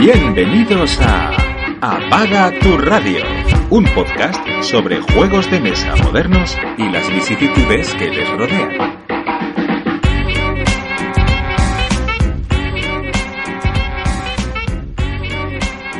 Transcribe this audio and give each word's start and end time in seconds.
Bienvenidos 0.00 0.98
a 1.02 1.30
Apaga 1.82 2.58
tu 2.60 2.78
radio, 2.78 3.22
un 3.68 3.84
podcast 3.94 4.42
sobre 4.62 4.98
juegos 5.02 5.50
de 5.50 5.60
mesa 5.60 5.94
modernos 5.96 6.56
y 6.78 6.88
las 6.88 7.06
vicisitudes 7.12 7.94
que 7.96 8.08
les 8.08 8.26
rodean. 8.30 8.96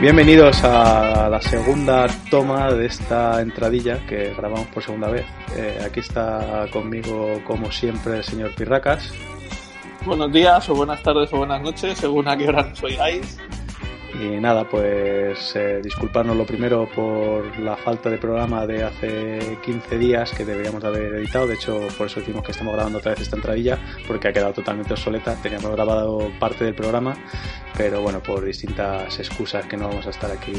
Bienvenidos 0.01 0.65
a 0.65 1.29
la 1.29 1.43
segunda 1.43 2.07
toma 2.31 2.73
de 2.73 2.87
esta 2.87 3.43
entradilla 3.43 4.07
que 4.07 4.33
grabamos 4.33 4.67
por 4.69 4.83
segunda 4.83 5.11
vez. 5.11 5.27
Eh, 5.55 5.79
aquí 5.85 6.01
está 6.01 6.65
conmigo, 6.73 7.43
como 7.47 7.71
siempre, 7.71 8.17
el 8.17 8.25
señor 8.25 8.55
Pirracas. 8.55 9.13
Buenos 10.07 10.33
días, 10.33 10.67
o 10.71 10.75
buenas 10.75 11.03
tardes, 11.03 11.31
o 11.35 11.37
buenas 11.37 11.61
noches, 11.61 11.99
según 11.99 12.27
a 12.29 12.35
qué 12.39 12.49
hora 12.49 12.63
nos 12.63 12.83
oigáis. 12.83 13.39
Y 14.15 14.41
nada, 14.41 14.69
pues 14.69 15.55
eh, 15.55 15.81
disculparnos 15.83 16.37
lo 16.37 16.45
primero 16.45 16.89
por 16.89 17.59
la 17.61 17.77
falta 17.77 18.11
de 18.11 18.19
programa 18.19 18.67
de 18.67 18.83
hace 18.83 19.59
15 19.63 19.99
días 19.99 20.33
que 20.33 20.45
deberíamos 20.45 20.83
de 20.83 20.89
haber 20.89 21.15
editado. 21.15 21.47
De 21.47 21.55
hecho, 21.55 21.87
por 21.97 22.09
eso 22.09 22.21
decimos 22.21 22.43
que 22.43 22.51
estamos 22.51 22.75
grabando 22.75 22.99
otra 22.99 23.13
vez 23.13 23.21
esta 23.21 23.37
entradilla, 23.37 23.79
porque 24.07 24.29
ha 24.29 24.33
quedado 24.33 24.53
totalmente 24.53 24.93
obsoleta. 24.95 25.37
Teníamos 25.37 25.71
grabado 25.73 26.31
parte 26.41 26.65
del 26.65 26.75
programa, 26.75 27.15
pero 27.77 28.03
bueno, 28.03 28.21
por 28.21 28.45
distintas 28.45 29.19
excusas 29.19 29.65
que 29.67 29.77
no 29.77 29.89
vamos 29.89 30.07
a 30.07 30.11
estar 30.11 30.31
aquí 30.31 30.53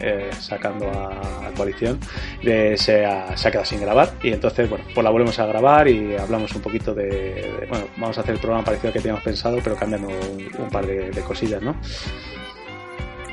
eh, 0.00 0.30
sacando 0.40 0.88
a, 0.88 1.52
coalición, 1.54 2.00
eh, 2.42 2.74
se, 2.78 3.04
ha, 3.04 3.34
quedado 3.34 3.64
sin 3.66 3.80
grabar. 3.80 4.14
Y 4.22 4.32
entonces, 4.32 4.68
bueno, 4.68 4.84
pues 4.94 5.04
la 5.04 5.10
volvemos 5.10 5.38
a 5.38 5.46
grabar 5.46 5.86
y 5.86 6.16
hablamos 6.16 6.54
un 6.54 6.62
poquito 6.62 6.94
de. 6.94 7.66
bueno, 7.68 7.86
vamos 7.98 8.16
a 8.16 8.22
hacer 8.22 8.34
el 8.34 8.40
programa 8.40 8.64
parecido 8.64 8.88
al 8.88 8.94
que 8.94 9.00
teníamos 9.00 9.22
pensado, 9.22 9.58
pero 9.62 9.76
cambiando 9.76 10.08
un, 10.08 10.70
par 10.70 10.86
de, 10.86 11.10
de 11.10 11.20
cosillas, 11.20 11.62
¿no? 11.62 11.76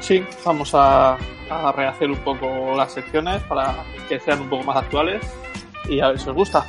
Sí, 0.02 0.24
vamos 0.44 0.72
a, 0.74 1.18
rehacer 1.76 2.10
un 2.10 2.18
poco 2.18 2.76
las 2.76 2.92
secciones 2.92 3.42
para 3.44 3.84
que 4.10 4.20
sean 4.20 4.42
un 4.42 4.50
poco 4.50 4.64
más 4.64 4.78
actuales 4.78 5.22
y 5.88 6.00
a 6.00 6.10
ver 6.10 6.20
si 6.20 6.30
os 6.30 6.36
gusta. 6.36 6.66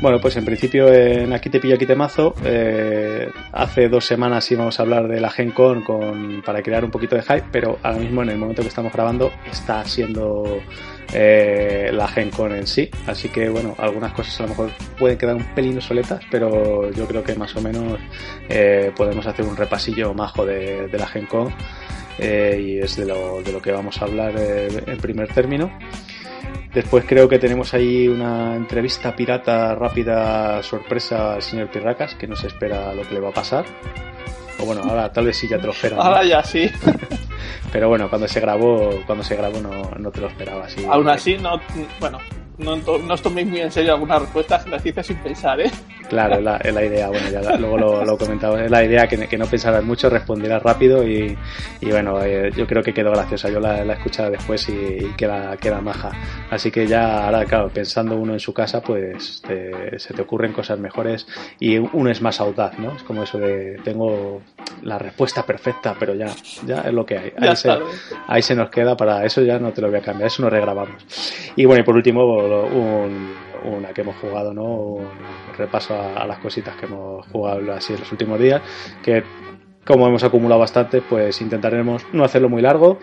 Bueno, 0.00 0.20
pues 0.20 0.36
en 0.36 0.44
principio 0.44 0.92
en 0.92 1.32
Aquí 1.32 1.48
te 1.48 1.60
pillo, 1.60 1.74
aquí 1.74 1.86
te 1.86 1.94
mazo. 1.94 2.34
Eh, 2.44 3.30
hace 3.52 3.88
dos 3.88 4.04
semanas 4.04 4.50
íbamos 4.50 4.78
a 4.78 4.82
hablar 4.82 5.08
de 5.08 5.20
la 5.20 5.30
Gen 5.30 5.52
Con, 5.52 6.42
para 6.44 6.62
crear 6.62 6.84
un 6.84 6.90
poquito 6.90 7.14
de 7.14 7.22
hype, 7.22 7.46
pero 7.50 7.78
ahora 7.82 7.98
mismo 7.98 8.22
en 8.22 8.30
el 8.30 8.38
momento 8.38 8.62
que 8.62 8.68
estamos 8.68 8.92
grabando 8.92 9.32
está 9.50 9.84
siendo 9.84 10.60
eh, 11.12 11.90
la 11.92 12.08
Gen 12.08 12.30
Con 12.30 12.54
en 12.54 12.66
sí. 12.66 12.90
Así 13.06 13.28
que 13.28 13.48
bueno, 13.48 13.74
algunas 13.78 14.12
cosas 14.12 14.38
a 14.40 14.42
lo 14.44 14.48
mejor 14.50 14.70
pueden 14.98 15.18
quedar 15.18 15.36
un 15.36 15.44
pelín 15.54 15.80
soletas, 15.80 16.22
pero 16.30 16.90
yo 16.90 17.06
creo 17.06 17.22
que 17.22 17.34
más 17.34 17.54
o 17.56 17.60
menos 17.60 17.98
eh, 18.48 18.92
podemos 18.96 19.26
hacer 19.26 19.44
un 19.44 19.56
repasillo 19.56 20.12
majo 20.14 20.44
de, 20.44 20.88
de 20.88 20.98
la 20.98 21.06
Gen 21.06 21.26
Con 21.26 21.54
eh, 22.18 22.60
y 22.62 22.78
es 22.78 22.96
de 22.96 23.06
lo, 23.06 23.42
de 23.42 23.52
lo, 23.52 23.60
que 23.60 23.72
vamos 23.72 24.00
a 24.00 24.04
hablar 24.04 24.34
eh, 24.38 24.68
en 24.86 24.98
primer 24.98 25.28
término. 25.32 25.70
Después 26.72 27.04
creo 27.06 27.28
que 27.28 27.38
tenemos 27.38 27.72
ahí 27.74 28.06
una 28.06 28.54
entrevista 28.54 29.16
pirata 29.16 29.74
rápida 29.74 30.62
sorpresa 30.62 31.34
al 31.34 31.42
señor 31.42 31.70
Pirracas, 31.70 32.14
que 32.14 32.26
no 32.26 32.36
se 32.36 32.48
espera 32.48 32.92
lo 32.92 33.02
que 33.02 33.14
le 33.14 33.20
va 33.20 33.30
a 33.30 33.32
pasar. 33.32 33.64
O 34.58 34.66
bueno, 34.66 34.82
ahora 34.82 35.10
tal 35.12 35.26
vez 35.26 35.36
sí 35.36 35.48
ya 35.48 35.58
te 35.58 35.66
lo 35.66 35.72
esperas. 35.72 35.98
Ahora 35.98 36.24
ya 36.24 36.42
sí. 36.42 36.70
Pero 37.72 37.88
bueno, 37.88 38.08
cuando 38.08 38.28
se 38.28 38.40
grabó, 38.40 38.90
cuando 39.06 39.24
se 39.24 39.36
grabó 39.36 39.60
no, 39.60 39.90
no 39.98 40.10
te 40.10 40.20
lo 40.20 40.28
esperaba 40.28 40.64
así. 40.64 40.84
Aún 40.84 41.08
así, 41.08 41.36
no, 41.36 41.60
bueno, 42.00 42.18
no, 42.58 42.76
no 42.76 43.14
os 43.14 43.22
toméis 43.22 43.46
muy 43.46 43.60
en 43.60 43.70
serio 43.70 43.94
algunas 43.94 44.22
respuestas, 44.22 44.66
las 44.68 44.84
hice 44.84 45.02
sin 45.02 45.16
pensar, 45.18 45.60
¿eh? 45.60 45.70
Claro, 46.08 46.36
es 46.36 46.42
la, 46.42 46.58
la 46.58 46.84
idea, 46.84 47.08
bueno, 47.08 47.28
ya 47.28 47.56
luego 47.56 47.76
lo, 47.78 48.04
lo 48.04 48.16
comentaba, 48.16 48.62
es 48.62 48.70
la 48.70 48.84
idea 48.84 49.08
que, 49.08 49.26
que 49.26 49.36
no 49.36 49.46
pensarás 49.46 49.82
mucho, 49.82 50.08
responderás 50.08 50.62
rápido 50.62 51.06
y, 51.06 51.36
y 51.80 51.90
bueno, 51.90 52.22
eh, 52.22 52.50
yo 52.56 52.66
creo 52.66 52.82
que 52.82 52.94
quedó 52.94 53.10
graciosa, 53.10 53.48
yo 53.50 53.58
la, 53.58 53.84
la 53.84 53.94
he 53.94 53.96
escuchado 53.96 54.30
después 54.30 54.68
y, 54.68 54.72
y, 54.72 55.14
queda, 55.16 55.56
queda 55.56 55.80
maja. 55.80 56.12
Así 56.50 56.70
que 56.70 56.86
ya 56.86 57.24
ahora, 57.26 57.44
claro, 57.44 57.70
pensando 57.70 58.16
uno 58.16 58.34
en 58.34 58.40
su 58.40 58.52
casa, 58.54 58.80
pues 58.80 59.42
te, 59.46 59.98
se 59.98 60.14
te 60.14 60.22
ocurren 60.22 60.52
cosas 60.52 60.78
mejores 60.78 61.26
y 61.58 61.78
uno 61.78 62.08
es 62.10 62.22
más 62.22 62.40
audaz, 62.40 62.78
¿no? 62.78 62.94
Es 62.94 63.02
como 63.02 63.24
eso 63.24 63.38
de, 63.38 63.80
tengo 63.82 64.42
la 64.82 64.98
respuesta 64.98 65.44
perfecta, 65.44 65.96
pero 65.98 66.14
ya, 66.14 66.28
ya 66.64 66.82
es 66.82 66.92
lo 66.92 67.04
que 67.04 67.18
hay. 67.18 67.32
Ahí, 67.38 67.56
se, 67.56 67.70
ahí 68.28 68.42
se 68.42 68.54
nos 68.54 68.70
queda, 68.70 68.96
para 68.96 69.24
eso 69.24 69.42
ya 69.42 69.58
no 69.58 69.72
te 69.72 69.80
lo 69.80 69.88
voy 69.88 69.98
a 69.98 70.02
cambiar, 70.02 70.28
eso 70.28 70.42
nos 70.42 70.52
regrabamos. 70.52 71.04
Y 71.56 71.64
bueno, 71.64 71.80
y 71.82 71.84
por 71.84 71.96
último, 71.96 72.24
un, 72.26 73.34
una 73.64 73.88
que 73.92 74.02
hemos 74.02 74.16
jugado, 74.16 74.52
¿no? 74.54 74.64
Un 74.64 75.08
repaso 75.56 75.94
a, 75.94 76.26
las 76.26 76.38
cositas 76.38 76.76
que 76.76 76.86
hemos 76.86 77.26
jugado 77.26 77.72
así 77.72 77.92
en 77.92 78.00
los 78.00 78.12
últimos 78.12 78.38
días, 78.38 78.62
que 79.02 79.22
como 79.84 80.08
hemos 80.08 80.24
acumulado 80.24 80.60
bastante, 80.60 81.00
pues 81.00 81.40
intentaremos 81.40 82.04
no 82.12 82.24
hacerlo 82.24 82.48
muy 82.48 82.60
largo. 82.60 82.98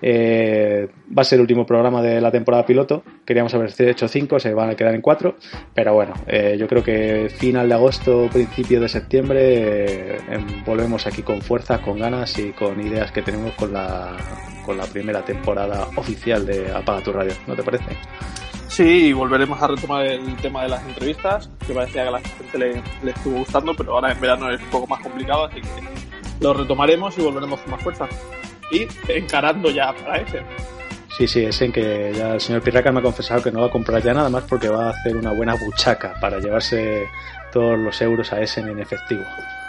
Eh, 0.00 0.88
va 1.16 1.22
a 1.22 1.24
ser 1.24 1.38
el 1.38 1.40
último 1.40 1.66
programa 1.66 2.00
de 2.00 2.20
la 2.20 2.30
temporada 2.30 2.64
piloto. 2.64 3.02
Queríamos 3.24 3.52
haber 3.54 3.72
hecho 3.88 4.06
cinco, 4.06 4.38
se 4.38 4.54
van 4.54 4.70
a 4.70 4.76
quedar 4.76 4.94
en 4.94 5.00
cuatro. 5.00 5.36
Pero 5.74 5.94
bueno, 5.94 6.14
eh, 6.28 6.56
yo 6.58 6.68
creo 6.68 6.84
que 6.84 7.28
final 7.28 7.68
de 7.68 7.74
agosto, 7.74 8.28
principio 8.32 8.80
de 8.80 8.88
septiembre, 8.88 9.40
eh, 9.42 10.18
volvemos 10.64 11.06
aquí 11.06 11.22
con 11.22 11.42
fuerza, 11.42 11.82
con 11.82 11.98
ganas 11.98 12.38
y 12.38 12.52
con 12.52 12.80
ideas 12.80 13.10
que 13.10 13.22
tenemos 13.22 13.52
con 13.54 13.72
la, 13.72 14.16
con 14.64 14.76
la 14.76 14.84
primera 14.84 15.24
temporada 15.24 15.88
oficial 15.96 16.46
de 16.46 16.70
Apaga 16.70 17.02
tu 17.02 17.12
Radio. 17.12 17.32
¿No 17.48 17.56
te 17.56 17.64
parece? 17.64 17.96
Sí, 18.68 19.06
y 19.06 19.12
volveremos 19.12 19.60
a 19.60 19.66
retomar 19.66 20.06
el 20.06 20.36
tema 20.36 20.62
de 20.62 20.68
las 20.68 20.82
entrevistas, 20.86 21.50
que 21.66 21.72
parecía 21.72 22.02
que 22.02 22.08
a 22.08 22.12
la 22.12 22.20
gente 22.20 22.58
le, 22.58 22.82
le, 23.02 23.10
estuvo 23.10 23.38
gustando, 23.38 23.74
pero 23.74 23.94
ahora 23.94 24.12
en 24.12 24.20
verano 24.20 24.50
es 24.50 24.60
un 24.60 24.68
poco 24.68 24.86
más 24.86 25.00
complicado, 25.00 25.46
así 25.46 25.60
que 25.60 25.68
lo 26.40 26.54
retomaremos 26.54 27.16
y 27.18 27.22
volveremos 27.22 27.60
con 27.60 27.70
más 27.72 27.82
fuerza. 27.82 28.06
Y 28.70 28.86
encarando 29.08 29.70
ya 29.70 29.92
para 29.94 30.18
ese. 30.18 30.42
Sí, 31.16 31.26
sí, 31.26 31.44
es 31.44 31.60
en 31.62 31.72
que 31.72 32.12
ya 32.14 32.34
el 32.34 32.40
señor 32.40 32.62
Pirraca 32.62 32.92
me 32.92 33.00
ha 33.00 33.02
confesado 33.02 33.42
que 33.42 33.50
no 33.50 33.62
va 33.62 33.66
a 33.66 33.70
comprar 33.70 34.02
ya 34.02 34.14
nada 34.14 34.28
más 34.28 34.44
porque 34.44 34.68
va 34.68 34.86
a 34.86 34.90
hacer 34.90 35.16
una 35.16 35.32
buena 35.32 35.54
buchaca 35.54 36.14
para 36.20 36.38
llevarse 36.38 37.08
todos 37.52 37.78
los 37.78 38.00
euros 38.00 38.32
a 38.32 38.40
Essen 38.40 38.68
en 38.68 38.78
efectivo. 38.78 39.24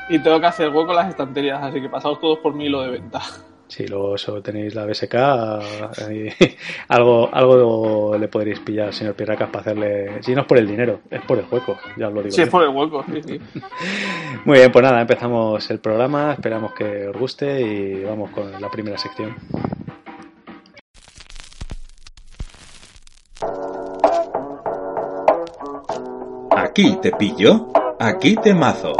Y 0.09 0.19
tengo 0.19 0.39
que 0.39 0.45
hacer 0.45 0.69
hueco 0.69 0.91
en 0.91 0.97
las 0.97 1.09
estanterías, 1.09 1.63
así 1.63 1.81
que 1.81 1.89
pasaos 1.89 2.19
todos 2.19 2.39
por 2.39 2.53
mi 2.53 2.65
hilo 2.65 2.81
de 2.81 2.91
venta. 2.91 3.21
Sí, 3.69 3.85
luego 3.85 4.15
eso 4.15 4.41
tenéis 4.41 4.73
la 4.73 4.87
BSK, 4.87 5.13
algo, 6.87 7.29
algo 7.31 8.17
le 8.17 8.27
podréis 8.27 8.59
pillar 8.61 8.91
señor 8.91 9.13
Pirracas 9.13 9.49
para 9.49 9.61
hacerle. 9.61 10.23
Si 10.23 10.33
no 10.33 10.41
es 10.41 10.47
por 10.47 10.57
el 10.57 10.67
dinero, 10.67 11.01
es 11.09 11.21
por 11.21 11.37
el 11.37 11.45
hueco, 11.49 11.77
ya 11.95 12.07
os 12.07 12.13
lo 12.15 12.23
digo. 12.23 12.35
Sí, 12.35 12.41
es 12.41 12.49
por 12.49 12.63
el 12.63 12.69
hueco, 12.69 13.05
sí, 13.13 13.21
sí. 13.21 13.39
Muy 14.45 14.57
bien, 14.57 14.71
pues 14.71 14.83
nada, 14.83 14.99
empezamos 14.99 15.69
el 15.69 15.79
programa, 15.79 16.33
esperamos 16.33 16.73
que 16.73 17.07
os 17.09 17.15
guste 17.15 17.61
y 17.61 18.03
vamos 18.03 18.31
con 18.31 18.59
la 18.59 18.69
primera 18.71 18.97
sección. 18.97 19.35
Aquí 26.57 26.97
te 27.03 27.11
pillo, 27.11 27.67
aquí 27.99 28.35
te 28.35 28.55
mazo. 28.55 28.95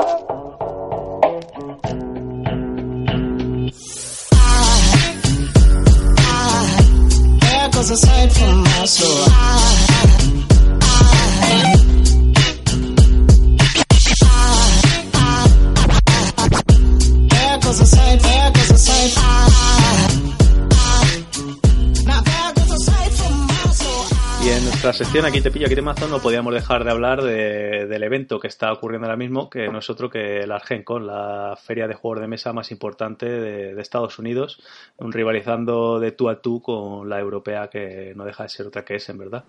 Sección 25.30 25.40
Aquí 25.40 25.42
te 25.42 25.52
pillo, 25.52 25.66
aquí 25.68 25.76
te 25.76 25.82
mazo 25.82 26.08
no 26.08 26.20
podíamos 26.20 26.54
dejar 26.54 26.84
de 26.84 26.92
hablar 26.92 27.22
de, 27.22 27.86
del 27.88 28.04
evento 28.04 28.40
que 28.40 28.48
está 28.48 28.74
ocurriendo 28.74 29.06
ahora 29.06 29.18
mismo, 29.18 29.50
que 29.50 29.68
no 29.70 29.80
es 29.80 29.90
otro 29.90 30.10
que 30.10 30.46
la 30.48 30.56
Argencon, 30.56 31.06
la 31.06 31.58
feria 31.62 31.88
de 31.88 31.94
juegos 31.94 32.22
de 32.22 32.28
mesa 32.28 32.52
más 32.52 32.72
importante 32.72 33.28
de, 33.28 33.76
de, 33.76 33.82
Estados 33.82 34.18
Unidos, 34.18 34.60
un 34.98 35.12
rivalizando 35.12 36.00
de 36.00 36.12
tú 36.12 36.30
a 36.30 36.42
tú 36.42 36.62
con 36.62 37.08
la 37.08 37.20
europea 37.20 37.70
que 37.70 38.14
no 38.16 38.26
deja 38.26 38.44
de 38.44 38.50
ser 38.50 38.68
otra 38.68 38.84
que 38.84 38.96
es, 38.96 39.08
en 39.10 39.18
verdad. 39.20 39.44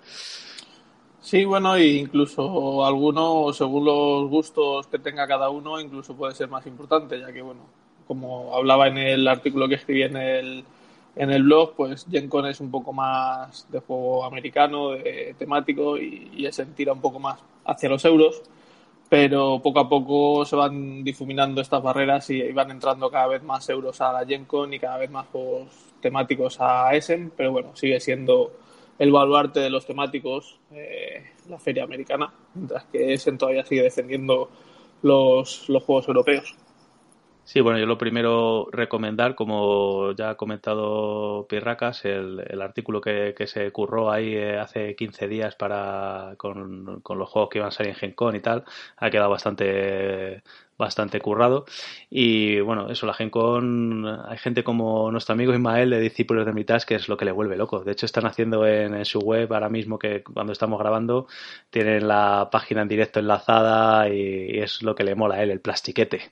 Sí, 1.20 1.44
bueno, 1.44 1.74
e 1.76 1.86
incluso 1.86 2.84
alguno, 2.84 3.52
según 3.52 3.84
los 3.86 4.28
gustos 4.28 4.86
que 4.86 4.98
tenga 4.98 5.26
cada 5.26 5.50
uno, 5.50 5.80
incluso 5.80 6.14
puede 6.14 6.34
ser 6.34 6.48
más 6.48 6.66
importante, 6.66 7.18
ya 7.18 7.32
que, 7.32 7.42
bueno, 7.42 7.62
como 8.06 8.54
hablaba 8.54 8.88
en 8.88 8.98
el 8.98 9.26
artículo 9.26 9.68
que 9.68 9.76
escribí 9.76 10.02
en 10.02 10.16
el, 10.16 10.64
en 11.16 11.30
el 11.30 11.42
blog, 11.42 11.74
pues 11.74 12.06
GenCon 12.10 12.46
es 12.46 12.60
un 12.60 12.70
poco 12.70 12.92
más 12.92 13.66
de 13.70 13.80
juego 13.80 14.24
americano, 14.24 14.90
de 14.90 15.34
temático 15.38 15.98
y, 15.98 16.30
y 16.36 16.52
se 16.52 16.66
tira 16.66 16.92
un 16.92 17.00
poco 17.00 17.18
más 17.18 17.40
hacia 17.64 17.88
los 17.88 18.04
euros, 18.04 18.42
pero 19.08 19.60
poco 19.62 19.80
a 19.80 19.88
poco 19.88 20.44
se 20.44 20.56
van 20.56 21.02
difuminando 21.02 21.60
estas 21.60 21.82
barreras 21.82 22.30
y 22.30 22.52
van 22.52 22.70
entrando 22.70 23.10
cada 23.10 23.26
vez 23.26 23.42
más 23.42 23.68
euros 23.68 24.00
a 24.00 24.12
la 24.12 24.24
GenCon 24.24 24.72
y 24.72 24.78
cada 24.78 24.98
vez 24.98 25.10
más 25.10 25.26
juegos 25.28 25.68
temáticos 26.00 26.58
a 26.60 26.94
Essen, 26.94 27.32
pero 27.36 27.52
bueno, 27.52 27.76
sigue 27.76 28.00
siendo 28.00 28.52
el 28.98 29.10
baluarte 29.10 29.60
de 29.60 29.70
los 29.70 29.86
temáticos 29.86 30.58
eh, 30.72 31.24
la 31.48 31.58
feria 31.58 31.84
americana, 31.84 32.32
mientras 32.54 32.84
que 32.84 33.12
Essen 33.12 33.38
todavía 33.38 33.64
sigue 33.64 33.82
defendiendo 33.82 34.48
los, 35.02 35.68
los 35.68 35.82
juegos 35.82 36.06
europeos. 36.08 36.54
Sí, 37.52 37.60
bueno, 37.60 37.80
yo 37.80 37.86
lo 37.86 37.98
primero 37.98 38.68
recomendar, 38.70 39.34
como 39.34 40.12
ya 40.12 40.30
ha 40.30 40.36
comentado 40.36 41.48
Pirracas, 41.48 42.04
el, 42.04 42.44
el 42.48 42.62
artículo 42.62 43.00
que, 43.00 43.34
que, 43.36 43.48
se 43.48 43.72
curró 43.72 44.12
ahí 44.12 44.36
eh, 44.36 44.56
hace 44.56 44.94
15 44.94 45.26
días 45.26 45.56
para 45.56 46.34
con, 46.36 47.00
con, 47.00 47.18
los 47.18 47.28
juegos 47.28 47.50
que 47.50 47.58
iban 47.58 47.70
a 47.70 47.72
salir 47.72 47.90
en 47.90 47.96
Gen 47.96 48.12
Con 48.12 48.36
y 48.36 48.40
tal, 48.40 48.64
ha 48.98 49.10
quedado 49.10 49.30
bastante 49.30 50.44
bastante 50.80 51.20
currado. 51.20 51.66
Y 52.10 52.58
bueno, 52.60 52.88
eso, 52.90 53.06
la 53.06 53.14
Gen 53.14 53.30
Con, 53.30 54.06
hay 54.06 54.38
gente 54.38 54.64
como 54.64 55.12
nuestro 55.12 55.34
amigo 55.34 55.52
Ismael 55.52 55.90
de 55.90 56.00
Discípulos 56.00 56.44
de 56.46 56.52
Mitas 56.52 56.84
que 56.86 56.96
es 56.96 57.08
lo 57.08 57.16
que 57.16 57.24
le 57.24 57.32
vuelve 57.32 57.56
loco. 57.56 57.84
De 57.84 57.92
hecho, 57.92 58.06
están 58.06 58.26
haciendo 58.26 58.66
en, 58.66 59.04
su 59.04 59.20
web 59.20 59.52
ahora 59.52 59.68
mismo 59.68 59.98
que 59.98 60.22
cuando 60.24 60.52
estamos 60.52 60.80
grabando 60.80 61.26
tienen 61.70 62.08
la 62.08 62.48
página 62.50 62.82
en 62.82 62.88
directo 62.88 63.20
enlazada 63.20 64.08
y, 64.08 64.58
es 64.58 64.82
lo 64.82 64.94
que 64.94 65.04
le 65.04 65.14
mola 65.14 65.36
a 65.36 65.42
él, 65.42 65.50
el 65.50 65.60
plastiquete. 65.60 66.22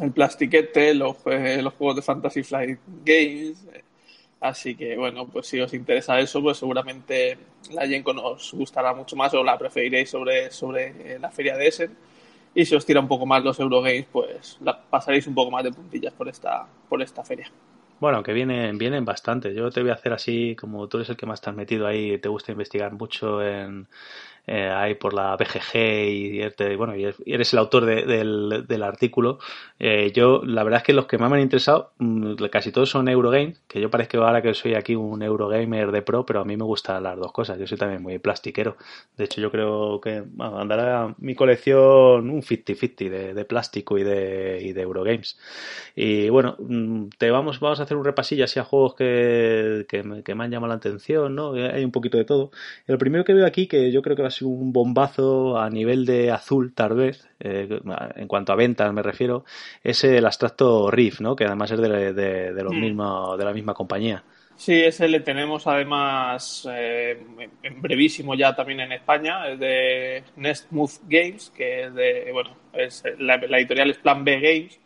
El 0.00 0.12
plastiquete, 0.12 0.94
los, 0.94 1.16
eh, 1.26 1.60
los 1.62 1.74
juegos 1.74 1.96
de 1.96 2.02
Fantasy 2.02 2.42
Flight 2.42 2.78
Games. 3.04 3.64
Así 4.40 4.76
que 4.76 4.96
bueno, 4.96 5.26
pues 5.26 5.48
si 5.48 5.60
os 5.60 5.74
interesa 5.74 6.18
eso, 6.20 6.40
pues 6.40 6.58
seguramente 6.58 7.36
la 7.72 8.02
Con 8.02 8.18
os 8.18 8.52
gustará 8.54 8.94
mucho 8.94 9.16
más 9.16 9.34
o 9.34 9.42
la 9.42 9.58
preferiréis 9.58 10.10
sobre, 10.10 10.50
sobre 10.50 11.18
la 11.18 11.30
feria 11.30 11.56
de 11.56 11.66
Essen 11.66 11.96
y 12.54 12.64
si 12.64 12.74
os 12.74 12.86
tira 12.86 13.00
un 13.00 13.08
poco 13.08 13.26
más 13.26 13.42
los 13.44 13.58
Eurogames, 13.58 14.06
pues 14.10 14.58
pasaréis 14.90 15.26
un 15.26 15.34
poco 15.34 15.50
más 15.50 15.64
de 15.64 15.72
puntillas 15.72 16.12
por 16.14 16.28
esta, 16.28 16.66
por 16.88 17.02
esta 17.02 17.22
feria. 17.24 17.50
Bueno, 18.00 18.22
que 18.22 18.32
vienen, 18.32 18.78
vienen 18.78 19.04
bastante. 19.04 19.52
Yo 19.54 19.70
te 19.70 19.80
voy 19.80 19.90
a 19.90 19.94
hacer 19.94 20.12
así, 20.12 20.54
como 20.54 20.86
tú 20.86 20.98
eres 20.98 21.10
el 21.10 21.16
que 21.16 21.26
más 21.26 21.46
has 21.46 21.54
metido 21.54 21.86
ahí, 21.86 22.18
te 22.18 22.28
gusta 22.28 22.52
investigar 22.52 22.92
mucho 22.92 23.42
en, 23.42 23.88
eh, 24.50 24.96
por 24.98 25.12
la 25.12 25.36
BGG 25.36 25.76
y, 26.08 26.40
este, 26.40 26.74
bueno, 26.76 26.96
y 26.96 27.04
eres 27.26 27.52
el 27.52 27.58
autor 27.58 27.84
del, 27.84 28.64
del, 28.66 28.82
artículo. 28.82 29.38
Eh, 29.78 30.10
yo, 30.14 30.42
la 30.42 30.64
verdad 30.64 30.78
es 30.78 30.84
que 30.84 30.94
los 30.94 31.04
que 31.06 31.18
más 31.18 31.30
me 31.30 31.36
han 31.36 31.42
interesado, 31.42 31.92
mm, 31.98 32.34
casi 32.50 32.72
todos 32.72 32.88
son 32.88 33.08
Eurogames, 33.08 33.60
que 33.68 33.78
yo 33.78 33.90
parezco 33.90 34.18
ahora 34.18 34.40
que 34.40 34.54
soy 34.54 34.74
aquí 34.74 34.94
un 34.94 35.22
Eurogamer 35.22 35.92
de 35.92 36.00
pro, 36.00 36.24
pero 36.24 36.40
a 36.40 36.44
mí 36.46 36.56
me 36.56 36.64
gustan 36.64 37.02
las 37.02 37.18
dos 37.18 37.30
cosas. 37.30 37.58
Yo 37.58 37.66
soy 37.66 37.76
también 37.76 38.02
muy 38.02 38.18
plastiquero. 38.18 38.76
De 39.18 39.24
hecho, 39.24 39.40
yo 39.42 39.50
creo 39.50 40.00
que 40.00 40.22
bueno, 40.22 40.58
andará 40.58 41.14
mi 41.18 41.34
colección 41.34 42.30
un 42.30 42.42
50-50 42.42 43.10
de, 43.10 43.34
de, 43.34 43.44
plástico 43.44 43.98
y 43.98 44.04
de, 44.04 44.60
y 44.62 44.72
de 44.72 44.80
Eurogames. 44.80 45.38
Y 45.94 46.30
bueno, 46.30 46.56
mm, 46.58 47.08
te 47.18 47.30
vamos, 47.30 47.60
vamos 47.60 47.80
a 47.80 47.82
hacer 47.82 47.98
un 47.98 48.04
repasillo 48.04 48.44
así 48.44 48.58
a 48.58 48.64
juegos 48.64 48.94
que, 48.94 49.86
que 49.88 50.34
me 50.34 50.44
han 50.44 50.50
llamado 50.50 50.68
la 50.68 50.76
atención, 50.76 51.34
¿no? 51.34 51.52
Hay 51.52 51.84
un 51.84 51.92
poquito 51.92 52.16
de 52.16 52.24
todo. 52.24 52.50
El 52.86 52.96
primero 52.96 53.24
que 53.24 53.34
veo 53.34 53.44
aquí, 53.46 53.66
que 53.66 53.92
yo 53.92 54.00
creo 54.00 54.16
que 54.16 54.22
va 54.22 54.28
a 54.28 54.37
un 54.42 54.72
bombazo 54.72 55.58
a 55.58 55.68
nivel 55.70 56.06
de 56.06 56.30
azul, 56.30 56.72
tal 56.74 56.94
vez, 56.94 57.28
eh, 57.40 57.80
en 58.16 58.28
cuanto 58.28 58.52
a 58.52 58.56
ventas 58.56 58.92
me 58.92 59.02
refiero, 59.02 59.44
es 59.82 60.04
el 60.04 60.24
abstracto 60.26 60.90
Riff, 60.90 61.20
¿no? 61.20 61.36
que 61.36 61.44
además 61.44 61.70
es 61.70 61.80
de, 61.80 62.12
de, 62.12 62.52
de 62.52 62.62
los 62.62 62.72
mm. 62.72 62.80
mismos, 62.80 63.38
de 63.38 63.44
la 63.44 63.52
misma 63.52 63.74
compañía. 63.74 64.22
Sí, 64.58 64.74
ese 64.82 65.06
le 65.06 65.20
tenemos 65.20 65.68
además 65.68 66.66
eh, 66.68 67.16
en 67.62 67.80
brevísimo 67.80 68.34
ya 68.34 68.56
también 68.56 68.80
en 68.80 68.90
España, 68.90 69.48
es 69.48 69.60
de 69.60 70.24
Nest 70.34 70.72
Move 70.72 70.94
Games, 71.04 71.52
que 71.56 71.84
es 71.84 71.94
de, 71.94 72.30
bueno, 72.32 72.56
es, 72.72 73.04
la, 73.20 73.36
la, 73.36 73.58
editorial 73.58 73.90
es 73.90 73.98
Plan 73.98 74.24
B 74.24 74.40
Games, 74.40 74.80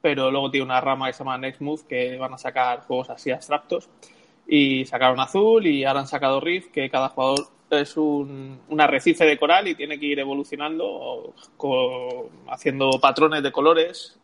pero 0.00 0.30
luego 0.30 0.50
tiene 0.50 0.64
una 0.64 0.80
rama 0.80 1.08
que 1.08 1.12
se 1.12 1.18
llama 1.18 1.36
Next 1.36 1.60
Move 1.60 1.82
que 1.86 2.16
van 2.16 2.32
a 2.32 2.38
sacar 2.38 2.80
juegos 2.86 3.10
así 3.10 3.30
abstractos 3.30 3.90
y 4.46 4.86
sacaron 4.86 5.20
azul 5.20 5.66
y 5.66 5.84
ahora 5.84 6.00
han 6.00 6.06
sacado 6.06 6.40
Riff, 6.40 6.68
que 6.72 6.88
cada 6.88 7.10
jugador 7.10 7.48
es 7.78 7.96
un, 7.96 8.60
arrecife 8.78 9.24
de 9.24 9.38
coral 9.38 9.68
y 9.68 9.74
tiene 9.74 9.98
que 9.98 10.06
ir 10.06 10.18
evolucionando 10.18 11.34
haciendo 12.48 12.90
patrones 13.00 13.42
de 13.42 13.52
colores 13.52 14.18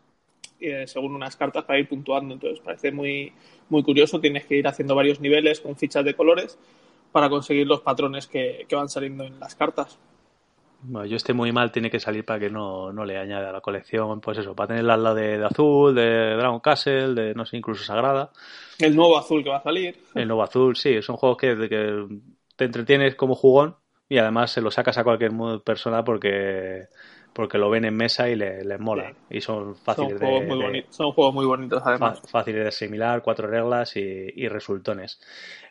eh, 0.61 0.87
según 0.89 1.15
unas 1.15 1.37
cartas 1.37 1.65
para 1.65 1.79
ir 1.79 1.89
puntuando. 1.89 2.35
Entonces 2.35 2.61
parece 2.61 2.91
muy, 2.91 3.33
muy 3.69 3.83
curioso. 3.83 4.21
Tienes 4.21 4.45
que 4.47 4.57
ir 4.57 4.67
haciendo 4.67 4.95
varios 4.95 5.21
niveles 5.21 5.61
con 5.61 5.77
fichas 5.77 6.05
de 6.05 6.15
colores 6.15 6.59
para 7.13 7.31
conseguir 7.31 7.67
los 7.67 7.81
patrones 7.81 8.27
que, 8.27 8.67
van 8.71 8.89
saliendo 8.89 9.25
en 9.25 9.39
las 9.39 9.55
cartas. 9.55 9.99
Bueno, 10.81 11.07
yo 11.07 11.17
esté 11.17 11.33
muy 11.33 11.51
mal, 11.51 11.73
tiene 11.73 11.91
que 11.91 11.99
salir 11.99 12.25
para 12.25 12.39
que 12.39 12.51
no, 12.51 12.93
no 12.93 13.05
le 13.05 13.19
añade 13.19 13.47
a 13.47 13.53
la 13.53 13.61
colección, 13.61 14.21
pues 14.21 14.39
eso, 14.39 14.55
para 14.55 14.69
tener 14.69 14.89
al 14.89 15.03
lado 15.03 15.17
de, 15.17 15.39
de, 15.39 15.45
azul, 15.45 15.93
de 15.93 16.37
Dragon 16.37 16.61
Castle, 16.61 17.15
de 17.15 17.35
no 17.35 17.45
sé, 17.45 17.57
incluso 17.57 17.83
Sagrada. 17.83 18.31
El 18.79 18.95
nuevo 18.95 19.19
azul 19.19 19.43
que 19.43 19.51
va 19.51 19.57
a 19.57 19.63
salir. 19.63 19.97
El 20.15 20.29
nuevo 20.29 20.43
azul, 20.45 20.77
sí, 20.77 21.03
son 21.03 21.17
juegos 21.17 21.37
que, 21.39 21.69
que 21.69 22.07
te 22.59 22.65
entretienes 22.67 23.15
como 23.15 23.37
jugón 23.37 23.77
y 24.09 24.19
además 24.19 24.51
se 24.51 24.61
lo 24.61 24.71
sacas 24.73 24.99
a 24.99 25.05
cualquier 25.05 25.33
persona 25.65 26.05
porque 26.05 26.89
porque 27.39 27.57
lo 27.57 27.71
ven 27.71 27.85
en 27.85 27.95
mesa 27.95 28.29
y 28.29 28.35
les, 28.35 28.81
mola. 28.81 29.13
Y 29.31 29.41
son 29.41 29.77
fáciles 29.77 30.19
son 30.19 30.19
juegos 30.19 30.41
de, 30.41 30.47
muy 30.49 30.85
Son 30.91 31.13
juegos 31.13 31.33
muy 31.33 31.47
bonitos, 31.47 31.81
además. 31.87 32.21
Fáciles 32.29 32.63
de 32.63 32.69
asimilar, 32.71 33.23
cuatro 33.23 33.47
reglas 33.47 33.95
y, 33.95 34.49
resultones. 34.49 35.21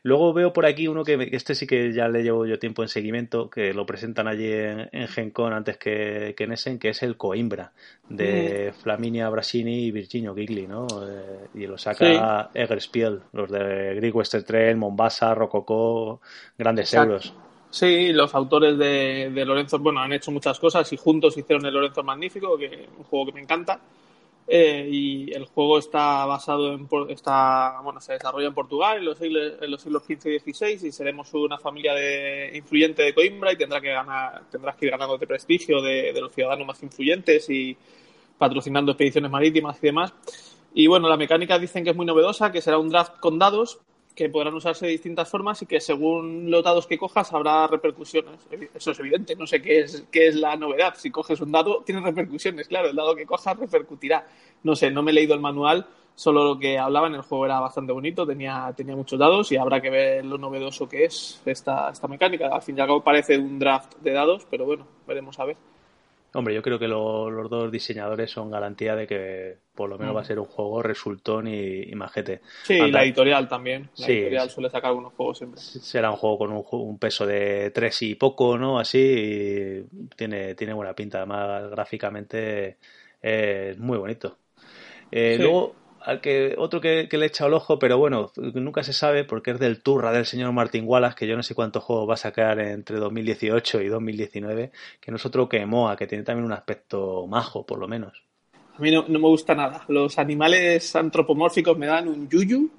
Luego 0.02 0.32
veo 0.32 0.54
por 0.54 0.66
aquí 0.66 0.88
uno 0.88 1.04
que 1.04 1.28
este 1.34 1.56
sí 1.56 1.68
que 1.68 1.92
ya 1.92 2.08
le 2.08 2.24
llevo 2.24 2.46
yo 2.46 2.58
tiempo 2.58 2.84
en 2.84 2.88
seguimiento, 2.88 3.50
que 3.50 3.74
lo 3.74 3.86
presentan 3.86 4.30
allí 4.30 4.50
en, 4.50 4.88
en 4.94 5.10
Gen 5.10 5.32
Con 5.32 5.52
antes 5.52 5.76
que, 5.76 6.36
que 6.38 6.46
en 6.46 6.54
Essen, 6.54 6.80
que 6.80 6.88
es 6.88 7.04
el 7.04 7.18
Coimbra, 7.18 7.74
de 8.08 8.72
mm. 8.72 8.82
Flaminia 8.82 9.28
Brasini 9.28 9.88
y 9.88 9.92
Virginio 9.92 10.34
Gigli, 10.34 10.68
¿no? 10.68 10.88
Eh, 11.06 11.48
y 11.54 11.68
lo 11.68 11.78
saca 11.78 12.50
sí. 12.54 12.60
Egerspiel, 12.62 13.24
los 13.34 13.52
de 13.52 13.94
Greek 13.96 14.16
Western 14.16 14.46
Trail, 14.46 14.78
Mombasa, 14.78 15.36
Rococo, 15.36 16.22
grandes 16.58 16.94
euros. 16.94 17.34
Sí, 17.70 18.14
los 18.14 18.34
autores 18.34 18.78
de, 18.78 19.30
de, 19.34 19.46
Lorenzo, 19.46 19.78
bueno, 19.80 20.00
han 20.00 20.14
hecho 20.14 20.32
muchas 20.32 20.60
cosas 20.60 20.92
y 20.94 20.98
juntos 20.98 21.38
hicieron 21.38 21.66
el 21.66 21.74
Lorenzo 21.74 22.02
Magnífico, 22.02 22.58
que 22.58 22.88
un 22.98 23.04
juego 23.04 23.26
que 23.28 23.34
me 23.34 23.42
encanta. 23.42 23.80
Eh, 24.50 24.88
y 24.90 25.34
el 25.34 25.46
juego 25.46 25.78
está 25.78 26.26
basado 26.26 26.74
en, 26.74 26.88
está, 27.10 27.82
bueno, 27.84 28.00
se 28.00 28.14
desarrolla 28.14 28.48
en 28.48 28.54
Portugal 28.54 28.98
en 28.98 29.04
los 29.04 29.18
siglos, 29.18 29.54
en 29.60 29.70
los 29.70 29.82
siglos 29.82 30.04
XV 30.04 30.28
y 30.30 30.40
XVI 30.40 30.88
y 30.88 30.92
seremos 30.94 31.34
una 31.34 31.58
familia 31.58 31.94
de, 31.94 32.52
influyente 32.56 33.04
de 33.04 33.14
Coimbra 33.14 33.52
y 33.52 33.58
tendrá 33.58 33.82
que 33.82 33.90
ganar, 33.90 34.44
tendrás 34.50 34.78
que 34.78 34.86
ir 34.86 34.92
ganando 34.92 35.18
de 35.18 35.28
prestigio 35.28 35.82
de, 35.82 36.14
de 36.14 36.22
los 36.22 36.34
ciudadanos 36.34 36.66
más 36.66 36.82
influyentes 36.82 37.50
y 37.50 37.76
patrocinando 38.38 38.94
expediciones 38.94 39.30
marítimas 39.30 39.78
y 39.80 39.88
demás. 39.88 40.14
Y 40.74 40.88
bueno, 40.88 41.10
la 41.10 41.18
mecánica 41.18 41.60
dicen 41.60 41.84
que 41.84 41.90
es 41.90 41.96
muy 41.98 42.06
novedosa, 42.06 42.50
que 42.50 42.62
será 42.62 42.78
un 42.78 42.88
draft 42.88 43.20
con 43.20 43.38
dados, 43.38 43.80
que 44.18 44.30
podrán 44.30 44.56
usarse 44.56 44.88
de 44.88 44.94
distintas 44.94 45.30
formas 45.30 45.62
y 45.62 45.68
que 45.68 45.80
según 45.80 46.50
los 46.50 46.64
dados 46.64 46.88
que 46.88 46.98
cojas 46.98 47.32
habrá 47.34 47.68
repercusiones. 47.68 48.48
Eso 48.74 48.92
es 48.92 49.00
evidente, 49.00 49.36
no 49.36 49.46
sé 49.46 49.62
qué 49.62 49.82
es, 49.82 50.08
qué 50.12 50.28
es 50.28 50.36
la 50.36 50.56
novedad. 50.56 50.96
Si 50.98 51.12
coges 51.12 51.40
un 51.40 51.52
dado, 51.52 51.84
tiene 51.86 52.02
repercusiones, 52.02 52.68
claro, 52.68 52.90
el 52.90 52.96
dado 52.96 53.16
que 53.16 53.28
cojas 53.28 53.56
repercutirá. 53.56 54.26
No 54.64 54.76
sé, 54.76 54.90
no 54.90 55.04
me 55.04 55.12
he 55.12 55.14
leído 55.14 55.36
el 55.36 55.40
manual, 55.40 55.86
solo 56.16 56.44
lo 56.44 56.60
que 56.60 56.80
hablaba 56.80 57.06
en 57.06 57.14
el 57.14 57.22
juego 57.22 57.46
era 57.46 57.60
bastante 57.60 57.94
bonito, 57.94 58.26
tenía, 58.26 58.74
tenía 58.76 58.96
muchos 58.96 59.20
dados 59.20 59.52
y 59.52 59.58
habrá 59.58 59.80
que 59.80 59.92
ver 59.92 60.26
lo 60.26 60.40
novedoso 60.40 60.90
que 60.90 61.06
es 61.06 61.40
esta, 61.46 61.92
esta 61.92 62.08
mecánica. 62.08 62.48
Al 62.48 62.64
fin 62.64 62.76
y 62.76 62.82
al 62.82 62.88
cabo 62.88 63.04
parece 63.04 63.38
un 63.38 63.60
draft 63.60 63.98
de 64.02 64.14
dados, 64.14 64.48
pero 64.50 64.66
bueno, 64.66 64.88
veremos 65.06 65.40
a 65.40 65.46
ver. 65.46 65.58
Hombre, 66.38 66.54
yo 66.54 66.62
creo 66.62 66.78
que 66.78 66.88
lo, 66.88 67.32
los 67.32 67.50
dos 67.50 67.72
diseñadores 67.72 68.30
son 68.30 68.52
garantía 68.52 68.96
de 68.96 69.08
que 69.08 69.58
por 69.74 69.90
lo 69.90 69.98
menos 69.98 70.16
va 70.16 70.20
a 70.20 70.24
mm. 70.24 70.28
ser 70.28 70.40
un 70.40 70.46
juego 70.46 70.84
resultón 70.84 71.48
y, 71.48 71.82
y 71.82 71.96
majete. 71.96 72.42
Sí, 72.62 72.80
Anda, 72.80 73.00
la 73.00 73.06
editorial 73.06 73.48
también. 73.48 73.90
La 73.98 74.06
sí, 74.06 74.12
editorial 74.12 74.50
suele 74.52 74.70
sacar 74.70 74.94
unos 74.94 75.14
juegos 75.14 75.40
siempre. 75.40 75.60
Será 75.60 76.12
un 76.12 76.18
juego 76.18 76.38
con 76.38 76.52
un, 76.52 76.64
un, 76.70 77.00
peso 77.00 77.26
de 77.26 77.72
tres 77.72 78.04
y 78.04 78.14
poco, 78.14 78.56
¿no? 78.56 78.78
Así, 78.78 79.00
y 79.00 80.08
tiene, 80.16 80.54
tiene 80.54 80.74
buena 80.74 80.94
pinta. 80.94 81.18
Además, 81.18 81.72
gráficamente 81.72 82.78
es 83.20 83.76
muy 83.80 83.98
bonito. 83.98 84.38
Eh, 85.10 85.38
sí. 85.38 85.42
Luego, 85.42 85.74
al 86.08 86.22
que 86.22 86.56
otro 86.58 86.80
que, 86.80 87.10
que, 87.10 87.18
le 87.18 87.26
echa 87.26 87.48
el 87.48 87.54
ojo, 87.54 87.78
pero 87.78 87.98
bueno, 87.98 88.32
nunca 88.54 88.82
se 88.82 88.94
sabe 88.94 89.26
porque 89.26 89.52
es 89.52 89.60
del 89.60 89.84
turra 89.84 90.14
del 90.14 90.26
señor 90.26 90.54
Martin 90.54 90.86
Wallace, 90.88 91.18
que 91.18 91.28
yo 91.28 91.36
no 91.36 91.44
sé 91.44 91.54
cuántos 91.54 91.84
juegos 91.84 92.10
va 92.10 92.14
a 92.14 92.18
sacar 92.18 92.62
entre 92.62 92.96
2018 92.96 93.82
y 93.82 93.90
2019, 93.90 94.72
que 95.02 95.12
no 95.12 95.18
es 95.18 95.26
otro 95.26 95.50
que 95.50 95.66
Moa, 95.66 95.98
que 95.98 96.08
tiene 96.08 96.24
también 96.24 96.46
un 96.46 96.54
aspecto 96.54 97.28
majo, 97.28 97.66
por 97.66 97.78
lo 97.78 97.90
menos. 97.90 98.24
A 98.78 98.80
mí 98.80 98.90
no, 98.90 99.04
no 99.06 99.20
me 99.20 99.28
gusta 99.28 99.54
nada. 99.54 99.84
Los 99.90 100.18
animales 100.18 100.96
antropomórficos 100.96 101.78
me 101.78 101.88
dan 101.88 102.08
un 102.08 102.30
yuyu. 102.30 102.70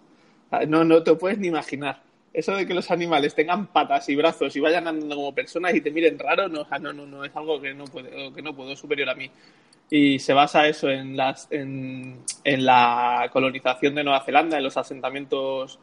Ah, 0.50 0.64
no, 0.66 0.82
no 0.82 1.02
te 1.02 1.14
puedes 1.14 1.38
ni 1.38 1.48
imaginar. 1.48 2.00
Eso 2.32 2.54
de 2.54 2.66
que 2.66 2.74
los 2.74 2.90
animales 2.90 3.34
tengan 3.34 3.68
patas 3.68 4.08
y 4.08 4.16
brazos 4.16 4.54
y 4.54 4.60
vayan 4.60 4.86
andando 4.86 5.16
como 5.16 5.34
personas 5.34 5.74
y 5.74 5.80
te 5.80 5.90
miren 5.90 6.18
raro, 6.18 6.48
no, 6.48 6.66
no, 6.80 6.92
no, 6.92 7.06
no 7.06 7.24
es 7.24 7.34
algo 7.34 7.60
que 7.60 7.74
no 7.74 7.84
puedo, 7.84 8.32
que 8.32 8.42
no 8.42 8.54
puedo 8.54 8.76
superior 8.76 9.08
a 9.08 9.14
mí 9.14 9.30
y 9.90 10.18
se 10.18 10.34
basa 10.34 10.68
eso 10.68 10.90
en, 10.90 11.16
las, 11.16 11.48
en, 11.50 12.18
en, 12.44 12.66
la 12.66 13.28
colonización 13.32 13.94
de 13.94 14.04
Nueva 14.04 14.22
Zelanda, 14.22 14.58
en 14.58 14.64
los 14.64 14.76
asentamientos 14.76 15.78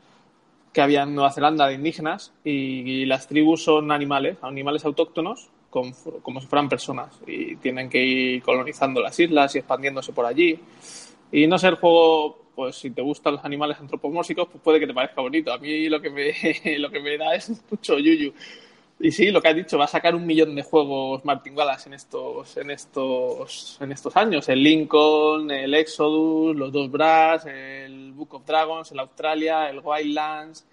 que 0.72 0.82
había 0.82 1.04
en 1.04 1.16
Nueva 1.16 1.32
Zelanda 1.32 1.68
de 1.68 1.76
indígenas 1.76 2.34
y, 2.44 2.52
y 2.52 3.06
las 3.06 3.28
tribus 3.28 3.64
son 3.64 3.92
animales, 3.92 4.38
animales 4.42 4.86
autóctonos 4.86 5.50
con, 5.70 5.94
como 6.22 6.40
si 6.40 6.48
fueran 6.48 6.70
personas 6.70 7.20
y 7.26 7.56
tienen 7.58 7.90
que 7.90 8.04
ir 8.04 8.44
colonizando 8.44 9.02
las 9.02 9.20
islas 9.20 9.56
y 9.56 9.60
expandiéndose 9.60 10.14
por 10.14 10.26
allí. 10.26 10.60
Y 11.32 11.48
no 11.48 11.58
sé, 11.58 11.68
el 11.68 11.76
juego, 11.76 12.45
pues 12.56 12.78
si 12.78 12.92
te 12.92 13.02
gustan 13.02 13.34
los 13.34 13.46
animales 13.46 13.78
antropomórficos, 13.80 14.48
pues 14.48 14.64
puede 14.64 14.80
que 14.80 14.88
te 14.88 14.94
parezca 14.94 15.22
bonito. 15.22 15.52
A 15.52 15.58
mí 15.58 15.90
lo 15.90 16.02
que 16.02 16.10
me, 16.10 16.34
lo 16.80 16.90
que 16.90 17.00
me 17.00 17.18
da 17.18 17.36
es 17.36 17.52
mucho 17.70 18.00
yuyu 18.00 18.34
Y 19.00 19.12
sí, 19.12 19.32
lo 19.32 19.42
que 19.42 19.50
has 19.50 19.56
dicho, 19.56 19.78
va 19.78 19.86
a 19.86 19.90
sacar 19.90 20.16
un 20.16 20.26
millón 20.26 20.56
de 20.56 20.64
juegos 20.64 21.26
Martin 21.26 21.56
Wallace 21.56 21.90
en 21.90 21.94
estos, 21.94 22.58
en 22.58 22.72
estos, 22.72 23.78
en 23.82 23.92
estos 23.92 24.16
años. 24.16 24.48
El 24.50 24.64
Lincoln, 24.64 25.52
el 25.52 25.74
Exodus, 25.74 26.56
los 26.56 26.72
dos 26.72 26.90
Brass, 26.90 27.46
el 27.46 28.14
Book 28.14 28.36
of 28.36 28.46
Dragons, 28.46 28.92
el 28.92 29.00
Australia, 29.00 29.70
el 29.70 29.82
Wildlands, 29.84 30.66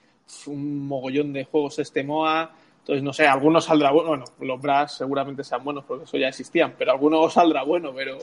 un 0.47 0.87
mogollón 0.87 1.33
de 1.33 1.45
juegos 1.45 1.79
este 1.81 2.05
MOA. 2.05 2.51
Entonces, 2.79 3.03
no 3.03 3.13
sé, 3.13 3.27
algunos 3.27 3.65
saldrá 3.65 3.91
bueno. 3.93 4.25
Los 4.41 4.61
Brass 4.61 4.97
seguramente 4.97 5.45
sean 5.45 5.63
buenos 5.63 5.85
porque 5.85 6.05
eso 6.05 6.17
ya 6.17 6.29
existían, 6.29 6.75
pero 6.77 6.93
algunos 6.93 7.33
saldrá 7.33 7.63
bueno, 7.63 7.93
pero 7.95 8.19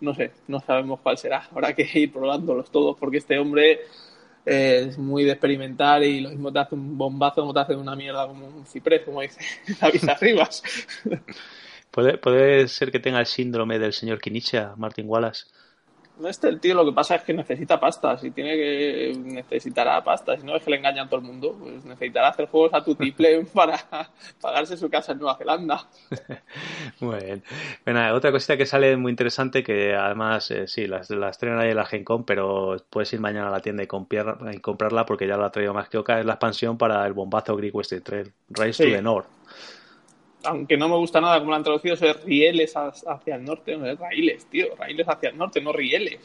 no 0.00 0.14
sé, 0.14 0.32
no 0.48 0.60
sabemos 0.60 1.00
cuál 1.00 1.18
será. 1.18 1.48
Habrá 1.50 1.74
que 1.74 1.88
ir 1.94 2.12
probándolos 2.12 2.70
todos 2.70 2.96
porque 2.98 3.18
este 3.18 3.38
hombre 3.38 3.80
es 4.44 4.98
muy 4.98 5.24
de 5.24 5.32
experimentar 5.32 6.02
y 6.02 6.20
lo 6.20 6.30
mismo 6.30 6.52
te 6.52 6.58
hace 6.58 6.74
un 6.74 6.96
bombazo 6.96 7.42
como 7.42 7.52
te 7.52 7.60
hace 7.60 7.76
una 7.76 7.94
mierda 7.94 8.26
como 8.26 8.46
un 8.46 8.66
ciprés, 8.66 9.02
como 9.02 9.20
dice 9.20 9.40
David 9.80 10.08
Arribas. 10.08 10.62
¿Puede, 11.90 12.18
puede 12.18 12.68
ser 12.68 12.92
que 12.92 13.00
tenga 13.00 13.18
el 13.20 13.26
síndrome 13.26 13.78
del 13.78 13.92
señor 13.92 14.20
Kinicha, 14.20 14.74
Martin 14.76 15.08
Wallace. 15.08 15.46
No 16.20 16.28
este 16.28 16.48
el 16.48 16.60
tío, 16.60 16.74
lo 16.74 16.84
que 16.84 16.92
pasa 16.92 17.14
es 17.14 17.22
que 17.22 17.32
necesita 17.32 17.80
pasta. 17.80 18.18
Si 18.18 18.30
tiene 18.30 18.54
que. 18.54 19.18
necesitará 19.24 20.02
pasta. 20.04 20.36
Si 20.36 20.44
no 20.44 20.54
es 20.54 20.62
que 20.62 20.70
le 20.70 20.76
engañan 20.76 21.06
a 21.06 21.08
todo 21.08 21.20
el 21.20 21.26
mundo, 21.26 21.56
pues 21.58 21.84
necesitará 21.84 22.28
hacer 22.28 22.46
juegos 22.46 22.74
a 22.74 22.84
tu 22.84 22.94
triple 22.94 23.44
para 23.54 23.78
pagarse 24.40 24.76
su 24.76 24.90
casa 24.90 25.12
en 25.12 25.18
Nueva 25.18 25.38
Zelanda. 25.38 25.86
muy 27.00 27.16
bien. 27.24 27.42
Bueno, 27.84 28.14
otra 28.14 28.32
cosita 28.32 28.56
que 28.56 28.66
sale 28.66 28.96
muy 28.96 29.10
interesante, 29.10 29.62
que 29.62 29.94
además, 29.94 30.50
eh, 30.50 30.66
sí, 30.66 30.86
las, 30.86 31.08
las 31.10 31.38
traen 31.38 31.58
ahí 31.58 31.70
en 31.70 31.76
la 31.76 31.86
Gencom, 31.86 32.24
pero 32.24 32.76
puedes 32.90 33.12
ir 33.14 33.20
mañana 33.20 33.48
a 33.48 33.52
la 33.52 33.60
tienda 33.60 33.82
y, 33.82 33.86
y 33.86 34.58
comprarla 34.58 35.06
porque 35.06 35.26
ya 35.26 35.38
lo 35.38 35.44
ha 35.44 35.50
traído 35.50 35.72
más 35.72 35.88
que 35.88 35.98
Oca. 35.98 36.20
Es 36.20 36.26
la 36.26 36.34
expansión 36.34 36.76
para 36.76 37.06
el 37.06 37.14
bombazo 37.14 37.56
Greek 37.56 37.74
Western 37.74 38.02
Trail, 38.02 38.32
Race 38.50 38.84
to 38.84 38.90
the 38.90 39.02
North 39.02 39.39
aunque 40.44 40.76
no 40.76 40.88
me 40.88 40.96
gusta 40.96 41.20
nada 41.20 41.38
como 41.38 41.50
lo 41.50 41.56
han 41.56 41.62
traducido, 41.62 41.94
es 41.94 42.24
rieles 42.24 42.74
hacia 42.76 43.34
el 43.34 43.44
norte, 43.44 43.76
no 43.76 43.86
es 43.86 43.98
raíles, 43.98 44.46
tío, 44.46 44.74
raíles 44.76 45.08
hacia 45.08 45.30
el 45.30 45.38
norte, 45.38 45.60
no 45.60 45.72
rieles. 45.72 46.18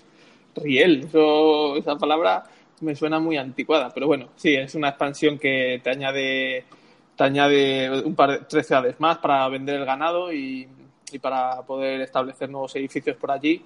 Riel, 0.55 1.01
eso, 1.01 1.75
esa 1.75 1.97
palabra 1.97 2.43
me 2.81 2.95
suena 2.95 3.19
muy 3.19 3.37
anticuada, 3.37 3.93
pero 3.93 4.07
bueno, 4.07 4.29
sí, 4.35 4.55
es 4.55 4.73
una 4.75 4.89
expansión 4.89 5.37
que 5.37 5.81
te 5.83 5.89
añade, 5.89 6.65
te 7.15 7.23
añade 7.23 8.03
un 8.03 8.15
par 8.15 8.31
de, 8.31 8.45
tres 8.45 8.67
ciudades 8.67 8.99
más 8.99 9.17
para 9.17 9.47
vender 9.49 9.75
el 9.81 9.85
ganado 9.85 10.31
y 10.31 10.67
para 11.21 11.61
poder 11.61 12.01
establecer 12.01 12.49
nuevos 12.49 12.75
edificios 12.75 13.15
por 13.15 13.31
allí 13.31 13.61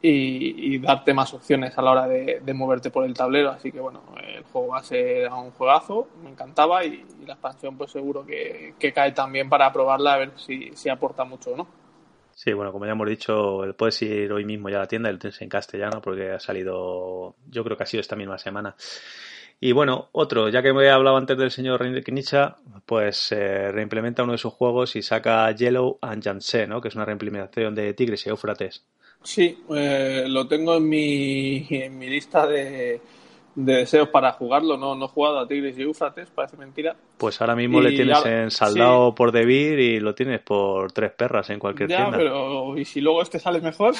y, 0.00 0.78
darte 0.78 1.12
más 1.12 1.34
opciones 1.34 1.76
a 1.76 1.82
la 1.82 1.90
hora 1.90 2.08
de, 2.08 2.54
moverte 2.54 2.90
por 2.90 3.04
el 3.04 3.14
tablero. 3.14 3.50
Así 3.50 3.72
que 3.72 3.80
bueno, 3.80 4.02
el 4.22 4.44
juego 4.44 4.68
va 4.68 4.78
a 4.78 4.82
ser 4.82 5.30
un 5.30 5.50
juegazo, 5.52 6.08
me 6.22 6.30
encantaba 6.30 6.84
y, 6.84 7.04
la 7.26 7.34
expansión 7.34 7.76
pues 7.76 7.90
seguro 7.90 8.24
que, 8.24 8.74
cae 8.94 9.12
también 9.12 9.48
para 9.48 9.72
probarla 9.72 10.14
a 10.14 10.18
ver 10.18 10.32
si, 10.36 10.70
si, 10.74 10.88
aporta 10.88 11.24
mucho 11.24 11.52
o 11.52 11.56
no. 11.56 11.66
Sí, 12.34 12.52
bueno, 12.52 12.70
como 12.70 12.86
ya 12.86 12.92
hemos 12.92 13.08
dicho, 13.08 13.62
puedes 13.76 14.00
ir 14.02 14.32
hoy 14.32 14.44
mismo 14.44 14.68
ya 14.68 14.76
a 14.76 14.80
la 14.80 14.86
tienda, 14.86 15.10
el 15.10 15.18
tienes 15.18 15.42
en 15.42 15.48
castellano 15.48 16.00
porque 16.00 16.30
ha 16.30 16.38
salido, 16.38 17.34
yo 17.48 17.64
creo 17.64 17.76
que 17.76 17.82
ha 17.82 17.86
sido 17.86 18.00
esta 18.00 18.14
misma 18.14 18.38
semana. 18.38 18.76
Y 19.60 19.72
bueno, 19.72 20.08
otro, 20.12 20.48
ya 20.48 20.62
que 20.62 20.72
me 20.72 20.84
he 20.84 20.90
hablado 20.90 21.16
antes 21.16 21.36
del 21.36 21.50
señor 21.50 21.80
Knicha, 22.04 22.56
pues 22.86 23.32
eh, 23.32 23.72
reimplementa 23.72 24.22
uno 24.22 24.32
de 24.32 24.38
sus 24.38 24.52
juegos 24.52 24.94
y 24.94 25.02
saca 25.02 25.50
Yellow 25.50 25.98
and 26.00 26.22
Janse, 26.22 26.68
¿no? 26.68 26.80
que 26.80 26.88
es 26.88 26.94
una 26.94 27.04
reimplementación 27.04 27.74
de 27.74 27.92
Tigres 27.92 28.24
y 28.24 28.30
Éufrates. 28.30 28.86
Sí, 29.22 29.58
eh, 29.74 30.24
lo 30.28 30.46
tengo 30.46 30.76
en 30.76 30.88
mi, 30.88 31.66
en 31.70 31.98
mi 31.98 32.08
lista 32.08 32.46
de, 32.46 33.00
deseos 33.64 34.08
para 34.08 34.32
jugarlo. 34.32 34.76
No, 34.76 34.94
no 34.94 35.06
he 35.06 35.08
jugado 35.08 35.40
a 35.40 35.48
Tigres 35.48 35.76
y 35.78 35.82
Eufrates, 35.82 36.30
parece 36.30 36.56
mentira. 36.56 36.96
Pues 37.16 37.40
ahora 37.40 37.56
mismo 37.56 37.80
le 37.80 37.90
tienes 37.90 38.24
en 38.24 38.50
saldado 38.50 39.14
por 39.14 39.32
Debir 39.32 39.78
y 39.78 40.00
lo 40.00 40.14
tienes 40.14 40.40
por 40.40 40.92
tres 40.92 41.12
perras 41.12 41.50
en 41.50 41.58
cualquier 41.58 41.88
ya, 41.88 42.10
pero 42.10 42.78
¿y 42.78 42.84
si 42.84 43.00
luego 43.00 43.22
este 43.22 43.38
sale 43.38 43.60
mejor? 43.60 43.94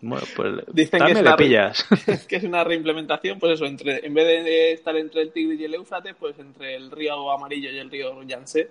Bueno, 0.00 0.26
pues 0.34 0.54
Dicen 0.72 1.04
que 1.04 1.12
es, 1.12 1.20
una, 1.20 1.36
pillas. 1.36 1.86
que 2.28 2.36
es 2.36 2.44
una 2.44 2.64
reimplementación, 2.64 3.38
pues 3.38 3.54
eso, 3.54 3.66
entre 3.66 4.04
en 4.04 4.14
vez 4.14 4.44
de 4.44 4.72
estar 4.72 4.96
entre 4.96 5.22
el 5.22 5.32
Tigris 5.32 5.60
y 5.60 5.64
el 5.64 5.74
Éufrates, 5.74 6.16
pues 6.18 6.38
entre 6.38 6.74
el 6.74 6.90
río 6.90 7.30
Amarillo 7.30 7.70
y 7.70 7.78
el 7.78 7.90
río 7.90 8.22
Yangtze 8.24 8.68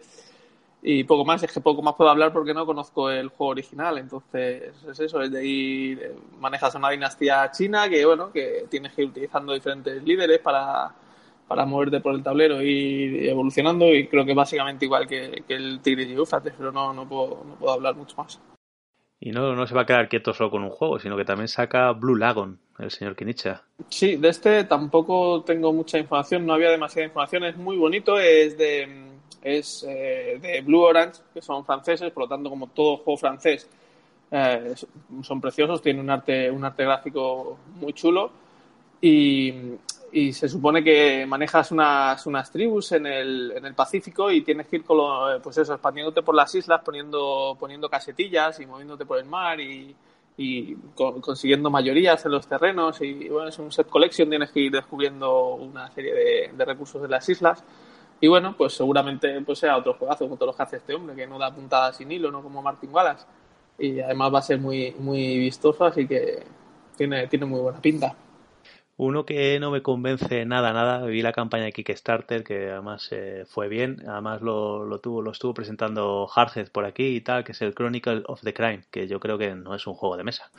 y 0.82 1.04
poco 1.04 1.26
más, 1.26 1.44
es 1.44 1.52
que 1.52 1.60
poco 1.60 1.82
más 1.82 1.96
puedo 1.96 2.10
hablar 2.10 2.32
porque 2.32 2.54
no 2.54 2.66
conozco 2.66 3.10
el 3.10 3.30
juego 3.30 3.52
original, 3.52 3.98
entonces 3.98 4.74
es 4.90 5.00
eso, 5.00 5.22
es 5.22 5.32
de 5.32 5.46
ir, 5.46 6.02
eh, 6.02 6.16
manejas 6.40 6.74
una 6.76 6.90
dinastía 6.90 7.52
china 7.52 7.90
que 7.90 8.06
bueno, 8.06 8.32
que 8.32 8.66
tienes 8.70 8.94
que 8.94 9.04
ir 9.04 9.10
utilizando 9.10 9.54
diferentes 9.54 10.02
líderes 10.04 10.40
para, 10.40 10.90
para 11.48 11.66
moverte 11.66 12.00
por 12.00 12.16
el 12.16 12.24
tablero 12.24 12.62
y 12.62 13.28
evolucionando 13.28 13.94
y 13.94 14.08
creo 14.08 14.26
que 14.26 14.34
básicamente 14.34 14.86
igual 14.86 15.06
que, 15.06 15.44
el 15.50 15.82
Tigris 15.82 16.08
y 16.08 16.14
Eufrates, 16.14 16.54
pero 16.58 16.72
no, 16.72 16.94
no, 16.94 17.08
puedo, 17.08 17.44
no 17.46 17.56
puedo 17.56 17.74
hablar 17.74 17.96
mucho 17.96 18.16
más. 18.16 18.40
Y 19.20 19.32
no, 19.32 19.54
no 19.54 19.68
se 19.68 19.76
va 19.76 19.82
a 19.82 19.86
quedar 19.86 20.08
quieto 20.08 20.34
solo 20.34 20.50
con 20.50 20.64
un 20.64 20.70
juego, 20.70 20.98
sino 20.98 21.18
que 21.18 21.26
también 21.26 21.50
saca 21.50 21.92
Blue 21.92 22.16
Lagon, 22.16 22.58
el 22.78 22.90
señor 22.90 23.18
Kinicha. 23.18 23.64
Sí, 23.90 24.16
de 24.16 24.30
este 24.30 24.64
tampoco 24.64 25.44
tengo 25.44 25.74
mucha 25.74 25.98
información, 25.98 26.46
no 26.46 26.54
había 26.54 26.70
demasiada 26.70 27.08
información, 27.08 27.44
es 27.44 27.58
muy 27.58 27.76
bonito, 27.76 28.18
es 28.18 28.58
de 28.58 29.09
es 29.42 29.86
eh, 29.88 30.40
de 30.42 30.62
Blue 30.62 30.82
Orange, 30.82 31.22
que 31.34 31.42
son 31.42 31.66
franceses, 31.66 32.12
por 32.12 32.24
lo 32.24 32.30
tanto, 32.30 32.50
como 32.50 32.68
todo 32.68 32.98
juego 32.98 33.18
francés, 33.18 33.70
eh, 34.32 34.74
son 35.24 35.42
preciosos, 35.42 35.82
tienen 35.82 36.04
un 36.04 36.10
arte, 36.10 36.52
un 36.52 36.64
arte 36.64 36.84
gráfico 36.84 37.58
muy 37.76 37.94
chulo. 37.94 38.32
Y, 39.02 39.54
y 40.12 40.34
se 40.34 40.50
supone 40.50 40.84
que 40.84 41.26
manejas 41.26 41.72
unas, 41.72 42.26
unas 42.26 42.52
tribus 42.52 42.92
en 42.92 43.06
el, 43.06 43.54
en 43.56 43.66
el 43.66 43.74
Pacífico 43.74 44.30
y 44.30 44.42
tienes 44.42 44.68
que 44.68 44.78
ir 44.78 44.84
con 44.84 45.42
pues 45.42 45.58
eso, 45.58 45.74
expandiéndote 45.74 46.22
por 46.22 46.36
las 46.36 46.54
islas, 46.56 46.82
poniendo, 46.84 47.56
poniendo 47.60 47.90
casetillas 47.90 48.60
y 48.60 48.66
moviéndote 48.66 49.06
por 49.06 49.20
el 49.20 49.26
mar 49.26 49.60
y, 49.60 49.96
y 50.38 50.76
consiguiendo 50.96 51.70
mayorías 51.70 52.26
en 52.26 52.32
los 52.32 52.46
terrenos. 52.46 53.00
Y 53.02 53.30
bueno, 53.30 53.50
es 53.50 53.60
un 53.60 53.72
set 53.72 53.88
collection, 53.88 54.30
tienes 54.30 54.52
que 54.52 54.60
ir 54.60 54.72
descubriendo 54.72 55.56
una 55.56 55.90
serie 55.92 56.14
de, 56.14 56.52
de 56.58 56.66
recursos 56.66 57.02
de 57.02 57.08
las 57.08 57.28
islas 57.30 57.64
y 58.22 58.28
bueno, 58.28 58.56
pues 58.58 58.74
seguramente 58.74 59.40
pues 59.42 59.60
sea 59.60 59.78
otro 59.78 59.94
juegazo 59.94 60.26
como 60.26 60.36
todos 60.36 60.48
los 60.48 60.56
que 60.56 60.64
hace 60.64 60.78
este 60.78 60.94
hombre, 60.94 61.16
que 61.16 61.28
no 61.28 61.40
da 61.40 61.54
puntadas 61.54 61.98
sin 61.98 62.12
hilo, 62.12 62.32
no 62.32 62.42
como 62.42 62.62
Martin 62.62 62.94
Wallace. 62.94 63.26
Y 63.78 64.02
además 64.02 64.34
va 64.34 64.40
a 64.40 64.44
ser 64.44 64.60
muy, 64.60 64.94
muy 65.00 65.38
vistoso, 65.38 65.86
así 65.86 66.06
que 66.06 66.44
tiene, 66.98 67.28
tiene 67.28 67.46
muy 67.46 67.62
buena 67.62 67.80
pinta. 67.80 68.14
Uno 68.98 69.26
que 69.26 69.58
no 69.62 69.72
me 69.72 69.82
convence 69.82 70.46
nada, 70.46 70.74
nada, 70.74 71.06
vi 71.06 71.22
la 71.22 71.32
campaña 71.32 71.64
de 71.64 71.72
Kickstarter, 71.72 72.44
que 72.44 72.70
además 72.70 73.08
eh, 73.12 73.46
fue 73.48 73.70
bien, 73.70 74.04
además 74.06 74.42
lo, 74.42 74.84
lo, 74.84 75.00
tuvo, 75.00 75.22
lo 75.22 75.32
estuvo 75.32 75.54
presentando 75.54 76.28
Hardhead 76.28 76.70
por 76.70 76.84
aquí 76.84 77.16
y 77.16 77.22
tal, 77.22 77.46
que 77.46 77.54
es 77.54 77.62
el 77.62 77.74
Chronicle 77.74 78.24
of 78.28 78.42
the 78.42 78.54
Crime, 78.54 78.82
que 78.92 79.08
yo 79.08 79.22
creo 79.22 79.38
que 79.38 79.56
no 79.56 79.74
es 79.74 79.88
un 79.88 79.94
juego 79.94 80.18
de 80.18 80.26
mesa. 80.26 80.52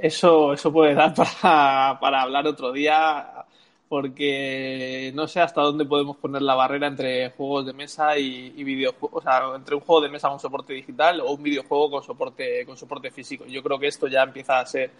Eso, 0.00 0.52
eso 0.52 0.72
puede 0.72 0.94
dar 0.94 1.14
para, 1.42 1.96
para 2.00 2.22
hablar 2.22 2.48
otro 2.48 2.72
día 2.72 3.46
porque 3.88 5.12
no 5.14 5.28
sé 5.28 5.40
hasta 5.40 5.60
dónde 5.60 5.84
podemos 5.84 6.16
poner 6.16 6.42
la 6.42 6.54
barrera 6.54 6.88
entre 6.88 7.30
juegos 7.30 7.66
de 7.66 7.72
mesa 7.72 8.18
y, 8.18 8.50
videojuegos, 8.64 9.20
o 9.20 9.22
sea, 9.22 9.54
entre 9.54 9.76
un 9.76 9.80
juego 9.80 10.02
de 10.02 10.08
mesa 10.08 10.28
con 10.28 10.40
soporte 10.40 10.72
digital 10.72 11.20
o 11.20 11.32
un 11.32 11.42
videojuego 11.42 11.90
con 11.90 12.02
soporte 12.02 12.66
con 12.66 12.76
soporte 12.76 13.10
físico. 13.10 13.46
Yo 13.46 13.62
creo 13.62 13.78
que 13.78 13.86
esto 13.86 14.08
ya 14.08 14.22
empieza 14.22 14.58
a 14.58 14.66
ser 14.66 14.90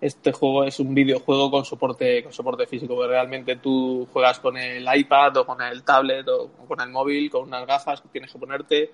este 0.00 0.32
juego 0.32 0.64
es 0.64 0.78
un 0.78 0.94
videojuego 0.94 1.50
con 1.50 1.64
soporte 1.64 2.22
con 2.22 2.32
soporte 2.32 2.66
físico, 2.66 2.94
porque 2.94 3.10
realmente 3.10 3.56
tú 3.56 4.06
juegas 4.12 4.40
con 4.40 4.56
el 4.56 4.86
iPad 4.94 5.38
o 5.38 5.46
con 5.46 5.62
el 5.62 5.82
tablet 5.84 6.26
o 6.28 6.50
con 6.68 6.80
el 6.80 6.90
móvil, 6.90 7.30
con 7.30 7.44
unas 7.44 7.66
gafas 7.66 8.00
que 8.00 8.08
tienes 8.08 8.32
que 8.32 8.38
ponerte 8.38 8.90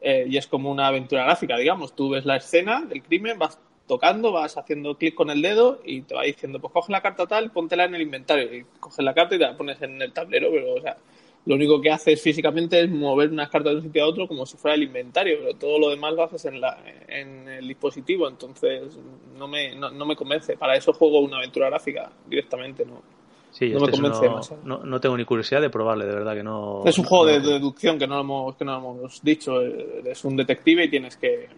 eh, 0.00 0.26
y 0.28 0.36
es 0.36 0.48
como 0.48 0.70
una 0.70 0.88
aventura 0.88 1.24
gráfica, 1.24 1.56
digamos. 1.56 1.94
Tú 1.94 2.10
ves 2.10 2.24
la 2.24 2.36
escena 2.36 2.82
del 2.82 3.02
crimen, 3.02 3.38
vas 3.38 3.58
tocando, 3.92 4.32
vas 4.32 4.56
haciendo 4.56 4.96
clic 4.96 5.14
con 5.14 5.28
el 5.28 5.42
dedo 5.42 5.80
y 5.84 6.00
te 6.00 6.14
va 6.14 6.22
diciendo, 6.22 6.58
pues 6.58 6.72
coge 6.72 6.90
la 6.92 7.02
carta 7.02 7.26
tal, 7.26 7.50
póntela 7.50 7.84
en 7.84 7.94
el 7.94 8.00
inventario. 8.00 8.54
Y 8.54 8.64
coges 8.80 9.04
la 9.04 9.12
carta 9.12 9.34
y 9.34 9.38
te 9.38 9.44
la 9.44 9.54
pones 9.54 9.82
en 9.82 10.00
el 10.00 10.14
tablero, 10.14 10.48
pero 10.50 10.74
o 10.74 10.80
sea, 10.80 10.96
lo 11.44 11.56
único 11.56 11.78
que 11.78 11.90
haces 11.90 12.22
físicamente 12.22 12.80
es 12.80 12.90
mover 12.90 13.30
unas 13.30 13.50
cartas 13.50 13.72
de 13.72 13.78
un 13.80 13.82
sitio 13.82 14.02
a 14.02 14.06
otro 14.06 14.26
como 14.26 14.46
si 14.46 14.56
fuera 14.56 14.76
el 14.76 14.84
inventario, 14.84 15.36
pero 15.40 15.54
todo 15.56 15.78
lo 15.78 15.90
demás 15.90 16.14
lo 16.14 16.22
haces 16.22 16.46
en, 16.46 16.58
la, 16.58 16.78
en 17.06 17.46
el 17.46 17.68
dispositivo, 17.68 18.26
entonces 18.28 18.98
no 19.36 19.46
me, 19.46 19.74
no, 19.74 20.06
me 20.06 20.16
convence. 20.16 20.56
Para 20.56 20.74
eso 20.74 20.94
juego 20.94 21.20
una 21.20 21.36
aventura 21.36 21.68
gráfica 21.68 22.10
directamente, 22.26 22.86
no. 22.86 23.02
Sí, 23.50 23.68
no 23.68 23.80
me 23.80 23.90
convence 23.90 24.26
no, 24.64 24.78
no, 24.78 25.00
tengo 25.00 25.14
ni 25.18 25.26
curiosidad 25.26 25.60
de 25.60 25.68
probarle, 25.68 26.06
de 26.06 26.14
verdad 26.14 26.34
que 26.34 26.42
no. 26.42 26.82
Es 26.86 26.98
un 26.98 27.04
juego 27.04 27.26
de 27.26 27.40
deducción 27.40 27.98
que 27.98 28.06
no 28.06 28.18
hemos, 28.18 28.56
que 28.56 28.64
no 28.64 28.78
hemos 28.78 29.22
dicho. 29.22 29.60
Es 29.60 30.24
un 30.24 30.36
detective 30.36 30.84
y 30.84 30.88
tienes 30.88 31.18
que, 31.18 31.50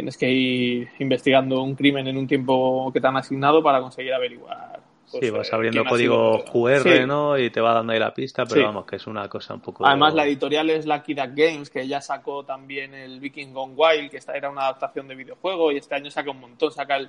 tienes 0.00 0.16
que 0.16 0.30
ir 0.30 0.88
investigando 0.98 1.62
un 1.62 1.74
crimen 1.74 2.06
en 2.06 2.16
un 2.16 2.26
tiempo 2.26 2.90
que 2.90 3.02
te 3.02 3.06
han 3.06 3.18
asignado 3.18 3.62
para 3.62 3.82
conseguir 3.82 4.14
averiguar 4.14 4.80
Pues, 5.10 5.24
sí, 5.24 5.30
vas 5.30 5.52
abriendo 5.52 5.84
código 5.84 6.44
QR, 6.44 7.06
¿no? 7.06 7.36
Y 7.36 7.50
te 7.50 7.60
va 7.60 7.74
dando 7.74 7.92
ahí 7.92 7.98
la 7.98 8.14
pista, 8.14 8.44
pero 8.46 8.66
vamos, 8.66 8.86
que 8.86 8.96
es 8.96 9.06
una 9.06 9.28
cosa 9.28 9.54
un 9.54 9.60
poco... 9.60 9.84
Además, 9.84 10.14
la 10.14 10.24
editorial 10.24 10.70
es 10.70 10.86
Lucky 10.86 11.14
Duck 11.14 11.30
Games, 11.34 11.68
que 11.68 11.86
ya 11.88 12.00
sacó 12.00 12.44
también 12.44 12.94
el 12.94 13.18
Viking 13.18 13.52
Gone 13.52 13.74
Wild, 13.74 14.10
que 14.10 14.18
esta 14.18 14.36
era 14.36 14.50
una 14.50 14.62
adaptación 14.62 15.08
de 15.08 15.16
videojuego, 15.16 15.72
y 15.72 15.78
este 15.78 15.96
año 15.96 16.10
saca 16.10 16.30
un 16.30 16.40
montón, 16.40 16.70
saca 16.70 17.00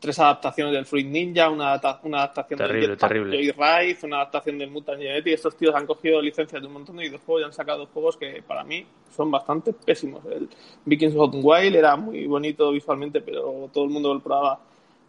tres 0.00 0.18
adaptaciones 0.18 0.74
del 0.74 0.84
Fruit 0.84 1.06
Ninja, 1.06 1.48
una, 1.48 1.80
una 2.02 2.18
adaptación 2.18 2.58
del 2.58 2.96
terrible. 2.96 3.36
Joy 3.36 3.52
Rise, 3.52 4.04
una 4.04 4.16
adaptación 4.16 4.58
del 4.58 4.70
Mutant 4.70 5.00
Genetic. 5.00 5.34
Estos 5.34 5.56
tíos 5.56 5.74
han 5.74 5.86
cogido 5.86 6.20
licencias 6.20 6.60
de 6.60 6.66
un 6.66 6.74
montón 6.74 6.96
de 6.96 7.04
videojuegos 7.04 7.42
y 7.42 7.44
han 7.44 7.52
sacado 7.52 7.86
juegos 7.86 8.16
que 8.16 8.42
para 8.46 8.64
mí 8.64 8.84
son 9.14 9.30
bastante 9.30 9.72
pésimos. 9.72 10.24
El 10.26 10.48
Viking 10.84 11.14
Gone 11.14 11.40
Wild 11.40 11.76
era 11.76 11.96
muy 11.96 12.26
bonito 12.26 12.70
visualmente, 12.72 13.20
pero 13.20 13.70
todo 13.72 13.84
el 13.84 13.90
mundo 13.90 14.12
lo 14.12 14.20
probaba 14.20 14.60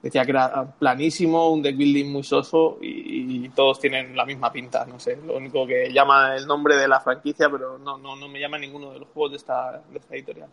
decía 0.05 0.23
que 0.23 0.31
era 0.31 0.71
planísimo, 0.77 1.49
un 1.49 1.63
deck 1.63 1.75
building 1.75 2.11
muy 2.11 2.23
soso 2.23 2.77
y, 2.79 3.49
todos 3.55 3.79
tienen 3.79 4.15
la 4.15 4.25
misma 4.25 4.51
pinta, 4.51 4.85
no 4.85 4.99
sé, 4.99 5.17
lo 5.25 5.37
único 5.37 5.65
que 5.65 5.91
llama 5.93 6.35
el 6.35 6.45
nombre 6.45 6.75
de 6.75 6.87
la 6.87 6.99
franquicia, 6.99 7.49
pero 7.49 7.77
no, 7.77 7.97
no, 7.97 8.15
no 8.15 8.27
me 8.27 8.39
llama 8.39 8.57
ninguno 8.57 8.91
de 8.91 8.99
los 8.99 9.07
juegos 9.09 9.31
de 9.31 9.37
esta, 9.37 9.81
de 9.89 9.97
esta 9.97 10.15
editorial. 10.15 10.49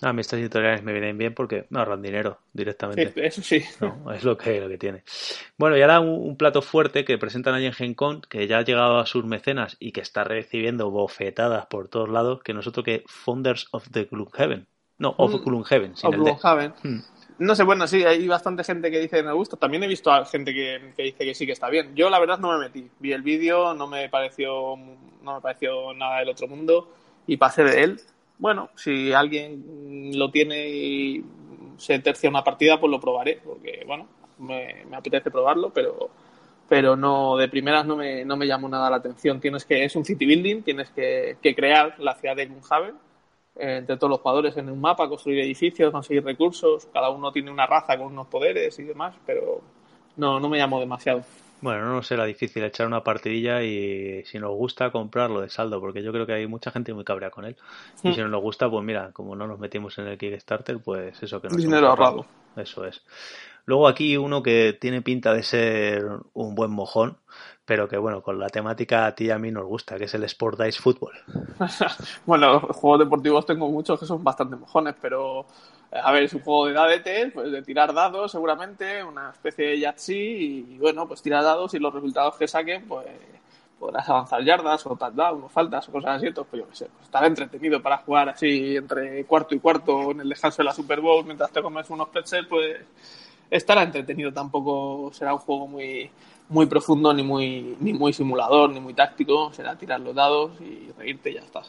A 0.00 0.12
mí 0.12 0.20
estas 0.20 0.38
editoriales 0.38 0.82
me 0.82 0.92
vienen 0.92 1.18
bien 1.18 1.34
porque 1.34 1.66
me 1.70 1.80
ahorran 1.80 2.00
dinero 2.00 2.38
directamente. 2.52 3.12
Sí, 3.12 3.20
eso 3.20 3.42
sí. 3.42 3.56
es 4.14 4.24
lo 4.24 4.38
que, 4.38 4.60
lo 4.60 4.68
que 4.68 4.78
tiene. 4.78 5.02
Bueno, 5.58 5.76
y 5.76 5.82
ahora 5.82 6.00
un, 6.00 6.36
plato 6.36 6.62
fuerte 6.62 7.04
que 7.04 7.18
presentan 7.18 7.54
allí 7.54 7.66
en 7.66 7.72
Gen 7.72 7.94
Con, 7.94 8.22
que 8.22 8.46
ya 8.46 8.58
ha 8.58 8.62
llegado 8.62 8.98
a 8.98 9.06
sus 9.06 9.24
mecenas 9.24 9.76
y 9.80 9.92
que 9.92 10.00
está 10.00 10.24
recibiendo 10.24 10.90
bofetadas 10.90 11.66
por 11.66 11.88
todos 11.88 12.08
lados, 12.08 12.42
que 12.42 12.54
nosotros 12.54 12.84
que 12.84 13.04
Founders 13.08 13.68
of 13.72 13.88
the 13.90 14.04
Gloomhaven. 14.04 14.66
No, 14.98 15.14
of 15.18 15.34
mm. 15.34 15.44
Gloomhaven, 15.44 15.96
sin 15.96 16.14
el 16.14 16.20
Gloomhaven. 16.20 16.74
Hmm. 16.82 17.00
No 17.38 17.54
sé, 17.54 17.62
bueno, 17.62 17.86
sí, 17.86 18.04
hay 18.04 18.26
bastante 18.26 18.64
gente 18.64 18.90
que 18.90 18.98
dice 18.98 19.18
que 19.18 19.22
me 19.22 19.32
gusta. 19.32 19.56
También 19.56 19.84
he 19.84 19.86
visto 19.86 20.10
a 20.10 20.24
gente 20.24 20.52
que, 20.52 20.92
dice 20.96 21.24
que 21.24 21.34
sí 21.34 21.46
que 21.46 21.52
está 21.52 21.70
bien. 21.70 21.94
Yo 21.94 22.10
la 22.10 22.18
verdad 22.18 22.38
no 22.38 22.50
me 22.52 22.58
metí. 22.58 22.90
Vi 22.98 23.12
el 23.12 23.22
vídeo, 23.22 23.74
no 23.74 23.86
me 23.86 24.08
pareció 24.08 24.76
no 25.22 25.34
me 25.34 25.40
pareció 25.40 25.92
nada 25.94 26.20
del 26.20 26.30
otro 26.30 26.48
mundo 26.48 26.88
y 27.26 27.36
pasé 27.36 27.62
de 27.62 27.82
él. 27.84 28.00
Bueno, 28.38 28.70
si 28.74 29.12
alguien 29.12 30.10
lo 30.18 30.30
tiene 30.30 30.68
y 30.68 31.24
se 31.76 31.98
tercia 32.00 32.30
una 32.30 32.42
partida, 32.42 32.80
pues 32.80 32.90
lo 32.90 33.00
probaré, 33.00 33.40
porque 33.44 33.84
bueno, 33.86 34.08
me, 34.38 34.84
apetece 34.92 35.30
probarlo, 35.30 35.70
pero 35.70 36.10
pero 36.68 36.96
no 36.96 37.36
de 37.36 37.48
primeras 37.48 37.86
no 37.86 37.96
me, 37.96 38.24
no 38.24 38.36
me 38.36 38.46
llamó 38.46 38.68
nada 38.68 38.90
la 38.90 38.96
atención. 38.96 39.40
Tienes 39.40 39.64
que 39.64 39.84
es 39.84 39.94
un 39.96 40.04
city 40.04 40.26
building, 40.26 40.62
tienes 40.62 40.90
que, 40.90 41.36
que 41.40 41.54
crear 41.54 41.94
la 41.98 42.14
ciudad 42.14 42.36
de 42.36 42.42
eh, 42.42 42.92
entre 43.58 43.96
todos 43.96 44.10
los 44.10 44.20
jugadores 44.20 44.56
en 44.56 44.70
un 44.70 44.80
mapa, 44.80 45.08
construir 45.08 45.40
edificios, 45.40 45.90
conseguir 45.90 46.24
recursos, 46.24 46.86
cada 46.92 47.10
uno 47.10 47.32
tiene 47.32 47.50
una 47.50 47.66
raza 47.66 47.96
con 47.96 48.08
unos 48.08 48.28
poderes 48.28 48.78
y 48.78 48.84
demás, 48.84 49.14
pero 49.26 49.60
no, 50.16 50.38
no 50.40 50.48
me 50.48 50.58
llamo 50.58 50.80
demasiado. 50.80 51.22
Bueno, 51.60 51.92
no 51.92 52.02
será 52.02 52.24
difícil 52.24 52.62
echar 52.62 52.86
una 52.86 53.02
partidilla 53.02 53.62
y 53.62 54.22
si 54.24 54.38
nos 54.38 54.52
gusta 54.52 54.92
comprarlo 54.92 55.40
de 55.40 55.48
saldo, 55.48 55.80
porque 55.80 56.02
yo 56.02 56.12
creo 56.12 56.24
que 56.24 56.34
hay 56.34 56.46
mucha 56.46 56.70
gente 56.70 56.94
muy 56.94 57.04
cabrea 57.04 57.30
con 57.30 57.44
él. 57.44 57.56
Y 58.02 58.10
hmm. 58.10 58.14
si 58.14 58.20
no 58.20 58.28
nos 58.28 58.42
gusta, 58.42 58.70
pues 58.70 58.84
mira, 58.84 59.10
como 59.12 59.34
no 59.34 59.46
nos 59.46 59.58
metimos 59.58 59.98
en 59.98 60.06
el 60.06 60.18
Kickstarter, 60.18 60.78
pues 60.78 61.20
eso 61.20 61.40
que 61.40 61.48
nos 61.48 61.56
Dinero 61.56 61.88
ahorrado. 61.88 62.26
Eso 62.56 62.84
es. 62.84 63.02
Luego 63.64 63.88
aquí 63.88 64.16
uno 64.16 64.42
que 64.42 64.76
tiene 64.80 65.02
pinta 65.02 65.34
de 65.34 65.42
ser 65.42 66.04
un 66.32 66.54
buen 66.54 66.70
mojón, 66.70 67.18
pero 67.68 67.86
que 67.86 67.98
bueno, 67.98 68.22
con 68.22 68.38
la 68.38 68.48
temática 68.48 69.04
a 69.04 69.14
ti 69.14 69.26
y 69.26 69.30
a 69.30 69.38
mí 69.38 69.50
nos 69.50 69.66
gusta, 69.66 69.98
que 69.98 70.04
es 70.04 70.14
el 70.14 70.24
Sport 70.24 70.58
Dice 70.58 70.80
Football. 70.80 71.12
bueno, 72.24 72.60
juegos 72.60 73.00
deportivos 73.00 73.44
tengo 73.44 73.68
muchos 73.68 74.00
que 74.00 74.06
son 74.06 74.24
bastante 74.24 74.56
mojones, 74.56 74.94
pero 74.98 75.44
eh, 75.92 76.00
a 76.02 76.10
ver, 76.10 76.22
es 76.22 76.32
un 76.32 76.40
juego 76.40 76.64
de 76.64 76.72
dadetes, 76.72 77.30
pues 77.30 77.52
de 77.52 77.60
tirar 77.60 77.92
dados 77.92 78.32
seguramente, 78.32 79.04
una 79.04 79.32
especie 79.32 79.66
de 79.66 79.80
Yahtzee 79.80 80.16
y 80.16 80.78
bueno, 80.78 81.06
pues 81.06 81.20
tirar 81.20 81.44
dados 81.44 81.74
y 81.74 81.78
los 81.78 81.92
resultados 81.92 82.36
que 82.36 82.48
saquen, 82.48 82.88
pues 82.88 83.06
podrás 83.78 84.08
avanzar 84.08 84.42
yardas 84.42 84.86
o 84.86 84.96
touchdown 84.96 85.42
o 85.44 85.48
faltas 85.50 85.86
o 85.90 85.92
cosas 85.92 86.16
así, 86.16 86.28
entonces 86.28 86.50
pues 86.50 86.62
yo 86.62 86.68
qué 86.70 86.74
sé, 86.74 86.86
pues 86.86 87.04
estará 87.04 87.26
entretenido 87.26 87.82
para 87.82 87.98
jugar 87.98 88.30
así 88.30 88.76
entre 88.76 89.26
cuarto 89.26 89.54
y 89.54 89.60
cuarto 89.60 90.12
en 90.12 90.22
el 90.22 90.28
descanso 90.30 90.62
de 90.62 90.64
la 90.64 90.72
Super 90.72 91.02
Bowl 91.02 91.22
mientras 91.22 91.52
te 91.52 91.60
comes 91.60 91.90
unos 91.90 92.08
pretzels, 92.08 92.48
pues 92.48 92.78
estará 93.50 93.82
entretenido, 93.82 94.32
tampoco 94.32 95.10
será 95.12 95.34
un 95.34 95.40
juego 95.40 95.66
muy 95.66 96.10
muy 96.48 96.66
profundo, 96.66 97.12
ni 97.12 97.22
muy, 97.22 97.76
ni 97.80 97.92
muy 97.92 98.12
simulador, 98.12 98.70
ni 98.70 98.80
muy 98.80 98.94
táctico. 98.94 99.52
Será 99.52 99.76
tirar 99.76 100.00
los 100.00 100.14
dados 100.14 100.52
y 100.60 100.90
reírte 100.98 101.30
y 101.30 101.34
ya 101.34 101.40
está. 101.40 101.62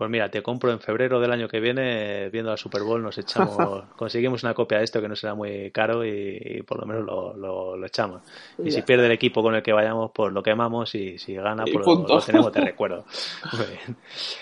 Pues 0.00 0.10
mira, 0.10 0.30
te 0.30 0.42
compro 0.42 0.72
en 0.72 0.80
febrero 0.80 1.20
del 1.20 1.30
año 1.30 1.46
que 1.46 1.60
viene, 1.60 2.30
viendo 2.30 2.50
la 2.50 2.56
Super 2.56 2.82
Bowl, 2.84 3.02
nos 3.02 3.18
echamos, 3.18 3.84
conseguimos 3.96 4.42
una 4.42 4.54
copia 4.54 4.78
de 4.78 4.84
esto 4.84 4.98
que 5.02 5.08
no 5.08 5.14
será 5.14 5.34
muy 5.34 5.70
caro 5.72 6.06
y, 6.06 6.62
por 6.66 6.80
lo 6.80 6.86
menos 6.86 7.04
lo, 7.04 7.76
lo, 7.76 7.84
echamos. 7.86 8.22
Y, 8.64 8.70
si 8.70 8.80
pierde 8.80 9.04
el 9.04 9.12
equipo 9.12 9.42
con 9.42 9.54
el 9.56 9.62
que 9.62 9.74
vayamos, 9.74 10.10
pues 10.14 10.32
lo 10.32 10.42
quemamos 10.42 10.94
y 10.94 11.18
si 11.18 11.34
gana, 11.34 11.64
pues 11.70 11.86
lo, 11.86 12.18
tenemos 12.22 12.50
de 12.50 12.60
recuerdo. 12.62 13.04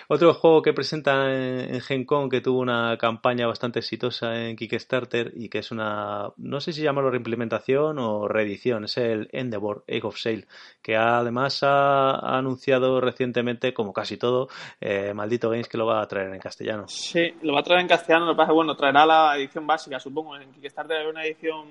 Otro 0.07 0.33
juego 0.35 0.63
que 0.63 0.73
presenta 0.73 1.25
en, 1.29 1.75
en 1.75 1.81
Gen 1.81 2.05
Con 2.05 2.31
que 2.31 2.41
tuvo 2.41 2.61
una 2.61 2.97
campaña 2.97 3.49
bastante 3.49 3.81
exitosa 3.81 4.41
en 4.41 4.55
Kickstarter 4.55 5.33
y 5.35 5.49
que 5.49 5.59
es 5.59 5.73
una, 5.73 6.31
no 6.37 6.61
sé 6.61 6.73
si 6.73 6.83
llamarlo 6.83 7.11
reimplementación 7.11 7.99
o 7.99 8.29
reedición, 8.29 8.85
es 8.85 8.97
el 8.97 9.29
Endeavor 9.33 9.83
Egg 9.89 10.05
of 10.05 10.19
Sale, 10.19 10.47
que 10.83 10.95
además 10.95 11.65
ha, 11.65 12.39
anunciado 12.39 13.01
recientemente, 13.01 13.75
como 13.75 13.93
casi 13.93 14.17
todo, 14.17 14.49
eh, 14.81 15.13
maldito 15.15 15.48
Games 15.51 15.69
que 15.69 15.79
lo 15.79 15.87
va 15.87 16.03
a 16.03 16.07
traer 16.07 16.33
en 16.33 16.41
castellano. 16.41 16.87
Sí, 16.89 17.35
lo 17.43 17.55
va 17.55 17.61
a 17.61 17.63
traer 17.63 17.81
en 17.81 17.89
castellano, 17.89 18.27
lo 18.27 18.33
que 18.33 18.39
pasa 18.39 18.53
bueno, 18.53 18.77
traerá 18.77 19.07
la 19.07 19.37
edición 19.37 19.67
básica, 19.67 19.99
supongo. 19.99 20.37
En 20.37 20.53
Kickstarter 20.53 21.07
una 21.07 21.25
edición 21.25 21.67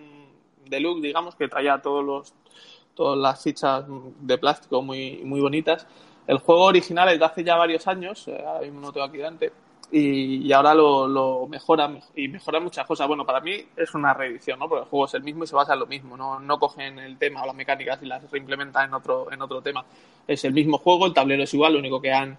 deluxe, 0.65 1.01
digamos, 1.01 1.35
que 1.35 1.47
traía 1.47 1.79
todos 1.81 2.03
los 2.03 2.33
todas 2.93 3.17
las 3.17 3.41
fichas 3.43 3.85
de 3.87 4.37
plástico 4.39 4.81
muy, 4.81 5.21
muy 5.23 5.39
bonitas. 5.39 5.85
El 6.25 6.39
juego 6.39 6.63
original 6.63 7.07
es 7.09 7.19
de 7.19 7.25
hace 7.25 7.43
ya 7.43 7.55
varios 7.55 7.87
años, 7.87 8.27
eh, 8.27 8.43
ahora 8.45 8.61
mismo 8.61 8.81
no 8.81 8.91
tengo 8.91 9.05
aquí 9.05 9.17
delante, 9.17 9.51
y, 9.91 10.51
ahora 10.51 10.73
lo, 10.73 11.07
lo 11.07 11.47
mejora 11.47 11.89
y 12.15 12.27
mejora 12.27 12.59
muchas 12.59 12.85
cosas. 12.85 13.07
Bueno, 13.07 13.25
para 13.25 13.39
mí 13.39 13.63
es 13.75 13.93
una 13.93 14.13
reedición, 14.13 14.59
¿no? 14.59 14.67
Porque 14.67 14.83
el 14.83 14.89
juego 14.89 15.05
es 15.05 15.13
el 15.13 15.23
mismo 15.23 15.43
y 15.43 15.47
se 15.47 15.55
basa 15.55 15.73
en 15.73 15.79
lo 15.79 15.85
mismo, 15.85 16.17
no, 16.17 16.39
no 16.39 16.59
cogen 16.59 16.99
el 16.99 17.17
tema 17.17 17.43
o 17.43 17.45
las 17.45 17.55
mecánicas 17.55 18.01
y 18.01 18.07
las 18.07 18.29
reimplementan 18.29 18.89
en 18.89 18.93
otro, 18.95 19.31
en 19.31 19.41
otro 19.41 19.61
tema. 19.61 19.85
Es 20.27 20.43
el 20.43 20.53
mismo 20.53 20.77
juego, 20.79 21.05
el 21.05 21.13
tablero 21.13 21.43
es 21.43 21.53
igual, 21.53 21.73
lo 21.73 21.79
único 21.79 22.01
que 22.01 22.11
han 22.11 22.37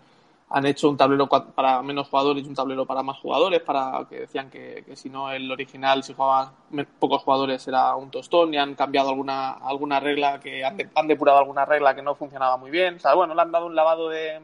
han 0.50 0.64
hecho 0.64 0.88
un 0.88 0.96
tablero 0.96 1.28
para 1.28 1.82
menos 1.82 2.08
jugadores 2.08 2.44
y 2.44 2.48
un 2.48 2.54
tablero 2.54 2.86
para 2.86 3.02
más 3.02 3.18
jugadores, 3.18 3.60
para 3.60 4.06
que 4.08 4.20
decían 4.20 4.48
que, 4.48 4.82
si 4.94 5.10
no 5.10 5.30
el 5.30 5.50
original, 5.50 6.02
si 6.02 6.14
jugaban 6.14 6.50
pocos 6.98 7.22
jugadores, 7.22 7.66
era 7.68 7.94
un 7.96 8.10
tostón 8.10 8.54
y 8.54 8.56
han 8.56 8.74
cambiado 8.74 9.10
alguna, 9.10 9.50
alguna 9.52 10.00
regla, 10.00 10.40
que 10.40 10.64
han, 10.64 11.06
depurado 11.06 11.38
alguna 11.38 11.66
regla 11.66 11.94
que 11.94 12.02
no 12.02 12.14
funcionaba 12.14 12.56
muy 12.56 12.70
bien. 12.70 12.96
O 12.96 12.98
sea, 12.98 13.14
bueno, 13.14 13.34
le 13.34 13.42
han 13.42 13.52
dado 13.52 13.66
un 13.66 13.74
lavado 13.74 14.08
de, 14.08 14.40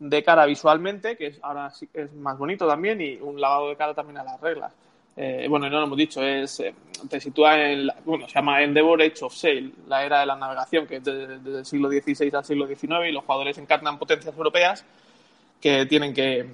de 0.00 0.22
cara 0.24 0.44
visualmente, 0.44 1.16
que 1.16 1.36
ahora 1.42 1.70
sí 1.70 1.88
es 1.94 2.12
más 2.14 2.36
bonito 2.36 2.66
también, 2.66 3.00
y 3.00 3.14
un 3.16 3.40
lavado 3.40 3.68
de 3.68 3.76
cara 3.76 3.94
también 3.94 4.18
a 4.18 4.24
las 4.24 4.40
reglas. 4.40 4.72
Eh, 5.14 5.46
bueno, 5.48 5.68
no 5.68 5.78
lo 5.78 5.84
hemos 5.84 5.98
dicho, 5.98 6.22
es, 6.22 6.58
eh, 6.60 6.74
te 7.08 7.20
sitúa 7.20 7.60
en, 7.60 7.88
bueno, 8.04 8.26
se 8.26 8.34
llama 8.34 8.62
Endeavor 8.62 9.02
Age 9.02 9.24
of 9.24 9.34
Sail, 9.34 9.72
la 9.86 10.04
era 10.04 10.20
de 10.20 10.26
la 10.26 10.36
navegación, 10.36 10.86
que 10.86 10.96
es 10.96 11.04
desde 11.04 11.58
el 11.58 11.66
siglo 11.66 11.90
XVI 11.90 12.34
al 12.34 12.44
siglo 12.44 12.66
XIX, 12.66 13.08
y 13.08 13.12
los 13.12 13.22
jugadores 13.22 13.58
encarnan 13.58 13.98
potencias 13.98 14.34
europeas 14.34 14.84
que 15.62 15.86
tienen 15.86 16.12
que, 16.12 16.44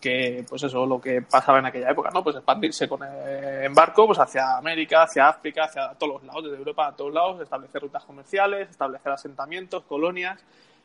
que, 0.00 0.44
pues 0.48 0.64
eso, 0.64 0.84
lo 0.84 1.00
que 1.00 1.22
pasaba 1.22 1.60
en 1.60 1.66
aquella 1.66 1.92
época, 1.92 2.10
¿no? 2.12 2.24
Pues 2.24 2.34
expandirse 2.34 2.88
con 2.88 3.00
eh, 3.04 3.64
en 3.64 3.72
barco, 3.72 4.08
pues 4.08 4.18
hacia 4.18 4.56
América, 4.56 5.04
hacia 5.04 5.28
África, 5.28 5.66
hacia 5.66 5.90
todos 5.94 6.14
los 6.14 6.24
lados, 6.24 6.42
desde 6.42 6.56
Europa 6.56 6.88
a 6.88 6.96
todos 6.96 7.14
lados, 7.14 7.40
establecer 7.40 7.80
rutas 7.80 8.04
comerciales, 8.04 8.68
establecer 8.68 9.12
asentamientos, 9.12 9.84
colonias, 9.84 10.40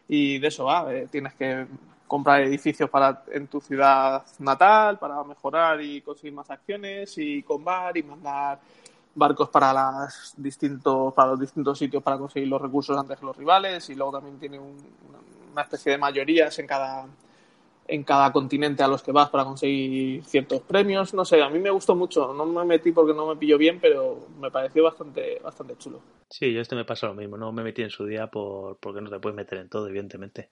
y 0.08 0.38
de 0.38 0.48
eso 0.48 0.66
va, 0.66 0.94
eh, 0.94 1.08
tienes 1.12 1.34
que 1.34 1.66
comprar 2.06 2.42
edificios 2.42 2.88
para 2.88 3.24
en 3.32 3.48
tu 3.48 3.60
ciudad 3.60 4.24
natal, 4.38 5.00
para 5.00 5.24
mejorar 5.24 5.82
y 5.82 6.02
conseguir 6.02 6.34
más 6.34 6.52
acciones, 6.52 7.18
y 7.18 7.42
combar 7.42 7.98
y 7.98 8.04
mandar 8.04 8.60
barcos 9.16 9.50
para 9.50 9.74
las 9.74 10.36
distintos 10.38 11.14
para 11.16 11.30
los 11.32 11.40
distintos 11.40 11.80
sitios 11.80 12.04
para 12.04 12.18
conseguir 12.18 12.50
los 12.50 12.62
recursos 12.62 12.98
antes 12.98 13.18
que 13.18 13.26
los 13.26 13.36
rivales 13.36 13.90
y 13.90 13.96
luego 13.96 14.12
también 14.12 14.38
tiene 14.38 14.60
una 14.60 15.62
especie 15.62 15.94
de 15.94 15.98
mayorías 15.98 16.60
en 16.60 16.68
cada 16.68 17.08
en 17.88 18.04
cada 18.04 18.32
continente 18.32 18.84
a 18.84 18.88
los 18.88 19.04
que 19.04 19.12
vas 19.12 19.30
para 19.30 19.44
conseguir 19.44 20.24
ciertos 20.24 20.62
premios. 20.62 21.14
No 21.14 21.24
sé, 21.24 21.42
a 21.42 21.50
mí 21.50 21.60
me 21.60 21.70
gustó 21.70 21.96
mucho. 21.96 22.34
No 22.34 22.46
me 22.46 22.66
metí 22.66 22.92
porque 22.92 23.14
no 23.14 23.28
me 23.28 23.36
pilló 23.36 23.58
bien, 23.58 23.80
pero 23.80 24.28
me 24.40 24.50
pareció 24.50 24.84
bastante, 24.84 25.40
bastante 25.44 25.78
chulo. 25.78 26.02
Sí, 26.30 26.52
yo 26.52 26.62
este 26.62 26.76
me 26.76 26.86
pasa 26.86 27.08
lo 27.08 27.14
mismo. 27.14 27.38
No 27.38 27.52
me 27.52 27.64
metí 27.64 27.84
en 27.84 27.90
su 27.90 28.06
día 28.06 28.28
por, 28.28 28.78
porque 28.78 29.02
no 29.02 29.10
te 29.10 29.20
puedes 29.20 29.36
meter 29.36 29.60
en 29.60 29.70
todo, 29.70 29.88
evidentemente. 29.88 30.50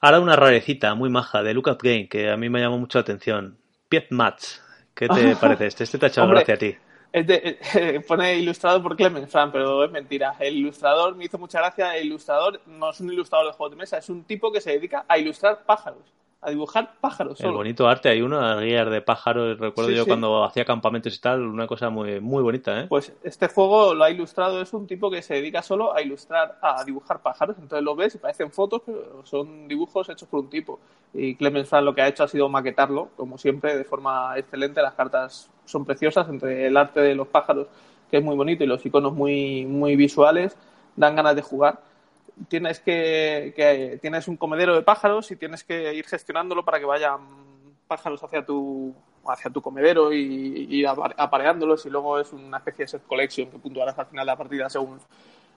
Ahora 0.00 0.20
una 0.20 0.36
rarecita 0.36 0.94
muy 0.94 1.10
maja 1.10 1.42
de 1.42 1.54
Lookup 1.54 1.82
Game 1.82 2.08
que 2.08 2.30
a 2.30 2.36
mí 2.36 2.48
me 2.48 2.60
llamó 2.60 2.78
mucho 2.78 2.98
la 2.98 3.02
atención. 3.02 3.58
Piet 3.88 4.06
Match. 4.10 4.44
¿Qué 4.94 5.08
te 5.08 5.36
parece 5.40 5.66
este? 5.66 5.84
Este 5.84 5.98
te 5.98 6.06
ha 6.06 6.08
echado 6.08 6.28
gracia 6.28 6.54
a 6.54 6.58
ti. 6.58 6.76
pone 8.06 8.36
ilustrado 8.36 8.82
por 8.82 8.96
Clemens 8.96 9.30
Fran, 9.30 9.52
pero 9.52 9.84
es 9.84 9.90
mentira. 9.90 10.34
El 10.40 10.56
ilustrador 10.56 11.14
me 11.14 11.26
hizo 11.26 11.38
mucha 11.38 11.58
gracia. 11.58 11.94
El 11.96 12.06
ilustrador 12.06 12.62
no 12.66 12.90
es 12.90 13.00
un 13.00 13.12
ilustrador 13.12 13.48
de 13.48 13.52
juegos 13.52 13.72
de 13.72 13.76
mesa, 13.76 13.98
es 13.98 14.08
un 14.08 14.24
tipo 14.24 14.50
que 14.50 14.60
se 14.62 14.72
dedica 14.72 15.04
a 15.06 15.18
ilustrar 15.18 15.64
pájaros. 15.66 16.14
A 16.40 16.50
dibujar 16.50 16.94
pájaros. 17.00 17.40
El 17.40 17.50
bonito 17.50 17.88
arte, 17.88 18.08
hay 18.08 18.22
unas 18.22 18.60
guías 18.60 18.88
de 18.88 19.02
pájaros, 19.02 19.58
recuerdo 19.58 19.90
yo 19.90 20.06
cuando 20.06 20.44
hacía 20.44 20.64
campamentos 20.64 21.14
y 21.16 21.20
tal, 21.20 21.42
una 21.42 21.66
cosa 21.66 21.90
muy, 21.90 22.20
muy 22.20 22.42
bonita, 22.42 22.80
¿eh? 22.80 22.86
Pues 22.88 23.12
este 23.24 23.48
juego 23.48 23.92
lo 23.94 24.04
ha 24.04 24.10
ilustrado, 24.10 24.62
es 24.62 24.72
un 24.72 24.86
tipo 24.86 25.10
que 25.10 25.20
se 25.20 25.34
dedica 25.34 25.62
solo 25.62 25.94
a 25.94 26.00
ilustrar, 26.00 26.58
a 26.62 26.84
dibujar 26.84 27.20
pájaros, 27.20 27.56
entonces 27.58 27.84
lo 27.84 27.96
ves 27.96 28.14
y 28.14 28.18
parecen 28.18 28.52
fotos, 28.52 28.82
pero 28.86 29.22
son 29.24 29.66
dibujos 29.66 30.08
hechos 30.08 30.28
por 30.28 30.40
un 30.40 30.48
tipo. 30.48 30.78
Y 31.12 31.34
Clemens 31.34 31.68
Franz 31.68 31.84
lo 31.84 31.94
que 31.94 32.02
ha 32.02 32.08
hecho 32.08 32.22
ha 32.22 32.28
sido 32.28 32.48
maquetarlo, 32.48 33.08
como 33.16 33.36
siempre, 33.36 33.76
de 33.76 33.84
forma 33.84 34.38
excelente, 34.38 34.80
las 34.80 34.94
cartas 34.94 35.50
son 35.64 35.84
preciosas, 35.84 36.28
entre 36.28 36.66
el 36.66 36.76
arte 36.76 37.00
de 37.00 37.16
los 37.16 37.26
pájaros, 37.26 37.66
que 38.10 38.18
es 38.18 38.22
muy 38.22 38.36
bonito, 38.36 38.62
y 38.62 38.68
los 38.68 38.84
iconos 38.86 39.12
muy, 39.12 39.66
muy 39.66 39.96
visuales, 39.96 40.56
dan 40.94 41.16
ganas 41.16 41.34
de 41.34 41.42
jugar 41.42 41.80
tienes 42.48 42.80
que, 42.80 43.98
tienes 44.00 44.28
un 44.28 44.36
comedero 44.36 44.74
de 44.74 44.82
pájaros 44.82 45.30
y 45.30 45.36
tienes 45.36 45.64
que 45.64 45.94
ir 45.94 46.06
gestionándolo 46.06 46.64
para 46.64 46.78
que 46.78 46.84
vayan 46.84 47.20
pájaros 47.86 48.22
hacia 48.22 48.44
tu 48.44 48.94
hacia 49.26 49.50
tu 49.50 49.60
comedero 49.60 50.12
y, 50.12 50.84
apareándolos 50.86 51.84
y 51.84 51.90
luego 51.90 52.18
es 52.18 52.32
una 52.32 52.58
especie 52.58 52.84
de 52.84 52.88
set 52.88 53.06
collection 53.06 53.50
que 53.50 53.58
puntuarás 53.58 53.98
al 53.98 54.06
final 54.06 54.24
de 54.24 54.32
la 54.32 54.36
partida 54.36 54.70
según 54.70 54.98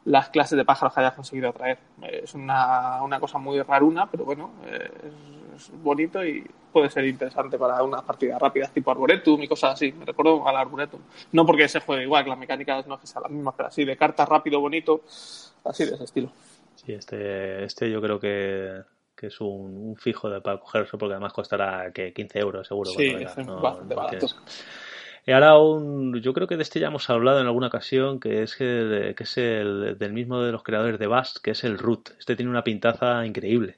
las 0.06 0.30
clases 0.30 0.58
de 0.58 0.65
pájaros 0.65 0.94
que 0.94 1.00
hayas 1.00 1.13
conseguido 1.13 1.50
atraer. 1.50 1.78
Es 2.02 2.34
una, 2.34 3.02
una 3.04 3.20
cosa 3.20 3.38
muy 3.38 3.62
raruna, 3.62 4.10
pero 4.10 4.26
bueno, 4.26 4.52
es, 4.65 5.72
bonito 5.84 6.26
y 6.26 6.44
puede 6.72 6.89
ser 6.89 7.06
interesante 7.06 7.58
para 7.58 7.84
unas 7.84 8.02
partidas 8.02 8.41
rápidas 8.41 8.72
tipo 8.72 8.89
Arboretum 8.89 9.44
y 9.44 9.48
cosas 9.48 9.74
así. 9.74 9.91
Me 9.91 10.06
recuerdo 10.06 10.48
al 10.48 10.56
Arboretum. 10.56 11.00
No 11.32 11.46
porque 11.46 11.67
se 11.67 11.82
juegue 11.82 12.04
igual, 12.04 12.24
que 12.24 12.30
las 12.30 12.39
mecánicas 12.39 12.88
no 12.88 12.96
es 12.96 13.02
que 13.02 13.08
sean 13.08 13.24
las 13.24 13.32
mismas, 13.32 13.54
pero 13.56 13.67
así 13.67 13.86
de 13.86 13.96
cartas 13.96 14.28
rápido, 14.28 14.60
bonito, 14.60 15.02
así 15.63 15.86
de 15.86 15.96
ese 15.96 16.04
estilo. 16.04 16.32
Sí, 16.84 16.94
este, 16.94 17.63
este 17.63 17.91
yo 17.91 18.02
creo 18.02 18.20
que, 18.20 18.82
es 19.22 19.39
un, 19.39 19.96
fijo 19.98 20.30
de, 20.30 20.41
para 20.41 20.60
cogerse 20.60 20.98
porque 20.98 21.13
además 21.13 21.34
costará 21.34 21.91
que 21.94 22.12
15 22.12 22.39
euros 22.39 22.67
seguro. 22.67 22.89
Sí, 22.89 23.08
es 23.08 23.36
bastante 23.46 23.94
barato. 23.94 24.28
Y 25.26 25.32
ahora 25.32 25.60
un, 25.60 26.20
yo 26.20 26.34
creo 26.34 26.48
que 26.48 26.58
de 26.58 26.63
este 26.63 26.80
ya 26.80 26.88
hemos 26.88 27.08
hablado 27.12 27.39
en 27.39 27.46
alguna 27.46 27.67
ocasión, 27.67 28.20
que 28.20 28.41
es, 28.41 28.56
que, 28.56 29.13
que 29.15 29.24
es 29.24 29.38
el 29.38 29.96
del 30.00 30.13
mismo 30.13 30.41
de 30.41 30.52
los 30.52 30.63
creadores 30.63 30.98
de 30.98 31.06
Bast, 31.06 31.38
que 31.38 31.52
es 31.52 31.63
el 31.63 31.78
Root. 31.78 32.10
Este 32.17 32.36
tiene 32.36 32.50
una 32.50 32.63
pintaza 32.63 33.24
increíble. 33.26 33.78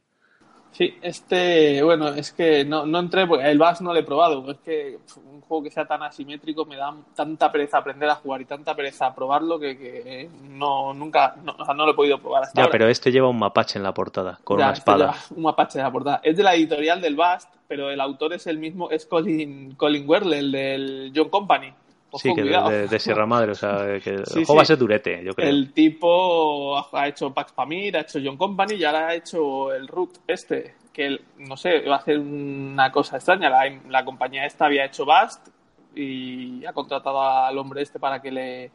Sí, 0.73 0.97
este, 1.03 1.83
bueno, 1.83 2.09
es 2.09 2.31
que 2.31 2.65
no, 2.65 2.85
no 2.85 2.99
entré, 2.99 3.27
porque 3.27 3.49
el 3.49 3.59
Bass 3.59 3.81
no 3.81 3.93
lo 3.93 3.99
he 3.99 4.03
probado. 4.03 4.49
Es 4.49 4.57
que 4.57 4.97
un 5.23 5.41
juego 5.41 5.63
que 5.63 5.69
sea 5.69 5.85
tan 5.85 6.01
asimétrico 6.01 6.65
me 6.65 6.75
da 6.75 6.91
tanta 7.15 7.51
pereza 7.51 7.77
aprender 7.77 8.09
a 8.09 8.15
jugar 8.15 8.41
y 8.41 8.45
tanta 8.45 8.75
pereza 8.75 9.13
probarlo 9.13 9.59
que, 9.59 10.27
no, 10.49 10.93
nunca, 10.93 11.35
no, 11.43 11.85
lo 11.85 11.91
he 11.91 11.93
podido 11.93 12.17
probar 12.17 12.43
hasta 12.43 12.63
ya, 12.63 12.69
pero 12.71 12.87
este 12.87 13.11
lleva 13.11 13.29
un 13.29 13.37
mapache 13.37 13.77
en 13.77 13.83
la 13.83 13.93
portada, 13.93 14.39
con 14.43 14.57
una 14.57 14.69
este 14.69 14.79
espada. 14.79 15.15
un 15.35 15.43
mapache 15.43 15.77
en 15.77 15.85
la 15.85 15.91
portada. 15.91 16.21
Es 16.23 16.35
de 16.35 16.43
la 16.43 16.55
editorial 16.55 16.99
del 16.99 17.15
Bast, 17.15 17.53
pero 17.67 17.91
el 17.91 18.01
autor 18.01 18.33
es 18.33 18.47
el 18.47 18.57
mismo, 18.57 18.89
es 18.89 19.05
Colin, 19.05 19.75
Colin 19.75 20.09
Werle, 20.09 20.39
el 20.39 20.51
del 20.51 21.13
John 21.15 21.29
Company 21.29 21.71
sí, 22.17 22.33
que 22.33 22.43
de, 22.43 22.99
Sierra 22.99 23.25
Madre, 23.25 23.51
o 23.51 23.55
sea, 23.55 23.99
que 24.03 24.09
el 24.11 24.25
juego 24.25 24.55
va 24.55 24.61
a 24.61 24.65
ser 24.65 24.77
durete, 24.77 25.23
yo 25.23 25.33
creo. 25.33 25.49
El 25.49 25.73
tipo 25.73 26.77
ha 26.95 27.07
hecho 27.07 27.33
Pax 27.33 27.51
Pamir, 27.53 27.97
ha 27.97 28.01
hecho 28.01 28.19
John 28.23 28.37
Company 28.37 28.75
y 28.75 28.83
ahora 28.83 29.07
ha 29.07 29.15
hecho 29.15 29.73
el 29.73 29.87
Root 29.87 30.19
este, 30.27 30.75
que 30.93 31.19
no 31.37 31.57
sé, 31.57 31.81
va 31.81 31.95
a 31.95 31.99
hacer 31.99 32.19
una 32.19 32.91
cosa 32.91 33.17
extraña. 33.17 33.49
La, 33.89 34.05
compañía 34.05 34.45
esta 34.45 34.65
había 34.65 34.85
hecho 34.85 35.05
Bast 35.05 35.49
y 35.95 36.65
ha 36.65 36.73
contratado 36.73 37.21
al 37.21 37.57
hombre 37.57 37.81
este 37.81 37.99
para 37.99 38.21
que 38.21 38.31
le 38.31 38.71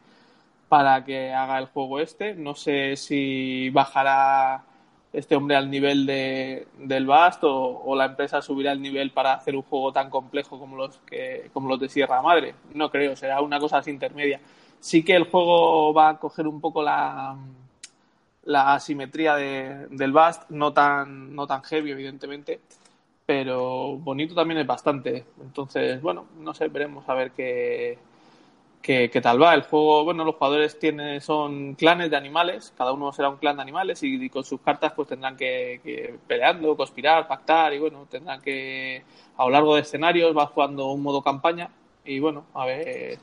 para 0.68 1.05
que 1.05 1.33
haga 1.33 1.59
el 1.59 1.66
juego 1.66 2.01
este. 2.01 2.35
No 2.35 2.55
sé 2.55 2.96
si 2.96 3.70
bajará 3.70 4.64
este 5.18 5.35
hombre 5.35 5.57
al 5.57 5.70
nivel 5.70 6.07
de, 6.07 6.68
del 6.78 7.07
Bast 7.07 7.40
o, 7.42 7.94
la 7.96 8.07
empresa 8.07 8.40
subirá 8.40 8.72
el 8.72 8.81
nivel 8.81 9.11
para 9.11 9.35
hacer 9.35 9.57
un 9.57 9.62
juego 9.62 9.92
tan 9.92 10.11
complejo 10.11 10.59
como 10.59 10.76
los 10.76 10.98
que 10.98 11.50
como 11.52 11.68
los 11.68 11.81
de 11.81 11.88
Sierra 11.88 12.22
Madre. 12.22 12.54
No 12.74 12.90
creo, 12.90 13.16
será 13.16 13.40
una 13.40 13.59
cosa 13.59 13.78
así 13.78 13.90
intermedia. 13.90 14.40
Sí 14.81 15.04
que 15.04 15.16
el 15.16 15.24
juego 15.24 15.92
va 15.92 16.11
a 16.11 16.18
coger 16.18 16.46
un 16.46 16.61
poco 16.61 16.83
la, 16.83 17.37
la 18.44 18.74
asimetría 18.74 19.35
de, 19.35 19.88
del 19.90 20.12
Bast, 20.12 20.48
no 20.50 20.72
tan, 20.72 21.35
no 21.35 21.46
tan 21.46 21.62
heavy, 21.64 21.90
evidentemente, 21.90 22.61
pero 23.26 23.96
bonito 23.98 24.35
también 24.35 24.61
es 24.61 24.66
bastante. 24.66 25.26
Entonces, 25.40 26.00
bueno, 26.00 26.26
no 26.38 26.54
sé, 26.54 26.68
veremos 26.68 27.09
a 27.09 27.14
ver 27.14 27.33
qué, 27.33 27.98
qué, 28.83 29.21
tal 29.23 29.41
va. 29.43 29.55
El 29.55 29.62
juego, 29.62 30.05
bueno, 30.05 30.25
los 30.25 30.37
jugadores 30.37 30.79
tienen, 30.79 31.21
son 31.21 31.75
clanes 31.75 32.11
de 32.11 32.17
animales, 32.17 32.73
cada 32.77 32.93
uno 32.93 33.12
será 33.12 33.29
un 33.29 33.37
clan 33.37 33.57
de 33.57 33.62
animales 33.62 34.03
y, 34.03 34.29
con 34.31 34.45
sus 34.45 34.61
cartas 34.61 34.93
pues 34.95 35.09
tendrán 35.09 35.37
que, 35.37 35.81
que, 35.85 36.19
peleando, 36.27 36.77
conspirar, 36.77 37.29
pactar 37.29 37.75
y 37.75 37.79
bueno, 37.79 38.07
tendrán 38.11 38.41
que 38.41 39.03
a 39.37 39.45
lo 39.45 39.51
largo 39.51 39.75
de 39.75 39.83
escenarios 39.83 40.37
va 40.37 40.47
jugando 40.47 40.91
un 40.91 41.03
modo 41.03 41.23
campaña 41.23 41.71
y 42.05 42.21
bueno, 42.21 42.47
a 42.55 42.67
ver 42.67 43.19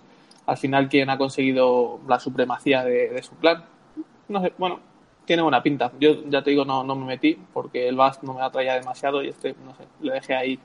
al 0.46 0.58
final 0.58 0.89
quién 0.89 1.10
ha 1.10 1.18
conseguido 1.18 2.00
la 2.08 2.20
supremacía 2.20 2.84
de, 2.84 3.22
su 3.24 3.36
clan. 3.38 3.65
No 4.28 4.41
sé, 4.41 4.54
bueno, 4.58 4.80
tiene 5.26 5.41
buena 5.41 5.62
pinta. 5.63 5.91
Yo 6.00 6.24
ya 6.30 6.44
te 6.44 6.52
digo, 6.52 6.65
no, 6.65 6.84
no 6.84 6.96
me 6.96 7.06
metí 7.06 7.38
porque 7.54 7.88
el 7.88 7.96
Bast 7.96 8.24
no 8.24 8.34
me 8.34 8.41
atraía 8.41 8.76
demasiado 8.76 9.24
y 9.24 9.30
este, 9.30 9.56
no 9.65 9.76
sé, 9.76 9.84
le 10.02 10.13
dejé 10.13 10.36
ahí 10.36 10.60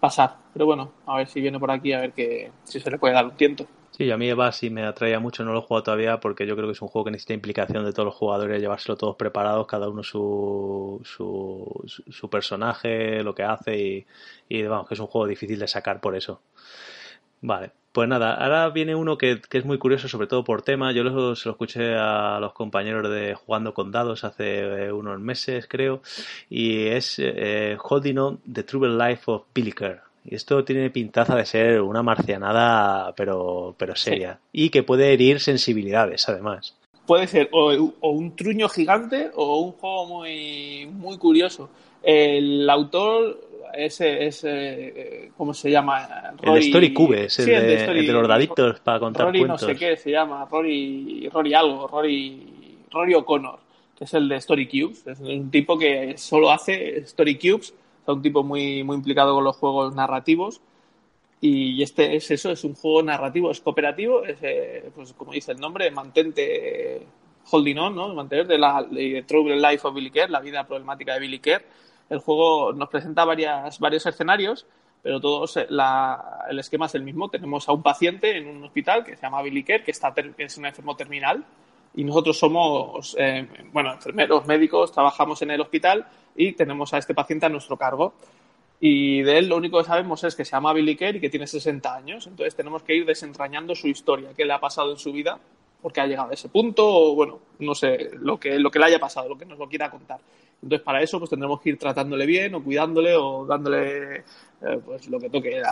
pasar. 0.00 0.36
Pero 0.52 0.66
bueno, 0.66 0.92
a 1.06 1.16
ver 1.16 1.28
si 1.28 1.40
viene 1.40 1.58
por 1.58 1.70
aquí, 1.70 1.92
a 1.92 2.00
ver 2.00 2.12
que 2.12 2.50
si 2.64 2.80
se 2.80 2.90
le 2.90 2.98
puede 2.98 3.14
dar 3.14 3.26
un 3.26 3.36
tiento. 3.36 3.66
Sí, 4.00 4.10
a 4.10 4.16
mí 4.16 4.30
Eva 4.30 4.50
sí 4.50 4.70
me 4.70 4.82
atrae 4.86 5.18
mucho, 5.18 5.44
no 5.44 5.52
lo 5.52 5.58
he 5.58 5.62
jugado 5.62 5.82
todavía 5.82 6.20
porque 6.20 6.46
yo 6.46 6.56
creo 6.56 6.66
que 6.66 6.72
es 6.72 6.80
un 6.80 6.88
juego 6.88 7.04
que 7.04 7.10
necesita 7.10 7.34
implicación 7.34 7.84
de 7.84 7.92
todos 7.92 8.06
los 8.06 8.14
jugadores, 8.14 8.58
llevárselo 8.58 8.96
todos 8.96 9.14
preparados, 9.16 9.66
cada 9.66 9.90
uno 9.90 10.02
su, 10.02 11.02
su, 11.04 11.84
su 11.86 12.30
personaje, 12.30 13.22
lo 13.22 13.34
que 13.34 13.42
hace 13.42 14.06
y, 14.48 14.62
vamos, 14.62 14.88
que 14.88 14.94
es 14.94 15.00
un 15.00 15.06
juego 15.06 15.26
difícil 15.26 15.58
de 15.58 15.68
sacar 15.68 16.00
por 16.00 16.16
eso. 16.16 16.40
Vale, 17.42 17.72
pues 17.92 18.08
nada, 18.08 18.36
ahora 18.36 18.70
viene 18.70 18.94
uno 18.94 19.18
que, 19.18 19.42
es 19.50 19.64
muy 19.66 19.76
curioso, 19.76 20.08
sobre 20.08 20.26
todo 20.28 20.44
por 20.44 20.62
tema. 20.62 20.92
Yo 20.92 21.04
se 21.36 21.48
lo 21.48 21.52
escuché 21.52 21.94
a 21.94 22.38
los 22.40 22.54
compañeros 22.54 23.10
de 23.10 23.34
Jugando 23.34 23.74
con 23.74 23.90
Dados 23.92 24.24
hace 24.24 24.86
eh, 24.86 24.92
unos 24.92 25.20
meses, 25.20 25.66
creo, 25.68 26.00
y 26.48 26.86
es 26.86 27.16
eh, 27.18 27.76
Holding 27.78 28.18
On 28.18 28.40
The 28.50 28.62
Troubled 28.62 28.98
Life 28.98 29.24
of 29.26 29.44
Billy 29.54 29.72
Kerr. 29.72 30.09
Y 30.24 30.34
esto 30.34 30.64
tiene 30.64 30.90
pintaza 30.90 31.34
de 31.34 31.46
ser 31.46 31.80
una 31.80 32.02
marcianada, 32.02 33.14
pero, 33.16 33.74
pero 33.78 33.96
seria. 33.96 34.38
Y 34.52 34.70
que 34.70 34.82
puede 34.82 35.12
herir 35.12 35.40
sensibilidades, 35.40 36.28
además. 36.28 36.76
Puede 37.06 37.26
ser 37.26 37.48
o, 37.52 37.72
un 38.02 38.36
truño 38.36 38.68
gigante 38.68 39.30
o 39.34 39.60
un 39.60 39.72
juego 39.72 40.06
muy, 40.06 40.86
muy 40.92 41.16
curioso. 41.16 41.70
El 42.02 42.68
autor 42.68 43.40
es, 43.74 44.00
ese 44.00 45.30
¿cómo 45.36 45.54
se 45.54 45.70
llama? 45.70 46.34
el 46.42 46.58
Story 46.58 46.92
Cube, 46.92 47.24
es 47.24 47.38
el, 47.38 47.46
de, 47.46 48.12
los 48.12 48.28
daditos 48.28 48.80
para 48.80 48.98
contar 48.98 49.26
Rory 49.26 49.40
cuentos. 49.40 49.62
no 49.62 49.68
sé 49.68 49.76
qué 49.76 49.96
se 49.96 50.10
llama, 50.10 50.46
Rory, 50.50 51.28
Rory 51.32 51.54
algo, 51.54 51.86
Rory, 51.88 52.84
Rory 52.90 53.14
O'Connor, 53.14 53.58
que 53.96 54.04
es 54.04 54.14
el 54.14 54.28
de 54.28 54.36
Story 54.36 54.66
Cubes. 54.66 55.06
Es 55.06 55.20
un 55.20 55.50
tipo 55.50 55.78
que 55.78 56.16
solo 56.16 56.50
hace 56.50 56.98
Story 56.98 57.38
Cubes 57.38 57.74
un 58.06 58.22
tipo 58.22 58.42
muy, 58.42 58.82
muy 58.84 58.96
implicado 58.96 59.34
con 59.34 59.44
los 59.44 59.56
juegos 59.56 59.94
narrativos. 59.94 60.60
Y 61.40 61.82
este 61.82 62.16
es 62.16 62.30
eso, 62.30 62.50
es 62.50 62.64
un 62.64 62.74
juego 62.74 63.02
narrativo, 63.02 63.50
es 63.50 63.60
cooperativo, 63.60 64.24
es, 64.24 64.38
eh, 64.42 64.90
pues 64.94 65.14
como 65.14 65.32
dice 65.32 65.52
el 65.52 65.58
nombre, 65.58 65.90
mantente 65.90 67.06
holding 67.50 67.78
on, 67.78 67.94
¿no? 67.94 68.14
Mantener 68.14 68.46
de 68.46 68.58
la 68.58 68.82
de 68.82 69.24
Trouble 69.26 69.56
Life 69.56 69.86
of 69.86 69.94
Billy 69.94 70.10
Kerr, 70.10 70.30
la 70.30 70.40
vida 70.40 70.66
problemática 70.66 71.14
de 71.14 71.20
Billy 71.20 71.38
Kerr. 71.38 71.64
El 72.10 72.18
juego 72.18 72.72
nos 72.72 72.88
presenta 72.90 73.24
varias, 73.24 73.78
varios 73.78 74.04
escenarios, 74.04 74.66
pero 75.02 75.18
todos 75.18 75.58
la, 75.70 76.44
el 76.50 76.58
esquema 76.58 76.86
es 76.86 76.94
el 76.94 77.02
mismo. 77.02 77.30
Tenemos 77.30 77.66
a 77.68 77.72
un 77.72 77.82
paciente 77.82 78.36
en 78.36 78.46
un 78.46 78.64
hospital 78.64 79.04
que 79.04 79.16
se 79.16 79.22
llama 79.22 79.40
Billy 79.40 79.62
Kerr, 79.62 79.82
que, 79.82 79.92
está, 79.92 80.12
es 80.36 80.58
un 80.58 80.66
enfermo 80.66 80.94
terminal, 80.94 81.42
y 81.94 82.04
nosotros 82.04 82.38
somos, 82.38 83.16
eh, 83.18 83.48
bueno, 83.72 83.92
enfermeros, 83.92 84.46
médicos, 84.46 84.92
trabajamos 84.92 85.40
en 85.42 85.52
el 85.52 85.60
hospital 85.60 86.06
y 86.36 86.52
tenemos 86.52 86.92
a 86.94 86.98
este 86.98 87.14
paciente 87.14 87.46
a 87.46 87.48
nuestro 87.48 87.76
cargo. 87.76 88.14
Y 88.80 89.22
de 89.22 89.38
él 89.38 89.48
lo 89.48 89.56
único 89.56 89.78
que 89.78 89.84
sabemos 89.84 90.24
es 90.24 90.34
que 90.34 90.44
se 90.44 90.52
llama 90.52 90.72
Billy 90.72 90.96
Kerr 90.96 91.16
y 91.16 91.20
que 91.20 91.28
tiene 91.28 91.46
60 91.46 91.94
años. 91.94 92.26
Entonces 92.26 92.54
tenemos 92.54 92.82
que 92.82 92.94
ir 92.94 93.04
desentrañando 93.04 93.74
su 93.74 93.88
historia, 93.88 94.30
qué 94.34 94.44
le 94.44 94.54
ha 94.54 94.60
pasado 94.60 94.90
en 94.92 94.98
su 94.98 95.12
vida, 95.12 95.38
porque 95.82 96.00
ha 96.00 96.06
llegado 96.06 96.30
a 96.30 96.34
ese 96.34 96.48
punto, 96.48 96.86
o 96.88 97.14
bueno, 97.14 97.40
no 97.58 97.74
sé, 97.74 98.10
lo 98.18 98.38
que, 98.40 98.58
lo 98.58 98.70
que 98.70 98.78
le 98.78 98.86
haya 98.86 98.98
pasado, 98.98 99.28
lo 99.28 99.36
que 99.36 99.44
nos 99.44 99.58
lo 99.58 99.68
quiera 99.68 99.90
contar. 99.90 100.20
Entonces, 100.62 100.84
para 100.84 101.02
eso, 101.02 101.18
pues 101.18 101.30
tendremos 101.30 101.60
que 101.60 101.70
ir 101.70 101.78
tratándole 101.78 102.26
bien, 102.26 102.54
o 102.54 102.62
cuidándole, 102.62 103.16
o 103.16 103.46
dándole 103.46 104.24
eh, 104.62 104.78
pues 104.84 105.08
lo 105.08 105.18
que 105.18 105.30
toque, 105.30 105.62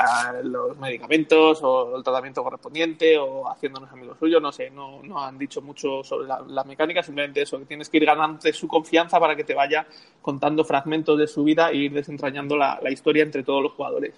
los 0.45 0.79
medicamentos, 0.79 1.61
o 1.63 1.97
el 1.97 2.03
tratamiento 2.03 2.43
correspondiente, 2.43 3.19
o 3.19 3.49
haciéndonos 3.49 3.93
amigos 3.93 4.19
suyos, 4.19 4.41
no 4.41 4.51
sé, 4.51 4.71
no, 4.71 5.03
no 5.03 5.23
han 5.23 5.37
dicho 5.37 5.61
mucho 5.61 6.03
sobre 6.03 6.29
la, 6.29 6.65
mecánica, 6.65 7.03
simplemente 7.03 7.43
eso, 7.43 7.59
que 7.59 7.67
tienes 7.67 7.89
que 7.91 7.99
ir 7.99 8.07
ganando 8.07 8.41
su 8.53 8.67
confianza 8.67 9.21
para 9.21 9.37
que 9.37 9.45
te 9.45 9.55
vaya 9.55 9.87
contando 10.23 10.65
fragmentos 10.65 11.19
de 11.19 11.27
su 11.27 11.45
vida 11.45 11.71
e 11.71 11.77
ir 11.77 11.93
desentrañando 11.93 12.57
la, 12.57 12.79
la 12.83 12.91
historia 12.91 13.23
entre 13.23 13.43
todos 13.43 13.63
los 13.63 13.73
jugadores. 13.73 14.15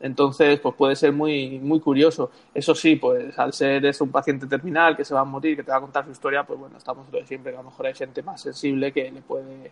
Entonces, 0.00 0.58
pues 0.60 0.74
puede 0.74 0.96
ser 0.96 1.12
muy, 1.12 1.58
muy 1.60 1.78
curioso. 1.78 2.30
Eso 2.54 2.74
sí, 2.74 2.96
pues 2.96 3.38
al 3.38 3.52
ser 3.52 3.84
es 3.84 4.00
un 4.00 4.10
paciente 4.10 4.46
terminal 4.46 4.96
que 4.96 5.04
se 5.04 5.14
va 5.14 5.20
a 5.20 5.24
morir, 5.24 5.56
que 5.56 5.62
te 5.62 5.70
va 5.70 5.76
a 5.76 5.80
contar 5.80 6.04
su 6.06 6.10
historia, 6.10 6.42
pues 6.44 6.58
bueno, 6.58 6.78
estamos 6.78 7.10
de 7.12 7.26
siempre, 7.26 7.52
que 7.52 7.58
a 7.58 7.62
lo 7.62 7.70
mejor 7.70 7.86
hay 7.86 7.94
gente 7.94 8.22
más 8.22 8.40
sensible 8.40 8.92
que 8.92 9.10
le 9.10 9.20
puede 9.20 9.70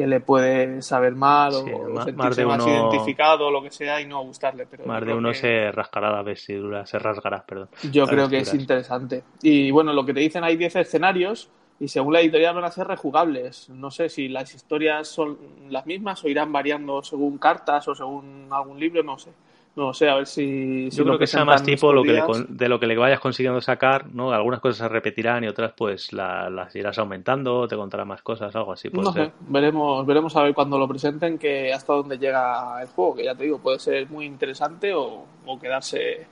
que 0.00 0.06
le 0.06 0.20
puede 0.20 0.80
saber 0.80 1.14
mal 1.14 1.52
o, 1.52 2.04
sentirse 2.04 2.46
más 2.46 2.66
identificado 2.66 3.48
o 3.48 3.50
lo 3.50 3.62
que 3.62 3.70
sea 3.70 4.00
y 4.00 4.06
no 4.06 4.22
gustarle. 4.22 4.66
Pero 4.66 4.86
más 4.86 5.04
de 5.04 5.12
uno 5.12 5.34
se 5.34 5.70
rascará 5.72 6.10
la 6.10 6.22
vestidura, 6.22 6.86
se 6.86 6.98
rasgará, 6.98 7.44
perdón. 7.44 7.68
Yo 7.92 8.06
creo 8.06 8.28
que 8.28 8.38
es 8.38 8.54
interesante. 8.54 9.22
Y 9.42 9.70
bueno, 9.70 9.92
lo 9.92 10.06
que 10.06 10.14
te 10.14 10.20
dicen, 10.20 10.42
hay 10.42 10.56
10 10.56 10.76
escenarios 10.76 11.50
y 11.78 11.88
según 11.88 12.14
la 12.14 12.20
editorial 12.20 12.54
van 12.54 12.64
a 12.64 12.70
ser 12.70 12.86
rejugables. 12.86 13.68
No 13.68 13.90
sé 13.90 14.08
si 14.08 14.28
las 14.28 14.54
historias 14.54 15.06
son 15.08 15.38
las 15.68 15.84
mismas 15.84 16.24
o 16.24 16.28
irán 16.28 16.50
variando 16.50 17.02
según 17.02 17.36
cartas 17.36 17.86
o 17.88 17.94
según 17.94 18.48
algún 18.50 18.80
libro, 18.80 19.02
no 19.02 19.18
sé. 19.18 19.30
No 19.76 19.94
sé, 19.94 20.08
a 20.08 20.16
ver 20.16 20.26
si. 20.26 20.90
Yo 20.90 21.04
creo 21.04 21.18
que, 21.18 21.26
sea 21.28 21.44
más 21.44 21.62
tipo 21.62 21.92
lo 21.92 22.02
que 22.02 22.20
de 22.48 22.68
lo 22.68 22.80
que 22.80 22.86
le 22.86 22.96
vayas 22.96 23.20
consiguiendo 23.20 23.60
sacar, 23.60 24.06
¿no? 24.12 24.32
Algunas 24.32 24.60
cosas 24.60 24.78
se 24.78 24.88
repetirán 24.88 25.44
y 25.44 25.46
otras, 25.46 25.72
pues 25.76 26.12
las 26.12 26.74
irás 26.74 26.98
aumentando, 26.98 27.68
te 27.68 27.76
contará 27.76 28.04
más 28.04 28.20
cosas, 28.22 28.54
algo 28.56 28.72
así. 28.72 28.88
no 28.92 29.12
sé, 29.12 29.30
veremos, 29.48 30.04
veremos 30.04 30.34
a 30.36 30.42
ver 30.42 30.54
cuando 30.54 30.76
lo 30.76 30.88
presenten 30.88 31.38
que 31.38 31.72
hasta 31.72 31.92
dónde 31.92 32.18
llega 32.18 32.82
el 32.82 32.88
juego, 32.88 33.14
que 33.16 33.24
ya 33.24 33.34
te 33.34 33.44
digo, 33.44 33.58
puede 33.58 33.78
ser 33.78 34.10
muy 34.10 34.26
interesante 34.26 34.92
o, 34.92 35.24
quedarse 35.60 36.26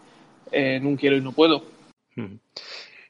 en 0.51 0.87
un 0.87 0.97
quiero 0.97 1.17
y 1.17 1.21
no 1.21 1.33
puedo. 1.33 1.63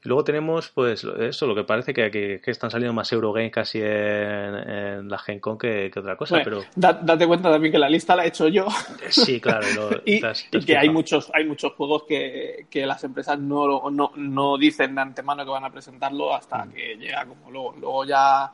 Luego 0.04 0.22
tenemos, 0.22 0.68
pues, 0.70 1.04
eso, 1.04 1.46
lo 1.46 1.54
que 1.54 1.64
parece 1.64 1.92
que, 1.92 2.10
que, 2.10 2.50
están 2.50 2.70
saliendo 2.70 2.92
más 2.92 3.10
Eurogame 3.12 3.50
casi 3.50 3.80
en, 3.82 5.08
la 5.08 5.18
Gen 5.18 5.40
Con 5.40 5.58
que, 5.58 5.90
otra 5.94 6.16
cosa, 6.16 6.40
pero... 6.44 6.62
date 6.76 7.26
cuenta 7.26 7.50
también 7.50 7.72
que 7.72 7.78
la 7.78 7.88
lista 7.88 8.14
la 8.14 8.24
he 8.24 8.28
hecho 8.28 8.48
yo. 8.48 8.66
Sí, 9.08 9.40
claro. 9.40 9.66
y, 10.04 10.20
que 10.64 10.76
hay 10.76 10.88
muchos, 10.88 11.30
hay 11.34 11.44
muchos 11.44 11.72
juegos 11.72 12.04
que, 12.04 12.66
las 12.86 13.02
empresas 13.04 13.38
no, 13.38 13.90
no, 13.90 14.12
no, 14.16 14.56
dicen 14.56 14.94
de 14.94 15.00
antemano 15.00 15.44
que 15.44 15.50
van 15.50 15.64
a 15.64 15.70
presentarlo 15.70 16.34
hasta 16.34 16.64
mm. 16.64 16.72
que 16.72 16.96
llega 16.96 17.26
como 17.26 17.50
luego. 17.50 17.74
Luego 17.78 18.04
ya 18.04 18.50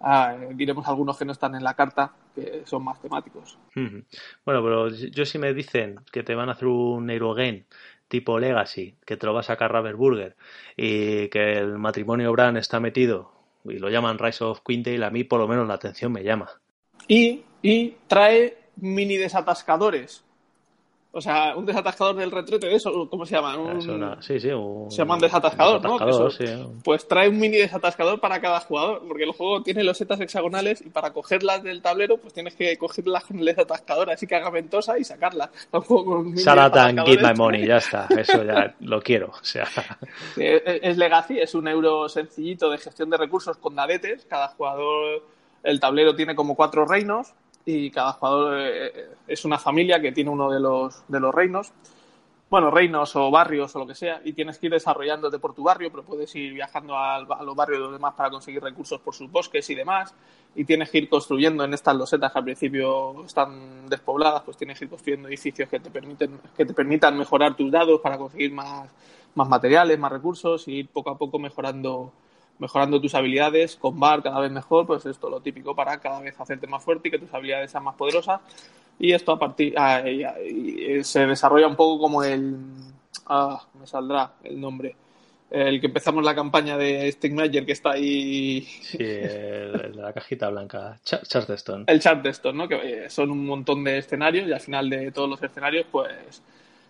ah, 0.00 0.36
diremos 0.52 0.86
algunos 0.86 1.16
que 1.16 1.24
no 1.24 1.32
están 1.32 1.54
en 1.54 1.64
la 1.64 1.74
carta, 1.74 2.12
que 2.34 2.62
son 2.66 2.84
más 2.84 3.00
temáticos. 3.00 3.58
Bueno, 3.74 4.04
pero 4.44 4.88
yo 4.88 5.24
si 5.24 5.38
me 5.38 5.54
dicen 5.54 6.00
que 6.12 6.22
te 6.22 6.34
van 6.34 6.50
a 6.50 6.52
hacer 6.52 6.68
un 6.68 7.08
Eurogame 7.08 7.64
tipo 8.08 8.38
Legacy, 8.38 8.96
que 9.04 9.16
te 9.16 9.26
lo 9.26 9.34
va 9.34 9.40
a 9.40 9.44
sacar 9.44 9.72
Burger 9.94 10.36
y 10.76 11.28
que 11.28 11.58
el 11.58 11.78
matrimonio 11.78 12.32
Bran 12.32 12.56
está 12.56 12.80
metido 12.80 13.32
y 13.64 13.78
lo 13.78 13.88
llaman 13.88 14.18
Rise 14.18 14.44
of 14.44 14.60
Quintale, 14.64 15.04
a 15.04 15.10
mí 15.10 15.24
por 15.24 15.40
lo 15.40 15.48
menos 15.48 15.66
la 15.66 15.74
atención 15.74 16.12
me 16.12 16.22
llama. 16.22 16.50
Y, 17.08 17.44
y 17.62 17.96
trae 18.06 18.58
mini 18.76 19.16
desatascadores 19.16 20.24
o 21.14 21.20
sea, 21.20 21.54
un 21.56 21.64
desatascador 21.64 22.16
del 22.16 22.30
retrete 22.30 22.66
de 22.66 22.74
eso, 22.74 23.08
¿cómo 23.08 23.24
se 23.24 23.36
llama? 23.36 23.56
Un... 23.56 23.80
sí, 24.20 24.40
sí, 24.40 24.48
Se 24.88 24.96
llaman 24.96 25.20
desatascador, 25.20 25.80
¿no? 25.80 25.96
Pues 26.82 27.06
trae 27.06 27.28
un 27.28 27.38
mini 27.38 27.58
desatascador 27.58 28.18
para 28.18 28.40
cada 28.40 28.58
jugador, 28.60 29.02
porque 29.06 29.22
el 29.22 29.30
juego 29.30 29.62
tiene 29.62 29.84
los 29.84 29.96
setas 29.96 30.20
hexagonales 30.20 30.82
y 30.84 30.90
para 30.90 31.12
cogerlas 31.12 31.62
del 31.62 31.82
tablero, 31.82 32.16
pues 32.18 32.34
tienes 32.34 32.56
que 32.56 32.76
cogerlas 32.76 33.24
con 33.24 33.38
el 33.38 33.44
desatascador, 33.44 34.10
así 34.10 34.26
que 34.26 34.34
haga 34.34 34.50
ventosa 34.50 34.98
y 34.98 35.04
sacarlas. 35.04 35.50
Saratan, 36.36 37.06
give 37.06 37.22
my 37.22 37.34
money, 37.36 37.64
ya 37.64 37.76
está, 37.76 38.08
eso 38.10 38.42
ya 38.42 38.74
lo 38.80 39.00
quiero. 39.00 39.28
O 39.28 39.44
sea. 39.44 39.68
Es 40.36 40.96
Legacy, 40.96 41.38
es 41.38 41.54
un 41.54 41.68
euro 41.68 42.08
sencillito 42.08 42.68
de 42.70 42.78
gestión 42.78 43.08
de 43.08 43.18
recursos 43.18 43.56
con 43.58 43.76
dadetes, 43.76 44.26
cada 44.28 44.48
jugador, 44.48 45.22
el 45.62 45.78
tablero 45.78 46.16
tiene 46.16 46.34
como 46.34 46.56
cuatro 46.56 46.84
reinos, 46.84 47.34
y 47.66 47.90
cada 47.90 48.12
jugador 48.12 48.58
eh, 48.60 49.08
es 49.26 49.44
una 49.44 49.58
familia 49.58 50.00
que 50.00 50.12
tiene 50.12 50.30
uno 50.30 50.50
de 50.50 50.60
los, 50.60 51.02
de 51.08 51.20
los 51.20 51.34
reinos. 51.34 51.72
Bueno, 52.50 52.70
reinos 52.70 53.16
o 53.16 53.30
barrios 53.30 53.74
o 53.74 53.80
lo 53.80 53.86
que 53.86 53.94
sea, 53.94 54.20
y 54.22 54.32
tienes 54.32 54.58
que 54.58 54.66
ir 54.66 54.72
desarrollándote 54.72 55.38
por 55.38 55.54
tu 55.54 55.64
barrio, 55.64 55.90
pero 55.90 56.04
puedes 56.04 56.32
ir 56.36 56.52
viajando 56.52 56.96
a, 56.96 57.18
los 57.18 57.56
barrios 57.56 57.78
de 57.78 57.84
los 57.84 57.92
demás 57.92 58.14
para 58.14 58.30
conseguir 58.30 58.62
recursos 58.62 59.00
por 59.00 59.14
sus 59.14 59.30
bosques 59.30 59.68
y 59.70 59.74
demás, 59.74 60.14
y 60.54 60.64
tienes 60.64 60.90
que 60.90 60.98
ir 60.98 61.08
construyendo 61.08 61.64
en 61.64 61.74
estas 61.74 61.96
losetas 61.96 62.30
que 62.30 62.38
al 62.38 62.44
principio 62.44 63.24
están 63.24 63.88
despobladas, 63.88 64.42
pues 64.42 64.56
tienes 64.56 64.78
que 64.78 64.84
ir 64.84 64.90
construyendo 64.90 65.26
edificios 65.26 65.68
que 65.68 65.80
te 65.80 65.90
permiten, 65.90 66.38
que 66.56 66.64
te 66.64 66.74
permitan 66.74 67.18
mejorar 67.18 67.56
tus 67.56 67.72
dados 67.72 68.00
para 68.00 68.18
conseguir 68.18 68.52
más, 68.52 68.88
más 69.34 69.48
materiales, 69.48 69.98
más 69.98 70.12
recursos, 70.12 70.68
y 70.68 70.80
ir 70.80 70.88
poco 70.88 71.10
a 71.10 71.18
poco 71.18 71.40
mejorando 71.40 72.12
mejorando 72.58 73.00
tus 73.00 73.14
habilidades 73.14 73.76
con 73.76 73.98
bar 73.98 74.22
cada 74.22 74.40
vez 74.40 74.50
mejor, 74.50 74.86
pues 74.86 75.06
esto 75.06 75.28
lo 75.28 75.40
típico 75.40 75.74
para 75.74 75.98
cada 76.00 76.20
vez 76.20 76.38
hacerte 76.38 76.66
más 76.66 76.82
fuerte 76.82 77.08
y 77.08 77.10
que 77.10 77.18
tus 77.18 77.32
habilidades 77.32 77.70
sean 77.70 77.84
más 77.84 77.96
poderosas. 77.96 78.40
Y 78.98 79.12
esto 79.12 79.32
a 79.32 79.38
partir 79.38 79.74
ah, 79.76 80.02
se 81.02 81.26
desarrolla 81.26 81.66
un 81.66 81.76
poco 81.76 81.98
como 81.98 82.22
el 82.22 82.56
ah, 83.26 83.60
me 83.78 83.86
saldrá 83.86 84.32
el 84.44 84.60
nombre. 84.60 84.96
El 85.50 85.80
que 85.80 85.86
empezamos 85.86 86.24
la 86.24 86.34
campaña 86.34 86.76
de 86.76 87.10
Stigmager 87.12 87.64
que 87.64 87.72
está 87.72 87.92
ahí. 87.92 88.62
Sí, 88.62 88.96
el, 88.98 89.72
de 89.72 90.02
la 90.02 90.12
cajita 90.12 90.48
blanca. 90.48 90.98
Charterstone. 91.04 91.84
El 91.86 92.00
Charterstone, 92.00 92.58
¿no? 92.58 92.66
Que 92.66 93.04
eh, 93.04 93.10
son 93.10 93.30
un 93.30 93.46
montón 93.46 93.84
de 93.84 93.98
escenarios 93.98 94.48
y 94.48 94.52
al 94.52 94.60
final 94.60 94.90
de 94.90 95.12
todos 95.12 95.28
los 95.28 95.42
escenarios, 95.42 95.86
pues, 95.92 96.42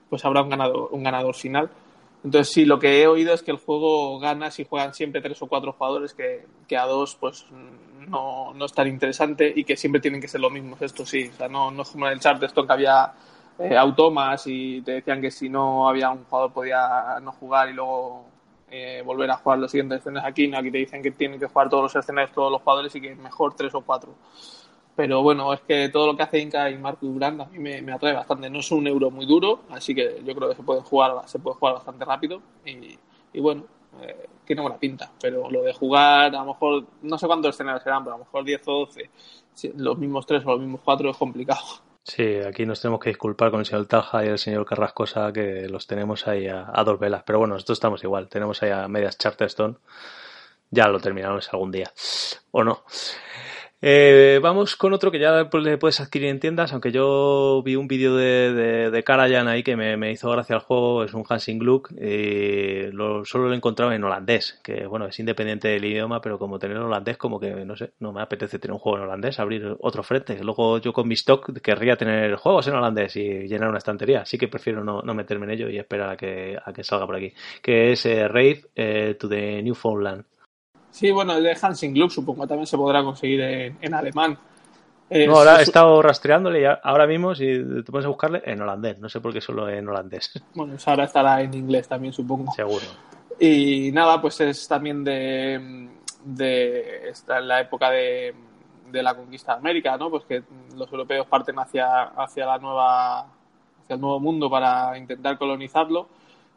pues 0.08 0.24
habrá 0.24 0.42
un 0.42 0.48
ganador, 0.48 0.88
un 0.92 1.02
ganador 1.02 1.34
final. 1.34 1.68
Entonces, 2.24 2.54
sí, 2.54 2.64
lo 2.64 2.78
que 2.78 3.02
he 3.02 3.06
oído 3.06 3.34
es 3.34 3.42
que 3.42 3.50
el 3.50 3.58
juego 3.58 4.18
gana 4.18 4.50
si 4.50 4.64
juegan 4.64 4.94
siempre 4.94 5.20
tres 5.20 5.40
o 5.42 5.46
cuatro 5.46 5.72
jugadores, 5.72 6.14
que, 6.14 6.76
a 6.76 6.86
dos, 6.86 7.16
pues 7.20 7.44
no, 8.08 8.54
no, 8.54 8.64
es 8.64 8.72
tan 8.72 8.88
interesante 8.88 9.52
y 9.54 9.62
que 9.62 9.76
siempre 9.76 10.00
tienen 10.00 10.22
que 10.22 10.28
ser 10.28 10.40
los 10.40 10.50
mismos. 10.50 10.80
Esto 10.80 11.04
sí, 11.04 11.28
o 11.28 11.36
sea, 11.36 11.48
no, 11.48 11.70
no 11.70 11.82
es 11.82 11.90
como 11.90 12.06
en 12.06 12.14
el 12.14 12.20
chart 12.20 12.42
esto 12.42 12.66
que 12.66 12.72
había 12.72 13.12
eh, 13.58 13.76
automas 13.76 14.42
y 14.46 14.80
te 14.80 14.92
decían 14.92 15.20
que 15.20 15.30
si 15.30 15.50
no 15.50 15.86
había 15.86 16.10
un 16.10 16.24
jugador 16.24 16.50
podía 16.50 17.20
no 17.20 17.30
jugar 17.32 17.68
y 17.68 17.74
luego 17.74 18.24
eh, 18.70 19.02
volver 19.04 19.30
a 19.30 19.36
jugar 19.36 19.58
los 19.58 19.70
siguientes 19.70 20.00
escenarios 20.00 20.30
aquí. 20.30 20.48
No, 20.48 20.56
aquí 20.56 20.70
te 20.70 20.78
dicen 20.78 21.02
que 21.02 21.10
tienen 21.10 21.38
que 21.38 21.46
jugar 21.46 21.68
todos 21.68 21.82
los 21.82 21.96
escenarios, 21.96 22.34
todos 22.34 22.50
los 22.50 22.62
jugadores 22.62 22.94
y 22.96 23.02
que 23.02 23.14
mejor 23.14 23.54
tres 23.54 23.74
o 23.74 23.82
cuatro. 23.82 24.14
Pero 24.96 25.22
bueno, 25.22 25.52
es 25.52 25.60
que 25.60 25.88
todo 25.88 26.06
lo 26.06 26.16
que 26.16 26.22
hace 26.22 26.38
Inca 26.38 26.70
y 26.70 26.78
Marcus 26.78 27.12
Durand 27.12 27.40
a 27.40 27.46
mí 27.46 27.58
me, 27.58 27.92
atrae 27.92 28.12
bastante. 28.12 28.48
No 28.48 28.60
es 28.60 28.70
un 28.70 28.86
euro 28.86 29.10
muy 29.10 29.26
duro, 29.26 29.62
así 29.70 29.94
que 29.94 30.22
yo 30.24 30.34
creo 30.34 30.48
que 30.48 30.56
se 30.56 30.62
puede 30.62 30.82
jugar, 30.82 31.22
se 31.26 31.38
puede 31.38 31.56
jugar 31.56 31.74
bastante 31.74 32.04
rápido. 32.04 32.40
Y, 32.64 32.96
y 33.32 33.40
bueno, 33.40 33.64
eh, 34.00 34.28
tiene 34.44 34.62
buena 34.62 34.78
pinta. 34.78 35.10
Pero 35.20 35.50
lo 35.50 35.62
de 35.62 35.72
jugar, 35.72 36.34
a 36.34 36.40
lo 36.40 36.46
mejor, 36.46 36.84
no 37.02 37.18
sé 37.18 37.26
cuántos 37.26 37.54
escenarios 37.54 37.82
serán, 37.82 38.04
pero 38.04 38.14
a 38.14 38.18
lo 38.18 38.24
mejor 38.24 38.44
10 38.44 38.62
o 38.68 38.72
12, 38.86 39.10
los 39.76 39.98
mismos 39.98 40.26
3 40.26 40.42
o 40.46 40.50
los 40.52 40.60
mismos 40.60 40.80
4 40.84 41.10
es 41.10 41.16
complicado. 41.16 41.60
Sí, 42.02 42.36
aquí 42.46 42.66
nos 42.66 42.82
tenemos 42.82 43.00
que 43.00 43.08
disculpar 43.08 43.50
con 43.50 43.60
el 43.60 43.66
señor 43.66 43.86
Talja 43.86 44.24
y 44.24 44.28
el 44.28 44.38
señor 44.38 44.66
Carrascosa 44.66 45.32
que 45.32 45.68
los 45.70 45.86
tenemos 45.86 46.28
ahí 46.28 46.46
a, 46.48 46.66
dos 46.84 46.98
velas. 46.98 47.22
Pero 47.24 47.38
bueno, 47.38 47.54
nosotros 47.54 47.76
estamos 47.76 48.04
igual, 48.04 48.28
tenemos 48.28 48.62
ahí 48.62 48.70
a 48.70 48.86
medias 48.88 49.16
Charterstone. 49.16 49.76
Ya 50.70 50.88
lo 50.88 51.00
terminamos 51.00 51.50
algún 51.52 51.70
día. 51.70 51.90
¿O 52.50 52.62
no? 52.62 52.84
Eh, 53.86 54.40
vamos 54.40 54.76
con 54.76 54.94
otro 54.94 55.10
que 55.10 55.18
ya 55.18 55.46
le 55.52 55.76
puedes 55.76 56.00
adquirir 56.00 56.30
en 56.30 56.40
tiendas, 56.40 56.72
aunque 56.72 56.90
yo 56.90 57.62
vi 57.62 57.76
un 57.76 57.86
vídeo 57.86 58.16
de, 58.16 58.54
de, 58.54 58.90
de 58.90 59.02
Karajan 59.02 59.46
ahí 59.46 59.62
que 59.62 59.76
me, 59.76 60.10
hizo 60.10 60.30
gracia 60.30 60.56
al 60.56 60.62
juego, 60.62 61.04
es 61.04 61.12
un 61.12 61.22
Hansing 61.28 61.58
Gluck, 61.58 61.90
y 61.92 62.90
lo, 62.92 63.26
solo 63.26 63.48
lo 63.48 63.52
he 63.52 63.56
encontrado 63.56 63.92
en 63.92 64.02
holandés, 64.02 64.58
que 64.64 64.86
bueno, 64.86 65.06
es 65.06 65.18
independiente 65.18 65.68
del 65.68 65.84
idioma, 65.84 66.22
pero 66.22 66.38
como 66.38 66.58
tener 66.58 66.78
holandés 66.78 67.18
como 67.18 67.38
que, 67.38 67.50
no 67.66 67.76
sé, 67.76 67.92
no 67.98 68.10
me 68.10 68.22
apetece 68.22 68.58
tener 68.58 68.72
un 68.72 68.78
juego 68.78 68.96
en 68.96 69.04
holandés, 69.04 69.38
abrir 69.38 69.76
otro 69.78 70.02
frente. 70.02 70.42
Luego 70.42 70.78
yo 70.78 70.94
con 70.94 71.06
mi 71.06 71.12
stock 71.12 71.52
querría 71.60 71.96
tener 71.96 72.36
juegos 72.36 72.66
en 72.68 72.76
holandés 72.76 73.14
y 73.16 73.46
llenar 73.48 73.68
una 73.68 73.76
estantería, 73.76 74.22
así 74.22 74.38
que 74.38 74.48
prefiero 74.48 74.82
no, 74.82 75.02
meterme 75.12 75.44
en 75.44 75.50
ello 75.50 75.68
y 75.68 75.76
esperar 75.76 76.08
a 76.08 76.16
que, 76.16 76.56
a 76.64 76.72
que 76.72 76.84
salga 76.84 77.04
por 77.04 77.16
aquí, 77.16 77.34
que 77.60 77.92
es 77.92 78.06
eh, 78.06 78.28
Raid 78.28 78.64
eh, 78.74 79.14
to 79.20 79.28
the 79.28 79.62
Newfoundland. 79.62 80.24
Sí, 80.94 81.10
bueno, 81.10 81.32
el 81.36 81.42
de 81.42 81.56
Hansing 81.60 81.92
Gluck 81.92 82.12
supongo 82.12 82.46
también 82.46 82.68
se 82.68 82.76
podrá 82.76 83.02
conseguir 83.02 83.40
en, 83.40 83.94
alemán. 83.94 84.38
no, 85.10 85.36
ahora 85.36 85.58
he 85.58 85.64
estado 85.64 86.00
rastreándole 86.00 86.60
y 86.60 86.64
ahora 86.64 87.08
mismo 87.08 87.34
si 87.34 87.46
te 87.46 87.90
puedes 87.90 88.06
buscarle 88.06 88.42
en 88.44 88.62
holandés. 88.62 89.00
No 89.00 89.08
sé 89.08 89.20
por 89.20 89.32
qué 89.32 89.40
solo 89.40 89.68
en 89.68 89.88
holandés. 89.88 90.40
Bueno, 90.54 90.74
pues 90.74 90.86
ahora 90.86 91.02
estará 91.02 91.42
en 91.42 91.52
inglés 91.52 91.88
también, 91.88 92.12
supongo. 92.12 92.52
Seguro. 92.52 92.84
Y 93.40 93.90
nada, 93.90 94.22
pues 94.22 94.40
es 94.42 94.68
también 94.68 95.02
de, 95.02 95.88
de 96.24 97.08
está 97.08 97.38
en 97.38 97.48
la 97.48 97.60
época 97.62 97.90
de, 97.90 98.32
de, 98.92 99.02
la 99.02 99.16
conquista 99.16 99.54
de 99.54 99.58
América, 99.58 99.96
¿no? 99.98 100.10
Pues 100.10 100.22
que 100.26 100.44
los 100.76 100.88
europeos 100.92 101.26
parten 101.26 101.58
hacia, 101.58 102.04
hacia 102.04 102.46
la 102.46 102.58
nueva 102.58 103.18
hacia 103.82 103.94
el 103.94 104.00
nuevo 104.00 104.20
mundo 104.20 104.48
para 104.48 104.96
intentar 104.96 105.38
colonizarlo 105.38 106.06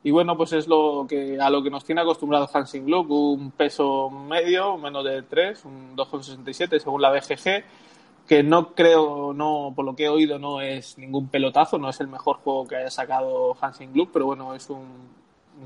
y 0.08 0.12
bueno, 0.12 0.38
pues 0.38 0.54
es 0.54 0.70
lo 0.70 1.06
que 1.06 1.38
a 1.38 1.50
lo 1.50 1.62
que 1.62 1.70
nos 1.70 1.84
tiene 1.84 2.00
acostumbrado 2.00 2.50
Hansing 2.54 2.86
Gluck, 2.86 3.10
un 3.10 3.52
peso 3.52 4.10
medio, 4.10 4.78
menos 4.78 5.04
de 5.04 5.24
3, 5.24 5.66
un 5.66 5.98
2,67 5.98 6.80
según 6.80 7.02
la 7.02 7.12
BGG, 7.12 7.66
que 8.26 8.42
no 8.42 8.74
creo, 8.74 9.34
no 9.34 9.74
por 9.76 9.84
lo 9.84 9.98
que 9.98 10.06
he 10.06 10.10
oído, 10.10 10.40
no 10.40 10.62
es 10.62 10.98
ningún 10.98 11.28
pelotazo, 11.28 11.78
no 11.78 11.90
es 11.90 12.00
el 12.00 12.08
mejor 12.08 12.38
juego 12.38 12.66
que 12.66 12.78
haya 12.78 12.90
sacado 12.90 13.58
Hansing 13.60 13.92
Gluck, 13.92 14.12
pero 14.14 14.28
bueno, 14.28 14.56
es 14.56 14.70
un, 14.70 14.88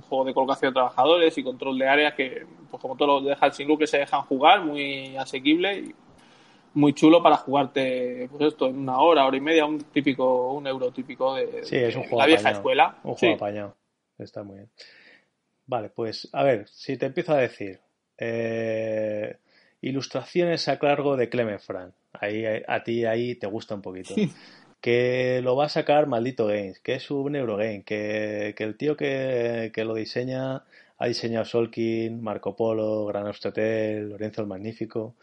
juego 0.10 0.25
de 0.25 0.34
colocación 0.34 0.71
de 0.71 0.73
trabajadores 0.73 1.38
y 1.38 1.43
control 1.43 1.77
de 1.77 1.88
áreas 1.88 2.15
que, 2.15 2.43
pues 2.71 2.82
como 2.82 2.95
todos 2.95 3.21
los 3.21 3.25
de 3.25 3.38
Hansing 3.39 3.67
Gluck, 3.67 3.82
que 3.82 3.88
se 3.88 3.99
dejan 3.99 4.23
jugar, 4.23 4.65
muy 4.65 5.15
asequible 5.17 5.77
y 5.82 5.95
muy 6.73 6.93
chulo 6.93 7.21
para 7.21 7.38
jugarte, 7.38 8.27
pues 8.32 8.54
esto, 8.54 8.65
en 8.69 8.80
una 8.80 8.97
hora, 9.01 9.23
hora 9.23 9.38
y 9.38 9.41
media, 9.41 9.67
un 9.67 9.77
típico, 9.77 10.54
un 10.54 10.65
euro 10.65 10.89
típico 10.89 11.36
de, 11.36 11.62
la 12.12 12.25
vieja 12.25 12.49
escuela. 12.49 12.95
Un 13.04 13.13
juego 13.13 13.36
apañado. 13.36 13.81
Está 14.21 14.43
muy 14.43 14.57
bien. 14.57 14.69
Vale, 15.65 15.89
pues 15.89 16.29
a 16.34 16.43
ver, 16.43 16.67
si 16.69 16.97
te 16.97 17.05
empiezo 17.05 17.34
a 17.34 17.38
decir. 17.38 17.79
Eh, 18.17 19.38
ilustraciones 19.81 20.67
a 20.67 20.79
cargo 20.79 21.17
de 21.17 21.29
Clement 21.29 21.60
Frank. 21.60 21.93
Ahí, 22.13 22.43
a 22.45 22.84
ti 22.84 23.05
ahí 23.05 23.36
te 23.36 23.47
gusta 23.47 23.75
un 23.75 23.81
poquito. 23.81 24.13
que 24.81 25.41
lo 25.43 25.55
va 25.55 25.65
a 25.65 25.69
sacar 25.69 26.07
Maldito 26.07 26.47
Games, 26.47 26.79
que 26.79 26.95
es 26.95 27.12
un 27.12 27.36
Eurogame, 27.36 27.84
que, 27.84 28.53
que 28.57 28.63
el 28.63 28.75
tío 28.77 28.97
que, 28.97 29.71
que, 29.73 29.86
lo 29.86 29.93
diseña 29.93 30.63
ha 30.97 31.07
diseñado 31.07 31.45
Solkin, 31.45 32.21
Marco 32.21 32.55
Polo, 32.55 33.05
Gran 33.05 33.27
Hotel, 33.27 34.10
Lorenzo 34.10 34.41
el 34.41 34.47
Magnífico 34.47 35.15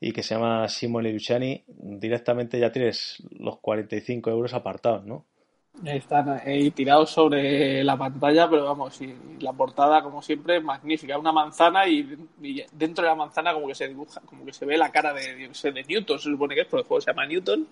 y 0.00 0.12
que 0.12 0.22
se 0.22 0.34
llama 0.34 0.68
Simone 0.68 1.12
Luciani, 1.12 1.62
directamente 1.66 2.58
ya 2.58 2.72
tienes 2.72 3.22
los 3.30 3.58
45 3.60 4.30
euros 4.30 4.52
apartados, 4.52 5.04
¿no? 5.06 5.24
Están 5.84 6.28
ahí 6.28 6.70
tirados 6.70 7.10
sobre 7.10 7.82
la 7.82 7.96
pantalla, 7.96 8.48
pero 8.48 8.66
vamos, 8.66 9.00
y 9.00 9.16
la 9.40 9.52
portada, 9.52 10.02
como 10.02 10.22
siempre, 10.22 10.60
magnífica. 10.60 11.18
Una 11.18 11.32
manzana 11.32 11.88
y, 11.88 12.16
dentro 12.72 13.02
de 13.02 13.10
la 13.10 13.16
manzana 13.16 13.52
como 13.52 13.66
que 13.66 13.74
se 13.74 13.88
dibuja, 13.88 14.20
como 14.20 14.44
que 14.44 14.52
se 14.52 14.64
ve 14.64 14.76
la 14.76 14.92
cara 14.92 15.12
de, 15.12 15.48
de 15.48 15.84
Newton, 15.88 16.18
se 16.18 16.30
supone 16.30 16.54
que 16.54 16.60
es, 16.60 16.66
porque 16.68 16.82
el 16.82 16.86
juego 16.86 17.00
se 17.00 17.10
llama 17.10 17.26
Newton. 17.26 17.66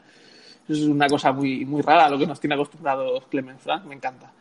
Es 0.69 0.81
una 0.81 1.09
cosa 1.09 1.33
muy, 1.33 1.65
muy 1.65 1.83
rara 1.83 2.09
lo 2.09 2.19
que 2.19 2.27
nos 2.27 2.41
tiene 2.41 2.55
acostumbrados 2.55 3.27
Clemens 3.29 3.63
Frank, 3.63 3.85
me 3.85 3.95
encanta. 3.95 4.33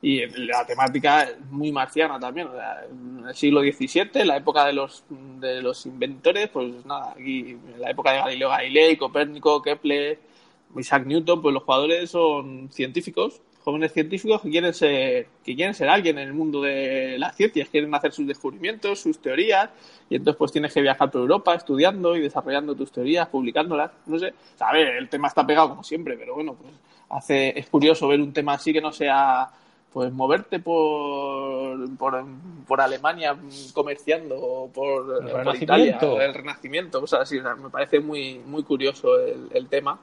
Y 0.00 0.26
la 0.46 0.66
temática 0.66 1.22
es 1.22 1.38
muy 1.50 1.70
marciana 1.70 2.18
también. 2.18 2.48
en 2.90 3.28
el 3.28 3.34
siglo 3.36 3.60
XVII, 3.60 4.24
la 4.24 4.38
época 4.38 4.64
de 4.64 4.72
los, 4.72 5.04
de 5.08 5.62
los 5.62 5.86
inventores, 5.86 6.48
pues 6.48 6.84
nada, 6.86 7.12
aquí 7.12 7.50
en 7.50 7.80
la 7.80 7.90
época 7.90 8.10
de 8.10 8.18
Galileo 8.18 8.48
Galilei, 8.48 8.96
Copérnico, 8.96 9.62
Kepler 9.62 10.31
Isaac 10.76 11.06
Newton, 11.06 11.42
pues 11.42 11.52
los 11.52 11.62
jugadores 11.62 12.10
son 12.10 12.70
científicos, 12.70 13.40
jóvenes 13.64 13.92
científicos 13.92 14.40
que 14.42 14.50
quieren 14.50 14.74
ser, 14.74 15.28
que 15.44 15.54
quieren 15.54 15.74
ser 15.74 15.88
alguien 15.88 16.18
en 16.18 16.28
el 16.28 16.34
mundo 16.34 16.62
de 16.62 17.16
las 17.18 17.36
ciencias, 17.36 17.68
quieren 17.68 17.94
hacer 17.94 18.12
sus 18.12 18.26
descubrimientos, 18.26 19.00
sus 19.00 19.20
teorías, 19.20 19.70
y 20.08 20.16
entonces 20.16 20.38
pues 20.38 20.52
tienes 20.52 20.72
que 20.72 20.80
viajar 20.80 21.10
por 21.10 21.20
Europa 21.20 21.54
estudiando 21.54 22.16
y 22.16 22.20
desarrollando 22.20 22.74
tus 22.74 22.90
teorías, 22.90 23.28
publicándolas, 23.28 23.92
no 24.06 24.18
sé, 24.18 24.34
a 24.58 24.72
ver, 24.72 24.96
el 24.96 25.08
tema 25.08 25.28
está 25.28 25.46
pegado 25.46 25.70
como 25.70 25.84
siempre, 25.84 26.16
pero 26.16 26.34
bueno, 26.34 26.54
pues 26.54 26.72
hace, 27.10 27.58
es 27.58 27.68
curioso 27.68 28.08
ver 28.08 28.20
un 28.20 28.32
tema 28.32 28.54
así 28.54 28.72
que 28.72 28.80
no 28.80 28.92
sea 28.92 29.50
pues 29.92 30.10
moverte 30.10 30.58
por, 30.58 31.96
por, 31.98 32.24
por 32.66 32.80
Alemania 32.80 33.36
comerciando 33.74 34.36
o 34.40 34.68
por, 34.70 35.22
el 35.22 35.62
Italia, 35.62 35.98
el 36.00 36.32
Renacimiento, 36.32 37.02
o 37.02 37.06
sea, 37.06 37.20
me 37.62 37.68
parece 37.68 38.00
muy, 38.00 38.38
muy 38.38 38.62
curioso 38.62 39.20
el, 39.20 39.48
el 39.52 39.68
tema 39.68 40.00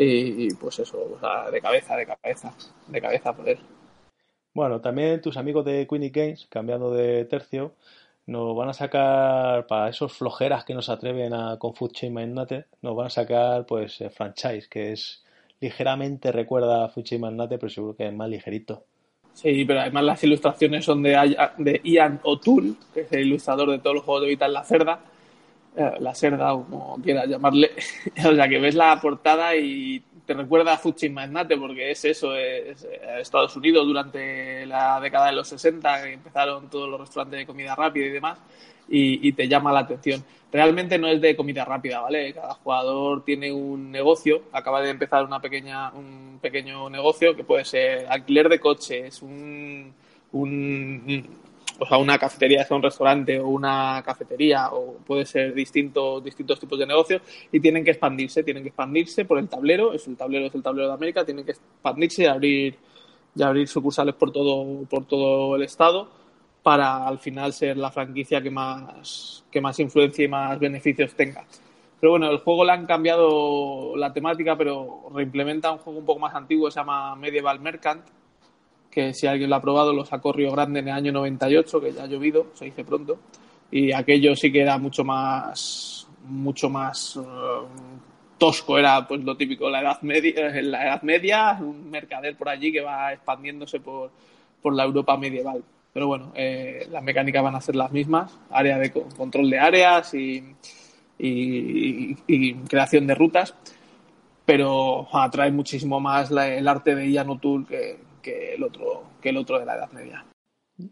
y, 0.00 0.54
pues 0.54 0.78
eso, 0.78 1.18
de 1.50 1.60
cabeza, 1.60 1.96
de 1.96 2.06
cabeza, 2.06 2.54
de 2.86 3.00
cabeza 3.00 3.32
por 3.32 3.48
él. 3.48 3.58
Bueno, 4.54 4.80
también 4.80 5.20
tus 5.20 5.36
amigos 5.36 5.64
de 5.64 5.86
Queenie 5.86 6.10
Games, 6.10 6.46
cambiando 6.48 6.92
de 6.92 7.24
tercio, 7.24 7.74
nos 8.26 8.56
van 8.56 8.68
a 8.68 8.74
sacar, 8.74 9.66
para 9.66 9.88
esos 9.88 10.12
flojeras 10.12 10.64
que 10.64 10.74
nos 10.74 10.88
atreven 10.88 11.32
a 11.32 11.58
con 11.58 11.74
Food 11.74 11.92
Chain 11.92 12.12
Magnate, 12.12 12.66
nos 12.82 12.94
van 12.94 13.06
a 13.06 13.10
sacar 13.10 13.66
pues 13.66 14.00
eh, 14.00 14.10
franchise, 14.10 14.68
que 14.68 14.92
es 14.92 15.24
ligeramente 15.60 16.30
recuerda 16.30 16.84
a 16.84 16.88
Food 16.88 17.04
Chain 17.04 17.20
Magnate, 17.20 17.58
pero 17.58 17.70
seguro 17.70 17.96
que 17.96 18.06
es 18.06 18.12
más 18.12 18.28
ligerito. 18.28 18.84
Sí, 19.32 19.64
pero 19.64 19.80
además 19.80 20.04
las 20.04 20.24
ilustraciones 20.24 20.84
son 20.84 21.02
de, 21.02 21.36
de 21.58 21.80
Ian 21.84 22.20
O'Toole, 22.24 22.74
que 22.92 23.02
es 23.02 23.12
el 23.12 23.28
ilustrador 23.28 23.70
de 23.70 23.78
todos 23.78 23.96
los 23.96 24.04
juegos 24.04 24.22
de 24.22 24.28
Vital 24.28 24.52
la 24.52 24.64
Cerda, 24.64 25.00
la 25.76 26.14
Cerda 26.14 26.54
o 26.54 26.64
como 26.64 27.02
quieras 27.02 27.28
llamarle. 27.28 27.70
o 28.26 28.34
sea, 28.34 28.48
que 28.48 28.58
ves 28.58 28.74
la 28.74 29.00
portada 29.00 29.56
y 29.56 30.02
te 30.26 30.34
recuerda 30.34 30.74
a 30.74 30.78
Fuchin 30.78 31.14
Magnate 31.14 31.56
porque 31.56 31.90
es 31.90 32.04
eso, 32.04 32.34
es, 32.36 32.86
Estados 33.18 33.56
Unidos 33.56 33.86
durante 33.86 34.66
la 34.66 35.00
década 35.00 35.26
de 35.26 35.32
los 35.32 35.48
60 35.48 36.02
que 36.02 36.12
empezaron 36.12 36.68
todos 36.68 36.88
los 36.88 37.00
restaurantes 37.00 37.40
de 37.40 37.46
comida 37.46 37.74
rápida 37.74 38.06
y 38.06 38.10
demás 38.10 38.38
y, 38.90 39.32
te 39.32 39.48
llama 39.48 39.72
la 39.72 39.80
atención. 39.80 40.24
Realmente 40.50 40.98
no 40.98 41.08
es 41.08 41.20
de 41.20 41.36
comida 41.36 41.64
rápida, 41.64 42.00
¿vale? 42.00 42.32
Cada 42.32 42.54
jugador 42.54 43.24
tiene 43.24 43.52
un 43.52 43.90
negocio, 43.90 44.42
acaba 44.52 44.80
de 44.80 44.90
empezar 44.90 45.24
una 45.24 45.40
pequeña, 45.40 45.90
un 45.92 46.38
pequeño 46.40 46.88
negocio 46.88 47.36
que 47.36 47.44
puede 47.44 47.64
ser 47.64 48.06
alquiler 48.08 48.48
de 48.48 48.58
coches, 48.58 49.22
un, 49.22 49.92
un 50.32 51.28
o 51.78 51.86
sea, 51.86 51.98
una 51.98 52.18
cafetería 52.18 52.64
sea 52.64 52.76
un 52.76 52.82
restaurante 52.82 53.38
o 53.38 53.48
una 53.48 54.02
cafetería 54.04 54.70
o 54.72 54.96
puede 55.06 55.24
ser 55.24 55.54
distintos 55.54 56.22
distintos 56.24 56.58
tipos 56.58 56.78
de 56.78 56.86
negocios 56.86 57.22
y 57.52 57.60
tienen 57.60 57.84
que 57.84 57.92
expandirse, 57.92 58.42
tienen 58.42 58.62
que 58.62 58.70
expandirse 58.70 59.24
por 59.24 59.38
el 59.38 59.48
tablero, 59.48 59.92
es 59.92 60.06
el 60.08 60.16
tablero 60.16 60.46
es 60.46 60.54
el 60.54 60.62
tablero 60.62 60.88
de 60.88 60.94
América, 60.94 61.24
tienen 61.24 61.44
que 61.44 61.52
expandirse 61.52 62.24
y 62.24 62.26
abrir 62.26 62.78
y 63.34 63.42
abrir 63.42 63.68
sucursales 63.68 64.14
por 64.14 64.32
todo 64.32 64.84
por 64.90 65.06
todo 65.06 65.56
el 65.56 65.62
estado 65.62 66.10
para 66.62 67.06
al 67.06 67.18
final 67.18 67.52
ser 67.52 67.76
la 67.76 67.90
franquicia 67.90 68.42
que 68.42 68.50
más 68.50 69.44
que 69.50 69.60
más 69.60 69.78
influencia 69.78 70.24
y 70.24 70.28
más 70.28 70.58
beneficios 70.58 71.14
tenga. 71.14 71.44
Pero 72.00 72.12
bueno, 72.12 72.30
el 72.30 72.38
juego 72.38 72.64
le 72.64 72.72
han 72.72 72.86
cambiado 72.86 73.96
la 73.96 74.12
temática, 74.12 74.56
pero 74.56 75.10
reimplementa 75.14 75.72
un 75.72 75.78
juego 75.78 75.98
un 75.98 76.06
poco 76.06 76.20
más 76.20 76.34
antiguo, 76.34 76.70
se 76.70 76.78
llama 76.78 77.16
Medieval 77.16 77.58
Mercant, 77.60 78.04
que 78.98 79.14
si 79.14 79.28
alguien 79.28 79.48
lo 79.48 79.54
ha 79.54 79.60
probado 79.60 79.92
lo 79.92 80.04
sacó 80.04 80.32
Río 80.32 80.50
Grande 80.50 80.80
en 80.80 80.88
el 80.88 80.94
año 80.94 81.12
98, 81.12 81.80
que 81.80 81.92
ya 81.92 82.02
ha 82.02 82.06
llovido, 82.06 82.48
se 82.54 82.64
dice 82.64 82.82
pronto, 82.82 83.16
y 83.70 83.92
aquello 83.92 84.34
sí 84.34 84.50
que 84.50 84.62
era 84.62 84.76
mucho 84.76 85.04
más, 85.04 86.08
mucho 86.24 86.68
más 86.68 87.16
eh, 87.16 87.20
tosco, 88.38 88.76
era 88.76 89.06
pues 89.06 89.22
lo 89.22 89.36
típico, 89.36 89.70
la 89.70 89.82
Edad 89.82 90.02
Media, 90.02 90.48
eh, 90.48 90.62
la 90.64 90.84
Edad 90.84 91.02
Media, 91.02 91.56
un 91.60 91.88
mercader 91.88 92.36
por 92.36 92.48
allí 92.48 92.72
que 92.72 92.80
va 92.80 93.12
expandiéndose 93.12 93.78
por, 93.78 94.10
por 94.60 94.74
la 94.74 94.82
Europa 94.82 95.16
medieval. 95.16 95.62
Pero 95.92 96.08
bueno, 96.08 96.32
eh, 96.34 96.88
las 96.90 97.02
mecánicas 97.04 97.44
van 97.44 97.54
a 97.54 97.60
ser 97.60 97.76
las 97.76 97.92
mismas, 97.92 98.36
área 98.50 98.78
de 98.78 98.90
control 98.90 99.48
de 99.48 99.60
áreas 99.60 100.12
y, 100.12 100.42
y, 101.20 102.54
creación 102.68 103.06
de 103.06 103.14
rutas, 103.14 103.54
pero 104.44 105.06
atrae 105.12 105.52
muchísimo 105.52 106.00
más 106.00 106.32
el 106.32 106.66
arte 106.66 106.96
de 106.96 107.08
Ian 107.12 107.30
O'Toole 107.30 107.64
que, 107.64 108.07
que 108.22 108.54
el 108.54 108.62
otro, 108.62 109.04
que 109.20 109.30
el 109.30 109.36
otro 109.36 109.58
de 109.58 109.66
la 109.66 109.76
Edad 109.76 109.90
Media. 109.92 110.24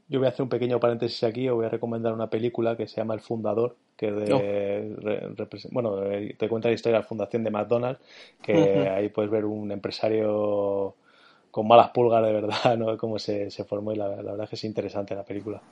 Yo 0.09 0.19
voy 0.19 0.27
a 0.27 0.31
hacer 0.31 0.43
un 0.43 0.49
pequeño 0.49 0.81
paréntesis 0.81 1.23
aquí, 1.23 1.49
os 1.49 1.55
voy 1.55 1.67
a 1.67 1.69
recomendar 1.69 2.13
una 2.13 2.29
película 2.29 2.77
que 2.77 2.89
se 2.89 2.97
llama 2.97 3.15
El 3.15 3.21
Fundador, 3.21 3.77
que 3.97 4.11
de, 4.11 4.97
bueno, 5.71 6.03
eh, 6.11 6.35
te 6.37 6.49
cuenta 6.49 6.69
la 6.69 6.75
historia 6.75 6.99
de 6.99 7.03
la 7.03 7.09
fundación 7.09 7.45
de 7.45 7.51
McDonald's, 7.51 8.01
que 8.43 8.89
ahí 8.89 9.09
puedes 9.11 9.31
ver 9.31 9.45
un 9.45 9.71
empresario 9.71 10.97
con 11.53 11.69
malas 11.69 11.91
pulgas 11.91 12.23
de 12.25 12.33
verdad, 12.33 12.77
¿no? 12.79 12.99
Cómo 12.99 13.19
se, 13.19 13.51
se 13.51 13.65
formó 13.65 13.93
y 13.93 13.97
la, 13.97 14.09
la, 14.09 14.33
verdad 14.33 14.45
es 14.45 14.51
que 14.51 14.57
es 14.57 14.65
interesante 14.65 15.15
la 15.15 15.25
película. 15.25 15.63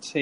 Sí, 0.00 0.20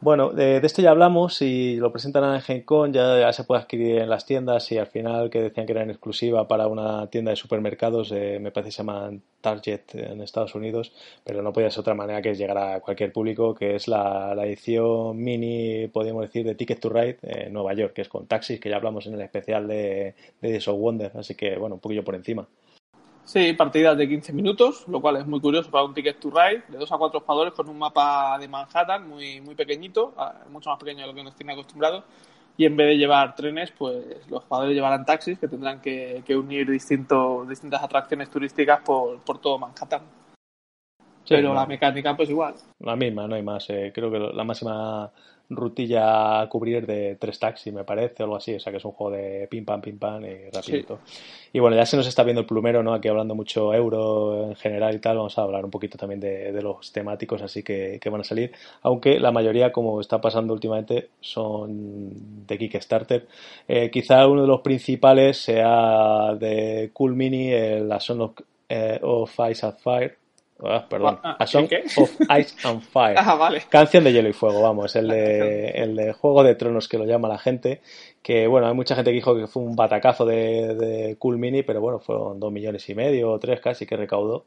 bueno, 0.00 0.30
de, 0.30 0.58
esto 0.58 0.80
ya 0.80 0.90
hablamos 0.90 1.42
y 1.42 1.76
lo 1.76 1.90
presentan 1.90 2.34
en 2.34 2.40
Gen 2.40 2.62
Con, 2.62 2.92
ya, 2.92 3.32
se 3.32 3.42
puede 3.44 3.62
adquirir 3.62 3.98
en 3.98 4.08
las 4.08 4.24
tiendas 4.26 4.70
y 4.70 4.78
al 4.78 4.86
final 4.86 5.28
que 5.28 5.42
decían 5.42 5.66
que 5.66 5.72
era 5.72 5.82
en 5.82 5.90
exclusiva 5.90 6.46
para 6.46 6.68
una 6.68 7.08
tienda 7.08 7.30
de 7.30 7.36
supermercados, 7.36 8.12
eh, 8.12 8.38
me 8.40 8.52
parece 8.52 8.68
que 8.68 8.72
se 8.72 8.78
llaman 8.78 9.22
Target 9.40 9.94
en 9.94 10.20
Estados 10.20 10.54
Unidos, 10.54 10.92
pero 11.24 11.42
no 11.42 11.52
podía 11.52 11.70
ser 11.70 11.80
otra 11.80 11.94
manera 11.94 12.22
que 12.22 12.34
llegar 12.34 12.58
a 12.58 12.80
cualquier 12.80 13.12
público, 13.12 13.54
que 13.54 13.74
es 13.74 13.88
la, 13.88 14.34
edición 14.44 15.16
mini, 15.16 15.88
podríamos 15.88 16.22
decir, 16.22 16.46
de 16.46 16.54
Ticket 16.54 16.80
to 16.80 16.90
Ride 16.90 17.18
en 17.22 17.52
Nueva 17.52 17.74
York, 17.74 17.92
que 17.94 18.02
es 18.02 18.08
con 18.08 18.26
taxis, 18.26 18.60
que 18.60 18.70
ya 18.70 18.76
hablamos 18.76 19.06
en 19.06 19.14
el 19.14 19.20
especial 19.20 19.66
de, 19.66 20.14
de 20.40 20.50
Days 20.50 20.68
of 20.68 20.78
Wonder, 20.78 21.12
así 21.16 21.34
que 21.34 21.56
bueno, 21.56 21.74
un 21.76 21.80
poquillo 21.80 22.04
por 22.04 22.14
encima. 22.14 22.46
Sí, 23.28 23.52
partidas 23.52 23.98
de 23.98 24.08
15 24.08 24.32
minutos, 24.32 24.88
lo 24.88 25.02
cual 25.02 25.18
es 25.18 25.26
muy 25.26 25.38
curioso 25.38 25.70
para 25.70 25.84
un 25.84 25.92
Ticket 25.92 26.18
to 26.18 26.30
Ride, 26.30 26.62
de 26.66 26.78
dos 26.78 26.90
a 26.90 26.96
cuatro 26.96 27.20
jugadores 27.20 27.52
con 27.52 27.68
un 27.68 27.76
mapa 27.76 28.38
de 28.38 28.48
Manhattan 28.48 29.06
muy, 29.06 29.42
muy 29.42 29.54
pequeñito, 29.54 30.14
mucho 30.48 30.70
más 30.70 30.78
pequeño 30.78 31.02
de 31.02 31.08
lo 31.08 31.14
que 31.14 31.22
nos 31.22 31.34
tiene 31.34 31.52
acostumbrados. 31.52 32.04
Y 32.56 32.64
en 32.64 32.74
vez 32.74 32.86
de 32.86 32.96
llevar 32.96 33.36
trenes, 33.36 33.70
pues 33.72 34.26
los 34.30 34.44
jugadores 34.44 34.74
llevarán 34.74 35.04
taxis 35.04 35.38
que 35.38 35.46
tendrán 35.46 35.82
que, 35.82 36.24
unir 36.30 36.70
distintos, 36.70 37.46
distintas 37.46 37.82
atracciones 37.82 38.30
turísticas 38.30 38.80
por, 38.80 39.18
por 39.20 39.38
todo 39.42 39.58
Manhattan. 39.58 40.00
Pero 41.28 41.52
la 41.52 41.66
mecánica, 41.66 42.16
pues 42.16 42.30
igual. 42.30 42.54
La 42.78 42.96
misma, 42.96 43.28
no 43.28 43.34
hay 43.34 43.42
más. 43.42 43.68
Eh, 43.68 43.92
creo 43.94 44.10
que 44.10 44.20
la 44.20 44.44
máxima 44.44 45.12
rutilla 45.50 46.40
a 46.40 46.48
cubrir 46.48 46.86
de 46.86 47.16
tres 47.16 47.38
taxis, 47.38 47.72
me 47.72 47.84
parece, 47.84 48.22
o 48.22 48.26
algo 48.26 48.36
así. 48.36 48.54
O 48.54 48.60
sea 48.60 48.70
que 48.70 48.78
es 48.78 48.84
un 48.84 48.92
juego 48.92 49.16
de 49.16 49.46
pim 49.48 49.64
pam, 49.64 49.80
pim 49.80 49.98
pam 49.98 50.24
y 50.24 50.50
rapidito. 50.50 51.00
Y 51.52 51.60
bueno, 51.60 51.76
ya 51.76 51.86
se 51.86 51.96
nos 51.96 52.06
está 52.06 52.22
viendo 52.22 52.40
el 52.40 52.46
plumero, 52.46 52.82
¿no? 52.82 52.92
Aquí 52.92 53.08
hablando 53.08 53.34
mucho 53.34 53.72
euro 53.72 54.48
en 54.48 54.56
general 54.56 54.94
y 54.94 54.98
tal. 54.98 55.16
Vamos 55.16 55.38
a 55.38 55.42
hablar 55.42 55.64
un 55.64 55.70
poquito 55.70 55.96
también 55.96 56.20
de, 56.20 56.52
los 56.62 56.92
temáticos 56.92 57.40
así 57.42 57.62
que, 57.62 58.00
van 58.10 58.20
a 58.20 58.24
salir. 58.24 58.52
Aunque 58.82 59.18
la 59.18 59.32
mayoría, 59.32 59.72
como 59.72 60.00
está 60.00 60.20
pasando 60.20 60.52
últimamente, 60.52 61.08
son 61.20 62.46
de 62.46 62.58
Kickstarter. 62.58 63.26
Eh, 63.66 63.90
quizá 63.90 64.26
uno 64.26 64.42
de 64.42 64.48
los 64.48 64.60
principales 64.60 65.38
sea 65.38 66.34
de 66.34 66.90
Cool 66.92 67.14
Mini, 67.14 67.50
la 67.80 68.00
Son 68.00 68.20
of, 68.20 68.32
eh, 68.68 68.98
of 69.02 69.32
Ice 69.50 69.64
and 69.64 69.78
Fire 69.78 70.17
Ah, 70.62 70.84
perdón. 70.88 71.20
Ah, 71.22 71.36
A 71.38 71.46
Song 71.46 71.68
of 71.96 72.20
Ice 72.38 72.68
and 72.68 72.82
Fire. 72.82 73.16
Ah, 73.18 73.50
Canción 73.68 74.04
de 74.04 74.12
hielo 74.12 74.28
y 74.28 74.32
fuego, 74.32 74.60
vamos. 74.62 74.96
El 74.96 75.08
de, 75.08 75.68
el 75.70 75.94
de 75.94 76.12
Juego 76.12 76.42
de 76.42 76.54
Tronos 76.56 76.88
que 76.88 76.98
lo 76.98 77.04
llama 77.04 77.28
la 77.28 77.38
gente. 77.38 77.80
Que 78.22 78.46
bueno, 78.46 78.66
hay 78.66 78.74
mucha 78.74 78.94
gente 78.96 79.10
que 79.10 79.16
dijo 79.16 79.36
que 79.36 79.46
fue 79.46 79.62
un 79.62 79.76
batacazo 79.76 80.26
de, 80.26 80.74
de 80.74 81.16
Cool 81.18 81.38
Mini, 81.38 81.62
pero 81.62 81.80
bueno, 81.80 82.00
fueron 82.00 82.40
dos 82.40 82.52
millones 82.52 82.88
y 82.88 82.94
medio 82.94 83.30
o 83.30 83.38
tres 83.38 83.60
casi 83.60 83.86
que 83.86 83.96
recaudó. 83.96 84.46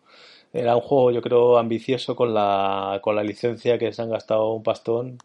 Era 0.53 0.75
un 0.75 0.81
juego, 0.81 1.11
yo 1.11 1.21
creo, 1.21 1.57
ambicioso 1.57 2.13
con 2.15 2.33
la, 2.33 2.99
con 3.01 3.15
la 3.15 3.23
licencia 3.23 3.77
que 3.77 3.93
se 3.93 4.01
han 4.01 4.09
gastado 4.09 4.51
un 4.51 4.63
pastón. 4.63 5.17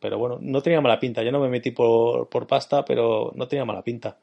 Pero 0.00 0.18
bueno, 0.18 0.38
no 0.40 0.62
tenía 0.62 0.80
mala 0.80 1.00
pinta. 1.00 1.22
Yo 1.22 1.32
no 1.32 1.40
me 1.40 1.48
metí 1.48 1.72
por, 1.72 2.28
por 2.28 2.46
pasta, 2.46 2.84
pero 2.84 3.32
no 3.34 3.48
tenía 3.48 3.64
mala 3.64 3.82
pinta. 3.82 4.16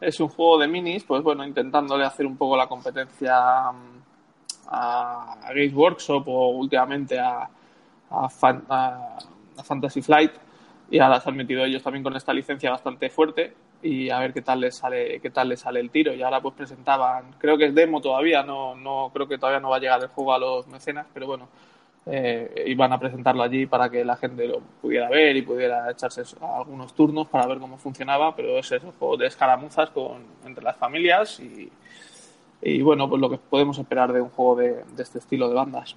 Es 0.00 0.20
un 0.20 0.28
juego 0.28 0.58
de 0.58 0.68
minis, 0.68 1.04
pues 1.04 1.22
bueno, 1.22 1.44
intentándole 1.44 2.04
hacer 2.04 2.24
un 2.24 2.36
poco 2.36 2.56
la 2.56 2.66
competencia 2.68 3.72
a, 4.68 5.36
Games 5.48 5.74
Workshop 5.74 6.28
o 6.28 6.50
últimamente 6.50 7.18
a, 7.18 7.48
a, 8.10 9.18
Fantasy 9.64 10.02
Flight 10.02 10.32
y 10.90 10.98
ahora 10.98 11.20
se 11.20 11.28
han 11.28 11.36
metido 11.36 11.64
ellos 11.64 11.82
también 11.82 12.02
con 12.02 12.16
esta 12.16 12.32
licencia 12.32 12.70
bastante 12.70 13.10
fuerte 13.10 13.54
y 13.82 14.10
a 14.10 14.18
ver 14.18 14.32
qué 14.32 14.42
tal 14.42 14.60
les 14.60 14.76
sale 14.76 15.20
qué 15.20 15.30
tal 15.30 15.48
les 15.48 15.60
sale 15.60 15.80
el 15.80 15.90
tiro. 15.90 16.12
Y 16.14 16.22
ahora 16.22 16.40
pues 16.40 16.54
presentaban 16.54 17.32
creo 17.38 17.58
que 17.58 17.66
es 17.66 17.74
demo 17.74 18.00
todavía 18.00 18.42
no 18.42 18.74
no 18.74 19.10
creo 19.12 19.28
que 19.28 19.38
todavía 19.38 19.60
no 19.60 19.70
va 19.70 19.76
a 19.76 19.80
llegar 19.80 20.00
el 20.02 20.08
juego 20.08 20.32
a 20.32 20.38
los 20.38 20.66
mecenas 20.68 21.06
pero 21.12 21.26
bueno 21.26 21.48
eh, 22.06 22.64
iban 22.66 22.92
a 22.92 22.98
presentarlo 22.98 23.42
allí 23.42 23.66
para 23.66 23.90
que 23.90 24.02
la 24.04 24.16
gente 24.16 24.46
lo 24.48 24.60
pudiera 24.80 25.10
ver 25.10 25.36
y 25.36 25.42
pudiera 25.42 25.90
echarse 25.90 26.22
algunos 26.40 26.94
turnos 26.94 27.28
para 27.28 27.46
ver 27.46 27.58
cómo 27.58 27.76
funcionaba 27.76 28.34
pero 28.34 28.58
es 28.58 28.70
un 28.70 28.92
juego 28.92 29.16
de 29.18 29.26
escaramuzas 29.26 29.90
con 29.90 30.22
entre 30.46 30.64
las 30.64 30.76
familias 30.76 31.38
y, 31.40 31.70
y 32.62 32.82
bueno, 32.82 33.08
pues 33.08 33.20
lo 33.20 33.30
que 33.30 33.38
podemos 33.38 33.78
esperar 33.78 34.12
de 34.12 34.20
un 34.20 34.30
juego 34.30 34.56
de, 34.56 34.84
este 34.98 35.18
estilo 35.18 35.48
de 35.48 35.54
bandas. 35.54 35.96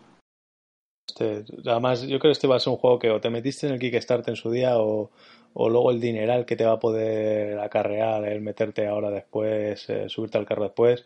Este, 1.07 1.43
además, 1.65 2.03
yo 2.03 2.19
creo 2.19 2.29
que 2.29 2.31
este 2.31 2.47
va 2.47 2.55
a 2.55 2.59
ser 2.59 2.71
un 2.71 2.79
juego 2.79 2.99
que 2.99 3.09
o 3.09 3.19
te 3.19 3.29
metiste 3.29 3.67
en 3.67 3.73
el 3.73 3.79
Kickstarter 3.79 4.29
en 4.29 4.35
su 4.35 4.51
día 4.51 4.77
o, 4.77 5.09
luego 5.55 5.91
el 5.91 5.99
dineral 5.99 6.45
que 6.45 6.55
te 6.55 6.65
va 6.65 6.73
a 6.73 6.79
poder 6.79 7.59
acarrear 7.59 8.25
el 8.25 8.41
meterte 8.41 8.87
ahora 8.87 9.09
después, 9.09 9.89
eh, 9.89 10.07
subirte 10.07 10.37
al 10.37 10.45
carro 10.45 10.63
después. 10.63 11.05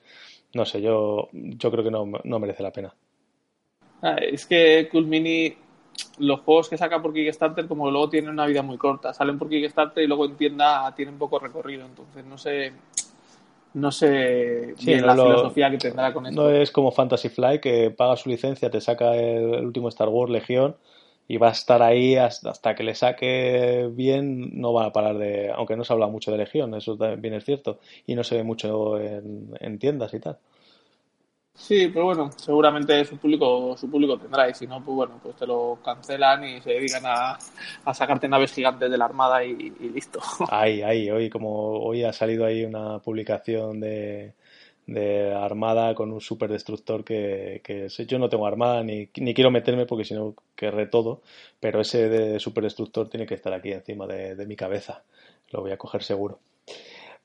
No 0.54 0.66
sé, 0.66 0.82
yo, 0.82 1.30
yo 1.34 1.72
creo 1.72 1.84
que 1.84 1.92
no, 1.92 2.06
no 2.24 2.40
merece 2.40 2.64
la 2.64 2.72
pena. 2.72 2.94
Ah, 4.02 4.18
es 4.22 4.46
que 4.46 4.88
Cool 4.92 5.08
Mini, 5.08 5.56
los 6.20 6.42
juegos 6.42 6.70
que 6.70 6.78
saca 6.78 7.02
por 7.02 7.14
Kickstarter, 7.14 7.68
como 7.68 7.90
luego 7.90 8.10
tienen 8.10 8.30
una 8.30 8.46
vida 8.46 8.62
muy 8.62 8.78
corta, 8.78 9.14
salen 9.14 9.40
por 9.40 9.50
Kickstarter 9.50 10.04
y 10.04 10.08
luego 10.08 10.26
en 10.26 10.36
tienda 10.36 10.94
tienen 10.96 11.18
poco 11.18 11.40
recorrido. 11.40 11.86
Entonces, 11.86 12.24
no 12.24 12.38
sé, 12.38 12.74
no 13.76 13.92
sé 13.92 14.74
la 14.86 15.14
filosofía 15.14 15.70
que 15.70 15.78
tendrá 15.78 16.14
con 16.14 16.26
esto. 16.26 16.42
No 16.42 16.50
es 16.50 16.72
como 16.72 16.92
Fantasy 16.92 17.28
Flight 17.30 17.62
que 17.62 17.92
paga 17.92 18.16
su 18.16 18.30
licencia, 18.30 18.72
te 18.72 18.80
saca 18.80 19.16
el, 19.16 19.66
último 19.66 19.90
Star 19.90 20.08
Wars 20.08 20.32
Legión 20.32 20.78
y 21.28 21.38
va 21.38 21.50
a 21.50 21.52
estar 21.52 21.82
ahí 21.82 22.16
hasta, 22.16 22.74
que 22.74 22.84
le 22.84 22.96
saque 22.96 23.90
bien, 23.92 24.60
no 24.60 24.72
va 24.72 24.86
a 24.86 24.94
parar 24.94 25.18
de. 25.18 25.52
Aunque 25.52 25.76
no 25.76 25.84
se 25.84 25.92
habla 25.92 26.08
mucho 26.08 26.32
de 26.32 26.38
Legión, 26.38 26.74
eso 26.74 26.96
también 26.96 27.34
es 27.34 27.44
cierto, 27.44 27.80
y 28.08 28.16
no 28.16 28.24
se 28.24 28.36
ve 28.36 28.44
mucho 28.44 28.98
en 28.98 29.78
tiendas 29.78 30.14
y 30.14 30.20
tal. 30.20 30.38
Sí, 31.56 31.88
pero 31.88 32.06
bueno, 32.06 32.32
seguramente 32.36 33.06
su 33.06 33.18
público, 33.18 33.78
su 33.78 33.90
público 33.90 34.18
tendrá 34.18 34.50
y 34.50 34.54
si 34.54 34.68
no, 34.68 34.84
pues 34.84 34.96
bueno, 34.96 35.20
pues 35.24 35.38
te 35.38 35.48
lo 35.48 35.80
cancelan 35.84 36.44
y 36.44 36.62
se 36.62 36.72
dedican 36.72 37.04
a, 37.06 37.94
sacarte 37.94 38.28
naves 38.28 38.54
gigantes 38.54 38.92
de 38.92 38.98
la 38.98 39.06
armada 39.06 39.44
y, 39.44 39.54
listo. 39.80 40.20
Ahí, 40.52 40.82
ahí, 40.82 41.10
hoy 41.10 41.30
como 41.30 41.80
hoy 41.80 42.04
ha 42.04 42.12
salido 42.12 42.46
ahí 42.46 42.66
una 42.66 43.00
publicación 43.00 43.80
de, 43.80 44.34
de 44.86 45.34
armada 45.34 45.96
con 45.96 46.12
un 46.12 46.20
superdestructor 46.20 47.06
que, 47.06 47.62
que 47.64 47.88
yo 47.88 48.20
no 48.20 48.30
tengo 48.30 48.46
armada 48.46 48.84
ni, 48.84 49.10
ni 49.16 49.34
quiero 49.34 49.50
meterme 49.50 49.86
porque 49.86 50.04
si 50.04 50.14
no 50.14 50.36
querré 50.56 50.88
todo, 50.88 51.22
pero 51.62 51.80
ese 51.80 52.10
de 52.10 52.40
superdestructor 52.40 53.10
tiene 53.10 53.26
que 53.26 53.36
estar 53.36 53.54
aquí 53.54 53.72
encima 53.72 54.06
de, 54.08 54.36
de 54.36 54.46
mi 54.46 54.58
cabeza, 54.58 55.04
lo 55.52 55.62
voy 55.62 55.72
a 55.72 55.78
coger 55.78 56.04
seguro. 56.04 56.40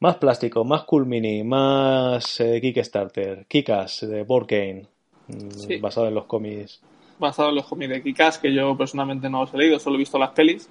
Más 0.03 0.17
plástico, 0.17 0.65
más 0.65 0.85
Cool 0.85 1.05
Mini, 1.05 1.45
más 1.45 2.41
eh, 2.41 2.59
Kickstarter, 2.63 3.45
Kikas 3.47 4.09
de 4.09 4.23
Board 4.23 4.47
Game, 4.47 4.87
mm, 5.29 5.79
basado 5.79 6.09
en 6.09 6.15
los 6.15 6.25
cómics. 6.25 6.81
Basado 7.19 7.51
en 7.51 7.57
los 7.57 7.67
cómics 7.67 7.91
de 7.91 8.03
Kikas, 8.03 8.39
que 8.39 8.51
yo 8.51 8.75
personalmente 8.79 9.29
no 9.29 9.43
los 9.43 9.53
he 9.53 9.59
leído, 9.59 9.79
solo 9.79 9.97
he 9.97 9.99
visto 9.99 10.19
las 10.19 10.31
pelis, 10.31 10.71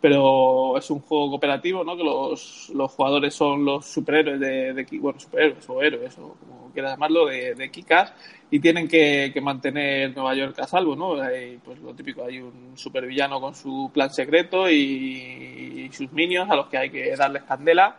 pero 0.00 0.78
es 0.78 0.90
un 0.90 1.00
juego 1.00 1.28
cooperativo, 1.28 1.84
¿no? 1.84 1.98
Que 1.98 2.02
los, 2.02 2.70
los 2.74 2.90
jugadores 2.92 3.34
son 3.34 3.62
los 3.62 3.84
superhéroes 3.84 4.40
de, 4.40 4.72
de, 4.72 4.86
bueno, 4.98 5.20
superhéroes 5.20 5.68
o 5.68 5.82
héroes, 5.82 6.16
o 6.16 6.34
como 6.40 6.70
quieras 6.72 6.92
llamarlo, 6.92 7.26
de, 7.26 7.54
de 7.54 7.70
Kikas, 7.70 8.14
y 8.50 8.58
tienen 8.58 8.88
que, 8.88 9.32
que, 9.34 9.40
mantener 9.42 10.16
Nueva 10.16 10.34
York 10.34 10.58
a 10.60 10.66
salvo, 10.66 10.96
¿no? 10.96 11.16
pues 11.62 11.78
lo 11.78 11.92
típico, 11.92 12.24
hay 12.24 12.40
un 12.40 12.72
supervillano 12.74 13.38
con 13.38 13.54
su 13.54 13.90
plan 13.92 14.08
secreto 14.08 14.70
y, 14.70 15.84
y 15.84 15.92
sus 15.92 16.10
minions 16.10 16.50
a 16.50 16.56
los 16.56 16.68
que 16.68 16.78
hay 16.78 16.88
que 16.88 17.14
darles 17.14 17.42
candela 17.42 17.98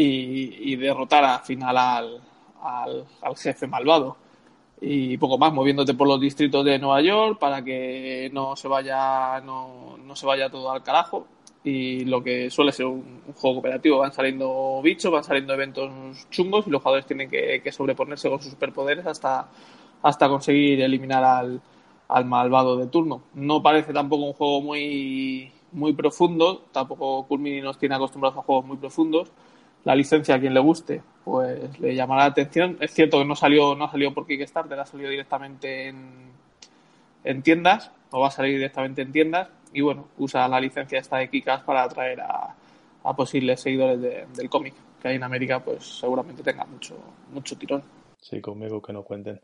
y, 0.00 0.76
derrotar 0.76 1.24
al 1.24 1.40
final 1.40 1.76
al, 1.76 2.22
al, 3.22 3.36
jefe 3.36 3.66
malvado. 3.66 4.16
Y 4.80 5.18
poco 5.18 5.38
más, 5.38 5.52
moviéndote 5.52 5.94
por 5.94 6.06
los 6.06 6.20
distritos 6.20 6.64
de 6.64 6.78
Nueva 6.78 7.00
York 7.00 7.38
para 7.40 7.64
que 7.64 8.30
no 8.32 8.54
se 8.54 8.68
vaya, 8.68 9.40
no, 9.40 9.96
no 9.98 10.14
se 10.14 10.26
vaya 10.26 10.50
todo 10.50 10.70
al 10.70 10.82
carajo. 10.82 11.26
Y 11.64 12.04
lo 12.04 12.22
que 12.22 12.48
suele 12.50 12.70
ser 12.72 12.86
un, 12.86 13.22
juego 13.34 13.56
cooperativo, 13.56 13.98
van 13.98 14.12
saliendo 14.12 14.80
bichos, 14.82 15.10
van 15.10 15.24
saliendo 15.24 15.52
eventos 15.54 15.90
chungos 16.30 16.66
y 16.66 16.70
los 16.70 16.80
jugadores 16.80 17.06
tienen 17.06 17.28
que, 17.28 17.60
que 17.62 17.72
sobreponerse 17.72 18.30
con 18.30 18.40
sus 18.40 18.52
superpoderes 18.52 19.04
hasta, 19.06 19.48
hasta 20.02 20.28
conseguir 20.28 20.80
eliminar 20.80 21.24
al, 21.24 21.60
al 22.06 22.24
malvado 22.24 22.76
de 22.76 22.86
turno. 22.86 23.22
No 23.34 23.62
parece 23.62 23.92
tampoco 23.92 24.24
un 24.24 24.32
juego 24.34 24.60
muy, 24.62 25.50
muy 25.72 25.92
profundo, 25.92 26.66
tampoco 26.72 27.26
Culmini 27.26 27.60
nos 27.60 27.78
tiene 27.78 27.96
acostumbrados 27.96 28.38
a 28.38 28.42
juegos 28.42 28.64
muy 28.64 28.76
profundos, 28.76 29.32
la 29.88 29.94
licencia 29.94 30.34
a 30.34 30.38
quien 30.38 30.52
le 30.52 30.60
guste, 30.60 31.00
pues 31.24 31.80
le 31.80 31.94
llamará 31.94 32.24
la 32.24 32.28
atención. 32.28 32.76
Es 32.78 32.92
cierto 32.92 33.16
que 33.16 33.24
no 33.24 33.34
salió, 33.34 33.74
no 33.74 33.90
salió 33.90 34.12
por 34.12 34.26
Kickstarter, 34.26 34.78
ha 34.78 34.84
salido 34.84 35.08
directamente 35.08 35.88
en, 35.88 36.30
en 37.24 37.42
tiendas, 37.42 37.90
o 38.10 38.20
va 38.20 38.28
a 38.28 38.30
salir 38.30 38.56
directamente 38.56 39.00
en 39.00 39.12
tiendas, 39.12 39.48
y 39.72 39.80
bueno, 39.80 40.08
usa 40.18 40.46
la 40.46 40.60
licencia 40.60 40.98
esta 40.98 41.16
de 41.16 41.30
Kikas 41.30 41.62
para 41.62 41.84
atraer 41.84 42.20
a, 42.20 42.54
posibles 43.16 43.62
seguidores 43.62 43.98
del 44.36 44.50
cómic, 44.50 44.74
que 45.00 45.08
hay 45.08 45.16
en 45.16 45.22
América, 45.22 45.64
pues 45.64 45.86
seguramente 46.00 46.42
tenga 46.42 46.66
mucho, 46.66 46.94
mucho 47.32 47.56
tirón. 47.56 47.82
Sí, 48.20 48.42
conmigo 48.42 48.82
que 48.82 48.92
no 48.92 49.04
cuenten. 49.04 49.40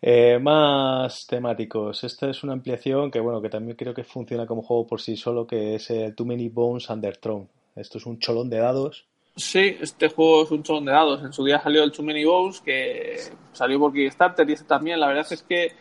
Eh, 0.00 0.38
más 0.38 1.26
temáticos. 1.26 2.02
Esta 2.02 2.30
es 2.30 2.42
una 2.42 2.54
ampliación 2.54 3.10
que 3.10 3.20
bueno, 3.20 3.42
que 3.42 3.50
también 3.50 3.76
creo 3.76 3.92
que 3.92 4.04
funciona 4.04 4.46
como 4.46 4.62
juego 4.62 4.86
por 4.86 5.02
sí 5.02 5.18
solo, 5.18 5.46
que 5.46 5.74
es 5.74 5.90
el 5.90 6.14
Too 6.14 6.24
Many 6.24 6.48
Bones 6.48 6.88
Under 6.88 7.18
Throne. 7.18 7.48
Esto 7.74 7.98
es 7.98 8.06
un 8.06 8.18
cholón 8.18 8.48
de 8.48 8.56
dados 8.56 9.06
Sí, 9.38 9.76
este 9.82 10.08
juego 10.08 10.44
es 10.44 10.50
un 10.50 10.62
cholón 10.62 10.86
de 10.86 10.92
dados. 10.92 11.22
En 11.22 11.30
su 11.30 11.44
día 11.44 11.60
salió 11.60 11.84
el 11.84 11.92
Too 11.92 12.02
Many 12.02 12.24
Bows, 12.24 12.62
que 12.62 13.18
salió 13.52 13.78
por 13.78 13.92
Kickstarter 13.92 14.48
y 14.48 14.54
este 14.54 14.64
también. 14.64 14.98
La 14.98 15.08
verdad 15.08 15.26
es 15.30 15.42
que 15.42 15.72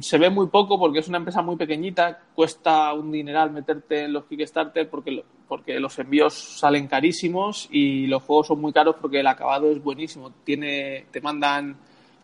se 0.00 0.18
ve 0.18 0.30
muy 0.30 0.46
poco 0.46 0.78
porque 0.78 1.00
es 1.00 1.08
una 1.08 1.18
empresa 1.18 1.42
muy 1.42 1.56
pequeñita, 1.56 2.20
cuesta 2.32 2.92
un 2.92 3.10
dineral 3.10 3.50
meterte 3.50 4.04
en 4.04 4.12
los 4.12 4.24
Kickstarter 4.26 4.88
porque, 4.88 5.24
porque 5.48 5.80
los 5.80 5.98
envíos 5.98 6.32
salen 6.34 6.86
carísimos 6.86 7.68
y 7.72 8.06
los 8.06 8.22
juegos 8.22 8.46
son 8.46 8.60
muy 8.60 8.72
caros 8.72 8.94
porque 9.00 9.18
el 9.18 9.26
acabado 9.26 9.68
es 9.72 9.82
buenísimo. 9.82 10.30
Tiene, 10.44 11.06
te 11.10 11.20
mandan 11.20 11.76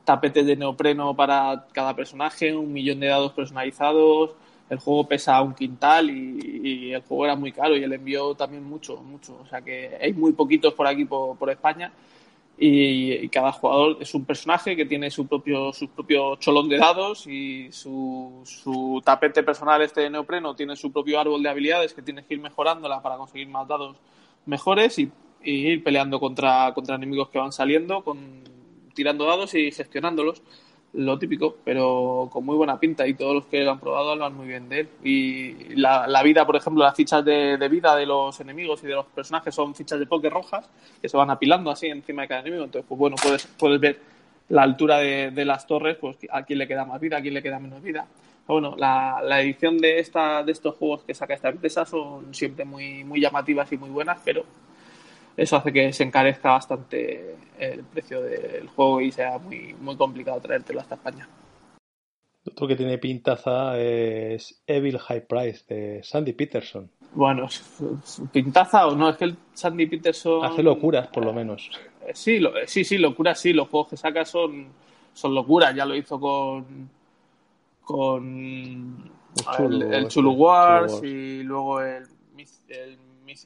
tapetes 0.04 0.46
de 0.46 0.54
neopreno 0.54 1.16
para 1.16 1.66
cada 1.72 1.96
personaje, 1.96 2.54
un 2.54 2.72
millón 2.72 3.00
de 3.00 3.08
dados 3.08 3.32
personalizados, 3.32 4.36
el 4.68 4.78
juego 4.78 5.06
pesa 5.06 5.40
un 5.42 5.54
quintal 5.54 6.10
y, 6.10 6.92
el 6.92 7.02
juego 7.02 7.24
era 7.24 7.36
muy 7.36 7.52
caro 7.52 7.76
y 7.76 7.84
el 7.84 7.92
envío 7.92 8.34
también 8.34 8.64
mucho, 8.64 8.96
mucho. 8.96 9.38
O 9.42 9.46
sea 9.46 9.60
que 9.62 9.96
hay 10.00 10.12
muy 10.12 10.32
poquitos 10.32 10.74
por 10.74 10.86
aquí, 10.86 11.04
por, 11.04 11.50
España. 11.50 11.92
Y, 12.58 13.28
cada 13.28 13.52
jugador 13.52 13.98
es 14.00 14.14
un 14.14 14.24
personaje 14.24 14.74
que 14.74 14.86
tiene 14.86 15.10
su 15.10 15.26
propio, 15.26 15.72
su 15.72 15.88
propio 15.88 16.36
cholón 16.36 16.68
de 16.68 16.78
dados 16.78 17.26
y 17.26 17.70
su, 17.70 18.40
su 18.44 19.02
tapete 19.04 19.42
personal 19.42 19.82
este 19.82 20.00
de 20.02 20.10
neopreno 20.10 20.56
tiene 20.56 20.74
su 20.74 20.90
propio 20.90 21.20
árbol 21.20 21.42
de 21.42 21.50
habilidades 21.50 21.94
que 21.94 22.02
tienes 22.02 22.24
que 22.24 22.34
ir 22.34 22.40
mejorándola 22.40 23.02
para 23.02 23.16
conseguir 23.16 23.48
más 23.48 23.68
dados 23.68 23.96
mejores 24.46 24.98
y, 24.98 25.12
ir 25.42 25.84
peleando 25.84 26.18
contra, 26.18 26.72
contra 26.74 26.96
enemigos 26.96 27.28
que 27.28 27.38
van 27.38 27.52
saliendo, 27.52 28.02
con, 28.02 28.42
tirando 28.94 29.26
dados 29.26 29.54
y 29.54 29.70
gestionándolos 29.70 30.42
lo 30.96 31.18
típico, 31.18 31.56
pero 31.62 32.28
con 32.32 32.44
muy 32.44 32.56
buena 32.56 32.80
pinta 32.80 33.06
y 33.06 33.14
todos 33.14 33.34
los 33.34 33.46
que 33.46 33.62
lo 33.62 33.72
han 33.72 33.80
probado 33.80 34.12
hablan 34.12 34.34
muy 34.34 34.48
bien 34.48 34.68
de 34.68 34.80
él. 34.80 34.88
Y 35.04 35.74
la, 35.74 36.06
la 36.06 36.22
vida, 36.22 36.46
por 36.46 36.56
ejemplo, 36.56 36.82
las 36.82 36.94
fichas 36.94 37.24
de, 37.24 37.68
vida 37.68 37.94
de 37.94 38.06
los 38.06 38.40
enemigos 38.40 38.82
y 38.82 38.86
de 38.86 38.94
los 38.94 39.06
personajes 39.06 39.54
son 39.54 39.74
fichas 39.74 39.98
de 39.98 40.06
poker 40.06 40.32
rojas 40.32 40.68
que 41.00 41.08
se 41.08 41.16
van 41.16 41.30
apilando 41.30 41.70
así 41.70 41.86
encima 41.86 42.22
de 42.22 42.28
cada 42.28 42.40
enemigo. 42.40 42.64
Entonces, 42.64 42.86
pues 42.88 42.98
bueno, 42.98 43.16
puedes, 43.22 43.46
puedes 43.46 43.78
ver 43.78 44.00
la 44.48 44.62
altura 44.62 44.98
de, 44.98 45.30
de 45.30 45.44
las 45.44 45.66
torres, 45.66 45.96
pues 46.00 46.16
a 46.30 46.42
quién 46.44 46.58
le 46.58 46.66
queda 46.66 46.84
más 46.84 47.00
vida, 47.00 47.18
a 47.18 47.20
quién 47.20 47.34
le 47.34 47.42
queda 47.42 47.58
menos 47.58 47.82
vida. 47.82 48.06
Bueno, 48.46 48.74
la, 48.78 49.20
la 49.22 49.42
edición 49.42 49.76
de, 49.78 49.98
esta, 49.98 50.42
de 50.44 50.52
estos 50.52 50.76
juegos 50.76 51.02
que 51.02 51.14
saca 51.14 51.34
esta 51.34 51.48
empresa 51.48 51.84
son 51.84 52.32
siempre 52.32 52.64
muy, 52.64 53.04
muy 53.04 53.20
llamativas 53.20 53.70
y 53.72 53.76
muy 53.76 53.90
buenas, 53.90 54.18
pero 54.24 54.44
eso 55.36 55.56
hace 55.56 55.72
que 55.72 55.92
se 55.92 56.04
encarezca 56.04 56.52
bastante 56.52 57.36
el 57.58 57.84
precio 57.84 58.22
del 58.22 58.68
juego 58.68 59.00
y 59.00 59.12
sea 59.12 59.38
muy, 59.38 59.74
muy 59.80 59.96
complicado 59.96 60.40
traértelo 60.40 60.80
hasta 60.80 60.94
España. 60.94 61.28
Otro 62.46 62.68
que 62.68 62.76
tiene 62.76 62.98
pintaza 62.98 63.78
es 63.78 64.62
Evil 64.66 64.98
High 64.98 65.26
Price 65.26 65.64
de 65.68 66.02
Sandy 66.02 66.32
Peterson. 66.32 66.88
Bueno, 67.12 67.48
pintaza 68.32 68.86
o 68.86 68.94
no, 68.94 69.10
es 69.10 69.16
que 69.16 69.24
el 69.24 69.36
Sandy 69.52 69.86
Peterson... 69.86 70.44
Hace 70.44 70.62
locuras, 70.62 71.08
por 71.08 71.24
lo 71.24 71.32
menos. 71.32 71.70
Eh, 72.06 72.12
sí, 72.14 72.40
sí, 72.66 72.84
sí, 72.84 72.98
locuras 72.98 73.40
sí, 73.40 73.52
los 73.52 73.68
juegos 73.68 73.88
que 73.90 73.96
saca 73.96 74.24
son, 74.24 74.68
son 75.12 75.34
locuras, 75.34 75.74
ya 75.74 75.84
lo 75.84 75.96
hizo 75.96 76.20
con... 76.20 76.88
con 77.82 79.10
el, 79.58 80.08
Chulu, 80.08 80.32
Wars, 80.32 81.02
y 81.02 81.42
luego 81.42 81.80
el, 81.80 82.04
el 82.68 82.98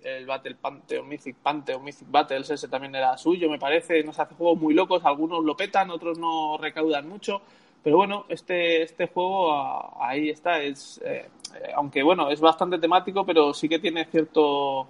el 0.05 0.27
Battle 0.27 0.57
Pantheon, 0.57 1.09
Mythic 1.09 1.37
Pantheon, 1.37 1.83
Mythic 1.83 2.11
Battles, 2.11 2.51
ese 2.51 2.69
también 2.69 2.95
era 2.95 3.17
suyo, 3.17 3.51
me 3.51 3.59
parece. 3.59 4.03
Nos 4.03 4.19
hace 4.19 4.35
juegos 4.35 4.59
muy 4.61 4.75
locos, 4.75 5.05
algunos 5.05 5.45
lo 5.45 5.57
petan, 5.57 5.91
otros 5.91 6.19
no 6.19 6.59
recaudan 6.59 7.09
mucho. 7.09 7.43
Pero 7.83 7.97
bueno, 7.97 8.27
este, 8.29 8.83
este 8.83 9.07
juego 9.07 10.03
ahí 10.03 10.31
está. 10.31 10.63
Es, 10.63 11.01
eh, 11.05 11.29
aunque 11.75 12.03
bueno, 12.03 12.31
es 12.31 12.41
bastante 12.41 12.79
temático, 12.79 13.25
pero 13.25 13.55
sí 13.55 13.69
que 13.69 13.79
tiene 13.79 14.05
cierto 14.07 14.89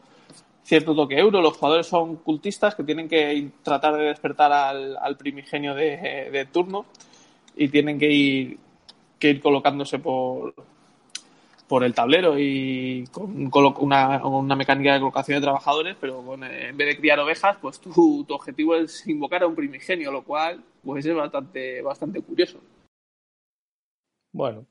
cierto 0.62 0.94
toque 0.94 1.18
euro. 1.18 1.40
Los 1.40 1.56
jugadores 1.56 1.86
son 1.86 2.16
cultistas 2.16 2.74
que 2.74 2.84
tienen 2.84 3.08
que 3.08 3.50
tratar 3.62 3.96
de 3.96 4.04
despertar 4.04 4.52
al, 4.52 5.16
primigenio 5.16 5.74
de, 5.74 6.46
turno 6.52 6.86
y 7.56 7.68
tienen 7.68 7.98
que 7.98 8.10
ir, 8.10 8.58
que 9.18 9.30
ir 9.30 9.40
colocándose 9.40 9.98
por, 9.98 10.54
por 11.70 11.84
el 11.84 11.94
tablero 11.94 12.34
y 12.36 13.04
con, 13.12 13.48
una, 13.78 14.26
una, 14.26 14.56
mecánica 14.56 14.94
de 14.94 14.98
colocación 14.98 15.38
de 15.38 15.42
trabajadores, 15.42 15.96
pero 16.00 16.34
en 16.34 16.76
vez 16.76 16.88
de 16.88 16.96
criar 16.96 17.20
ovejas, 17.20 17.58
pues 17.62 17.78
tu, 17.78 18.24
tu, 18.24 18.34
objetivo 18.34 18.74
es 18.74 19.06
invocar 19.06 19.44
a 19.44 19.46
un 19.46 19.54
primigenio, 19.54 20.10
lo 20.10 20.24
cual 20.24 20.64
pues 20.82 21.06
es 21.06 21.14
bastante, 21.14 21.80
bastante 21.80 22.22
curioso. 22.22 22.58
Bueno, 24.32 24.66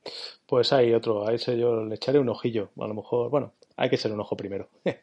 pues 0.45 0.73
hay 0.73 0.93
otro, 0.93 1.25
a 1.25 1.33
ese 1.33 1.57
yo 1.57 1.85
le 1.85 1.95
echaré 1.95 2.19
un 2.19 2.27
ojillo, 2.27 2.69
a 2.77 2.87
lo 2.87 2.93
mejor, 2.93 3.29
bueno, 3.29 3.53
hay 3.79 3.89
que 3.89 3.97
ser 3.97 4.11
un 4.11 4.19
ojo 4.19 4.35
primero. 4.35 4.69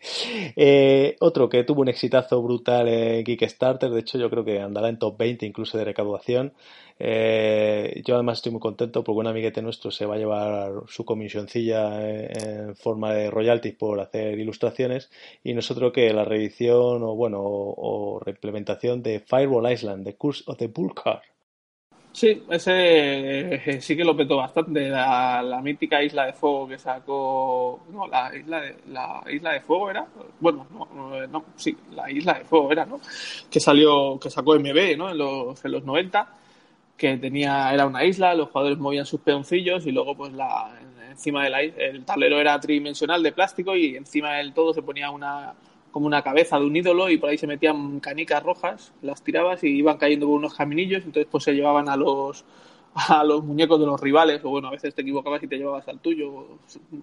Eh, 0.59 1.16
otro 1.20 1.49
que 1.49 1.64
tuvo 1.64 1.83
un 1.83 1.89
exitazo 1.89 2.43
brutal 2.43 2.89
en 2.89 3.24
Kickstarter, 3.24 3.91
de 3.91 4.01
hecho 4.01 4.18
yo 4.18 4.31
creo 4.31 4.45
que 4.45 4.61
andará 4.61 4.89
en 4.89 4.99
top 4.99 5.16
20 5.18 5.45
incluso 5.47 5.77
de 5.79 5.85
recaudación. 5.85 6.53
Eh, 6.99 8.03
yo 8.05 8.14
además 8.14 8.39
estoy 8.39 8.53
muy 8.53 8.61
contento 8.61 9.05
porque 9.05 9.20
un 9.20 9.27
amiguete 9.27 9.62
nuestro 9.62 9.91
se 9.91 10.07
va 10.07 10.14
a 10.14 10.18
llevar 10.18 10.72
su 10.89 11.05
comisioncilla 11.05 12.09
en 12.11 12.74
forma 12.77 13.12
de 13.12 13.31
royalties 13.31 13.74
por 13.74 14.01
hacer 14.01 14.39
ilustraciones 14.39 15.11
y 15.45 15.55
nosotros 15.55 15.93
que 15.93 16.12
la 16.12 16.24
reedición 16.24 17.03
o 17.03 17.14
bueno 17.14 17.41
o, 17.43 18.20
reimplementación 18.24 19.03
de 19.03 19.20
Fireball 19.20 19.70
Island, 19.70 20.05
The 20.05 20.16
Curse 20.16 20.45
of 20.47 20.57
the 20.59 20.68
Bull 20.68 20.95
Car. 20.95 21.22
Sí, 22.16 22.42
ese 22.48 22.72
eh, 23.56 23.80
sí 23.82 23.94
que 23.94 24.02
lo 24.02 24.16
petó 24.16 24.38
bastante. 24.38 24.88
La, 24.88 25.60
mítica 25.62 26.02
Isla 26.02 26.24
de 26.24 26.32
Fuego 26.32 26.66
que 26.66 26.78
sacó. 26.78 27.84
No, 27.92 28.06
la 28.06 28.34
Isla 28.34 28.62
de, 28.62 28.76
la 28.88 29.22
isla 29.30 29.52
de 29.52 29.60
Fuego 29.60 29.90
era. 29.90 30.06
Bueno, 30.40 30.66
no, 30.72 31.26
no, 31.26 31.44
sí, 31.56 31.76
la 31.92 32.10
Isla 32.10 32.38
de 32.38 32.44
Fuego 32.46 32.72
era, 32.72 32.86
¿no? 32.86 33.00
Que 33.50 33.60
salió, 33.60 34.18
que 34.18 34.30
sacó 34.30 34.54
MB, 34.58 34.96
¿no? 34.96 35.10
En 35.10 35.18
los, 35.18 35.62
en 35.62 35.72
los 35.72 35.84
90, 35.84 36.26
que 36.96 37.18
tenía, 37.18 37.74
era 37.74 37.84
una 37.86 38.02
isla, 38.02 38.34
los 38.34 38.48
jugadores 38.48 38.78
movían 38.78 39.04
sus 39.04 39.20
peoncillos 39.20 39.86
y 39.86 39.92
luego, 39.92 40.16
pues, 40.16 40.32
la, 40.32 40.72
encima 41.10 41.44
del 41.44 41.74
el 41.78 42.04
tablero 42.06 42.40
era 42.40 42.58
tridimensional 42.58 43.22
de 43.22 43.32
plástico 43.32 43.76
y 43.76 43.94
encima 43.96 44.36
del 44.36 44.54
todo 44.54 44.72
se 44.72 44.80
ponía 44.80 45.10
una 45.10 45.52
como 45.97 46.09
una 46.09 46.20
cabeza 46.20 46.59
de 46.59 46.66
un 46.66 46.76
ídolo 46.76 47.09
y 47.09 47.16
por 47.16 47.30
ahí 47.30 47.38
se 47.38 47.47
metían 47.47 48.01
canicas 48.01 48.42
rojas, 48.42 48.92
las 49.01 49.22
tirabas 49.22 49.64
y 49.64 49.68
iban 49.68 49.97
cayendo 49.97 50.26
por 50.26 50.36
unos 50.36 50.53
caminillos, 50.53 51.03
entonces 51.07 51.26
pues 51.30 51.44
se 51.44 51.55
llevaban 51.55 51.88
a 51.88 51.97
los 51.97 52.44
a 53.09 53.24
los 53.24 53.42
muñecos 53.42 53.80
de 53.80 53.86
los 53.86 53.99
rivales, 53.99 54.44
o 54.44 54.51
bueno, 54.51 54.68
a 54.68 54.72
veces 54.72 54.94
te 54.94 55.01
equivocabas 55.01 55.42
y 55.42 55.49
te 55.49 55.57
llevabas 55.57 55.88
al 55.88 56.01
tuyo, 56.01 56.49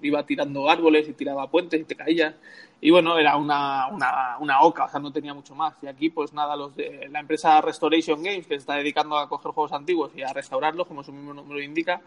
iba 0.04 0.24
tirando 0.28 0.70
árboles 0.70 1.10
y 1.10 1.14
tiraba 1.14 1.50
puentes 1.50 1.82
y 1.82 1.86
te 1.86 1.96
caías, 1.96 2.36
y 2.82 2.92
bueno, 2.92 3.18
era 3.18 3.36
una, 3.36 3.88
una, 3.88 4.38
una 4.40 4.62
oca, 4.62 4.86
o 4.86 4.90
sea, 4.90 5.00
no 5.00 5.12
tenía 5.12 5.34
mucho 5.34 5.56
más, 5.56 5.74
y 5.82 5.88
aquí 5.88 6.12
pues 6.12 6.32
nada, 6.32 6.56
los 6.56 6.76
de 6.76 7.10
la 7.10 7.20
empresa 7.20 7.62
Restoration 7.62 8.22
Games, 8.22 8.46
que 8.46 8.54
se 8.54 8.60
está 8.60 8.76
dedicando 8.76 9.18
a 9.18 9.28
coger 9.28 9.54
juegos 9.54 9.72
antiguos 9.72 10.12
y 10.16 10.22
a 10.22 10.32
restaurarlos, 10.34 10.86
como 10.86 11.04
su 11.04 11.12
mismo 11.12 11.34
nombre 11.34 11.66
indica, 11.66 12.00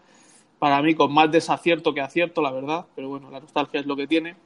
para 0.57 0.81
mí 0.81 0.95
con 0.95 1.13
más 1.13 1.29
desacierto 1.29 1.93
que 1.93 1.99
acierto, 1.99 2.41
la 2.41 2.51
verdad, 2.51 2.85
pero 2.95 3.09
bueno, 3.09 3.29
la 3.29 3.41
nostalgia 3.41 3.81
es 3.81 3.85
lo 3.85 3.97
que 3.97 4.07
tiene, 4.07 4.37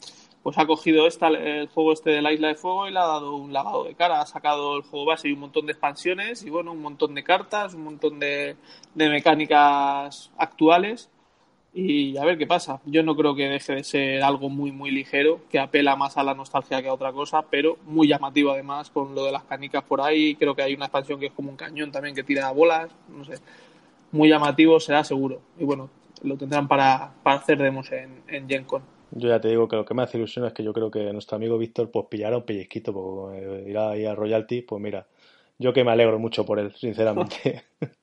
pues 0.43 0.57
ha 0.57 0.65
cogido 0.65 1.07
esta, 1.07 1.27
el 1.27 1.67
juego 1.67 1.93
este 1.93 2.09
de 2.09 2.21
la 2.21 2.33
Isla 2.33 2.49
de 2.49 2.55
Fuego 2.55 2.87
y 2.87 2.91
le 2.91 2.99
ha 2.99 3.05
dado 3.05 3.35
un 3.35 3.53
lavado 3.53 3.83
de 3.83 3.93
cara. 3.93 4.21
Ha 4.21 4.25
sacado 4.25 4.75
el 4.77 4.83
juego 4.83 5.05
base 5.05 5.29
y 5.29 5.33
un 5.33 5.41
montón 5.41 5.67
de 5.67 5.73
expansiones 5.73 6.43
y 6.43 6.49
bueno, 6.49 6.71
un 6.71 6.81
montón 6.81 7.13
de 7.13 7.23
cartas, 7.23 7.75
un 7.75 7.83
montón 7.83 8.19
de, 8.19 8.55
mecánicas 8.95 10.31
actuales 10.37 11.09
y 11.73 12.17
a 12.17 12.25
ver 12.25 12.37
qué 12.39 12.47
pasa. 12.47 12.81
Yo 12.85 13.03
no 13.03 13.15
creo 13.15 13.35
que 13.35 13.49
deje 13.49 13.75
de 13.75 13.83
ser 13.83 14.23
algo 14.23 14.49
muy, 14.49 14.71
muy 14.71 14.89
ligero, 14.89 15.41
que 15.49 15.59
apela 15.59 15.95
más 15.95 16.17
a 16.17 16.23
la 16.23 16.33
nostalgia 16.33 16.81
que 16.81 16.87
a 16.87 16.93
otra 16.93 17.13
cosa, 17.13 17.43
pero 17.43 17.77
muy 17.85 18.07
llamativo 18.07 18.51
además 18.51 18.89
con 18.89 19.13
lo 19.13 19.25
de 19.25 19.31
las 19.31 19.43
canicas 19.43 19.83
por 19.83 20.01
ahí. 20.01 20.35
Creo 20.35 20.55
que 20.55 20.63
hay 20.63 20.73
una 20.73 20.85
expansión 20.85 21.19
que 21.19 21.27
es 21.27 21.33
como 21.33 21.51
un 21.51 21.55
cañón 21.55 21.91
también 21.91 22.15
que 22.15 22.23
tira 22.23 22.51
bolas, 22.51 22.89
no 23.09 23.23
sé. 23.25 23.35
Muy 24.11 24.29
llamativo 24.29 24.79
será 24.79 25.03
seguro. 25.03 25.39
Y 25.59 25.65
bueno, 25.65 25.89
lo 26.23 26.35
tendrán 26.35 26.67
para, 26.67 27.13
hacer 27.23 27.59
demos 27.59 27.91
en, 27.91 28.23
en 28.27 28.49
Gen 28.49 28.65
Con. 28.65 29.00
Yo 29.11 29.29
ya 29.29 29.41
te 29.41 29.49
digo 29.49 29.67
que 29.67 29.75
lo 29.75 29.85
que 29.85 29.93
me 29.93 30.03
hace 30.03 30.17
ilusión 30.17 30.45
es 30.45 30.53
que 30.53 30.63
yo 30.63 30.73
creo 30.73 30.89
que 30.89 31.11
nuestro 31.11 31.35
amigo 31.35 31.57
Víctor 31.57 31.91
pues 31.91 32.05
pillará 32.09 32.37
un 32.37 32.43
pellizquito, 32.43 32.93
porque 32.93 33.69
ir 33.69 33.77
ahí 33.77 34.05
a 34.05 34.15
Royalty, 34.15 34.61
pues 34.61 34.81
mira, 34.81 35.05
yo 35.59 35.73
que 35.73 35.83
me 35.83 35.91
alegro 35.91 36.17
mucho 36.17 36.45
por 36.45 36.59
él, 36.59 36.73
sinceramente. 36.73 37.63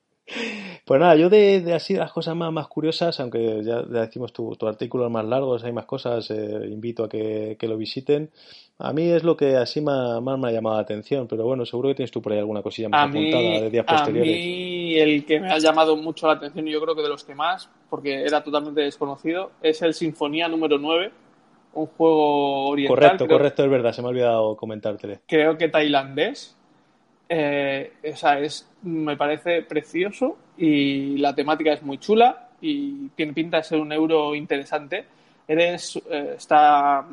Pues 0.89 0.99
nada, 0.99 1.15
yo 1.15 1.29
de, 1.29 1.61
de, 1.61 1.75
así 1.75 1.93
las 1.93 2.11
cosas 2.11 2.35
más, 2.35 2.51
más 2.51 2.67
curiosas, 2.67 3.19
aunque 3.19 3.61
ya, 3.63 3.83
decimos 3.83 4.33
tu, 4.33 4.55
tu, 4.55 4.67
artículo 4.67 5.05
es 5.05 5.11
más 5.11 5.23
largo, 5.23 5.55
hay 5.63 5.71
más 5.71 5.85
cosas, 5.85 6.31
eh, 6.31 6.67
invito 6.67 7.03
a 7.03 7.09
que, 7.09 7.55
lo 7.61 7.77
visiten. 7.77 8.31
A 8.79 8.91
mí 8.91 9.07
es 9.07 9.23
lo 9.23 9.37
que 9.37 9.55
así 9.55 9.81
más, 9.81 10.19
me 10.19 10.47
ha 10.47 10.51
llamado 10.51 10.77
la 10.77 10.81
atención, 10.81 11.27
pero 11.27 11.43
bueno, 11.43 11.63
seguro 11.63 11.89
que 11.89 11.93
tienes 11.93 12.09
tú 12.09 12.23
por 12.23 12.31
ahí 12.31 12.39
alguna 12.39 12.63
cosilla 12.63 12.89
más 12.89 13.07
apuntada 13.07 13.43
de 13.43 13.69
días 13.69 13.85
posteriores. 13.85 14.33
A 14.33 14.35
mí 14.35 14.95
el 14.95 15.25
que 15.25 15.39
me 15.39 15.51
ha 15.51 15.59
llamado 15.59 15.95
mucho 15.95 16.25
la 16.25 16.33
atención, 16.33 16.67
y 16.67 16.71
yo 16.71 16.81
creo 16.81 16.95
que 16.95 17.03
de 17.03 17.09
los 17.09 17.23
que 17.23 17.35
más, 17.35 17.69
porque 17.87 18.23
era 18.23 18.43
totalmente 18.43 18.81
desconocido, 18.81 19.51
es 19.61 19.83
el 19.83 19.93
Sinfonía 19.93 20.47
número 20.47 20.79
9, 20.79 21.11
un 21.73 21.85
juego 21.85 22.69
oriental. 22.69 22.95
Correcto, 22.95 23.27
correcto, 23.27 23.63
es 23.63 23.69
verdad, 23.69 23.93
se 23.93 24.01
me 24.01 24.07
ha 24.07 24.09
olvidado 24.09 24.57
comentártelo. 24.57 25.19
Creo 25.27 25.55
que 25.55 25.67
tailandés. 25.69 26.55
Eh, 27.31 27.93
esa 28.01 28.39
es, 28.39 28.67
me 28.81 29.15
parece 29.15 29.61
precioso 29.61 30.35
y 30.59 31.17
la 31.17 31.33
temática 31.33 31.71
es 31.71 31.81
muy 31.83 31.99
chula 31.99 32.49
y 32.59 33.07
tiene 33.09 33.31
pinta 33.31 33.57
de 33.57 33.63
ser 33.63 33.79
un 33.79 33.93
euro 33.93 34.35
interesante. 34.35 35.05
Eres, 35.47 35.95
eh, 36.09 36.33
está 36.35 37.05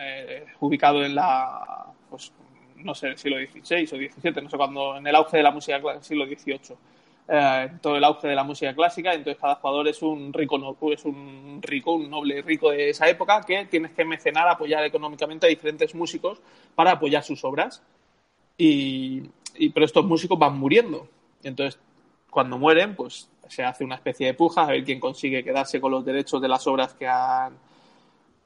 eh, 0.00 0.46
ubicado 0.60 1.04
en 1.04 1.14
la, 1.14 1.84
pues, 2.08 2.32
no 2.76 2.94
sé, 2.94 3.14
siglo 3.18 3.36
XVI 3.36 3.84
o 3.84 3.86
XVII, 3.86 4.42
no 4.42 4.48
sé 4.48 4.56
cuándo, 4.56 4.96
en 4.96 5.06
el 5.06 5.14
auge 5.14 5.36
de 5.36 5.42
la 5.42 5.50
música 5.50 5.78
clásica, 5.80 6.02
siglo 6.02 6.24
XVIII. 6.24 6.76
Eh, 7.28 7.72
todo 7.82 7.96
el 7.96 8.04
auge 8.04 8.28
de 8.28 8.34
la 8.34 8.42
música 8.42 8.74
clásica, 8.74 9.12
entonces 9.12 9.40
cada 9.40 9.56
jugador 9.56 9.88
es 9.88 10.00
un 10.00 10.32
rico, 10.32 10.76
es 10.90 11.04
un 11.04 11.60
rico, 11.60 11.92
un 11.92 12.08
noble 12.08 12.40
rico 12.40 12.70
de 12.70 12.88
esa 12.88 13.06
época 13.06 13.42
que 13.42 13.66
tienes 13.66 13.92
que 13.92 14.06
mecenar, 14.06 14.48
apoyar 14.48 14.82
económicamente 14.84 15.46
a 15.46 15.50
diferentes 15.50 15.94
músicos 15.94 16.40
para 16.74 16.92
apoyar 16.92 17.22
sus 17.22 17.44
obras. 17.44 17.82
Y, 18.56 19.22
y 19.56 19.68
pero 19.68 19.84
estos 19.84 20.06
músicos 20.06 20.38
van 20.38 20.58
muriendo. 20.58 21.06
Entonces 21.42 21.78
cuando 22.32 22.56
mueren, 22.56 22.96
pues 22.96 23.28
se 23.46 23.62
hace 23.62 23.84
una 23.84 23.96
especie 23.96 24.26
de 24.26 24.32
puja 24.32 24.62
a 24.62 24.68
ver 24.68 24.82
quién 24.84 24.98
consigue 24.98 25.44
quedarse 25.44 25.82
con 25.82 25.92
los 25.92 26.02
derechos 26.02 26.40
de 26.40 26.48
las 26.48 26.66
obras 26.66 26.94
que 26.94 27.06
han 27.06 27.52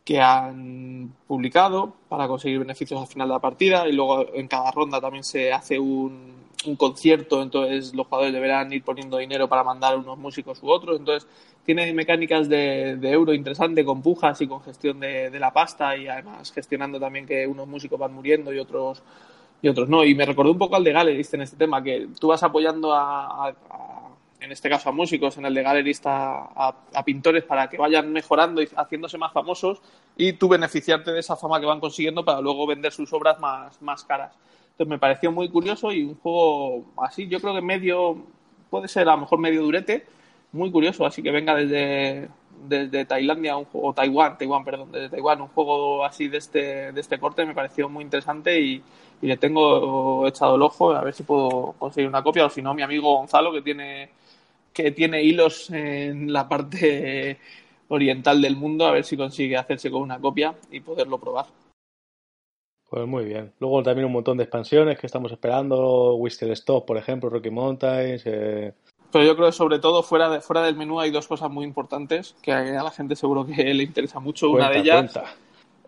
que 0.04 0.20
han 0.20 1.12
publicado 1.26 1.94
para 2.08 2.26
conseguir 2.26 2.58
beneficios 2.58 3.00
al 3.00 3.06
final 3.06 3.28
de 3.28 3.34
la 3.34 3.40
partida. 3.40 3.88
Y 3.88 3.92
luego 3.92 4.26
en 4.34 4.48
cada 4.48 4.72
ronda 4.72 5.00
también 5.00 5.22
se 5.22 5.52
hace 5.52 5.78
un, 5.78 6.34
un 6.64 6.76
concierto, 6.76 7.42
entonces 7.42 7.94
los 7.94 8.08
jugadores 8.08 8.32
deberán 8.34 8.72
ir 8.72 8.82
poniendo 8.82 9.18
dinero 9.18 9.48
para 9.48 9.62
mandar 9.62 9.96
unos 9.96 10.18
músicos 10.18 10.60
u 10.62 10.68
otros, 10.68 10.98
entonces 10.98 11.28
tiene 11.64 11.92
mecánicas 11.92 12.48
de, 12.48 12.98
euro 13.02 13.34
interesante 13.34 13.84
con 13.84 14.02
pujas 14.02 14.40
y 14.40 14.48
con 14.48 14.62
gestión 14.62 14.98
de, 15.00 15.30
de, 15.30 15.40
la 15.40 15.52
pasta 15.52 15.96
y 15.96 16.08
además 16.08 16.52
gestionando 16.52 16.98
también 16.98 17.26
que 17.26 17.46
unos 17.46 17.68
músicos 17.68 17.98
van 17.98 18.14
muriendo 18.14 18.52
y 18.52 18.58
otros 18.58 19.02
y 19.62 19.68
otros 19.68 19.88
no. 19.88 20.04
Y 20.04 20.14
me 20.14 20.26
recordó 20.26 20.52
un 20.52 20.58
poco 20.58 20.76
al 20.76 20.84
de 20.84 20.92
Galerist 20.92 21.34
en 21.34 21.42
este 21.42 21.56
tema, 21.56 21.82
que 21.82 22.08
tú 22.18 22.28
vas 22.28 22.42
apoyando 22.42 22.92
a, 22.94 23.54
en 24.40 24.52
este 24.52 24.68
caso 24.68 24.88
a 24.88 24.92
músicos, 24.92 25.36
en 25.38 25.46
el 25.46 25.54
de 25.54 25.62
Galerist 25.62 26.04
a, 26.06 26.74
pintores 27.04 27.44
para 27.44 27.68
que 27.68 27.78
vayan 27.78 28.12
mejorando 28.12 28.62
y 28.62 28.68
haciéndose 28.76 29.18
más 29.18 29.32
famosos 29.32 29.80
y 30.16 30.34
tú 30.34 30.48
beneficiarte 30.48 31.12
de 31.12 31.20
esa 31.20 31.36
fama 31.36 31.60
que 31.60 31.66
van 31.66 31.80
consiguiendo 31.80 32.24
para 32.24 32.40
luego 32.40 32.66
vender 32.66 32.92
sus 32.92 33.12
obras 33.12 33.38
más, 33.38 33.80
más 33.82 34.04
caras. 34.04 34.32
Entonces 34.72 34.88
me 34.88 34.98
pareció 34.98 35.32
muy 35.32 35.48
curioso 35.48 35.90
y 35.92 36.02
un 36.02 36.16
juego 36.16 36.84
así, 36.98 37.28
yo 37.28 37.40
creo 37.40 37.54
que 37.54 37.62
medio, 37.62 38.18
puede 38.68 38.88
ser 38.88 39.08
a 39.08 39.12
lo 39.12 39.22
mejor 39.22 39.38
medio 39.38 39.62
durete, 39.62 40.06
muy 40.52 40.70
curioso, 40.70 41.06
así 41.06 41.22
que 41.22 41.30
venga 41.30 41.54
desde, 41.54 42.28
desde 42.68 43.04
Tailandia 43.04 43.56
un 43.56 43.64
juego, 43.64 43.88
o 43.88 43.94
Taiwán, 43.94 44.36
Taiwán, 44.38 44.64
perdón, 44.64 44.92
desde 44.92 45.08
Taiwán, 45.08 45.40
un 45.40 45.48
juego 45.48 46.04
así 46.04 46.28
de 46.28 46.38
este, 46.38 46.92
de 46.92 47.00
este 47.00 47.18
corte 47.18 47.44
me 47.46 47.54
pareció 47.54 47.88
muy 47.88 48.04
interesante 48.04 48.60
y, 48.60 48.82
y 49.22 49.26
le 49.26 49.36
tengo 49.36 50.26
echado 50.26 50.56
el 50.56 50.62
ojo 50.62 50.92
a 50.92 51.02
ver 51.02 51.14
si 51.14 51.22
puedo 51.22 51.74
conseguir 51.78 52.08
una 52.08 52.22
copia 52.22 52.46
o 52.46 52.50
si 52.50 52.62
no 52.62 52.74
mi 52.74 52.82
amigo 52.82 53.16
Gonzalo 53.16 53.52
que 53.52 53.62
tiene 53.62 54.10
que 54.72 54.90
tiene 54.90 55.22
hilos 55.22 55.70
en 55.70 56.32
la 56.32 56.48
parte 56.48 57.38
oriental 57.88 58.42
del 58.42 58.56
mundo 58.56 58.86
a 58.86 58.92
ver 58.92 59.04
si 59.04 59.16
consigue 59.16 59.56
hacerse 59.56 59.90
con 59.90 60.02
una 60.02 60.20
copia 60.20 60.54
y 60.70 60.80
poderlo 60.80 61.18
probar. 61.18 61.46
Pues 62.88 63.06
muy 63.06 63.24
bien. 63.24 63.52
Luego 63.58 63.82
también 63.82 64.06
un 64.06 64.12
montón 64.12 64.36
de 64.36 64.44
expansiones 64.44 64.98
que 64.98 65.06
estamos 65.06 65.32
esperando, 65.32 66.14
Whistle 66.16 66.52
Stop, 66.52 66.86
por 66.86 66.96
ejemplo, 66.98 67.30
Rocky 67.30 67.50
Mountains. 67.50 68.22
Eh... 68.26 68.74
Pero 69.10 69.24
yo 69.24 69.34
creo 69.34 69.46
que 69.48 69.52
sobre 69.52 69.78
todo 69.78 70.02
fuera, 70.02 70.28
de, 70.28 70.40
fuera 70.40 70.62
del 70.62 70.76
menú 70.76 71.00
hay 71.00 71.10
dos 71.10 71.26
cosas 71.26 71.50
muy 71.50 71.64
importantes 71.64 72.36
que 72.42 72.52
a 72.52 72.82
la 72.82 72.90
gente 72.90 73.16
seguro 73.16 73.46
que 73.46 73.74
le 73.74 73.82
interesa 73.82 74.20
mucho. 74.20 74.50
una 74.50 74.70
de 74.70 74.78
ellas 74.78 75.18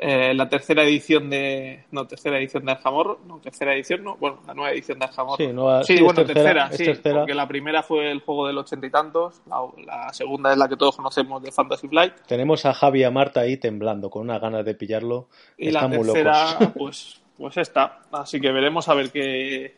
eh, 0.00 0.32
la 0.32 0.48
tercera 0.48 0.84
edición 0.84 1.28
de. 1.28 1.84
No, 1.90 2.06
tercera 2.06 2.38
edición 2.38 2.64
de 2.64 2.70
Aljamorro. 2.70 3.18
No, 3.26 3.40
tercera 3.40 3.74
edición, 3.74 4.04
no. 4.04 4.16
Bueno, 4.16 4.40
la 4.46 4.54
nueva 4.54 4.70
edición 4.70 4.96
de 5.00 5.06
Aljamorro. 5.06 5.36
Sí, 5.38 5.48
nueva, 5.48 5.82
sí, 5.82 6.00
bueno, 6.00 6.24
tercera, 6.24 6.70
sí. 6.70 6.84
Porque 7.02 7.34
la 7.34 7.48
primera 7.48 7.82
fue 7.82 8.12
el 8.12 8.20
juego 8.20 8.46
del 8.46 8.58
ochenta 8.58 8.86
y 8.86 8.90
tantos. 8.90 9.42
La, 9.84 10.12
segunda 10.12 10.52
es 10.52 10.58
la 10.58 10.68
que 10.68 10.76
todos 10.76 10.94
conocemos 10.94 11.42
de 11.42 11.50
Fantasy 11.50 11.88
Flight. 11.88 12.14
Tenemos 12.28 12.64
a 12.64 12.74
Javi 12.74 13.00
y 13.00 13.04
a 13.04 13.10
Marta 13.10 13.40
ahí 13.40 13.56
temblando, 13.56 14.08
con 14.08 14.22
unas 14.22 14.40
ganas 14.40 14.64
de 14.64 14.76
pillarlo. 14.76 15.28
Y 15.56 15.72
la 15.72 15.90
tercera, 15.90 16.58
pues, 16.78 17.20
pues 17.36 17.56
esta. 17.56 17.98
Así 18.12 18.40
que 18.40 18.52
veremos 18.52 18.88
a 18.88 18.94
ver 18.94 19.10
qué, 19.10 19.74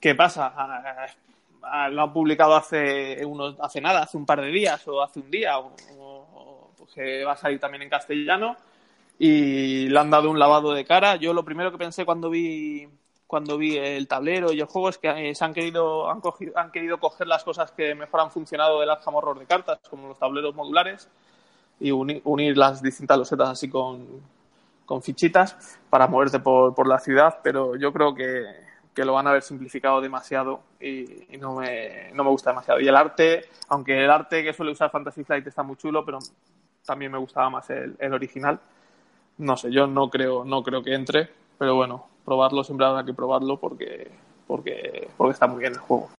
qué 0.00 0.14
pasa. 0.14 0.50
Ah, 0.56 1.06
ah, 1.62 1.88
lo 1.90 2.04
han 2.04 2.12
publicado 2.14 2.56
hace, 2.56 3.22
unos, 3.26 3.56
hace 3.60 3.82
nada, 3.82 4.04
hace 4.04 4.16
un 4.16 4.24
par 4.24 4.40
de 4.40 4.48
días 4.48 4.88
o 4.88 5.02
hace 5.02 5.20
un 5.20 5.30
día. 5.30 5.58
O, 5.58 6.72
pues 6.78 6.90
que 6.94 7.22
va 7.22 7.32
a 7.32 7.36
salir 7.36 7.60
también 7.60 7.82
en 7.82 7.90
castellano 7.90 8.56
y 9.18 9.88
le 9.88 9.98
han 9.98 10.10
dado 10.10 10.30
un 10.30 10.38
lavado 10.38 10.72
de 10.72 10.84
cara. 10.84 11.16
Yo 11.16 11.34
lo 11.34 11.44
primero 11.44 11.72
que 11.72 11.78
pensé 11.78 12.04
cuando 12.04 12.30
vi 12.30 12.88
cuando 13.26 13.58
vi 13.58 13.76
el 13.76 14.08
tablero 14.08 14.52
y 14.52 14.60
el 14.60 14.66
juego 14.66 14.88
es 14.88 14.96
que 14.96 15.30
eh, 15.30 15.34
se 15.34 15.44
han 15.44 15.52
querido 15.52 16.10
han, 16.10 16.22
cogido, 16.22 16.56
han 16.56 16.72
querido 16.72 16.98
coger 16.98 17.26
las 17.26 17.44
cosas 17.44 17.70
que 17.72 17.94
mejor 17.94 18.20
han 18.20 18.30
funcionado 18.30 18.80
del 18.80 18.88
Arkham 18.88 19.14
Horror 19.16 19.38
de 19.38 19.44
cartas, 19.44 19.80
como 19.90 20.08
los 20.08 20.18
tableros 20.18 20.54
modulares 20.54 21.10
y 21.78 21.90
unir, 21.90 22.56
las 22.56 22.80
distintas 22.82 23.18
losetas 23.18 23.50
así 23.50 23.68
con, 23.68 24.06
con 24.86 25.02
fichitas 25.02 25.78
para 25.90 26.06
moverte 26.06 26.40
por, 26.40 26.74
por, 26.74 26.88
la 26.88 26.98
ciudad, 26.98 27.40
pero 27.42 27.76
yo 27.76 27.92
creo 27.92 28.14
que, 28.14 28.46
que 28.94 29.04
lo 29.04 29.12
van 29.12 29.26
a 29.26 29.30
haber 29.30 29.42
simplificado 29.42 30.00
demasiado 30.00 30.62
y, 30.80 31.04
no, 31.38 31.56
me, 31.56 32.10
no 32.14 32.24
me 32.24 32.30
gusta 32.30 32.50
demasiado. 32.50 32.80
Y 32.80 32.88
el 32.88 32.96
arte, 32.96 33.44
aunque 33.68 34.02
el 34.02 34.10
arte 34.10 34.42
que 34.42 34.54
suele 34.54 34.72
usar 34.72 34.90
Fantasy 34.90 35.22
Flight 35.22 35.46
está 35.46 35.62
muy 35.62 35.76
chulo, 35.76 36.02
pero 36.02 36.18
también 36.84 37.12
me 37.12 37.18
gustaba 37.18 37.50
más 37.50 37.68
el, 37.68 37.94
el 37.98 38.14
original 38.14 38.58
no 39.38 39.56
sé, 39.56 39.70
yo 39.70 39.86
no 39.86 40.10
creo, 40.10 40.44
no 40.44 40.62
creo 40.62 40.82
que 40.82 40.94
entre, 40.94 41.28
pero 41.58 41.74
bueno, 41.74 42.06
probarlo 42.24 42.64
siempre 42.64 42.86
habrá 42.86 43.04
que 43.04 43.14
probarlo 43.14 43.58
porque, 43.58 44.10
porque, 44.46 45.08
porque 45.16 45.32
está 45.32 45.46
muy 45.46 45.60
bien 45.60 45.72
el 45.72 45.78
juego. 45.78 46.10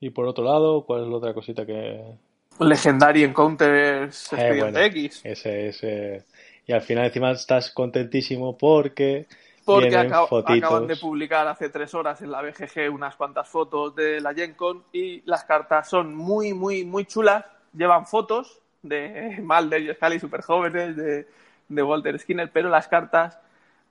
Y 0.00 0.10
por 0.10 0.26
otro 0.26 0.44
lado, 0.44 0.84
¿cuál 0.84 1.04
es 1.04 1.08
la 1.08 1.16
otra 1.16 1.34
cosita 1.34 1.64
que...? 1.64 2.18
Legendary 2.58 3.24
Encounters 3.24 4.32
eh, 4.32 4.36
Expediente 4.36 4.84
X. 4.86 5.20
Ese, 5.24 5.68
ese... 5.68 6.24
Y 6.66 6.72
al 6.72 6.82
final 6.82 7.06
encima 7.06 7.30
estás 7.30 7.70
contentísimo 7.70 8.56
porque... 8.58 9.26
Porque 9.64 9.96
acaban 9.96 10.86
de 10.86 10.96
publicar 10.96 11.48
hace 11.48 11.70
tres 11.70 11.92
horas 11.94 12.22
en 12.22 12.30
la 12.30 12.40
BGG 12.40 12.88
unas 12.92 13.16
cuantas 13.16 13.48
fotos 13.48 13.96
de 13.96 14.20
la 14.20 14.32
Gen 14.32 14.54
Con 14.54 14.84
y 14.92 15.22
las 15.28 15.42
cartas 15.42 15.88
son 15.88 16.14
muy, 16.14 16.54
muy, 16.54 16.84
muy 16.84 17.04
chulas. 17.04 17.44
Llevan 17.72 18.06
fotos 18.06 18.60
de 18.82 19.38
Malder 19.42 19.82
y 19.82 19.94
Scully 19.94 20.20
super 20.20 20.42
jóvenes, 20.42 20.96
de, 20.96 21.26
de 21.68 21.82
Walter 21.82 22.18
Skinner, 22.18 22.50
pero 22.52 22.68
las 22.68 22.88
cartas 22.88 23.38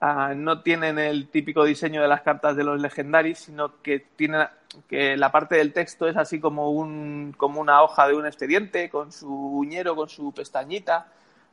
ah, 0.01 0.33
no 0.35 0.61
tienen 0.61 0.99
el 0.99 1.29
típico 1.29 1.63
diseño 1.63 2.01
de 2.01 2.07
las 2.07 2.21
cartas 2.21 2.55
de 2.55 2.63
los 2.63 2.81
legendarios, 2.81 3.39
sino 3.39 3.81
que 3.81 3.99
tienen 3.99 4.47
que 4.89 5.15
la 5.17 5.31
parte 5.31 5.55
del 5.55 5.73
texto 5.73 6.07
es 6.07 6.17
así 6.17 6.39
como 6.39 6.71
un 6.71 7.33
como 7.37 7.61
una 7.61 7.81
hoja 7.81 8.07
de 8.07 8.15
un 8.15 8.25
expediente 8.25 8.89
con 8.89 9.11
su 9.11 9.33
uñero, 9.33 9.95
con 9.95 10.09
su 10.09 10.33
pestañita. 10.33 11.07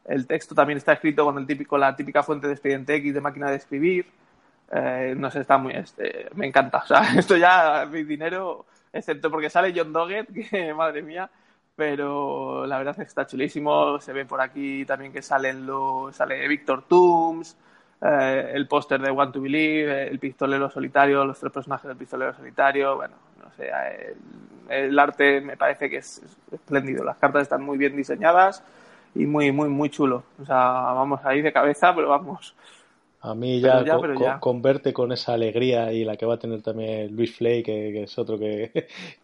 El 0.05 0.27
texto 0.27 0.55
también 0.55 0.79
está 0.79 0.93
escrito 0.95 1.25
con 1.25 1.39
el 1.39 1.47
típico 1.47 1.79
la 1.79 1.95
típica 1.95 2.23
fuente 2.23 2.47
de 2.49 2.55
expediente 2.55 2.95
X 2.97 3.15
de 3.15 3.21
máquina 3.21 3.51
de 3.51 3.57
escribir. 3.57 4.07
Eh, 4.73 5.15
no 5.17 5.31
sé, 5.31 5.41
está 5.41 5.59
muy 5.59 5.75
este, 5.75 6.29
me 6.35 6.47
encanta. 6.47 6.79
O 6.79 6.87
sea, 6.87 7.03
esto 7.17 7.37
ya 7.37 7.87
mi 7.91 8.03
dinero, 8.05 8.67
excepto 8.93 9.31
porque 9.31 9.51
sale 9.51 9.73
John 9.77 9.93
Doggett, 9.93 10.29
que 10.51 10.75
madre 10.75 11.03
mía, 11.03 11.31
pero 11.75 12.67
la 12.67 12.79
verdad 12.79 12.93
es 12.93 12.97
que 12.99 13.03
está 13.09 13.27
chulísimo. 13.27 14.01
Se 14.01 14.13
ve 14.13 14.25
por 14.25 14.41
aquí 14.41 14.85
también 14.85 15.13
que 15.13 15.23
salen 15.23 15.67
los, 15.67 16.15
sale 16.15 16.47
Victor 16.49 16.83
Tooms, 16.87 17.57
eh, 18.01 18.51
el 18.55 18.67
póster 18.69 19.01
de 19.01 19.11
Want 19.11 19.33
to 19.33 19.41
Believe, 19.41 20.09
el 20.09 20.19
pistolero 20.19 20.69
solitario, 20.71 21.25
los 21.25 21.39
tres 21.39 21.53
personajes 21.53 21.89
del 21.89 21.97
pistolero 21.97 22.35
solitario. 22.35 22.97
Bueno, 22.97 23.15
no 23.43 23.51
sé, 23.53 23.71
el, 24.69 24.99
arte 24.99 25.41
me 25.41 25.57
parece 25.57 25.89
que 25.89 25.99
es, 25.99 26.23
espléndido. 26.51 27.05
Las 27.05 27.17
cartas 27.17 27.43
están 27.43 27.63
muy 27.63 27.79
bien 27.79 27.97
diseñadas 27.97 28.63
y 29.15 29.27
muy, 29.27 29.53
muy, 29.53 29.69
muy 29.69 29.91
chulo. 29.91 30.25
O 30.41 30.45
sea, 30.45 30.57
vamos 30.57 31.21
ahí 31.25 31.43
de 31.43 31.53
cabeza, 31.53 31.95
pero 31.95 32.09
vamos, 32.09 32.55
a 33.25 33.37
mí 33.37 33.61
ya, 33.61 33.85
con, 34.41 34.61
verte 34.61 34.93
con 34.93 35.13
esa 35.13 35.35
alegría 35.35 35.93
y 35.93 36.05
la 36.05 36.17
que 36.17 36.27
va 36.27 36.35
a 36.35 36.39
tener 36.39 36.61
también 36.61 37.15
Luis 37.15 37.37
Flay, 37.37 37.63
que, 37.63 38.03
es 38.03 38.19
otro 38.19 38.37
que, 38.39 38.73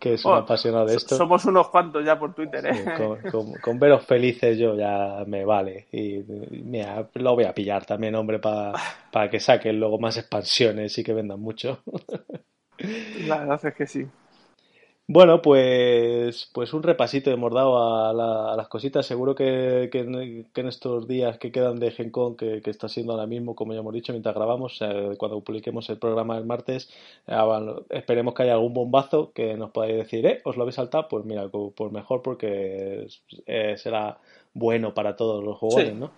es 0.01 0.25
un 0.25 0.33
oh, 0.33 0.35
apasionado 0.37 0.87
de 0.87 0.95
esto. 0.95 1.17
Somos 1.17 1.45
unos 1.47 1.69
cuantos 1.69 2.05
ya 2.05 2.17
por 2.17 2.33
Twitter, 2.33 2.65
¿eh? 2.65 2.85
con, 3.61 3.79
veros 3.81 4.07
felices 4.07 4.57
yo 4.57 4.77
ya 4.77 5.25
me 5.27 5.45
vale. 5.45 5.89
Y 5.91 6.23
mira, 6.63 7.09
lo 7.15 7.35
voy 7.35 7.45
a 7.45 7.53
pillar 7.53 7.85
también, 7.85 8.15
hombre, 8.15 8.39
para 8.39 9.29
que 9.29 9.41
saquen 9.41 9.81
luego 9.81 9.99
más 9.99 10.17
expansiones 10.17 10.97
y 10.97 11.03
que 11.03 11.13
vendan 11.13 11.41
mucho. 11.41 11.81
La 13.27 13.39
verdad 13.39 13.61
es 13.65 13.75
que 13.75 13.87
sí. 13.87 14.07
Bueno, 15.11 15.41
pues, 15.41 16.51
pues 16.53 16.75
un 16.75 16.83
repasito 16.83 17.31
hemos 17.31 17.51
dado 17.55 17.79
a, 17.79 18.55
las 18.55 18.69
cositas. 18.69 19.07
Seguro 19.07 19.35
que, 19.35 19.89
que, 19.91 20.01
en 20.01 20.69
estos 20.69 21.09
días 21.09 21.39
que 21.39 21.51
quedan 21.51 21.79
de 21.81 21.91
Gen 21.93 22.11
Con, 22.11 22.37
que, 22.37 22.61
está 22.67 22.91
siendo 22.91 23.15
ahora 23.15 23.27
mismo, 23.27 23.57
como 23.57 23.73
ya 23.73 23.81
hemos 23.81 23.95
dicho, 23.95 24.13
mientras 24.13 24.35
grabamos, 24.35 24.77
eh, 24.83 25.15
cuando 25.17 25.41
publiquemos 25.41 25.89
el 25.89 25.97
programa 25.97 26.37
el 26.37 26.45
martes, 26.45 26.91
eh, 27.27 27.37
esperemos 27.89 28.35
que 28.35 28.43
haya 28.43 28.53
algún 28.53 28.75
bombazo 28.75 29.33
que 29.33 29.57
nos 29.57 29.71
podáis 29.71 29.97
decir, 29.97 30.27
eh, 30.27 30.43
os 30.45 30.57
lo 30.59 30.63
habéis 30.65 30.75
saltado, 30.75 31.09
pues 31.09 31.25
mira, 31.25 31.49
pues 31.49 31.91
mejor 31.91 32.21
porque 32.21 33.09
eh, 33.47 33.77
será 33.79 34.19
bueno 34.53 34.93
para 34.93 35.17
todos 35.17 35.43
los 35.43 35.57
jugadores, 35.57 35.95
¿no? 35.95 36.11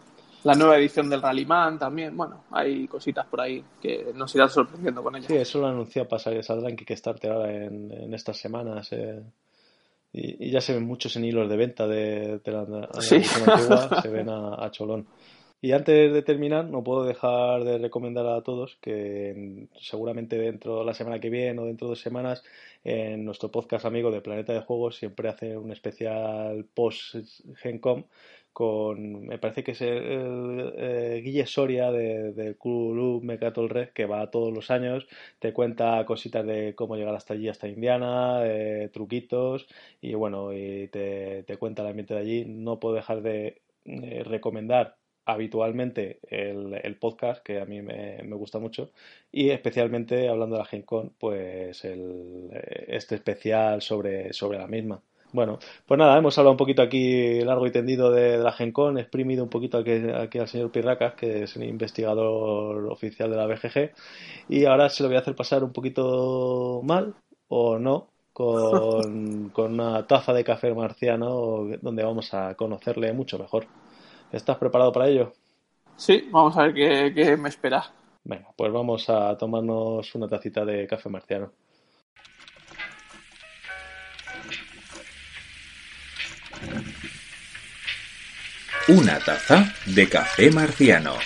La 0.44 0.54
nueva 0.54 0.78
edición 0.78 1.10
del 1.10 1.22
Rallyman 1.22 1.78
también. 1.78 2.16
Bueno, 2.16 2.44
hay 2.50 2.86
cositas 2.86 3.26
por 3.26 3.40
ahí 3.40 3.62
que 3.80 4.12
nos 4.14 4.34
irán 4.34 4.48
sorprendiendo 4.48 5.02
con 5.02 5.16
ellas. 5.16 5.28
Sí, 5.28 5.36
eso 5.36 5.60
lo 5.60 5.66
anunció 5.66 6.08
pasar 6.08 6.34
que 6.34 6.42
saldrá 6.42 6.70
en 6.70 6.76
Kickstarter 6.76 7.30
ahora 7.30 7.52
en, 7.52 7.90
en 7.92 8.14
estas 8.14 8.38
semanas. 8.38 8.88
Eh. 8.92 9.22
Y, 10.12 10.50
ya 10.50 10.60
se 10.60 10.74
ven 10.74 10.84
muchos 10.84 11.14
en 11.16 11.24
hilos 11.24 11.48
de 11.48 11.56
venta 11.56 11.86
de, 11.86 12.40
la, 12.44 12.60
antigua, 12.60 14.00
se 14.02 14.08
ven 14.08 14.28
a, 14.28 14.70
cholón. 14.70 15.06
Y 15.62 15.72
antes 15.72 16.12
de 16.12 16.22
terminar, 16.22 16.64
no 16.64 16.82
puedo 16.82 17.04
dejar 17.04 17.64
de 17.64 17.78
recomendar 17.78 18.26
a 18.26 18.42
todos 18.42 18.78
que 18.80 19.68
seguramente 19.78 20.38
dentro 20.38 20.80
de 20.80 20.86
la 20.86 20.94
semana 20.94 21.20
que 21.20 21.28
viene 21.28 21.60
o 21.60 21.66
dentro 21.66 21.86
de 21.86 21.90
dos 21.90 22.00
semanas, 22.00 22.42
en 22.82 23.26
nuestro 23.26 23.50
podcast 23.50 23.84
amigo 23.84 24.10
de 24.10 24.22
Planeta 24.22 24.54
de 24.54 24.62
Juegos 24.62 24.96
siempre 24.96 25.28
hace 25.28 25.58
un 25.58 25.70
especial 25.70 26.64
post 26.74 27.16
Gencom 27.56 28.04
con, 28.52 29.26
me 29.26 29.38
parece 29.38 29.64
que 29.64 29.72
es 29.72 29.80
el, 29.82 30.72
eh, 30.76 31.20
Guille 31.24 31.46
Soria 31.46 31.90
de, 31.90 32.32
de 32.32 32.56
Club 32.56 33.22
Mecatol 33.22 33.68
Red, 33.68 33.90
que 33.90 34.06
va 34.06 34.30
todos 34.30 34.52
los 34.52 34.70
años, 34.70 35.06
te 35.38 35.52
cuenta 35.52 36.04
cositas 36.06 36.46
de 36.46 36.74
cómo 36.74 36.96
llegar 36.96 37.14
hasta 37.14 37.34
allí, 37.34 37.48
hasta 37.48 37.68
Indiana, 37.68 38.42
truquitos, 38.92 39.66
y 40.00 40.14
bueno, 40.14 40.52
y 40.52 40.88
te, 40.88 41.44
cuenta 41.58 41.82
el 41.82 41.88
ambiente 41.88 42.14
de 42.14 42.20
allí. 42.20 42.44
No 42.46 42.80
puedo 42.80 42.94
dejar 42.94 43.22
de 43.22 43.60
eh, 43.84 44.22
recomendar 44.24 44.96
habitualmente 45.24 46.20
el, 46.28 46.96
podcast, 46.98 47.42
que 47.44 47.60
a 47.60 47.64
mí 47.64 47.82
me, 47.82 48.22
me, 48.24 48.36
gusta 48.36 48.58
mucho, 48.58 48.90
y 49.30 49.50
especialmente 49.50 50.28
hablando 50.28 50.56
de 50.56 50.62
la 50.62 50.66
Gen 50.66 50.84
pues 51.18 51.84
el, 51.84 52.48
este 52.88 53.14
especial 53.16 53.82
sobre, 53.82 54.32
sobre 54.32 54.58
la 54.58 54.66
misma. 54.66 55.02
Bueno, 55.32 55.58
pues 55.86 55.98
nada, 55.98 56.18
hemos 56.18 56.36
hablado 56.38 56.52
un 56.52 56.56
poquito 56.56 56.82
aquí 56.82 57.40
largo 57.42 57.66
y 57.66 57.70
tendido 57.70 58.10
de, 58.10 58.38
la 58.38 58.52
GenCon, 58.52 58.98
exprimido 58.98 59.44
un 59.44 59.50
poquito 59.50 59.78
aquí, 59.78 59.92
aquí, 60.12 60.38
al 60.38 60.48
señor 60.48 60.72
Pirracas, 60.72 61.14
que 61.14 61.44
es 61.44 61.56
el 61.56 61.64
investigador 61.64 62.90
oficial 62.90 63.30
de 63.30 63.36
la 63.36 63.46
BGG, 63.46 63.92
y 64.48 64.64
ahora 64.64 64.88
se 64.88 65.02
lo 65.02 65.08
voy 65.08 65.16
a 65.16 65.20
hacer 65.20 65.36
pasar 65.36 65.62
un 65.62 65.72
poquito 65.72 66.80
mal, 66.82 67.14
o 67.48 67.78
no, 67.78 68.08
con, 68.32 69.52
una 69.56 70.06
taza 70.06 70.32
de 70.32 70.44
café 70.44 70.74
marciano 70.74 71.66
donde 71.80 72.02
vamos 72.02 72.34
a 72.34 72.54
conocerle 72.54 73.12
mucho 73.12 73.38
mejor. 73.38 73.66
¿Estás 74.32 74.56
preparado 74.58 74.92
para 74.92 75.08
ello? 75.08 75.32
Sí, 75.96 76.28
vamos 76.30 76.56
a 76.56 76.62
ver 76.62 76.74
qué, 76.74 77.12
qué 77.14 77.36
me 77.36 77.50
espera. 77.50 77.84
Venga, 78.24 78.48
pues 78.56 78.72
vamos 78.72 79.08
a 79.10 79.36
tomarnos 79.36 80.14
una 80.14 80.28
tacita 80.28 80.64
de 80.64 80.86
café 80.86 81.08
marciano. 81.08 81.52
Una 88.88 89.18
taza 89.18 89.72
de 89.84 90.08
café 90.08 90.50
marciano. 90.50 91.18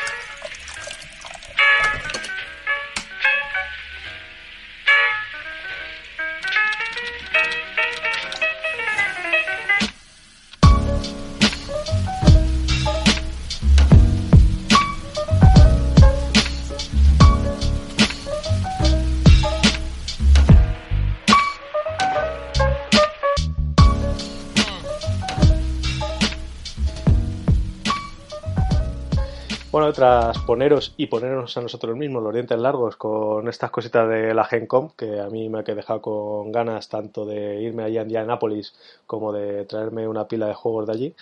Poneros 30.54 30.94
y 30.96 31.06
ponernos 31.06 31.56
a 31.56 31.62
nosotros 31.62 31.96
mismos 31.96 32.22
los 32.22 32.32
dientes 32.32 32.56
largos 32.56 32.94
con 32.94 33.48
estas 33.48 33.72
cositas 33.72 34.08
de 34.08 34.32
la 34.32 34.44
Gencom, 34.44 34.90
que 34.96 35.18
a 35.18 35.28
mí 35.28 35.48
me 35.48 35.58
ha 35.58 35.62
dejado 35.62 36.00
con 36.00 36.52
ganas 36.52 36.88
tanto 36.88 37.26
de 37.26 37.60
irme 37.60 37.82
allí 37.82 37.98
a 37.98 38.02
Indianápolis 38.02 38.72
como 39.04 39.32
de 39.32 39.64
traerme 39.64 40.06
una 40.06 40.28
pila 40.28 40.46
de 40.46 40.54
juegos 40.54 40.86
de 40.86 40.92
allí, 40.92 41.14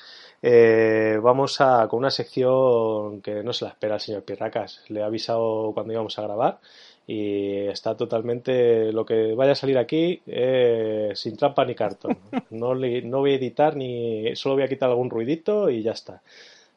eh, 0.43 1.19
vamos 1.23 1.63
a 1.63 1.89
con 1.89 2.01
una 2.01 2.11
sección 2.11 3.23
que 3.23 3.43
no 3.43 3.55
se 3.55 3.65
la 3.65 3.71
espera 3.71 3.95
el 3.95 4.01
señor 4.03 4.23
Pirracas. 4.25 4.83
Le 4.89 5.01
he 5.01 5.03
avisado 5.03 5.73
cuando 5.73 5.95
íbamos 5.95 6.19
a 6.19 6.23
grabar 6.23 6.59
y 7.07 7.69
está 7.69 7.97
totalmente 7.97 8.93
lo 8.93 9.07
que 9.07 9.33
vaya 9.35 9.53
a 9.53 9.55
salir 9.55 9.79
aquí 9.79 10.21
eh, 10.27 11.13
sin 11.15 11.39
trampa 11.39 11.65
ni 11.65 11.75
cartón. 11.75 12.19
No, 12.51 12.75
no 12.75 13.19
voy 13.21 13.33
a 13.33 13.37
editar 13.37 13.77
ni 13.77 14.37
solo 14.37 14.57
voy 14.57 14.65
a 14.65 14.69
quitar 14.69 14.91
algún 14.91 15.09
ruidito 15.09 15.71
y 15.71 15.83
ya 15.83 15.93
está. 15.93 16.21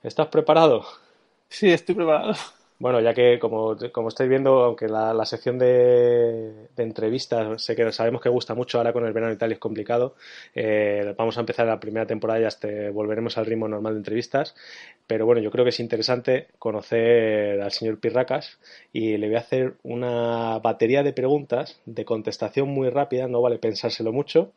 ¿Estás 0.03 0.27
preparado? 0.27 0.85
Sí, 1.49 1.71
estoy 1.71 1.95
preparado. 1.95 2.33
Bueno, 2.77 2.99
ya 2.99 3.13
que 3.13 3.39
como, 3.39 3.77
como 3.93 4.09
estáis 4.09 4.29
viendo, 4.29 4.65
aunque 4.65 4.89
la, 4.89 5.13
la 5.13 5.25
sección 5.25 5.57
de, 5.57 6.67
de, 6.75 6.83
entrevistas 6.83 7.63
sé 7.63 7.73
que 7.73 7.89
sabemos 7.93 8.21
que 8.21 8.27
gusta 8.27 8.53
mucho, 8.53 8.77
ahora 8.77 8.91
con 8.91 9.05
el 9.05 9.13
verano 9.13 9.31
y 9.31 9.37
tal 9.37 9.53
es 9.53 9.59
complicado, 9.59 10.15
eh, 10.53 11.13
vamos 11.17 11.37
a 11.37 11.39
empezar 11.39 11.67
la 11.67 11.79
primera 11.79 12.05
temporada 12.05 12.41
y 12.41 12.43
hasta 12.43 12.67
volveremos 12.91 13.37
al 13.37 13.45
ritmo 13.45 13.69
normal 13.69 13.93
de 13.93 13.99
entrevistas, 13.99 14.55
pero 15.07 15.25
bueno, 15.25 15.39
yo 15.41 15.51
creo 15.51 15.63
que 15.63 15.69
es 15.69 15.79
interesante 15.79 16.47
conocer 16.59 17.61
al 17.61 17.71
señor 17.71 17.97
Pirracas 18.01 18.59
y 18.91 19.15
le 19.17 19.27
voy 19.27 19.37
a 19.37 19.39
hacer 19.39 19.75
una 19.83 20.59
batería 20.59 21.01
de 21.01 21.13
preguntas 21.13 21.79
de 21.85 22.03
contestación 22.03 22.67
muy 22.67 22.89
rápida, 22.89 23.29
no 23.29 23.41
vale 23.41 23.57
pensárselo 23.57 24.11
mucho, 24.11 24.51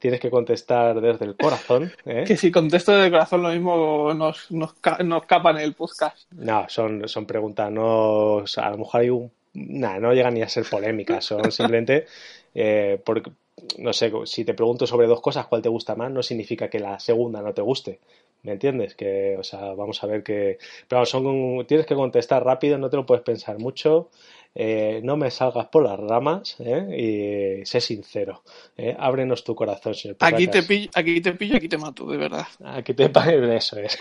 tienes 0.00 0.18
que 0.18 0.30
contestar 0.30 1.00
desde 1.00 1.26
el 1.26 1.36
corazón. 1.36 1.92
¿eh? 2.04 2.24
Que 2.26 2.36
si 2.36 2.50
contesto 2.50 2.90
desde 2.90 3.06
el 3.06 3.12
corazón 3.12 3.42
lo 3.42 3.50
mismo 3.50 4.12
nos, 4.14 4.50
nos, 4.50 4.74
nos 5.04 5.26
capan 5.26 5.58
el 5.58 5.74
podcast. 5.74 6.18
No, 6.32 6.66
son, 6.68 7.06
son 7.08 7.26
preguntas, 7.26 7.70
no, 7.70 8.38
a 8.56 8.70
lo 8.70 8.78
mejor 8.78 9.00
hay 9.00 9.10
un... 9.10 9.30
Nada, 9.52 9.98
no 9.98 10.12
llegan 10.12 10.34
ni 10.34 10.42
a 10.42 10.48
ser 10.48 10.64
polémicas, 10.64 11.24
son 11.24 11.50
simplemente 11.52 12.06
eh, 12.54 13.00
porque, 13.04 13.30
no 13.78 13.92
sé, 13.92 14.12
si 14.24 14.44
te 14.44 14.54
pregunto 14.54 14.86
sobre 14.86 15.06
dos 15.06 15.20
cosas, 15.20 15.46
cuál 15.46 15.62
te 15.62 15.68
gusta 15.68 15.94
más, 15.94 16.10
no 16.10 16.22
significa 16.22 16.68
que 16.68 16.80
la 16.80 16.98
segunda 16.98 17.42
no 17.42 17.52
te 17.52 17.62
guste. 17.62 18.00
¿Me 18.42 18.52
entiendes? 18.52 18.94
Que, 18.94 19.36
o 19.38 19.44
sea, 19.44 19.74
vamos 19.74 20.02
a 20.02 20.06
ver 20.06 20.22
que. 20.22 20.56
Pero 20.88 21.04
son, 21.04 21.66
tienes 21.66 21.86
que 21.86 21.94
contestar 21.94 22.42
rápido, 22.42 22.78
no 22.78 22.88
te 22.88 22.96
lo 22.96 23.04
puedes 23.04 23.22
pensar 23.22 23.58
mucho. 23.58 24.08
Eh, 24.54 25.00
no 25.04 25.16
me 25.16 25.30
salgas 25.30 25.68
por 25.68 25.84
las 25.84 25.98
ramas 25.98 26.56
¿eh? 26.58 27.60
y 27.62 27.66
sé 27.66 27.80
sincero. 27.80 28.42
¿eh? 28.76 28.96
Ábrenos 28.98 29.44
tu 29.44 29.54
corazón, 29.54 29.94
señor. 29.94 30.16
Aquí 30.20 30.48
te, 30.48 30.62
pillo, 30.64 30.90
aquí 30.94 31.20
te 31.20 31.32
pillo, 31.32 31.56
aquí 31.56 31.68
te 31.68 31.78
mato, 31.78 32.06
de 32.06 32.16
verdad. 32.16 32.46
Aquí 32.64 32.94
te 32.94 33.04
eso 33.56 33.78
es. 33.78 33.98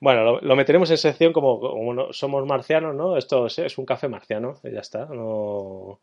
bueno, 0.00 0.24
lo, 0.24 0.40
lo, 0.40 0.56
meteremos 0.56 0.90
en 0.90 0.98
sección 0.98 1.32
como, 1.32 1.60
como 1.60 1.94
no, 1.94 2.12
somos 2.12 2.44
marcianos, 2.46 2.94
¿no? 2.96 3.16
Esto 3.16 3.46
es, 3.46 3.58
es 3.60 3.78
un 3.78 3.86
café 3.86 4.08
marciano, 4.08 4.54
ya 4.64 4.80
está. 4.80 5.06
No 5.06 6.00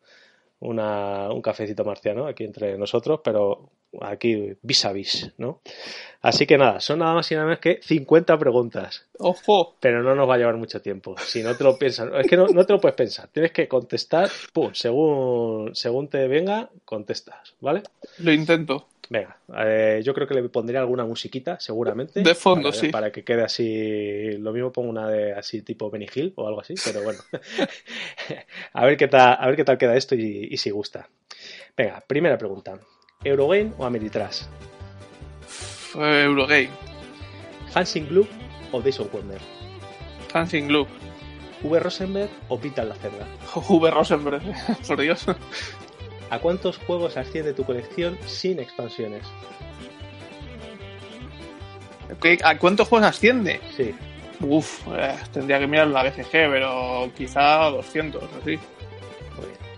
una, 0.59 1.29
un 1.31 1.41
cafecito 1.41 1.85
marciano 1.85 2.27
aquí 2.27 2.43
entre 2.43 2.77
nosotros, 2.77 3.21
pero 3.23 3.69
aquí 4.01 4.55
vis 4.61 4.85
a 4.85 4.91
vis, 4.91 5.31
¿no? 5.37 5.61
Así 6.21 6.45
que 6.45 6.57
nada, 6.57 6.79
son 6.79 6.99
nada 6.99 7.13
más 7.13 7.31
y 7.31 7.35
nada 7.35 7.47
más 7.47 7.59
que 7.59 7.79
50 7.81 8.37
preguntas. 8.37 9.07
¡Ojo! 9.17 9.75
Pero 9.79 10.03
no 10.03 10.15
nos 10.15 10.29
va 10.29 10.35
a 10.35 10.37
llevar 10.37 10.57
mucho 10.57 10.81
tiempo. 10.81 11.15
Si 11.17 11.41
no 11.41 11.55
te 11.55 11.63
lo 11.63 11.77
piensas, 11.77 12.09
es 12.19 12.27
que 12.27 12.37
no, 12.37 12.47
no 12.47 12.65
te 12.65 12.73
lo 12.73 12.81
puedes 12.81 12.95
pensar. 12.95 13.29
Tienes 13.29 13.51
que 13.51 13.67
contestar, 13.67 14.29
pum, 14.53 14.71
según, 14.73 15.71
según 15.73 16.09
te 16.09 16.27
venga, 16.27 16.69
contestas, 16.85 17.55
¿vale? 17.61 17.83
Lo 18.19 18.33
intento. 18.33 18.87
Venga, 19.09 19.39
eh, 19.57 20.01
yo 20.03 20.13
creo 20.13 20.27
que 20.27 20.35
le 20.35 20.47
pondría 20.49 20.81
alguna 20.81 21.03
musiquita, 21.03 21.59
seguramente. 21.59 22.21
De 22.21 22.35
fondo, 22.35 22.69
para, 22.69 22.79
sí. 22.79 22.89
Para 22.89 23.11
que 23.11 23.23
quede 23.23 23.43
así. 23.43 24.37
Lo 24.37 24.53
mismo 24.53 24.71
pongo 24.71 24.89
una 24.89 25.07
de 25.09 25.33
así 25.33 25.63
tipo 25.63 25.89
Benny 25.89 26.07
Hill 26.13 26.33
o 26.35 26.47
algo 26.47 26.61
así, 26.61 26.75
pero 26.85 27.01
bueno. 27.01 27.19
a, 28.73 28.85
ver 28.85 28.97
qué 28.97 29.07
tal, 29.07 29.35
a 29.39 29.47
ver 29.47 29.55
qué 29.55 29.63
tal 29.63 29.79
queda 29.79 29.95
esto 29.95 30.13
y, 30.13 30.47
y 30.51 30.57
si 30.57 30.69
gusta. 30.69 31.09
Venga, 31.75 32.03
primera 32.05 32.37
pregunta. 32.37 32.79
¿Eurogame 33.23 33.73
o 33.79 33.85
Ameritrash? 33.85 34.43
Eurogame. 35.95 36.69
¿Hansing 37.73 38.07
Glue 38.07 38.27
o 38.71 38.79
Days 38.79 38.99
of 38.99 39.11
Wonder? 39.11 39.39
Hansing 40.33 40.67
Glue. 40.67 40.87
¿V. 41.63 41.79
Rosenberg 41.79 42.29
o 42.47 42.59
Peter 42.59 42.85
la 42.85 42.95
cerda? 42.95 43.27
V. 43.55 43.91
Rosenberg, 43.91 44.41
por 44.87 45.01
Dios. 45.01 45.25
¿A 46.29 46.39
cuántos 46.39 46.77
juegos 46.77 47.17
asciende 47.17 47.53
tu 47.53 47.63
colección 47.63 48.17
sin 48.25 48.59
expansiones? 48.59 49.23
¿A 52.43 52.57
cuántos 52.57 52.87
juegos 52.87 53.07
asciende? 53.07 53.59
Sí. 53.75 53.93
Uf, 54.41 54.87
eh, 54.95 55.15
tendría 55.33 55.59
que 55.59 55.67
mirar 55.67 55.87
la 55.87 56.03
BCG, 56.03 56.31
pero 56.31 57.11
quizá 57.15 57.69
200, 57.69 58.23
así. 58.41 58.57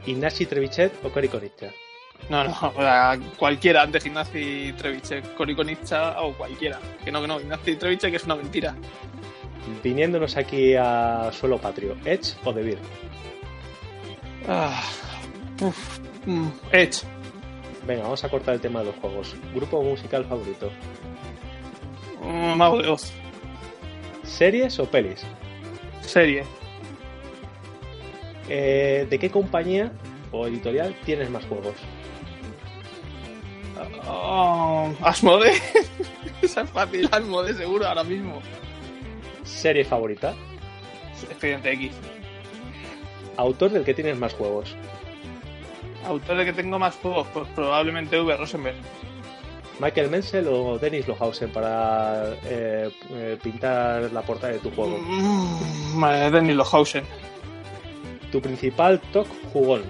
¿Ignacy 0.06 0.46
Trevichet 0.46 0.94
o 1.04 1.10
Konitsa? 1.12 1.68
No, 2.30 2.44
no, 2.44 2.52
o 2.76 2.82
sea, 2.82 3.18
cualquiera 3.38 3.84
antes 3.84 4.06
Ignacy 4.06 4.74
Trevichet, 4.78 5.36
Konitsa 5.36 6.22
o 6.22 6.34
cualquiera. 6.34 6.80
Que 7.04 7.12
no, 7.12 7.22
que 7.22 7.28
no, 7.28 7.40
Ignacy 7.40 7.76
Trevichet 7.76 8.12
que 8.12 8.18
es 8.18 8.24
una 8.24 8.36
mentira. 8.36 8.76
Viniéndonos 9.84 10.38
aquí 10.38 10.76
a 10.76 11.32
suelo 11.32 11.58
patrio, 11.58 11.96
¿Edge 12.06 12.36
o 12.44 12.54
The 12.54 12.62
Beer? 12.62 12.80
Ah, 14.48 14.84
uf, 15.62 16.00
mm, 16.26 16.48
Edge. 16.72 17.04
Venga, 17.86 18.04
vamos 18.04 18.24
a 18.24 18.30
cortar 18.30 18.56
el 18.56 18.62
tema 18.62 18.80
de 18.80 18.88
los 18.88 18.96
juegos. 18.96 19.36
¿Grupo 19.54 19.82
musical 19.82 20.26
favorito? 20.26 20.72
Mm, 22.22 22.58
Mago 22.58 22.82
de 22.82 22.90
Oz. 22.90 23.12
¿Series 24.24 24.80
o 24.80 24.86
pelis? 24.86 25.26
Serie. 26.02 26.44
Eh, 28.50 29.08
¿De 29.10 29.20
qué 29.20 29.30
compañía 29.30 29.92
o 30.32 30.48
editorial 30.48 30.96
tienes 31.06 31.30
más 31.30 31.46
juegos? 31.46 31.76
Oh, 34.08 34.94
Asmode. 35.02 35.54
Esa 36.42 36.62
es 36.62 36.70
fácil, 36.70 37.10
Asmode 37.12 37.54
seguro 37.54 37.88
ahora 37.88 38.04
mismo. 38.04 38.42
¿Serie 39.44 39.84
favorita? 39.84 40.36
Expediente 41.30 41.72
X. 41.74 41.92
¿Autor 43.38 43.72
del 43.72 43.84
que 43.84 43.94
tienes 43.94 44.18
más 44.18 44.34
juegos? 44.34 44.76
Autor 46.06 46.38
del 46.38 46.46
que 46.46 46.54
tengo 46.54 46.80
más 46.80 46.96
juegos, 46.96 47.28
pues 47.34 47.48
probablemente 47.56 48.20
V. 48.20 48.38
Rosenberg. 48.38 48.76
¿Michael 49.80 50.10
Menzel 50.10 50.48
o 50.48 50.78
Dennis 50.78 51.08
Lohausen 51.08 51.52
para 51.52 52.36
eh, 52.46 52.92
eh, 53.10 53.38
pintar 53.42 54.12
la 54.12 54.22
portada 54.22 54.54
de 54.54 54.60
tu 54.60 54.70
juego? 54.72 54.98
Mm, 55.00 56.32
Dennis 56.32 56.56
Lohausen. 56.56 57.04
¿Tu 58.32 58.42
principal 58.42 59.00
TOC 59.12 59.28
jugón? 59.52 59.82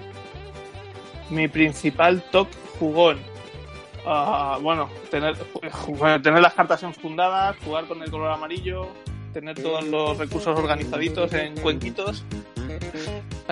Mi 1.30 1.46
principal 1.46 2.22
TOC 2.30 2.48
jugón. 2.78 3.18
Uh, 4.04 4.60
bueno, 4.60 4.88
tener, 5.10 5.36
tener 6.22 6.40
las 6.40 6.54
cartas 6.54 6.82
enfundadas, 6.82 7.56
jugar 7.64 7.86
con 7.86 8.02
el 8.02 8.10
color 8.10 8.32
amarillo, 8.32 8.88
tener 9.32 9.62
todos 9.62 9.84
los 9.84 10.18
recursos 10.18 10.58
organizaditos 10.58 11.32
en 11.34 11.56
cuenquitos. 11.60 12.24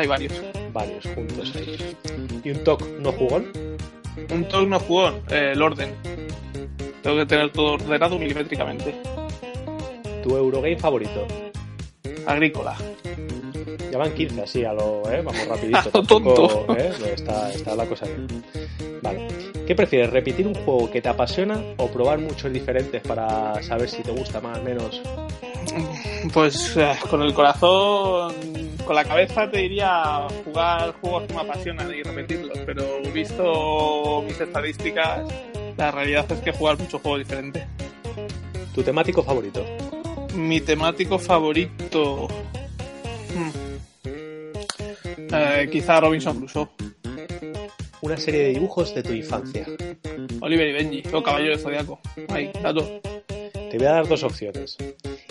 Hay 0.00 0.06
varios. 0.06 0.32
Varios 0.72 1.04
juntos 1.14 1.52
ahí. 1.56 1.94
¿Y 2.42 2.50
un 2.52 2.64
TOC 2.64 2.82
no 3.00 3.12
jugón? 3.12 3.52
Un 4.30 4.44
TOC 4.48 4.66
no 4.66 4.80
jugón, 4.80 5.20
eh, 5.30 5.50
el 5.52 5.60
orden. 5.60 5.94
Tengo 7.02 7.18
que 7.18 7.26
tener 7.26 7.52
todo 7.52 7.72
ordenado 7.74 8.18
milimétricamente. 8.18 8.94
¿Tu 10.22 10.34
Eurogame 10.34 10.78
favorito? 10.78 11.26
Agrícola. 12.26 12.78
Ya 13.92 13.98
van 13.98 14.14
15 14.14 14.40
así, 14.40 14.64
a 14.64 14.72
lo, 14.72 15.02
¿eh? 15.12 15.20
vamos 15.22 15.46
rapidito. 15.46 15.78
A 15.92 15.98
lo 15.98 16.02
tonto. 16.04 16.66
¿eh? 16.74 16.92
está, 17.14 17.52
está 17.52 17.76
la 17.76 17.84
cosa 17.84 18.06
bien. 18.06 18.42
Vale. 19.02 19.28
¿Qué 19.66 19.74
prefieres, 19.74 20.08
repetir 20.08 20.46
un 20.46 20.54
juego 20.54 20.90
que 20.90 21.02
te 21.02 21.10
apasiona 21.10 21.62
o 21.76 21.88
probar 21.88 22.20
muchos 22.20 22.50
diferentes 22.50 23.02
para 23.02 23.62
saber 23.62 23.90
si 23.90 24.02
te 24.02 24.12
gusta 24.12 24.40
más 24.40 24.58
o 24.60 24.62
menos? 24.62 25.02
Pues 26.32 26.76
eh, 26.78 26.92
con 27.10 27.22
el 27.22 27.34
corazón, 27.34 28.34
con 28.84 28.96
la 28.96 29.04
cabeza 29.04 29.50
te 29.50 29.58
diría 29.58 30.26
jugar 30.44 30.94
juegos 31.00 31.24
que 31.24 31.34
me 31.34 31.40
apasionan 31.40 31.94
y 31.94 32.02
repetirlos, 32.02 32.58
pero 32.66 33.00
visto 33.12 34.22
mis 34.26 34.40
estadísticas, 34.40 35.26
la 35.76 35.90
realidad 35.90 36.30
es 36.30 36.40
que 36.40 36.52
jugar 36.52 36.78
muchos 36.78 37.00
juegos 37.00 37.20
diferentes. 37.20 37.64
¿Tu 38.74 38.82
temático 38.82 39.22
favorito? 39.22 39.64
Mi 40.34 40.60
temático 40.60 41.18
favorito. 41.18 42.28
Hmm. 43.34 43.50
Eh, 45.32 45.68
quizá 45.70 46.00
Robinson 46.00 46.38
Crusoe. 46.38 46.68
Una 48.02 48.16
serie 48.16 48.42
de 48.42 48.48
dibujos 48.50 48.94
de 48.94 49.02
tu 49.02 49.12
infancia. 49.12 49.66
Oliver 50.40 50.68
y 50.68 50.72
Benji, 50.72 51.02
o 51.12 51.22
Caballero 51.22 51.56
de 51.56 51.62
Zodiaco. 51.62 52.00
Ahí, 52.28 52.50
dato. 52.62 53.00
Te 53.70 53.78
voy 53.78 53.86
a 53.86 53.92
dar 53.92 54.08
dos 54.08 54.22
opciones. 54.22 54.76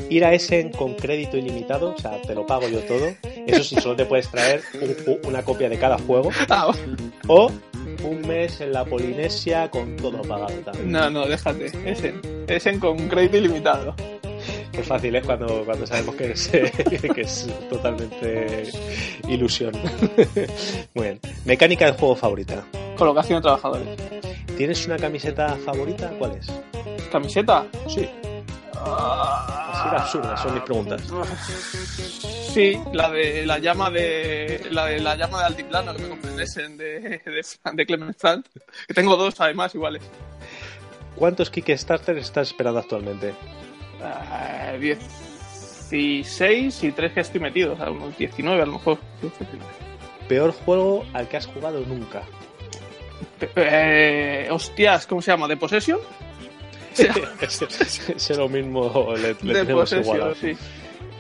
Ir 0.10 0.26
a 0.26 0.34
Essen 0.34 0.72
con 0.72 0.96
crédito 0.96 1.38
ilimitado, 1.38 1.94
o 1.96 1.98
sea, 2.00 2.20
te 2.22 2.34
lo 2.34 2.46
pago 2.46 2.68
yo 2.68 2.80
todo. 2.80 3.06
Eso 3.46 3.64
sí, 3.64 3.76
solo 3.82 3.96
te 3.96 4.06
puedes 4.06 4.28
traer 4.30 4.62
un, 4.82 5.20
una 5.28 5.44
copia 5.44 5.70
de 5.70 5.78
cada 5.78 5.98
juego. 6.00 6.32
Ah, 6.50 6.72
O 7.28 7.52
un 8.04 8.22
mes 8.28 8.62
en 8.62 8.72
la 8.72 8.86
Polinesia 8.86 9.70
con 9.70 9.96
todo 9.98 10.22
pagado 10.22 10.54
también. 10.66 10.92
no, 10.92 11.10
no, 11.10 11.28
déjate. 11.28 11.66
Essen. 11.86 12.22
Essen 12.48 12.80
con 12.80 12.98
crédito 13.10 13.38
ilimitado. 13.38 13.94
Qué 14.72 14.84
fácil 14.84 15.14
es 15.16 15.26
cuando, 15.26 15.64
cuando 15.66 15.86
sabemos 15.86 16.16
que 16.16 16.32
es, 16.32 16.48
que 17.14 17.22
es 17.22 17.48
totalmente 17.70 18.64
ilusión. 19.28 19.74
Muy 20.94 21.04
bien. 21.06 21.20
Mecánica 21.46 21.86
del 21.86 21.96
juego 21.96 22.16
favorita. 22.16 22.64
Colocación 22.96 23.40
de 23.40 23.44
trabajadores. 23.44 23.88
¿Tienes 24.58 24.86
una 24.88 24.98
camiseta 24.98 25.56
favorita? 25.66 26.10
¿Cuál 26.18 26.38
es? 26.38 26.48
¿Camiseta? 27.12 27.66
Sí. 27.88 28.08
Así 28.86 29.95
absurda, 29.95 30.38
son 30.38 30.53
mis 30.53 30.63
preguntas. 30.63 31.01
Sí, 32.53 32.80
la 32.93 33.09
de 33.09 33.45
la 33.45 33.59
llama 33.59 33.89
de 33.89 34.67
la 34.71 34.86
de 34.86 34.99
la 34.99 35.15
llama 35.15 35.39
de 35.39 35.45
altiplano 35.45 35.95
que 35.95 36.03
me 36.03 36.09
compré 36.09 36.32
en 36.32 36.39
Essen 36.39 36.77
de, 36.77 36.99
de, 36.99 37.45
de 37.73 37.86
Clement 37.86 38.17
Frank, 38.17 38.45
que 38.88 38.93
tengo 38.93 39.15
dos 39.15 39.39
además 39.39 39.73
iguales. 39.75 40.03
¿Cuántos 41.15 41.49
Kickstarter 41.49 42.17
estás 42.17 42.49
esperando 42.49 42.80
actualmente? 42.80 43.34
Uh, 43.99 44.80
16 44.80 46.84
y 46.84 46.91
3 46.91 47.13
que 47.13 47.19
estoy 47.19 47.41
metido, 47.41 47.73
o 47.73 47.75
sea, 47.75 47.91
unos 47.91 48.17
19 48.17 48.61
a 48.61 48.65
lo 48.65 48.73
mejor. 48.73 48.97
¿Peor 50.27 50.53
juego 50.53 51.05
al 51.13 51.27
que 51.27 51.38
has 51.38 51.47
jugado 51.47 51.82
nunca? 51.82 52.23
Eh, 53.55 54.47
hostias, 54.51 55.07
¿cómo 55.07 55.21
se 55.21 55.32
llama? 55.32 55.47
¿De 55.47 55.57
Possession? 55.57 55.99
es 57.42 58.38
lo 58.38 58.50
mismo, 58.50 59.14
le, 59.16 59.36
le 59.42 59.54
de 59.54 59.60
tenemos 59.66 59.92
igual. 59.94 60.36
sí. 60.40 60.54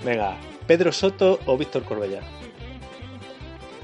Venga, 0.03 0.37
¿Pedro 0.67 0.91
Soto 0.91 1.39
o 1.45 1.57
Víctor 1.57 1.83
Corbella? 1.83 2.21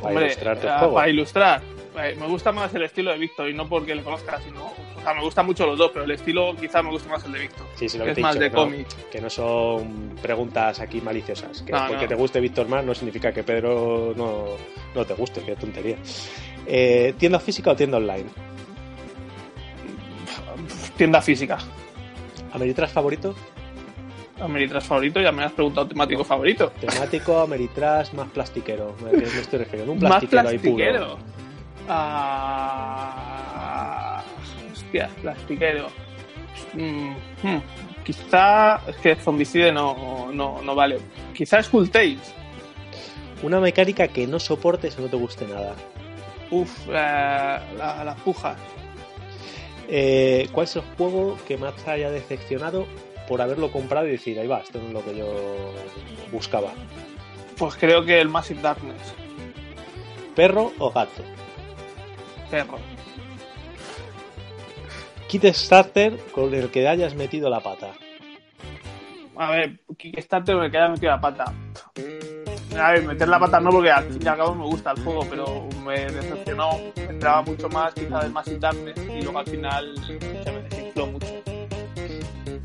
Para 0.02 0.10
Hombre, 0.10 0.26
ilustrarte 0.26 0.68
el 0.68 0.74
ah, 0.74 0.80
juego. 0.80 0.94
para 0.96 1.10
ilustrar. 1.10 1.62
Eh, 1.98 2.16
Me 2.20 2.28
gusta 2.28 2.52
más 2.52 2.74
el 2.76 2.84
estilo 2.84 3.12
de 3.12 3.18
Víctor 3.18 3.50
y 3.50 3.54
no 3.54 3.68
porque 3.70 3.96
le 3.96 4.04
conozca, 4.04 4.40
sino. 4.42 4.66
O 4.66 5.02
sea, 5.02 5.14
me 5.14 5.22
gustan 5.22 5.46
mucho 5.46 5.66
los 5.66 5.78
dos, 5.78 5.92
pero 5.94 6.04
el 6.04 6.12
estilo 6.12 6.54
quizá 6.60 6.82
me 6.84 6.90
gusta 6.90 7.10
más 7.10 7.24
el 7.26 7.32
de 7.32 7.40
Víctor. 7.40 7.66
Sí, 7.76 7.88
sí, 7.88 7.98
lo 7.98 8.04
que 8.06 8.14
te 8.14 8.14
es 8.14 8.18
he 8.18 8.22
más 8.22 8.34
dicho, 8.36 8.44
de 8.44 8.50
no- 8.50 8.56
cómic. 8.56 8.88
Que 9.10 9.22
no 9.22 9.30
son 9.30 10.16
preguntas 10.22 10.80
aquí 10.82 11.00
maliciosas. 11.00 11.62
Que 11.62 11.72
No, 11.72 11.88
porque 11.88 12.04
no. 12.04 12.10
te 12.10 12.16
guste 12.16 12.40
Víctor 12.42 12.68
más 12.68 12.84
no 12.84 12.94
significa 12.94 13.32
que 13.32 13.44
Pedro 13.44 14.14
no, 14.16 14.46
no 14.94 15.06
te 15.06 15.14
guste, 15.14 15.42
qué 15.42 15.56
tontería. 15.56 15.96
Eh, 16.68 17.14
¿Tienda 17.18 17.40
física 17.40 17.72
o 17.72 17.76
tienda 17.76 17.98
online? 17.98 18.26
Tienda 20.98 21.22
física. 21.22 21.58
¿Ameritrash 22.54 22.91
favorito? 22.91 23.36
Ameritrash 24.39 24.84
favorito, 24.84 25.22
ya 25.22 25.32
me 25.32 25.43
has 25.43 25.52
preguntado 25.54 25.88
temático 25.88 26.24
favorito. 26.24 26.72
Temático, 26.80 27.39
Ameritrash, 27.39 28.14
más 28.14 28.30
plastiquero. 28.30 28.96
¿A 29.06 29.10
qué 29.12 29.18
me 29.18 29.24
estoy 29.24 29.60
refiriendo? 29.60 29.93
Un 29.93 30.00
Más 30.04 30.24
plastiquero 30.26 30.50
ahí 30.50 30.58
puro. 30.58 30.76
plastiquero. 30.76 31.18
Ah, 32.88 34.24
hostia, 34.72 35.10
plastiquero. 35.22 35.88
Mm, 36.74 37.12
hmm, 37.43 37.62
Quizá. 38.04 38.80
Es 38.88 38.96
que 38.98 39.16
Zombicide 39.16 39.72
no, 39.72 40.30
no, 40.34 40.62
no 40.62 40.76
vale. 40.76 41.00
Quizá 41.34 41.62
Skull 41.64 41.89
Tales. 41.89 42.34
Una 43.43 43.60
mecánica 43.60 44.08
que 44.08 44.28
no 44.28 44.39
soportes 44.39 44.98
o 44.98 45.02
no 45.02 45.08
te 45.08 45.18
guste 45.18 45.46
nada. 45.48 45.76
Uf, 46.52 46.88
la, 46.88 47.62
la, 47.78 48.04
las 48.04 48.20
pujas. 48.22 48.58
Eh, 49.88 50.50
¿Cuál 50.52 50.66
es 50.66 50.76
el 50.76 50.82
juego 50.98 51.38
que 51.48 51.58
más 51.58 51.76
te 51.76 51.92
haya 51.92 52.10
decepcionado 52.10 52.88
por 53.28 53.42
haberlo 53.42 53.72
comprado 53.72 54.08
y 54.08 54.12
decir, 54.12 54.40
ahí 54.40 54.48
va, 54.48 54.60
esto 54.60 54.80
no 54.80 54.88
es 54.88 54.94
lo 54.94 55.04
que 55.04 55.16
yo 55.16 55.74
buscaba? 56.32 56.72
Pues 57.58 57.76
creo 57.76 58.04
que 58.04 58.20
el 58.20 58.30
Massive 58.30 58.62
Darkness. 58.62 59.14
¿Perro 60.36 60.74
o 60.80 60.92
gato? 60.92 61.24
Perro. 62.52 62.78
Kickstarter 65.28 66.18
con 66.32 66.54
el 66.54 66.70
que 66.70 66.88
hayas 66.88 67.16
metido 67.16 67.50
la 67.50 67.62
pata. 67.62 67.94
A 69.38 69.52
ver, 69.52 69.80
Kickstarter 69.98 70.56
me 70.56 70.72
queda 70.72 70.90
metido 70.90 71.12
la 71.12 71.20
pata. 71.22 71.46
A 72.78 72.91
ver, 72.91 73.03
meter 73.03 73.28
la 73.28 73.39
pata 73.39 73.59
no 73.59 73.69
porque 73.69 73.89
al 73.91 74.03
fin 74.05 74.21
y 74.23 74.28
al 74.28 74.38
cabo 74.38 74.53
me 74.55 74.65
gusta 74.65 74.91
el 74.91 75.03
juego, 75.03 75.26
pero 75.30 75.67
me 75.86 76.05
decepcionó. 76.11 76.71
Esperaba 76.95 77.41
mucho 77.43 77.69
más 77.69 77.93
quizá 77.93 78.19
del 78.21 78.32
Massive 78.32 78.59
Darkness 78.59 78.97
y 78.97 79.21
luego 79.21 79.39
al 79.39 79.45
final 79.47 79.95
se 80.05 80.51
me 80.51 80.61
desinfló 80.69 81.07
mucho. 81.07 81.28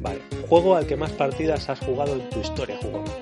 Vale. 0.00 0.20
Juego 0.48 0.76
al 0.76 0.86
que 0.86 0.96
más 0.96 1.12
partidas 1.12 1.68
has 1.68 1.78
jugado 1.80 2.14
en 2.14 2.28
tu 2.30 2.40
historia 2.40 2.76
jugando. 2.82 3.12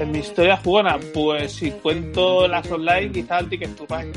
En 0.00 0.12
mi 0.12 0.18
historia 0.20 0.56
jugona, 0.58 0.96
pues 1.12 1.52
si 1.52 1.70
cuento 1.72 2.46
las 2.48 2.70
online, 2.70 3.10
quizá 3.12 3.38
el 3.40 3.48
Ticket 3.48 3.76
to 3.76 3.86
Ride. 3.88 4.12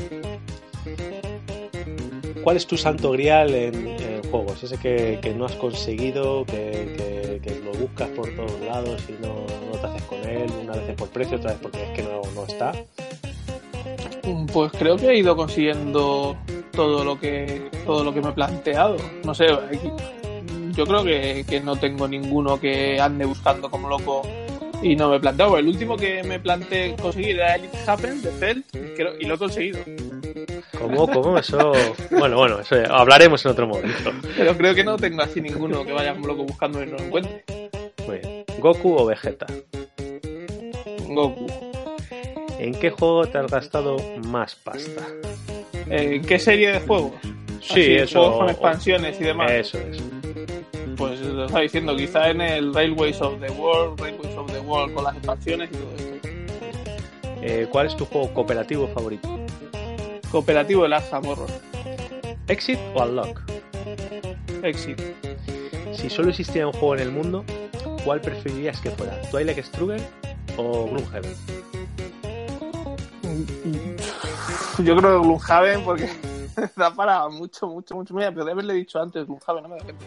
¿Cuál 2.44 2.56
es 2.56 2.66
tu 2.66 2.76
santo 2.76 3.10
grial 3.12 3.54
en, 3.54 3.86
en 3.88 4.22
juegos? 4.30 4.62
Ese 4.62 4.76
que, 4.78 5.18
que 5.22 5.34
no 5.34 5.44
has 5.44 5.54
conseguido, 5.56 6.44
que, 6.46 6.94
que- 6.96 7.22
que 7.42 7.60
lo 7.64 7.72
buscas 7.72 8.08
por 8.10 8.28
todos 8.36 8.60
lados 8.60 9.02
y 9.08 9.12
no, 9.20 9.41
él, 10.32 10.50
una 10.62 10.72
vez 10.74 10.94
por 10.96 11.08
precio, 11.08 11.36
otra 11.38 11.52
vez 11.52 11.60
porque 11.62 11.82
es 11.82 11.90
que 11.90 12.02
no, 12.02 12.20
no 12.34 12.44
está. 12.46 12.72
Pues 14.52 14.72
creo 14.72 14.96
que 14.96 15.08
he 15.08 15.18
ido 15.18 15.36
consiguiendo 15.36 16.36
todo 16.72 17.04
lo 17.04 17.18
que 17.18 17.68
todo 17.84 18.04
lo 18.04 18.14
que 18.14 18.20
me 18.20 18.30
he 18.30 18.32
planteado. 18.32 18.96
No 19.24 19.34
sé, 19.34 19.46
yo 20.74 20.86
creo 20.86 21.04
que, 21.04 21.44
que 21.48 21.60
no 21.60 21.76
tengo 21.76 22.06
ninguno 22.08 22.58
que 22.60 23.00
ande 23.00 23.24
buscando 23.24 23.70
como 23.70 23.88
loco 23.88 24.22
y 24.82 24.94
no 24.96 25.08
me 25.10 25.16
he 25.16 25.20
planteado. 25.20 25.58
El 25.58 25.68
último 25.68 25.96
que 25.96 26.22
me 26.22 26.38
planteé 26.38 26.94
conseguir 26.96 27.36
era 27.36 27.56
Elite 27.56 27.76
Happen 27.86 28.22
de 28.22 28.30
Felt 28.30 28.66
creo- 28.96 29.14
y 29.20 29.24
lo 29.26 29.34
he 29.34 29.38
conseguido. 29.38 29.80
¿Cómo? 30.78 31.06
¿Cómo? 31.08 31.38
Eso... 31.38 31.72
Bueno, 32.10 32.36
bueno, 32.36 32.60
eso 32.60 32.76
ya- 32.76 32.88
hablaremos 32.96 33.44
en 33.44 33.50
otro 33.52 33.66
momento. 33.66 34.10
Pero 34.36 34.56
creo 34.56 34.74
que 34.74 34.82
no 34.84 34.96
tengo 34.96 35.22
así 35.22 35.40
ninguno 35.40 35.84
que 35.84 35.92
vaya 35.92 36.12
como 36.14 36.26
loco 36.28 36.44
buscando 36.44 36.82
y 36.82 36.86
no 36.86 36.96
lo 36.96 37.04
encuentre. 37.04 37.44
Muy 38.06 38.18
bien. 38.18 38.44
¿Goku 38.58 38.94
o 38.96 39.06
Vegeta? 39.06 39.46
Goku. 41.14 41.46
¿En 42.58 42.74
qué 42.74 42.90
juego 42.90 43.26
te 43.26 43.38
has 43.38 43.50
gastado 43.50 43.96
más 44.28 44.54
pasta? 44.54 45.02
Eh, 45.90 46.22
¿Qué 46.26 46.38
serie 46.38 46.72
de 46.72 46.80
juegos? 46.80 47.12
Sí, 47.60 47.70
Así, 47.72 47.94
eso- 47.94 48.18
Juegos 48.20 48.38
con 48.38 48.48
expansiones 48.50 49.20
y 49.20 49.24
demás. 49.24 49.50
Eso 49.52 49.78
es. 49.78 49.98
Pues 50.96 51.20
lo 51.20 51.44
estaba 51.46 51.62
diciendo, 51.62 51.96
quizá 51.96 52.30
en 52.30 52.40
el 52.40 52.72
Railways 52.74 53.20
of 53.20 53.40
the 53.40 53.50
World, 53.52 54.00
Railways 54.00 54.36
of 54.36 54.52
the 54.52 54.60
World 54.60 54.94
con 54.94 55.04
las 55.04 55.16
expansiones 55.16 55.70
y 55.72 55.74
todo 55.74 55.92
esto. 55.96 56.28
Eh, 57.44 57.66
¿Cuál 57.70 57.86
es 57.86 57.96
tu 57.96 58.04
juego 58.04 58.32
cooperativo 58.34 58.86
favorito? 58.88 59.28
Cooperativo 60.30 60.84
el 60.86 60.92
Arkham 60.92 61.26
Horror. 61.26 61.48
¿Exit 62.48 62.78
o 62.94 63.02
Unlock? 63.02 63.40
Exit. 64.62 65.00
Si 65.92 66.08
solo 66.08 66.30
existiera 66.30 66.66
un 66.68 66.72
juego 66.72 66.94
en 66.94 67.00
el 67.00 67.10
mundo, 67.10 67.44
¿cuál 68.04 68.20
preferirías 68.20 68.80
que 68.80 68.90
fuera? 68.90 69.20
¿Twilight 69.30 69.58
Struggle 69.64 70.00
o 70.56 70.86
Gloomhaven? 70.86 71.34
Yo 74.84 74.96
creo 74.96 75.20
que 75.20 75.26
Gloomhaven 75.26 75.84
porque 75.84 76.08
da 76.76 76.94
para 76.94 77.28
mucho, 77.28 77.66
mucho, 77.66 77.94
mucho. 77.94 78.14
Mira, 78.14 78.30
pero 78.32 78.44
de 78.44 78.52
haberle 78.52 78.74
dicho 78.74 79.00
antes 79.00 79.26
Gloomhaven, 79.26 79.62
no 79.62 79.68
me 79.68 79.76
da 79.76 79.84
cuenta. 79.84 80.04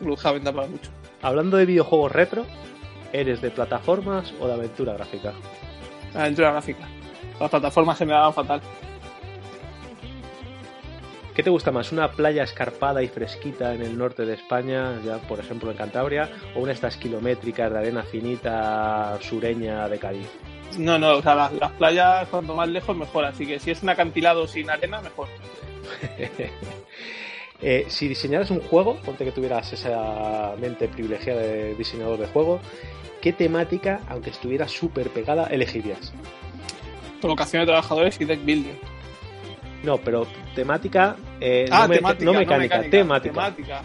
Gloomhaven 0.00 0.44
da 0.44 0.52
para 0.52 0.66
mucho. 0.66 0.90
Hablando 1.22 1.56
de 1.56 1.66
videojuegos 1.66 2.12
retro, 2.12 2.44
¿eres 3.12 3.40
de 3.40 3.50
plataformas 3.50 4.32
o 4.40 4.46
de 4.46 4.54
aventura 4.54 4.94
gráfica? 4.94 5.32
Aventura 6.14 6.52
gráfica. 6.52 6.88
Las 7.40 7.50
plataformas 7.50 7.98
se 7.98 8.06
me 8.06 8.12
daban 8.12 8.32
fatal. 8.32 8.60
¿Qué 11.34 11.42
te 11.42 11.50
gusta 11.50 11.72
más? 11.72 11.90
¿Una 11.90 12.12
playa 12.12 12.44
escarpada 12.44 13.02
y 13.02 13.08
fresquita 13.08 13.74
en 13.74 13.82
el 13.82 13.98
norte 13.98 14.24
de 14.24 14.34
España, 14.34 15.00
ya 15.04 15.18
por 15.18 15.40
ejemplo 15.40 15.70
en 15.72 15.76
Cantabria, 15.76 16.30
o 16.54 16.60
una 16.60 16.68
de 16.68 16.74
estas 16.74 16.96
kilométricas 16.96 17.72
de 17.72 17.78
arena 17.78 18.04
finita 18.04 19.18
sureña 19.20 19.88
de 19.88 19.98
Cádiz? 19.98 20.28
No, 20.78 20.96
no, 20.96 21.16
o 21.16 21.22
sea, 21.22 21.34
las, 21.34 21.52
las 21.54 21.72
playas 21.72 22.28
cuanto 22.28 22.54
más 22.54 22.68
lejos 22.68 22.96
mejor. 22.96 23.24
Así 23.24 23.46
que 23.46 23.58
si 23.58 23.72
es 23.72 23.82
un 23.82 23.88
acantilado 23.88 24.46
sin 24.46 24.70
arena, 24.70 25.00
mejor. 25.00 25.28
Eh, 27.62 27.86
si 27.88 28.08
diseñaras 28.08 28.50
un 28.50 28.60
juego, 28.60 28.96
ponte 28.96 29.24
que 29.24 29.32
tuvieras 29.32 29.72
esa 29.72 30.54
mente 30.60 30.86
privilegiada 30.86 31.40
de 31.40 31.74
diseñador 31.76 32.18
de 32.18 32.26
juego, 32.26 32.60
¿qué 33.22 33.32
temática, 33.32 34.00
aunque 34.08 34.30
estuviera 34.30 34.68
súper 34.68 35.08
pegada, 35.08 35.46
elegirías? 35.46 36.12
Colocación 37.22 37.62
de 37.62 37.66
trabajadores 37.66 38.20
y 38.20 38.26
deck 38.26 38.44
building. 38.44 38.74
No, 39.84 39.98
pero 39.98 40.26
temática, 40.54 41.14
eh, 41.40 41.66
Ah, 41.70 41.82
no, 41.82 41.88
me- 41.88 41.96
temática, 41.96 42.24
no 42.24 42.32
mecánica, 42.38 42.82
temática. 42.90 43.32
temática. 43.34 43.82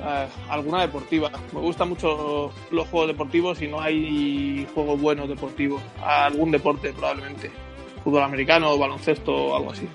Eh, 0.00 0.26
alguna 0.48 0.80
deportiva. 0.82 1.30
Me 1.52 1.60
gustan 1.60 1.88
mucho 1.88 2.52
los 2.70 2.88
juegos 2.88 3.08
deportivos 3.08 3.62
y 3.62 3.68
no 3.68 3.80
hay 3.80 4.66
juegos 4.74 5.00
buenos 5.00 5.28
deportivos. 5.28 5.80
Algún 6.02 6.50
deporte 6.50 6.92
probablemente. 6.92 7.50
Fútbol 8.04 8.22
americano, 8.22 8.76
baloncesto 8.78 9.32
o 9.34 9.56
algo 9.56 9.72
así. 9.72 9.88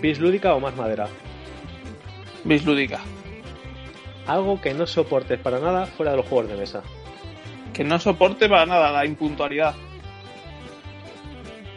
¿Bis 0.00 0.18
lúdica 0.18 0.54
o 0.54 0.60
más 0.60 0.76
madera? 0.76 1.08
Bis 2.44 2.64
lúdica. 2.64 3.00
Algo 4.26 4.60
que 4.60 4.74
no 4.74 4.86
soportes 4.86 5.38
para 5.38 5.58
nada 5.60 5.86
fuera 5.86 6.12
de 6.12 6.18
los 6.18 6.26
juegos 6.26 6.48
de 6.50 6.56
mesa. 6.56 6.82
Que 7.72 7.84
no 7.84 7.98
soporte 7.98 8.48
para 8.48 8.66
nada 8.66 8.90
la 8.92 9.04
impuntualidad. 9.04 9.74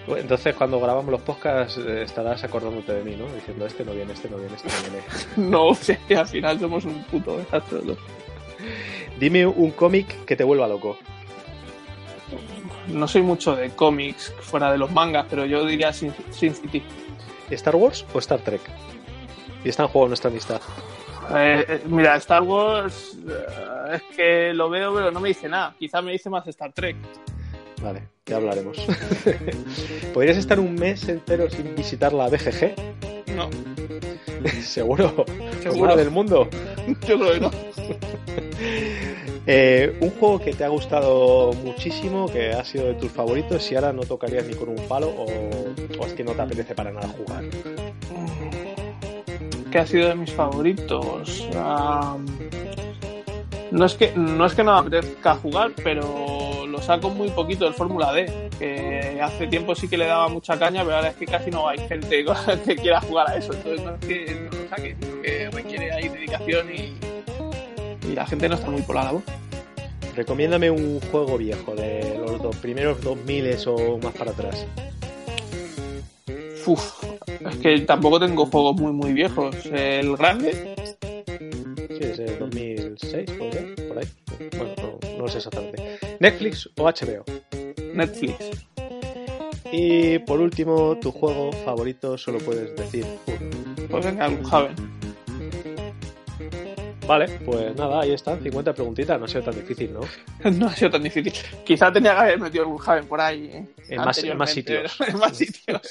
Bueno, 0.09 0.23
Entonces, 0.23 0.55
cuando 0.55 0.79
grabamos 0.79 1.11
los 1.11 1.21
podcasts, 1.21 1.77
eh, 1.77 2.01
estarás 2.01 2.43
acordándote 2.43 2.93
de 2.93 3.03
mí, 3.03 3.15
¿no? 3.15 3.31
Diciendo, 3.31 3.67
este 3.67 3.85
no 3.85 3.91
viene, 3.91 4.13
este 4.13 4.27
no 4.27 4.37
viene, 4.37 4.55
este 4.55 4.67
no 4.67 4.89
viene. 4.89 5.05
No, 5.51 5.67
o 5.67 5.75
sea, 5.75 5.99
que 6.07 6.17
al 6.17 6.27
final 6.27 6.59
somos 6.59 6.83
un 6.85 7.03
puto 7.03 7.37
desastre. 7.37 7.81
Dime 9.19 9.45
un 9.45 9.69
cómic 9.69 10.25
que 10.25 10.35
te 10.35 10.43
vuelva 10.43 10.67
loco. 10.67 10.97
No 12.87 13.07
soy 13.07 13.21
mucho 13.21 13.55
de 13.55 13.69
cómics 13.69 14.33
fuera 14.41 14.71
de 14.71 14.79
los 14.79 14.91
mangas, 14.91 15.27
pero 15.29 15.45
yo 15.45 15.63
diría 15.63 15.93
Sin, 15.93 16.11
City. 16.31 16.81
¿Star 17.51 17.75
Wars 17.75 18.03
o 18.11 18.17
Star 18.17 18.39
Trek? 18.39 18.61
Y 19.63 19.69
está 19.69 19.83
en 19.83 19.89
juego 19.89 20.07
nuestra 20.07 20.31
amistad. 20.31 20.59
Eh, 21.35 21.65
eh, 21.67 21.81
mira, 21.85 22.15
Star 22.15 22.41
Wars 22.41 23.15
eh, 23.29 23.93
es 23.93 24.15
que 24.15 24.53
lo 24.55 24.71
veo, 24.71 24.91
pero 24.95 25.11
no 25.11 25.19
me 25.19 25.27
dice 25.27 25.47
nada. 25.47 25.75
Quizá 25.77 26.01
me 26.01 26.13
dice 26.13 26.31
más 26.31 26.47
Star 26.47 26.71
Trek. 26.73 26.95
Vale, 27.81 28.03
ya 28.25 28.37
hablaremos. 28.37 28.77
¿Podrías 30.13 30.37
estar 30.37 30.59
un 30.59 30.75
mes 30.75 31.07
entero 31.07 31.49
sin 31.49 31.75
visitar 31.75 32.13
la 32.13 32.27
BGG? 32.27 32.75
No. 33.35 33.49
¿Seguro? 34.61 35.25
¿Seguro 35.61 35.95
del 35.95 36.11
mundo? 36.11 36.49
Yo 37.07 37.19
creo 37.19 37.33
que 37.33 37.39
no. 37.39 37.51
Eh, 39.51 39.97
un 40.01 40.11
juego 40.11 40.39
que 40.39 40.53
te 40.53 40.63
ha 40.63 40.67
gustado 40.67 41.53
muchísimo, 41.53 42.27
que 42.27 42.51
ha 42.51 42.63
sido 42.63 42.87
de 42.87 42.93
tus 42.93 43.11
favoritos, 43.11 43.71
y 43.71 43.75
ahora 43.75 43.91
no 43.91 44.03
tocarías 44.03 44.45
ni 44.45 44.53
con 44.53 44.69
un 44.69 44.87
palo 44.87 45.07
o, 45.07 46.05
es 46.05 46.13
que 46.13 46.23
no 46.23 46.33
te 46.33 46.41
apetece 46.43 46.75
para 46.75 46.91
nada 46.91 47.07
jugar. 47.07 47.45
¿Qué 49.71 49.79
ha 49.79 49.87
sido 49.87 50.09
de 50.09 50.15
mis 50.15 50.31
favoritos? 50.31 51.47
no 53.71 53.85
es 53.85 53.93
que 53.95 54.11
no 54.15 54.45
es 54.45 54.53
que 54.53 54.63
no 54.63 54.73
me 54.73 54.87
apetezca 54.87 55.35
jugar, 55.35 55.71
pero 55.83 56.38
lo 56.79 56.85
saco 56.85 57.09
muy 57.09 57.29
poquito 57.31 57.65
del 57.65 57.73
Fórmula 57.73 58.13
D, 58.13 58.49
que 58.57 59.19
hace 59.21 59.47
tiempo 59.47 59.75
sí 59.75 59.89
que 59.89 59.97
le 59.97 60.05
daba 60.05 60.29
mucha 60.29 60.57
caña, 60.57 60.81
pero 60.83 60.95
ahora 60.95 61.09
es 61.09 61.15
que 61.17 61.25
casi 61.25 61.51
no 61.51 61.67
hay 61.67 61.77
gente 61.77 62.23
que 62.65 62.75
quiera 62.77 63.01
jugar 63.01 63.29
a 63.29 63.35
eso, 63.35 63.53
entonces 63.53 63.85
no 63.85 63.95
es 63.95 63.99
que 63.99 64.49
no 64.49 64.57
lo 64.57 64.69
saque, 64.69 64.95
que 65.21 65.49
requiere 65.51 65.91
ahí 65.91 66.07
dedicación 66.07 66.67
y, 66.73 66.93
y 68.07 68.15
la 68.15 68.25
gente 68.25 68.47
no 68.47 68.55
está 68.55 68.69
muy 68.69 68.81
por 68.81 68.95
la 68.95 69.03
labor. 69.03 69.21
Recomiéndame 70.15 70.71
un 70.71 71.01
juego 71.11 71.37
viejo, 71.37 71.75
de 71.75 72.17
los 72.17 72.41
dos 72.41 72.55
primeros 72.57 73.01
2000 73.01 73.57
o 73.67 73.97
más 73.97 74.13
para 74.13 74.31
atrás. 74.31 74.65
Uf, 76.65 77.03
es 77.41 77.55
que 77.57 77.79
tampoco 77.81 78.19
tengo 78.19 78.45
juegos 78.45 78.79
muy 78.79 78.93
muy 78.93 79.13
viejos. 79.13 79.53
El 79.65 80.15
grande. 80.15 80.75
Sí, 81.89 81.99
es 82.01 82.19
el 82.19 82.39
2006, 82.39 83.31
por 83.31 83.97
ahí. 83.97 84.07
Bueno, 84.57 84.98
no, 85.19 85.25
lo 85.25 85.31
sé 85.31 85.37
exactamente. 85.37 85.99
¿Netflix 86.19 86.69
o 86.77 86.83
HBO? 86.83 87.23
Netflix. 87.93 88.35
Y 89.71 90.19
por 90.19 90.39
último, 90.39 90.97
tu 90.99 91.11
juego 91.11 91.51
favorito 91.63 92.17
solo 92.17 92.39
puedes 92.39 92.75
decir 92.75 93.05
Pues 93.89 94.05
venga, 94.05 94.29
Javen. 94.49 94.98
Vale, 97.09 97.27
pues 97.43 97.75
nada, 97.75 98.01
ahí 98.01 98.11
están, 98.11 98.39
50 98.39 98.71
preguntitas, 98.71 99.17
no 99.17 99.25
ha 99.25 99.27
sido 99.27 99.41
tan 99.41 99.55
difícil, 99.55 99.91
¿no? 99.91 100.01
no 100.51 100.67
ha 100.67 100.75
sido 100.75 100.91
tan 100.91 101.01
difícil. 101.01 101.33
Quizá 101.65 101.91
tenía 101.91 102.13
que 102.13 102.19
haber 102.19 102.39
metido 102.39 102.65
algún 102.65 102.77
Javen 102.77 103.07
por 103.07 103.19
ahí. 103.19 103.49
¿eh? 103.51 103.65
En, 103.89 104.01
más, 104.01 104.23
en 104.23 104.37
más, 104.37 104.51
sitios. 104.51 105.01
en 105.07 105.17
más 105.17 105.35
sitios. 105.35 105.81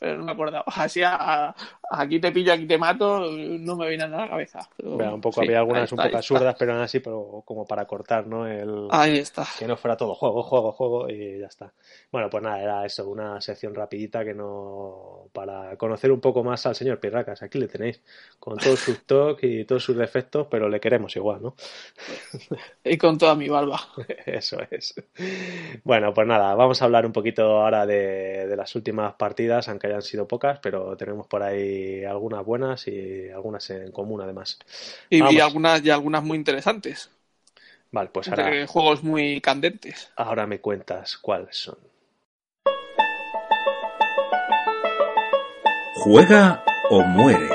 pero 0.00 0.16
no 0.16 0.24
me 0.24 0.32
acordaba. 0.32 0.64
Así, 0.68 1.02
a, 1.04 1.54
aquí 1.90 2.18
te 2.18 2.32
pillo, 2.32 2.54
aquí 2.54 2.64
te 2.64 2.78
mato, 2.78 3.30
no 3.30 3.76
me 3.76 3.90
viene 3.90 4.08
nada 4.08 4.22
a 4.22 4.24
la 4.24 4.30
cabeza. 4.30 4.70
un 4.78 5.20
poco, 5.20 5.42
había 5.42 5.58
algunas 5.58 5.92
un 5.92 5.98
poco 5.98 6.16
absurdas, 6.16 6.56
pero 6.58 6.72
aún 6.72 6.80
así, 6.80 7.00
pero 7.00 7.42
como 7.44 7.66
para 7.66 7.84
cortar, 7.84 8.26
¿no? 8.26 8.46
El, 8.46 8.88
ahí 8.90 9.18
está. 9.18 9.46
Que 9.58 9.66
no 9.66 9.76
fuera 9.76 9.98
todo 9.98 10.14
juego, 10.14 10.42
juego, 10.42 10.72
juego 10.72 11.10
y 11.10 11.40
ya 11.40 11.48
está. 11.48 11.74
Bueno, 12.10 12.30
pues 12.30 12.42
nada, 12.42 12.62
era 12.62 12.86
eso, 12.86 13.06
una 13.06 13.38
sección 13.42 13.74
rapidita 13.74 14.24
que 14.24 14.32
no. 14.32 15.27
Para 15.38 15.76
conocer 15.76 16.10
un 16.10 16.20
poco 16.20 16.42
más 16.42 16.66
al 16.66 16.74
señor 16.74 16.98
Pirracas. 16.98 17.44
Aquí 17.44 17.60
le 17.60 17.68
tenéis, 17.68 18.00
con 18.40 18.58
todos 18.58 18.80
sus 18.80 19.04
toques 19.06 19.48
y 19.48 19.64
todos 19.64 19.84
sus 19.84 19.96
defectos 19.96 20.48
pero 20.50 20.68
le 20.68 20.80
queremos 20.80 21.14
igual, 21.14 21.40
¿no? 21.42 21.54
Y 22.82 22.98
con 22.98 23.18
toda 23.18 23.36
mi 23.36 23.48
barba. 23.48 23.80
Eso 24.26 24.58
es. 24.68 24.94
Bueno, 25.84 26.12
pues 26.12 26.26
nada, 26.26 26.56
vamos 26.56 26.82
a 26.82 26.86
hablar 26.86 27.06
un 27.06 27.12
poquito 27.12 27.42
ahora 27.42 27.86
de, 27.86 28.52
las 28.56 28.74
últimas 28.74 29.14
partidas, 29.14 29.68
aunque 29.68 29.86
hayan 29.86 30.02
sido 30.02 30.26
pocas, 30.26 30.58
pero 30.58 30.96
tenemos 30.96 31.28
por 31.28 31.44
ahí 31.44 32.04
algunas 32.04 32.44
buenas 32.44 32.88
y 32.88 33.28
algunas 33.28 33.70
en 33.70 33.92
común 33.92 34.20
además. 34.20 34.58
Y, 35.08 35.22
algunas, 35.38 35.84
y 35.84 35.90
algunas 35.90 36.24
muy 36.24 36.36
interesantes. 36.36 37.10
Vale, 37.92 38.10
pues 38.12 38.28
ahora. 38.28 38.66
juegos 38.66 39.04
muy 39.04 39.40
candentes. 39.40 40.10
Ahora 40.16 40.48
me 40.48 40.60
cuentas 40.60 41.16
cuáles 41.16 41.56
son. 41.56 41.78
Juega 46.00 46.62
o 46.90 47.02
muere. 47.02 47.48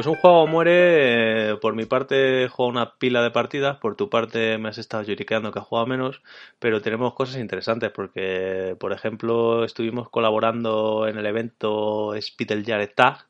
Pues 0.00 0.06
un 0.06 0.16
juego 0.16 0.46
muere, 0.46 1.50
eh, 1.50 1.56
por 1.56 1.74
mi 1.74 1.84
parte 1.84 2.48
juego 2.48 2.70
una 2.70 2.94
pila 2.94 3.22
de 3.22 3.30
partidas, 3.30 3.76
por 3.76 3.96
tu 3.96 4.08
parte 4.08 4.56
me 4.56 4.70
has 4.70 4.78
estado 4.78 5.02
lloriqueando 5.02 5.52
que 5.52 5.58
has 5.58 5.66
jugado 5.66 5.86
menos, 5.86 6.22
pero 6.58 6.80
tenemos 6.80 7.12
cosas 7.12 7.36
interesantes 7.36 7.90
porque, 7.90 8.76
por 8.80 8.94
ejemplo, 8.94 9.62
estuvimos 9.62 10.08
colaborando 10.08 11.06
en 11.06 11.18
el 11.18 11.26
evento 11.26 12.14
Spitel 12.18 12.64
Jared 12.64 12.94
Tag, 12.94 13.26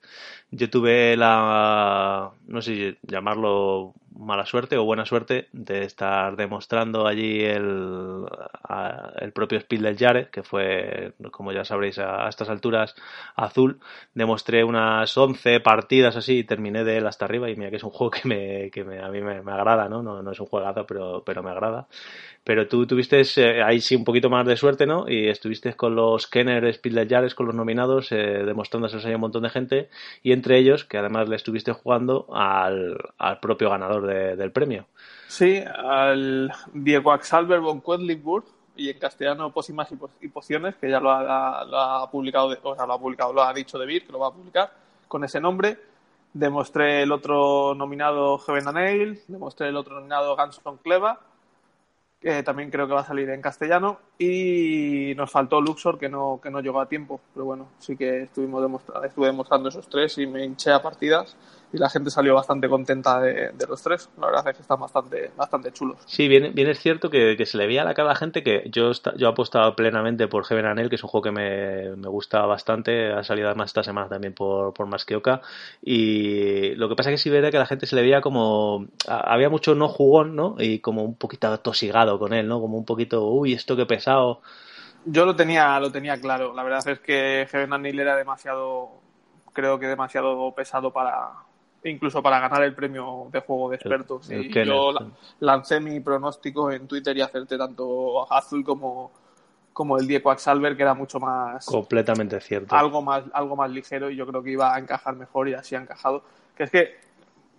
yo 0.50 0.70
tuve 0.70 1.16
la, 1.16 2.32
no 2.46 2.62
sé 2.62 2.98
llamarlo 3.02 3.94
mala 4.16 4.44
suerte 4.46 4.76
o 4.76 4.84
buena 4.84 5.06
suerte 5.06 5.48
de 5.52 5.84
estar 5.84 6.36
demostrando 6.36 7.06
allí 7.06 7.42
el, 7.42 8.26
el 9.20 9.32
propio 9.32 9.60
Spiel 9.60 9.82
del 9.82 10.28
que 10.30 10.42
fue, 10.42 11.12
como 11.30 11.52
ya 11.52 11.64
sabréis, 11.64 11.98
a, 11.98 12.28
estas 12.28 12.48
alturas 12.48 12.94
azul. 13.36 13.80
Demostré 14.14 14.64
unas 14.64 15.16
11 15.16 15.60
partidas 15.60 16.16
así 16.16 16.38
y 16.38 16.44
terminé 16.44 16.84
de 16.84 16.98
él 16.98 17.06
hasta 17.06 17.24
arriba. 17.24 17.50
Y 17.50 17.56
mira 17.56 17.70
que 17.70 17.76
es 17.76 17.84
un 17.84 17.90
juego 17.90 18.10
que, 18.10 18.28
me, 18.28 18.70
que 18.70 18.84
me, 18.84 19.00
a 19.00 19.08
mí 19.08 19.20
me, 19.20 19.38
agrada, 19.52 19.88
¿no? 19.88 20.02
¿no? 20.02 20.22
¿no? 20.22 20.30
es 20.32 20.40
un 20.40 20.46
juegazo, 20.46 20.86
pero, 20.86 21.22
pero 21.24 21.42
me 21.42 21.50
agrada. 21.50 21.86
Pero 22.42 22.66
tú 22.68 22.86
tuviste 22.86 23.22
eh, 23.36 23.62
ahí 23.62 23.80
sí 23.80 23.94
un 23.94 24.04
poquito 24.04 24.30
más 24.30 24.46
de 24.46 24.56
suerte, 24.56 24.86
¿no? 24.86 25.08
Y 25.08 25.28
estuviste 25.28 25.74
con 25.74 25.94
los 25.94 26.26
Kenner 26.26 26.72
Spiel 26.72 26.94
del 26.94 27.34
con 27.34 27.46
los 27.46 27.54
nominados, 27.54 28.12
eh, 28.12 28.16
demostrándose 28.44 28.96
a 29.12 29.14
un 29.14 29.20
montón 29.20 29.42
de 29.42 29.50
gente. 29.50 29.88
Y 30.22 30.32
entre 30.32 30.58
ellos, 30.58 30.84
que 30.84 30.96
además 30.98 31.28
le 31.28 31.36
estuviste 31.36 31.72
jugando 31.72 32.26
al, 32.34 32.96
al 33.18 33.40
propio 33.40 33.68
ganador 33.70 33.99
del 34.06 34.52
premio. 34.52 34.86
Sí, 35.28 35.62
al 35.66 36.52
Diego 36.72 37.12
Axalber 37.12 37.60
von 37.60 37.80
Quedlinburg 37.80 38.44
y 38.76 38.90
en 38.90 38.98
castellano 38.98 39.52
Pósimas 39.52 39.88
y 40.20 40.28
Pociones, 40.28 40.76
que 40.76 40.90
ya 40.90 41.00
lo 41.00 41.10
ha, 41.10 42.08
publicado, 42.10 42.56
o 42.62 42.74
sea, 42.74 42.86
lo 42.86 42.94
ha 42.94 42.98
publicado, 42.98 43.32
lo 43.32 43.42
ha 43.42 43.52
dicho 43.52 43.78
De 43.78 43.86
Vir, 43.86 44.06
que 44.06 44.12
lo 44.12 44.18
va 44.18 44.28
a 44.28 44.32
publicar 44.32 44.72
con 45.08 45.24
ese 45.24 45.40
nombre. 45.40 45.78
Demostré 46.32 47.02
el 47.02 47.12
otro 47.12 47.74
nominado 47.74 48.38
Heaven 48.38 48.68
and 48.68 49.18
demostré 49.26 49.68
el 49.68 49.76
otro 49.76 49.96
nominado 49.96 50.36
Ganson 50.36 50.78
Cleva 50.78 51.20
que 52.20 52.42
también 52.42 52.70
creo 52.70 52.86
que 52.86 52.92
va 52.92 53.00
a 53.00 53.06
salir 53.06 53.30
en 53.30 53.40
castellano, 53.40 53.98
y 54.18 55.14
nos 55.16 55.30
faltó 55.30 55.60
Luxor, 55.60 55.98
que 55.98 56.10
no, 56.10 56.38
que 56.42 56.50
no 56.50 56.60
llegó 56.60 56.80
a 56.80 56.88
tiempo, 56.88 57.20
pero 57.32 57.46
bueno, 57.46 57.68
sí 57.78 57.96
que 57.96 58.24
estuvimos 58.24 58.60
demostrando, 58.60 59.06
estuve 59.06 59.26
demostrando 59.28 59.70
esos 59.70 59.88
tres 59.88 60.18
y 60.18 60.26
me 60.26 60.44
hinché 60.44 60.70
a 60.70 60.82
partidas 60.82 61.34
y 61.72 61.78
la 61.78 61.88
gente 61.88 62.10
salió 62.10 62.34
bastante 62.34 62.68
contenta 62.68 63.20
de, 63.20 63.52
los 63.68 63.80
tres. 63.82 64.08
La 64.18 64.26
verdad 64.26 64.48
es 64.48 64.56
que 64.56 64.62
están 64.62 64.80
bastante, 64.80 65.30
bastante 65.36 65.72
chulos. 65.72 65.98
Sí, 66.06 66.26
bien, 66.26 66.52
bien 66.52 66.68
es 66.68 66.80
cierto 66.80 67.10
que, 67.10 67.36
se 67.46 67.56
le 67.56 67.66
veía 67.66 67.82
a 67.82 67.84
la 67.84 67.94
cara 67.94 68.10
a 68.10 68.12
la 68.12 68.18
gente 68.18 68.42
que 68.42 68.68
yo, 68.72 68.90
yo 69.16 69.28
apostado 69.28 69.76
plenamente 69.76 70.26
por 70.26 70.44
Heaven 70.44 70.66
Anel, 70.66 70.88
que 70.88 70.96
es 70.96 71.04
un 71.04 71.10
juego 71.10 71.22
que 71.22 71.30
me, 71.30 71.96
me 71.96 72.08
gusta 72.08 72.44
bastante. 72.46 73.12
Ha 73.12 73.22
salido 73.22 73.48
además 73.48 73.70
esta 73.70 73.84
semana 73.84 74.08
también 74.08 74.34
por, 74.34 74.74
por 74.74 74.86
Masqueoka. 74.86 75.42
Y 75.80 76.74
lo 76.74 76.88
que 76.88 76.96
pasa 76.96 77.10
es 77.10 77.14
que 77.14 77.22
sí 77.22 77.30
veía 77.30 77.50
que 77.52 77.58
la 77.58 77.66
gente 77.66 77.86
se 77.86 77.94
le 77.94 78.02
veía 78.02 78.20
como. 78.20 78.86
Había 79.06 79.48
mucho 79.48 79.74
no 79.76 79.88
jugón, 79.88 80.34
¿no? 80.34 80.56
Y 80.58 80.80
como 80.80 81.04
un 81.04 81.14
poquito 81.14 81.48
atosigado 81.48 82.18
con 82.18 82.32
él, 82.32 82.48
¿no? 82.48 82.60
Como 82.60 82.78
un 82.78 82.84
poquito, 82.84 83.24
uy, 83.26 83.52
esto 83.52 83.76
que 83.76 83.86
pesado. 83.86 84.40
Yo 85.04 85.24
lo 85.24 85.36
tenía, 85.36 85.78
lo 85.78 85.92
tenía 85.92 86.20
claro. 86.20 86.52
La 86.52 86.64
verdad 86.64 86.86
es 86.88 86.98
que 86.98 87.46
Heaven 87.50 87.72
Anel 87.72 88.00
era 88.00 88.16
demasiado. 88.16 88.90
Creo 89.52 89.78
que 89.78 89.86
demasiado 89.86 90.54
pesado 90.54 90.92
para, 90.92 91.32
incluso 91.84 92.22
para 92.22 92.40
ganar 92.40 92.62
el 92.62 92.74
premio 92.74 93.28
de 93.32 93.40
juego 93.40 93.70
de 93.70 93.76
expertos. 93.76 94.30
y 94.30 94.52
yo 94.64 94.92
lancé 95.40 95.80
mi 95.80 96.00
pronóstico 96.00 96.70
en 96.70 96.86
Twitter 96.86 97.16
y 97.16 97.22
acerté 97.22 97.56
tanto 97.56 98.30
Azul 98.32 98.64
como, 98.64 99.10
como 99.72 99.98
el 99.98 100.06
Diego 100.06 100.30
Axalver, 100.30 100.76
que 100.76 100.82
era 100.82 100.94
mucho 100.94 101.18
más. 101.18 101.64
Completamente 101.66 102.40
cierto. 102.40 102.74
Algo 102.74 103.02
más, 103.02 103.24
algo 103.32 103.56
más 103.56 103.70
ligero 103.70 104.10
y 104.10 104.16
yo 104.16 104.26
creo 104.26 104.42
que 104.42 104.50
iba 104.50 104.74
a 104.74 104.78
encajar 104.78 105.16
mejor 105.16 105.48
y 105.48 105.54
así 105.54 105.74
ha 105.74 105.80
encajado. 105.80 106.22
Que 106.56 106.64
es 106.64 106.70
que 106.70 107.10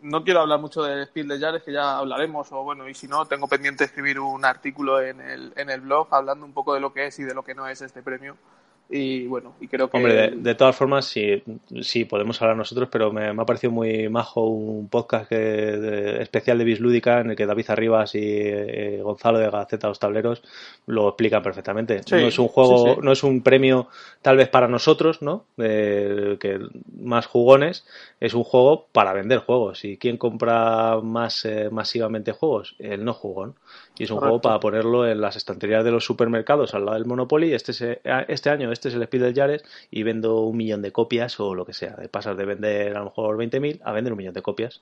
no 0.02 0.24
quiero 0.24 0.42
hablar 0.42 0.60
mucho 0.60 0.84
del 0.84 1.06
Spiel 1.06 1.28
de 1.28 1.40
Jares, 1.40 1.64
que 1.64 1.72
ya 1.72 1.98
hablaremos, 1.98 2.52
o 2.52 2.64
bueno, 2.64 2.90
y 2.90 2.94
si 2.94 3.08
no, 3.08 3.26
tengo 3.26 3.48
pendiente 3.48 3.84
escribir 3.84 4.20
un 4.20 4.46
artículo 4.46 5.02
en 5.02 5.22
el, 5.22 5.54
en 5.56 5.70
el 5.70 5.82
blog 5.82 6.08
hablando 6.12 6.46
un 6.46 6.54
poco 6.54 6.74
de 6.74 6.80
lo 6.80 6.92
que 6.92 7.08
es 7.08 7.20
y 7.20 7.24
de 7.24 7.34
lo 7.34 7.44
que 7.44 7.54
no 7.54 7.68
es 7.68 7.82
este 7.82 8.02
premio 8.02 8.36
y 8.92 9.28
bueno, 9.28 9.56
y 9.60 9.68
creo 9.68 9.90
que... 9.90 9.98
Hombre, 9.98 10.32
de, 10.36 10.56
todas 10.56 10.76
formas, 10.76 11.06
sí, 11.06 11.42
sí, 11.82 12.06
podemos 12.06 12.42
hablar 12.42 12.58
nosotros, 12.58 12.90
pero 12.92 13.12
me, 13.12 13.28
ha 13.28 13.46
parecido 13.46 13.72
muy 13.72 14.10
majo 14.10 14.46
un 14.46 14.90
podcast 14.90 15.30
que, 15.30 16.22
especial 16.22 16.58
de 16.58 16.64
Bislúdica 16.64 17.22
en 17.22 17.32
el 17.32 17.36
que 17.36 17.46
David 17.46 17.70
Arribas 17.70 18.16
y 18.16 18.20
eh, 18.24 19.00
Gonzalo 19.02 19.40
de 19.40 19.50
Gaceta 19.50 19.88
Los 19.88 20.00
Tableros 20.00 20.44
lo 20.88 21.10
explican 21.10 21.42
perfectamente. 21.42 22.02
no 22.12 22.18
es 22.18 22.38
un 22.38 22.48
juego, 22.48 23.02
no 23.02 23.12
es 23.12 23.24
un 23.24 23.42
premio 23.42 23.88
tal 24.22 24.38
vez 24.38 24.50
para 24.50 24.68
nosotros, 24.68 25.22
¿no? 25.22 25.46
que 25.58 26.60
más 27.00 27.26
jugones, 27.26 27.86
es 28.20 28.34
un 28.34 28.44
juego 28.44 28.88
para 28.92 29.14
vender 29.14 29.40
juegos. 29.40 29.86
¿Y 29.86 29.98
quién 29.98 30.18
compra 30.18 31.00
más 31.02 31.46
eh, 31.46 31.70
masivamente 31.72 32.32
juegos? 32.32 32.76
El 32.80 33.04
no 33.06 33.14
jugón. 33.14 33.56
Y 33.98 34.04
es 34.04 34.12
un 34.12 34.20
juego 34.20 34.42
para 34.42 34.60
ponerlo 34.60 35.08
en 35.08 35.22
las 35.22 35.36
estanterías 35.36 35.84
de 35.84 35.92
los 35.92 36.06
supermercados 36.06 36.74
al 36.74 36.86
lado 36.86 36.98
del 36.98 37.06
Monopoly. 37.06 37.54
Este, 37.54 38.00
eh, 38.04 38.26
este 38.28 38.50
año, 38.50 38.72
este 38.72 38.81
es 38.90 38.96
el 38.96 39.04
Speed 39.04 39.22
del 39.22 39.34
Yares 39.34 39.64
y 39.90 40.04
vendo 40.04 40.42
un 40.42 40.58
millón 40.58 40.82
de 40.82 40.92
copias 40.92 41.40
o 41.40 41.56
lo 41.56 41.66
que 41.66 41.74
sea. 41.74 41.96
De 41.96 42.10
pasar 42.10 42.36
de 42.36 42.46
vender 42.46 42.96
a 42.96 43.00
lo 43.00 43.06
mejor 43.06 43.38
20.000 43.38 43.82
a 43.84 43.92
vender 43.92 44.14
un 44.14 44.18
millón 44.18 44.34
de 44.34 44.42
copias. 44.42 44.82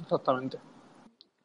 Exactamente. 0.00 0.58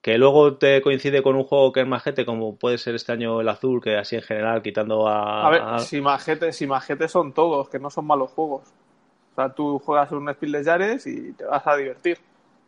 Que 0.01 0.17
luego 0.17 0.55
te 0.55 0.81
coincide 0.81 1.21
con 1.21 1.35
un 1.35 1.43
juego 1.43 1.73
que 1.73 1.81
es 1.81 1.87
majete, 1.87 2.25
como 2.25 2.55
puede 2.55 2.77
ser 2.77 2.95
este 2.95 3.11
año 3.11 3.41
el 3.41 3.49
azul, 3.49 3.81
que 3.81 3.97
así 3.97 4.15
en 4.15 4.21
general, 4.21 4.61
quitando 4.61 5.07
a. 5.07 5.45
A 5.45 5.49
ver, 5.49 5.79
si 5.81 5.99
majete, 5.99 6.53
si 6.53 6.67
majete 6.67 7.09
son 7.09 7.33
todos, 7.33 7.67
que 7.67 7.79
no 7.79 7.89
son 7.89 8.07
malos 8.07 8.31
juegos. 8.31 8.63
O 9.33 9.35
sea, 9.35 9.53
tú 9.53 9.79
juegas 9.79 10.11
un 10.11 10.29
Speed 10.29 10.53
de 10.53 10.63
Yares 10.63 11.07
y 11.07 11.33
te 11.33 11.43
vas 11.43 11.67
a 11.67 11.75
divertir. 11.75 12.17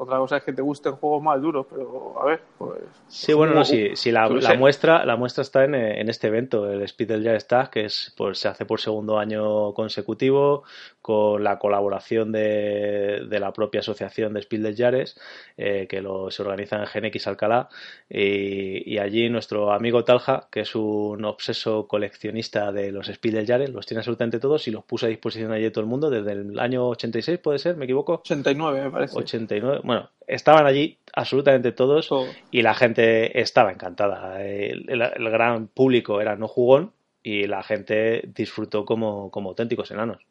Otra 0.01 0.17
cosa 0.17 0.37
es 0.37 0.43
que 0.43 0.51
te 0.51 0.63
gusten 0.63 0.93
juegos 0.93 1.21
más 1.21 1.39
duros, 1.39 1.67
pero 1.69 2.19
a 2.19 2.25
ver, 2.25 2.41
pues. 2.57 2.81
Sí, 3.07 3.33
bueno, 3.33 3.53
no, 3.53 3.63
si, 3.63 3.93
la, 4.11 4.27
muestra, 4.57 5.05
la 5.05 5.15
muestra 5.15 5.43
está 5.43 5.63
en, 5.63 5.75
en, 5.75 6.09
este 6.09 6.25
evento, 6.25 6.67
el 6.67 6.81
Speed 6.81 7.07
del 7.09 7.23
Jazz 7.23 7.45
Tag, 7.45 7.69
que 7.69 7.85
es, 7.85 8.11
pues, 8.17 8.39
se 8.39 8.47
hace 8.47 8.65
por 8.65 8.81
segundo 8.81 9.19
año 9.19 9.75
consecutivo, 9.75 10.63
con 11.03 11.43
la 11.43 11.59
colaboración 11.59 12.31
de, 12.31 13.27
de 13.29 13.39
la 13.39 13.53
propia 13.53 13.81
asociación 13.81 14.33
de 14.33 14.39
Speed 14.39 14.73
Yares, 14.73 15.19
eh, 15.55 15.85
que 15.87 16.01
lo, 16.01 16.31
se 16.31 16.41
organiza 16.41 16.77
en 16.77 16.85
GNX 16.85 17.27
Alcalá, 17.27 17.69
y, 18.09 18.91
y, 18.91 18.97
allí 18.97 19.29
nuestro 19.29 19.71
amigo 19.71 20.03
Talja, 20.03 20.47
que 20.49 20.61
es 20.61 20.73
un 20.73 21.23
obseso 21.25 21.87
coleccionista 21.87 22.71
de 22.71 22.91
los 22.91 23.07
Speed 23.07 23.43
Yares, 23.43 23.69
los 23.69 23.85
tiene 23.85 23.99
absolutamente 23.99 24.39
todos 24.39 24.67
y 24.67 24.71
los 24.71 24.83
puso 24.83 25.05
a 25.05 25.09
disposición 25.09 25.51
allí 25.51 25.65
de 25.65 25.71
todo 25.71 25.83
el 25.83 25.89
mundo 25.89 26.09
desde 26.09 26.31
el 26.31 26.59
año 26.59 26.87
86, 26.87 27.37
¿puede 27.37 27.59
ser? 27.59 27.77
¿Me 27.77 27.85
equivoco? 27.85 28.13
89, 28.13 28.83
me 28.85 28.89
parece. 28.89 29.15
89 29.15 29.90
bueno, 29.91 30.09
estaban 30.25 30.65
allí 30.65 30.97
absolutamente 31.13 31.73
todos 31.73 32.09
y 32.49 32.61
la 32.61 32.73
gente 32.73 33.41
estaba 33.41 33.71
encantada. 33.73 34.41
El, 34.41 34.85
gran 35.29 35.67
público 35.67 36.21
era 36.21 36.37
no 36.37 36.47
jugón 36.47 36.93
y 37.21 37.45
la 37.47 37.61
gente 37.61 38.23
disfrutó 38.33 38.85
como, 38.85 39.29
como 39.31 39.49
auténticos 39.49 39.91
enanos. 39.91 40.23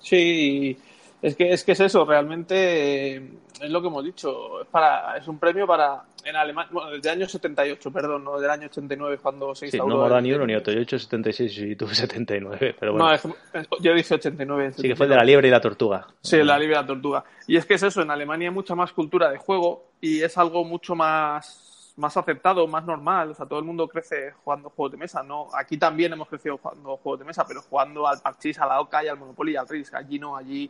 Sí, 0.00 0.78
es 1.22 1.36
que, 1.36 1.52
es 1.52 1.62
que 1.62 1.72
es 1.72 1.80
eso, 1.80 2.04
realmente 2.04 3.16
eh, 3.16 3.30
es 3.60 3.70
lo 3.70 3.80
que 3.80 3.86
hemos 3.86 4.04
dicho, 4.04 4.60
es, 4.60 4.66
para, 4.66 5.16
es 5.16 5.28
un 5.28 5.38
premio 5.38 5.68
para, 5.68 6.02
en 6.24 6.34
Alemania, 6.34 6.68
bueno, 6.72 6.90
desde 6.90 7.10
el 7.10 7.18
año 7.18 7.28
78, 7.28 7.92
perdón, 7.92 8.24
no 8.24 8.40
del 8.40 8.50
año 8.50 8.66
89 8.66 9.18
cuando 9.22 9.54
se 9.54 9.66
instauró. 9.66 9.84
Sí, 9.84 9.96
no 9.96 10.02
me 10.02 10.10
da 10.10 10.20
ni 10.20 10.32
uno 10.32 10.46
ni 10.46 10.56
otro, 10.56 10.72
yo 10.72 10.80
he 10.80 10.82
hecho 10.82 10.98
76 10.98 11.58
y 11.58 11.76
tuve 11.76 11.94
79, 11.94 12.74
pero 12.78 12.92
bueno. 12.92 13.08
No, 13.14 13.62
yo 13.80 13.94
dije 13.94 14.14
89. 14.14 14.72
Sí, 14.76 14.88
que 14.88 14.96
fue 14.96 15.06
de 15.06 15.14
la 15.14 15.22
liebre 15.22 15.46
y 15.46 15.50
la 15.52 15.60
tortuga. 15.60 16.08
Sí, 16.20 16.38
de 16.38 16.44
la 16.44 16.58
liebre 16.58 16.76
y 16.76 16.80
la 16.80 16.86
tortuga. 16.86 17.24
Y 17.46 17.56
es 17.56 17.66
que 17.66 17.74
es 17.74 17.82
eso, 17.84 18.02
en 18.02 18.10
Alemania 18.10 18.48
hay 18.48 18.54
mucha 18.54 18.74
más 18.74 18.92
cultura 18.92 19.30
de 19.30 19.38
juego 19.38 19.90
y 20.00 20.22
es 20.22 20.36
algo 20.38 20.64
mucho 20.64 20.96
más, 20.96 21.94
más 21.96 22.16
aceptado, 22.16 22.66
más 22.66 22.84
normal, 22.84 23.30
o 23.30 23.34
sea, 23.34 23.46
todo 23.46 23.60
el 23.60 23.64
mundo 23.64 23.86
crece 23.86 24.32
jugando 24.42 24.70
juegos 24.70 24.90
de 24.90 24.98
mesa, 24.98 25.22
¿no? 25.22 25.46
Aquí 25.54 25.76
también 25.76 26.12
hemos 26.12 26.26
crecido 26.26 26.58
jugando 26.58 26.96
juegos 26.96 27.20
de 27.20 27.26
mesa, 27.26 27.44
pero 27.46 27.62
jugando 27.62 28.08
al 28.08 28.20
parchís, 28.20 28.58
a 28.58 28.66
la 28.66 28.80
oca 28.80 29.04
y 29.04 29.06
al 29.06 29.18
monopoly 29.18 29.52
y 29.52 29.56
al 29.56 29.68
risk. 29.68 29.94
Allí 29.94 30.18
no, 30.18 30.36
allí 30.36 30.68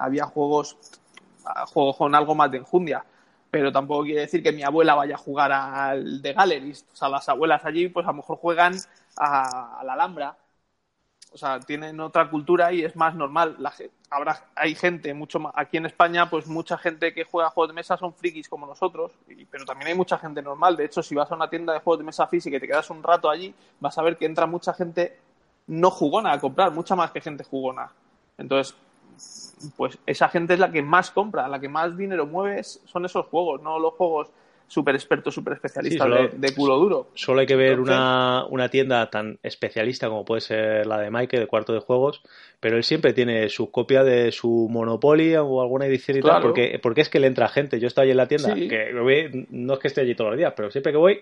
había 0.00 0.24
juegos, 0.24 0.76
juegos 1.72 1.96
con 1.96 2.14
algo 2.14 2.34
más 2.34 2.50
de 2.50 2.58
enjundia. 2.58 3.04
Pero 3.50 3.72
tampoco 3.72 4.04
quiere 4.04 4.22
decir 4.22 4.42
que 4.42 4.52
mi 4.52 4.62
abuela 4.62 4.94
vaya 4.94 5.16
a 5.16 5.18
jugar 5.18 5.52
al 5.52 6.22
de 6.22 6.32
Galleries. 6.32 6.86
O 6.92 6.96
sea, 6.96 7.08
las 7.08 7.28
abuelas 7.28 7.64
allí, 7.64 7.88
pues 7.88 8.06
a 8.06 8.10
lo 8.10 8.18
mejor 8.18 8.38
juegan 8.38 8.74
a, 9.16 9.82
la 9.84 9.92
Alhambra. 9.94 10.36
O 11.32 11.38
sea, 11.38 11.60
tienen 11.60 12.00
otra 12.00 12.30
cultura 12.30 12.72
y 12.72 12.84
es 12.84 12.96
más 12.96 13.14
normal. 13.14 13.56
La, 13.58 13.72
habrá, 14.08 14.44
hay 14.54 14.74
gente, 14.74 15.14
mucho 15.14 15.38
más, 15.38 15.52
aquí 15.56 15.76
en 15.76 15.86
España, 15.86 16.30
pues 16.30 16.46
mucha 16.46 16.78
gente 16.78 17.12
que 17.12 17.24
juega 17.24 17.50
juegos 17.50 17.70
de 17.70 17.74
mesa 17.74 17.96
son 17.96 18.14
frikis 18.14 18.48
como 18.48 18.66
nosotros, 18.66 19.12
pero 19.50 19.64
también 19.64 19.88
hay 19.88 19.94
mucha 19.94 20.18
gente 20.18 20.42
normal. 20.42 20.76
De 20.76 20.84
hecho, 20.84 21.02
si 21.02 21.14
vas 21.14 21.30
a 21.30 21.34
una 21.34 21.50
tienda 21.50 21.72
de 21.72 21.80
juegos 21.80 21.98
de 21.98 22.04
mesa 22.04 22.26
física 22.26 22.56
y 22.56 22.60
te 22.60 22.66
quedas 22.66 22.90
un 22.90 23.02
rato 23.02 23.30
allí, 23.30 23.54
vas 23.78 23.96
a 23.98 24.02
ver 24.02 24.16
que 24.16 24.26
entra 24.26 24.46
mucha 24.46 24.74
gente 24.74 25.18
no 25.66 25.90
jugona 25.90 26.32
a 26.32 26.40
comprar, 26.40 26.72
mucha 26.72 26.96
más 26.96 27.12
que 27.12 27.20
gente 27.20 27.44
jugona. 27.44 27.92
Entonces, 28.36 28.74
pues 29.76 29.98
esa 30.06 30.28
gente 30.28 30.54
es 30.54 30.60
la 30.60 30.70
que 30.70 30.82
más 30.82 31.10
compra, 31.10 31.48
la 31.48 31.60
que 31.60 31.68
más 31.68 31.96
dinero 31.96 32.26
mueve 32.26 32.62
son 32.62 33.04
esos 33.04 33.26
juegos, 33.26 33.62
no 33.62 33.78
los 33.78 33.94
juegos 33.94 34.28
súper 34.70 34.94
expertos, 34.94 35.34
súper 35.34 35.54
especialistas 35.54 36.08
de, 36.32 36.54
culo 36.54 36.76
duro. 36.76 37.08
Solo 37.14 37.40
hay 37.40 37.46
que 37.46 37.56
ver 37.56 37.80
una, 37.80 38.46
una, 38.48 38.68
tienda 38.68 39.10
tan 39.10 39.38
especialista 39.42 40.08
como 40.08 40.24
puede 40.24 40.42
ser 40.42 40.86
la 40.86 41.00
de 41.00 41.10
Mike, 41.10 41.40
de 41.40 41.46
cuarto 41.48 41.72
de 41.72 41.80
juegos, 41.80 42.22
pero 42.60 42.76
él 42.76 42.84
siempre 42.84 43.12
tiene 43.12 43.48
su 43.48 43.72
copia 43.72 44.04
de 44.04 44.30
su 44.30 44.68
Monopoly 44.70 45.34
o 45.34 45.60
alguna 45.60 45.86
edición 45.86 46.18
y 46.18 46.20
tal, 46.20 46.40
porque, 46.40 46.78
porque 46.80 47.00
es 47.00 47.08
que 47.08 47.18
le 47.18 47.26
entra 47.26 47.48
gente. 47.48 47.80
Yo 47.80 47.88
estoy 47.88 48.04
ahí 48.04 48.10
en 48.12 48.16
la 48.16 48.28
tienda, 48.28 48.54
que 48.54 48.92
no 49.50 49.74
es 49.74 49.78
que 49.80 49.88
esté 49.88 50.02
allí 50.02 50.14
todos 50.14 50.30
los 50.30 50.38
días, 50.38 50.52
pero 50.56 50.70
siempre 50.70 50.92
que 50.92 50.98
voy, 50.98 51.20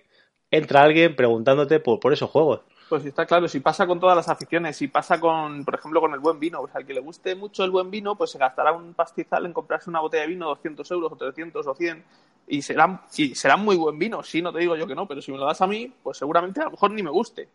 entra 0.50 0.82
alguien 0.82 1.16
preguntándote 1.16 1.80
por, 1.80 2.00
por 2.00 2.12
esos 2.12 2.28
juegos. 2.28 2.60
Pues 2.88 3.04
está 3.04 3.26
claro, 3.26 3.46
si 3.48 3.60
pasa 3.60 3.86
con 3.86 4.00
todas 4.00 4.16
las 4.16 4.30
aficiones, 4.30 4.76
si 4.78 4.88
pasa 4.88 5.20
con, 5.20 5.62
por 5.64 5.74
ejemplo, 5.74 6.00
con 6.00 6.14
el 6.14 6.20
buen 6.20 6.40
vino, 6.40 6.60
pues 6.60 6.74
al 6.74 6.86
que 6.86 6.94
le 6.94 7.00
guste 7.00 7.34
mucho 7.34 7.62
el 7.62 7.70
buen 7.70 7.90
vino, 7.90 8.16
pues 8.16 8.30
se 8.30 8.38
gastará 8.38 8.72
un 8.72 8.94
pastizal 8.94 9.44
en 9.44 9.52
comprarse 9.52 9.90
una 9.90 10.00
botella 10.00 10.22
de 10.22 10.28
vino 10.28 10.46
200 10.46 10.90
euros 10.92 11.12
o 11.12 11.16
300 11.16 11.66
o 11.66 11.74
100 11.74 12.02
y 12.46 12.62
será, 12.62 13.02
y 13.14 13.34
será 13.34 13.58
muy 13.58 13.76
buen 13.76 13.98
vino, 13.98 14.22
sí, 14.22 14.40
no 14.40 14.52
te 14.54 14.60
digo 14.60 14.74
yo 14.74 14.86
que 14.86 14.94
no, 14.94 15.06
pero 15.06 15.20
si 15.20 15.30
me 15.30 15.36
lo 15.36 15.44
das 15.44 15.60
a 15.60 15.66
mí, 15.66 15.92
pues 16.02 16.16
seguramente 16.16 16.62
a 16.62 16.64
lo 16.64 16.70
mejor 16.70 16.90
ni 16.92 17.02
me 17.02 17.10
guste. 17.10 17.48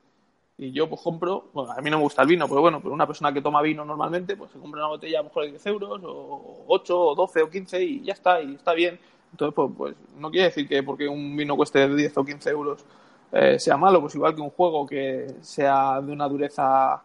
Y 0.55 0.71
yo 0.71 0.87
pues 0.87 1.01
compro, 1.01 1.49
bueno, 1.51 1.71
a 1.71 1.81
mí 1.81 1.89
no 1.89 1.97
me 1.97 2.03
gusta 2.03 2.21
el 2.21 2.27
vino, 2.27 2.47
pero 2.47 2.61
bueno, 2.61 2.79
pero 2.79 2.93
una 2.93 3.07
persona 3.07 3.33
que 3.33 3.41
toma 3.41 3.63
vino 3.63 3.83
normalmente, 3.83 4.37
pues 4.37 4.51
se 4.51 4.59
compra 4.59 4.81
una 4.81 4.89
botella 4.89 5.17
a 5.19 5.23
lo 5.23 5.29
mejor 5.29 5.45
de 5.45 5.49
10 5.49 5.65
euros 5.65 6.01
o 6.03 6.65
8 6.67 6.99
o 6.99 7.15
12 7.15 7.41
o 7.41 7.49
15 7.49 7.83
y 7.83 8.03
ya 8.03 8.13
está, 8.13 8.39
y 8.39 8.53
está 8.53 8.73
bien. 8.73 8.99
Entonces, 9.31 9.55
pues, 9.55 9.71
pues 9.75 9.95
no 10.15 10.29
quiere 10.29 10.45
decir 10.45 10.67
que 10.67 10.83
porque 10.83 11.07
un 11.07 11.35
vino 11.35 11.55
cueste 11.55 11.87
10 11.87 12.17
o 12.17 12.23
15 12.23 12.49
euros 12.51 12.85
eh, 13.33 13.57
sea 13.59 13.77
malo, 13.77 13.99
pues 13.99 14.13
igual 14.15 14.35
que 14.35 14.41
un 14.41 14.51
juego 14.51 14.85
que 14.85 15.27
sea 15.41 15.99
de 16.01 16.11
una 16.11 16.27
dureza 16.27 17.01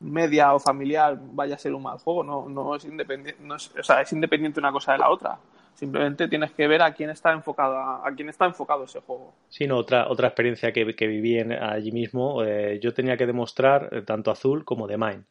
media 0.00 0.54
o 0.54 0.60
familiar 0.60 1.18
vaya 1.20 1.56
a 1.56 1.58
ser 1.58 1.74
un 1.74 1.82
mal 1.82 1.98
juego, 1.98 2.22
no, 2.22 2.48
no 2.48 2.76
es 2.76 2.84
independiente, 2.84 3.42
no 3.42 3.56
es, 3.56 3.70
o 3.78 3.82
sea, 3.82 4.00
es 4.00 4.12
independiente 4.12 4.60
una 4.60 4.72
cosa 4.72 4.92
de 4.92 4.98
la 4.98 5.10
otra. 5.10 5.38
Simplemente 5.74 6.28
tienes 6.28 6.52
que 6.52 6.68
ver 6.68 6.82
a 6.82 6.94
quién 6.94 7.10
está 7.10 7.32
enfocado, 7.32 7.76
a 7.76 8.08
quién 8.14 8.28
está 8.28 8.44
enfocado 8.44 8.84
ese 8.84 9.00
juego. 9.00 9.34
Sí, 9.48 9.66
no, 9.66 9.78
otra, 9.78 10.08
otra 10.08 10.28
experiencia 10.28 10.72
que, 10.72 10.94
que 10.94 11.06
viví 11.08 11.38
en, 11.38 11.52
allí 11.52 11.90
mismo, 11.90 12.44
eh, 12.44 12.78
yo 12.80 12.94
tenía 12.94 13.16
que 13.16 13.26
demostrar 13.26 13.88
eh, 13.90 14.02
tanto 14.02 14.30
Azul 14.30 14.64
como 14.64 14.86
The 14.86 14.96
Mine. 14.96 15.22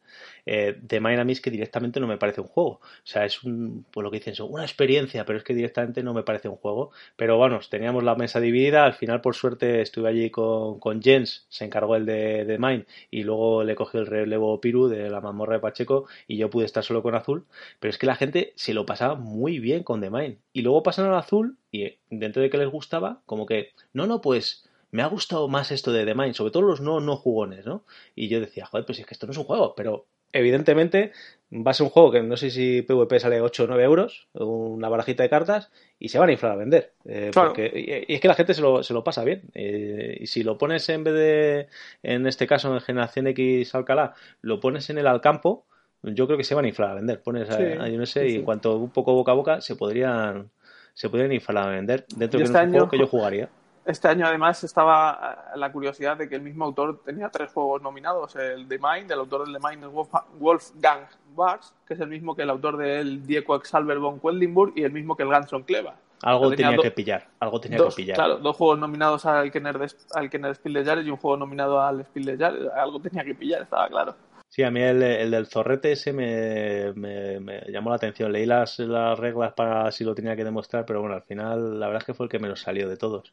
Eh, 0.46 0.78
The 0.86 1.00
Mine 1.00 1.20
a 1.20 1.24
mí 1.24 1.32
es 1.32 1.40
que 1.40 1.50
directamente 1.50 2.00
no 2.00 2.06
me 2.06 2.18
parece 2.18 2.40
un 2.40 2.48
juego. 2.48 2.70
O 2.70 2.80
sea, 3.04 3.24
es 3.24 3.42
un, 3.42 3.86
pues 3.90 4.04
lo 4.04 4.10
que 4.10 4.18
dicen, 4.18 4.34
una 4.48 4.64
experiencia, 4.64 5.24
pero 5.24 5.38
es 5.38 5.44
que 5.44 5.54
directamente 5.54 6.02
no 6.02 6.14
me 6.14 6.22
parece 6.22 6.48
un 6.48 6.56
juego. 6.56 6.90
Pero 7.16 7.36
bueno, 7.36 7.60
teníamos 7.68 8.04
la 8.04 8.14
mesa 8.14 8.40
dividida, 8.40 8.84
al 8.84 8.94
final 8.94 9.20
por 9.20 9.34
suerte 9.34 9.80
estuve 9.80 10.08
allí 10.08 10.30
con, 10.30 10.78
con 10.78 11.02
Jens, 11.02 11.46
se 11.48 11.64
encargó 11.64 11.96
el 11.96 12.06
de 12.06 12.44
The 12.46 12.58
Mine, 12.58 12.86
y 13.10 13.22
luego 13.22 13.64
le 13.64 13.74
cogió 13.74 14.00
el 14.00 14.06
relevo 14.06 14.60
Piru 14.60 14.88
de 14.88 15.10
la 15.10 15.20
mazmorra 15.20 15.54
de 15.54 15.60
Pacheco, 15.60 16.06
y 16.26 16.36
yo 16.36 16.50
pude 16.50 16.66
estar 16.66 16.84
solo 16.84 17.02
con 17.02 17.14
Azul. 17.14 17.46
Pero 17.80 17.90
es 17.90 17.98
que 17.98 18.06
la 18.06 18.16
gente 18.16 18.52
se 18.56 18.74
lo 18.74 18.86
pasaba 18.86 19.14
muy 19.14 19.58
bien 19.58 19.82
con 19.82 20.00
The 20.00 20.10
Mine 20.10 20.38
y 20.52 20.62
luego 20.62 20.82
pasan 20.82 21.06
al 21.06 21.14
azul 21.16 21.58
y 21.70 21.98
dentro 22.10 22.42
de 22.42 22.50
que 22.50 22.58
les 22.58 22.68
gustaba, 22.68 23.22
como 23.26 23.46
que, 23.46 23.72
no, 23.92 24.06
no, 24.06 24.20
pues 24.20 24.68
me 24.90 25.02
ha 25.02 25.06
gustado 25.06 25.48
más 25.48 25.72
esto 25.72 25.92
de 25.92 26.04
The 26.04 26.14
Mind, 26.14 26.34
sobre 26.34 26.52
todo 26.52 26.62
los 26.62 26.80
no, 26.80 27.00
no 27.00 27.16
jugones, 27.16 27.66
¿no? 27.66 27.84
Y 28.14 28.28
yo 28.28 28.40
decía, 28.40 28.66
joder, 28.66 28.86
pues 28.86 29.00
es 29.00 29.06
que 29.06 29.14
esto 29.14 29.26
no 29.26 29.32
es 29.32 29.38
un 29.38 29.44
juego, 29.44 29.74
pero 29.74 30.06
evidentemente 30.34 31.12
va 31.50 31.70
a 31.70 31.74
ser 31.74 31.84
un 31.84 31.90
juego 31.90 32.10
que 32.10 32.22
no 32.22 32.36
sé 32.36 32.50
si 32.50 32.82
PvP 32.82 33.20
sale 33.20 33.40
8 33.40 33.64
o 33.64 33.66
9 33.68 33.84
euros, 33.84 34.28
una 34.34 34.88
barajita 34.88 35.22
de 35.22 35.30
cartas, 35.30 35.70
y 35.98 36.08
se 36.08 36.18
van 36.18 36.28
a 36.28 36.32
inflar 36.32 36.52
a 36.52 36.56
vender. 36.56 36.92
Eh, 37.04 37.30
porque, 37.32 38.06
y 38.08 38.14
es 38.14 38.20
que 38.20 38.28
la 38.28 38.34
gente 38.34 38.54
se 38.54 38.60
lo, 38.60 38.82
se 38.82 38.92
lo 38.92 39.04
pasa 39.04 39.24
bien. 39.24 39.42
Eh, 39.54 40.18
y 40.20 40.26
si 40.26 40.42
lo 40.42 40.58
pones 40.58 40.88
en 40.88 41.04
vez 41.04 41.14
de, 41.14 41.68
en 42.02 42.26
este 42.26 42.46
caso 42.46 42.74
en 42.74 42.80
Generación 42.80 43.28
X 43.28 43.74
Alcalá, 43.74 44.14
lo 44.40 44.60
pones 44.60 44.90
en 44.90 44.98
el 44.98 45.06
Alcampo, 45.06 45.66
yo 46.02 46.26
creo 46.26 46.36
que 46.36 46.44
se 46.44 46.54
van 46.54 46.64
a 46.64 46.68
inflar 46.68 46.90
a 46.90 46.94
vender. 46.94 47.22
Pones 47.22 47.48
ahí, 47.50 47.96
no 47.96 48.04
sé, 48.04 48.28
y 48.28 48.34
en 48.36 48.42
cuanto 48.42 48.76
un 48.76 48.90
poco 48.90 49.14
boca 49.14 49.32
a 49.32 49.34
boca 49.34 49.60
se 49.60 49.76
podrían 49.76 50.50
se 50.92 51.08
podrían 51.08 51.32
inflar 51.32 51.68
a 51.68 51.70
vender 51.70 52.04
dentro 52.16 52.38
de 52.38 52.44
este 52.44 52.58
un 52.58 52.70
juego 52.70 52.88
que 52.88 52.98
yo 52.98 53.06
jugaría. 53.06 53.48
Este 53.86 54.08
año 54.08 54.26
además 54.26 54.64
estaba 54.64 55.50
eh, 55.54 55.58
la 55.58 55.70
curiosidad 55.70 56.16
de 56.16 56.28
que 56.28 56.36
el 56.36 56.42
mismo 56.42 56.64
autor 56.64 57.02
tenía 57.04 57.28
tres 57.28 57.52
juegos 57.52 57.82
nominados, 57.82 58.34
el 58.36 58.66
The 58.66 58.78
Mind, 58.78 59.10
el 59.10 59.18
autor 59.18 59.44
del 59.44 59.54
The 59.54 59.68
Mind 59.68 59.84
es 59.84 59.90
Wolfgang 60.38 61.06
Bars, 61.34 61.74
que 61.86 61.94
es 61.94 62.00
el 62.00 62.08
mismo 62.08 62.34
que 62.34 62.42
el 62.42 62.50
autor 62.50 62.78
del 62.78 63.26
Diego 63.26 63.56
Exalver 63.56 63.98
von 63.98 64.20
Quellenburg 64.20 64.72
y 64.76 64.84
el 64.84 64.92
mismo 64.92 65.16
que 65.16 65.22
el 65.22 65.28
Ganson 65.28 65.64
Cleva. 65.64 65.96
Algo 66.22 66.50
tenía, 66.52 66.78
que 66.78 66.90
pillar, 66.90 67.26
algo 67.38 67.60
tenía 67.60 67.76
que 67.76 67.94
pillar. 67.94 68.16
Claro, 68.16 68.36
dos 68.38 68.56
juegos 68.56 68.78
nominados 68.78 69.26
al 69.26 69.52
Kenner, 69.52 69.78
al 70.14 70.30
Kenner 70.30 70.54
Spiel 70.54 70.74
de 70.74 70.84
Jahres 70.84 71.06
y 71.06 71.10
un 71.10 71.18
juego 71.18 71.36
nominado 71.36 71.82
al 71.82 72.00
Spiel 72.06 72.24
de 72.24 72.38
Jahres, 72.38 72.72
algo 72.74 72.98
tenía 73.00 73.22
que 73.22 73.34
pillar, 73.34 73.62
estaba 73.62 73.88
claro. 73.88 74.14
Sí, 74.48 74.62
a 74.62 74.70
mí 74.70 74.80
el, 74.80 75.02
el 75.02 75.30
del 75.32 75.46
zorrete 75.46 75.92
ese 75.92 76.12
me, 76.12 76.92
me, 76.94 77.40
me, 77.40 77.60
llamó 77.68 77.90
la 77.90 77.96
atención. 77.96 78.32
Leí 78.32 78.46
las, 78.46 78.78
las 78.78 79.18
reglas 79.18 79.52
para 79.52 79.90
si 79.90 80.04
lo 80.04 80.14
tenía 80.14 80.36
que 80.36 80.44
demostrar, 80.44 80.86
pero 80.86 81.00
bueno, 81.00 81.16
al 81.16 81.22
final 81.22 81.80
la 81.80 81.88
verdad 81.88 82.02
es 82.02 82.06
que 82.06 82.14
fue 82.14 82.26
el 82.26 82.30
que 82.30 82.38
menos 82.38 82.60
salió 82.60 82.88
de 82.88 82.96
todos. 82.96 83.32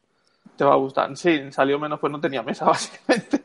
Te 0.56 0.64
va 0.64 0.72
a 0.72 0.76
gustar. 0.76 1.16
Sí, 1.16 1.50
salió 1.50 1.78
menos, 1.78 1.98
pues 1.98 2.12
no 2.12 2.20
tenía 2.20 2.42
mesa, 2.42 2.64
básicamente. 2.66 3.42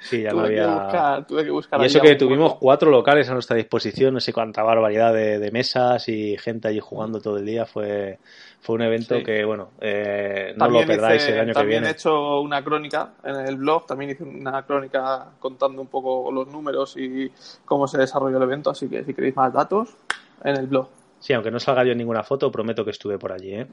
Sí, 0.00 0.22
ya 0.22 0.30
tuve, 0.30 0.40
no 0.40 0.46
había... 0.46 0.62
que 0.62 0.82
buscar, 0.82 1.26
tuve 1.26 1.44
que 1.44 1.50
buscar. 1.50 1.80
Y 1.80 1.84
eso 1.86 2.00
que 2.00 2.14
tuvimos 2.14 2.54
cuatro 2.54 2.90
locales 2.90 3.28
a 3.28 3.32
nuestra 3.32 3.56
disposición, 3.56 4.14
no 4.14 4.20
sé 4.20 4.32
cuánta 4.32 4.62
barbaridad 4.62 5.12
de, 5.12 5.38
de, 5.38 5.50
mesas 5.50 6.08
y 6.08 6.36
gente 6.38 6.68
allí 6.68 6.78
jugando 6.80 7.20
todo 7.20 7.38
el 7.38 7.44
día. 7.44 7.66
Fue, 7.66 8.18
fue 8.60 8.76
un 8.76 8.82
evento 8.82 9.16
sí. 9.16 9.24
que, 9.24 9.44
bueno, 9.44 9.70
eh, 9.80 10.52
no 10.56 10.64
también 10.64 10.86
lo 10.86 10.94
perdáis 10.94 11.22
hice, 11.22 11.32
el 11.32 11.40
año 11.40 11.48
que 11.48 11.54
También 11.54 11.80
viene. 11.80 11.88
he 11.88 11.92
hecho 11.92 12.40
una 12.40 12.62
crónica 12.62 13.14
en 13.24 13.36
el 13.36 13.56
blog, 13.56 13.86
también 13.86 14.12
hice 14.12 14.22
una 14.22 14.62
crónica 14.64 15.26
contando 15.38 15.82
un 15.82 15.88
poco 15.88 16.30
los 16.30 16.46
números 16.48 16.96
y 16.96 17.30
cómo 17.64 17.88
se 17.88 17.98
desarrolló 17.98 18.36
el 18.36 18.42
evento, 18.44 18.70
así 18.70 18.88
que 18.88 19.04
si 19.04 19.14
queréis 19.14 19.34
más 19.34 19.52
datos, 19.52 19.96
en 20.44 20.56
el 20.56 20.66
blog. 20.66 20.88
Sí, 21.20 21.32
aunque 21.32 21.50
no 21.50 21.58
salga 21.58 21.84
yo 21.84 21.92
en 21.92 21.98
ninguna 21.98 22.22
foto, 22.22 22.50
prometo 22.50 22.84
que 22.84 22.92
estuve 22.92 23.18
por 23.18 23.32
allí, 23.32 23.54
¿eh? 23.54 23.66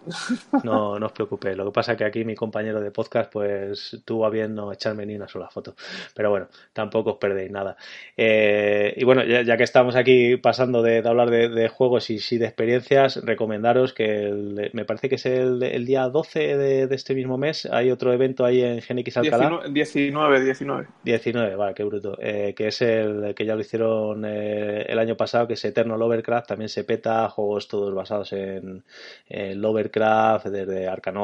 No, 0.63 0.97
no 0.97 1.05
os 1.05 1.11
preocupéis. 1.11 1.55
Lo 1.55 1.65
que 1.65 1.71
pasa 1.71 1.91
es 1.91 1.97
que 1.97 2.05
aquí 2.05 2.25
mi 2.25 2.35
compañero 2.35 2.81
de 2.81 2.91
podcast, 2.91 3.31
pues 3.31 4.01
tuvo 4.03 4.25
a 4.25 4.29
bien 4.29 4.55
no 4.55 4.71
echarme 4.71 5.05
ni 5.05 5.15
una 5.15 5.27
sola 5.27 5.47
foto. 5.49 5.75
Pero 6.15 6.31
bueno, 6.31 6.47
tampoco 6.73 7.11
os 7.11 7.17
perdéis 7.17 7.51
nada. 7.51 7.77
Eh, 8.17 8.93
y 8.97 9.03
bueno, 9.03 9.23
ya, 9.23 9.43
ya, 9.43 9.57
que 9.57 9.63
estamos 9.63 9.95
aquí 9.95 10.37
pasando 10.37 10.81
de, 10.81 11.01
de 11.01 11.09
hablar 11.09 11.29
de, 11.29 11.49
de, 11.49 11.67
juegos 11.69 12.09
y 12.09 12.19
sí 12.19 12.37
de 12.37 12.45
experiencias, 12.45 13.23
recomendaros 13.23 13.93
que 13.93 14.23
el, 14.23 14.71
me 14.73 14.85
parece 14.85 15.09
que 15.09 15.15
es 15.15 15.25
el, 15.25 15.61
el 15.61 15.85
día 15.85 16.09
12 16.09 16.57
de, 16.57 16.87
de, 16.87 16.95
este 16.95 17.13
mismo 17.13 17.37
mes. 17.37 17.67
Hay 17.67 17.91
otro 17.91 18.11
evento 18.11 18.43
ahí 18.43 18.61
en 18.61 18.79
GNX 18.79 19.17
Alcalá. 19.17 19.61
19, 19.69 20.43
19. 20.43 20.87
19, 21.03 21.55
vale, 21.55 21.73
qué 21.75 21.83
bruto. 21.83 22.17
Eh, 22.19 22.53
que 22.55 22.67
es 22.67 22.81
el 22.81 23.35
que 23.35 23.45
ya 23.45 23.53
lo 23.53 23.61
hicieron 23.61 24.25
eh, 24.25 24.85
el 24.87 24.97
año 24.97 25.15
pasado, 25.15 25.47
que 25.47 25.53
es 25.53 25.65
Eternal 25.65 26.01
Overcraft. 26.01 26.47
También 26.47 26.69
se 26.69 26.83
peta 26.83 27.29
juegos 27.35 27.67
todos 27.67 27.93
basados 27.93 28.33
en, 28.33 28.83
Lovecraft, 29.29 30.47
desde 30.47 30.87
Arcan 30.87 31.15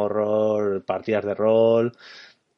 partidas 0.85 1.25
de 1.25 1.33
rol. 1.33 1.91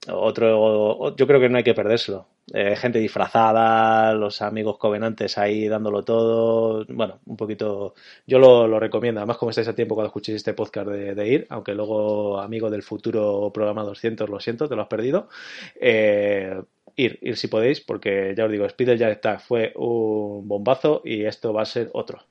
Otro, 0.09 1.15
yo 1.15 1.27
creo 1.27 1.39
que 1.39 1.49
no 1.49 1.57
hay 1.57 1.63
que 1.63 1.73
perdérselo. 1.73 2.27
Eh, 2.51 2.75
gente 2.75 2.99
disfrazada, 2.99 4.13
los 4.13 4.41
amigos 4.41 4.77
covenantes 4.77 5.37
ahí 5.37 5.67
dándolo 5.69 6.03
todo. 6.03 6.85
Bueno, 6.89 7.19
un 7.25 7.37
poquito. 7.37 7.93
Yo 8.27 8.37
lo, 8.39 8.79
recomiendo. 8.79 9.21
Además, 9.21 9.37
como 9.37 9.51
estáis 9.51 9.67
a 9.69 9.75
tiempo 9.75 9.95
cuando 9.95 10.07
escuchéis 10.07 10.37
este 10.37 10.53
podcast 10.53 10.89
de, 10.89 11.15
de, 11.15 11.27
ir, 11.27 11.47
aunque 11.49 11.73
luego, 11.73 12.39
amigo 12.41 12.69
del 12.69 12.83
futuro 12.83 13.51
programa 13.53 13.83
200, 13.83 14.29
lo 14.29 14.39
siento, 14.41 14.67
te 14.67 14.75
lo 14.75 14.81
has 14.81 14.87
perdido. 14.89 15.29
Eh, 15.79 16.61
ir, 16.95 17.19
ir 17.21 17.37
si 17.37 17.47
podéis, 17.47 17.81
porque 17.81 18.33
ya 18.37 18.45
os 18.45 18.51
digo, 18.51 18.65
Spider 18.65 18.97
ya 18.97 19.09
está, 19.09 19.39
fue 19.39 19.71
un 19.75 20.47
bombazo 20.47 21.01
y 21.05 21.25
esto 21.25 21.53
va 21.53 21.61
a 21.63 21.65
ser 21.65 21.89
otro. 21.93 22.23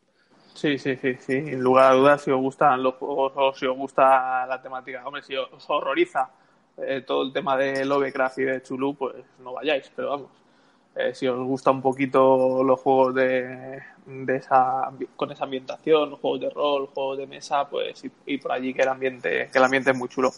Sí, 0.62 0.78
sí, 0.78 0.97
sí, 0.97 1.16
sí. 1.18 1.32
En 1.32 1.60
lugar 1.60 1.90
a 1.90 1.94
dudas, 1.97 2.22
si 2.22 2.30
os 2.30 2.40
gustan 2.40 2.84
los 2.84 2.94
juegos 2.94 3.32
o 3.34 3.52
si 3.52 3.66
os 3.66 3.76
gusta 3.76 4.47
la 4.47 4.62
temática, 4.62 5.05
hombre, 5.05 5.20
si 5.20 5.34
os 5.34 5.68
horroriza 5.68 6.30
eh, 6.76 7.02
todo 7.05 7.24
el 7.24 7.32
tema 7.32 7.56
de 7.56 7.84
Lovecraft 7.84 8.39
y 8.39 8.43
de 8.43 8.62
Chulu, 8.62 8.94
pues 8.94 9.16
no 9.40 9.55
vayáis, 9.55 9.90
pero 9.97 10.10
vamos. 10.10 10.30
Eh, 10.94 11.12
si 11.16 11.26
os 11.26 11.44
gusta 11.44 11.72
un 11.72 11.82
poquito 11.82 12.62
los 12.62 12.78
juegos 12.78 13.12
de, 13.16 13.82
de 14.06 14.36
esa 14.36 14.89
con 15.16 15.32
esa 15.32 15.43
ambientación, 15.43 16.14
juegos 16.14 16.40
de 16.43 16.51
rol, 16.51 16.86
juegos 16.94 17.18
de 17.18 17.26
mesa, 17.26 17.68
pues 17.68 18.05
y, 18.24 18.39
por 18.39 18.52
allí 18.52 18.72
que 18.72 18.82
el 18.82 18.89
ambiente, 18.89 19.48
que 19.51 19.59
el 19.59 19.64
ambiente 19.64 19.90
es 19.90 19.97
muy 19.97 20.09
chulo. 20.09 20.30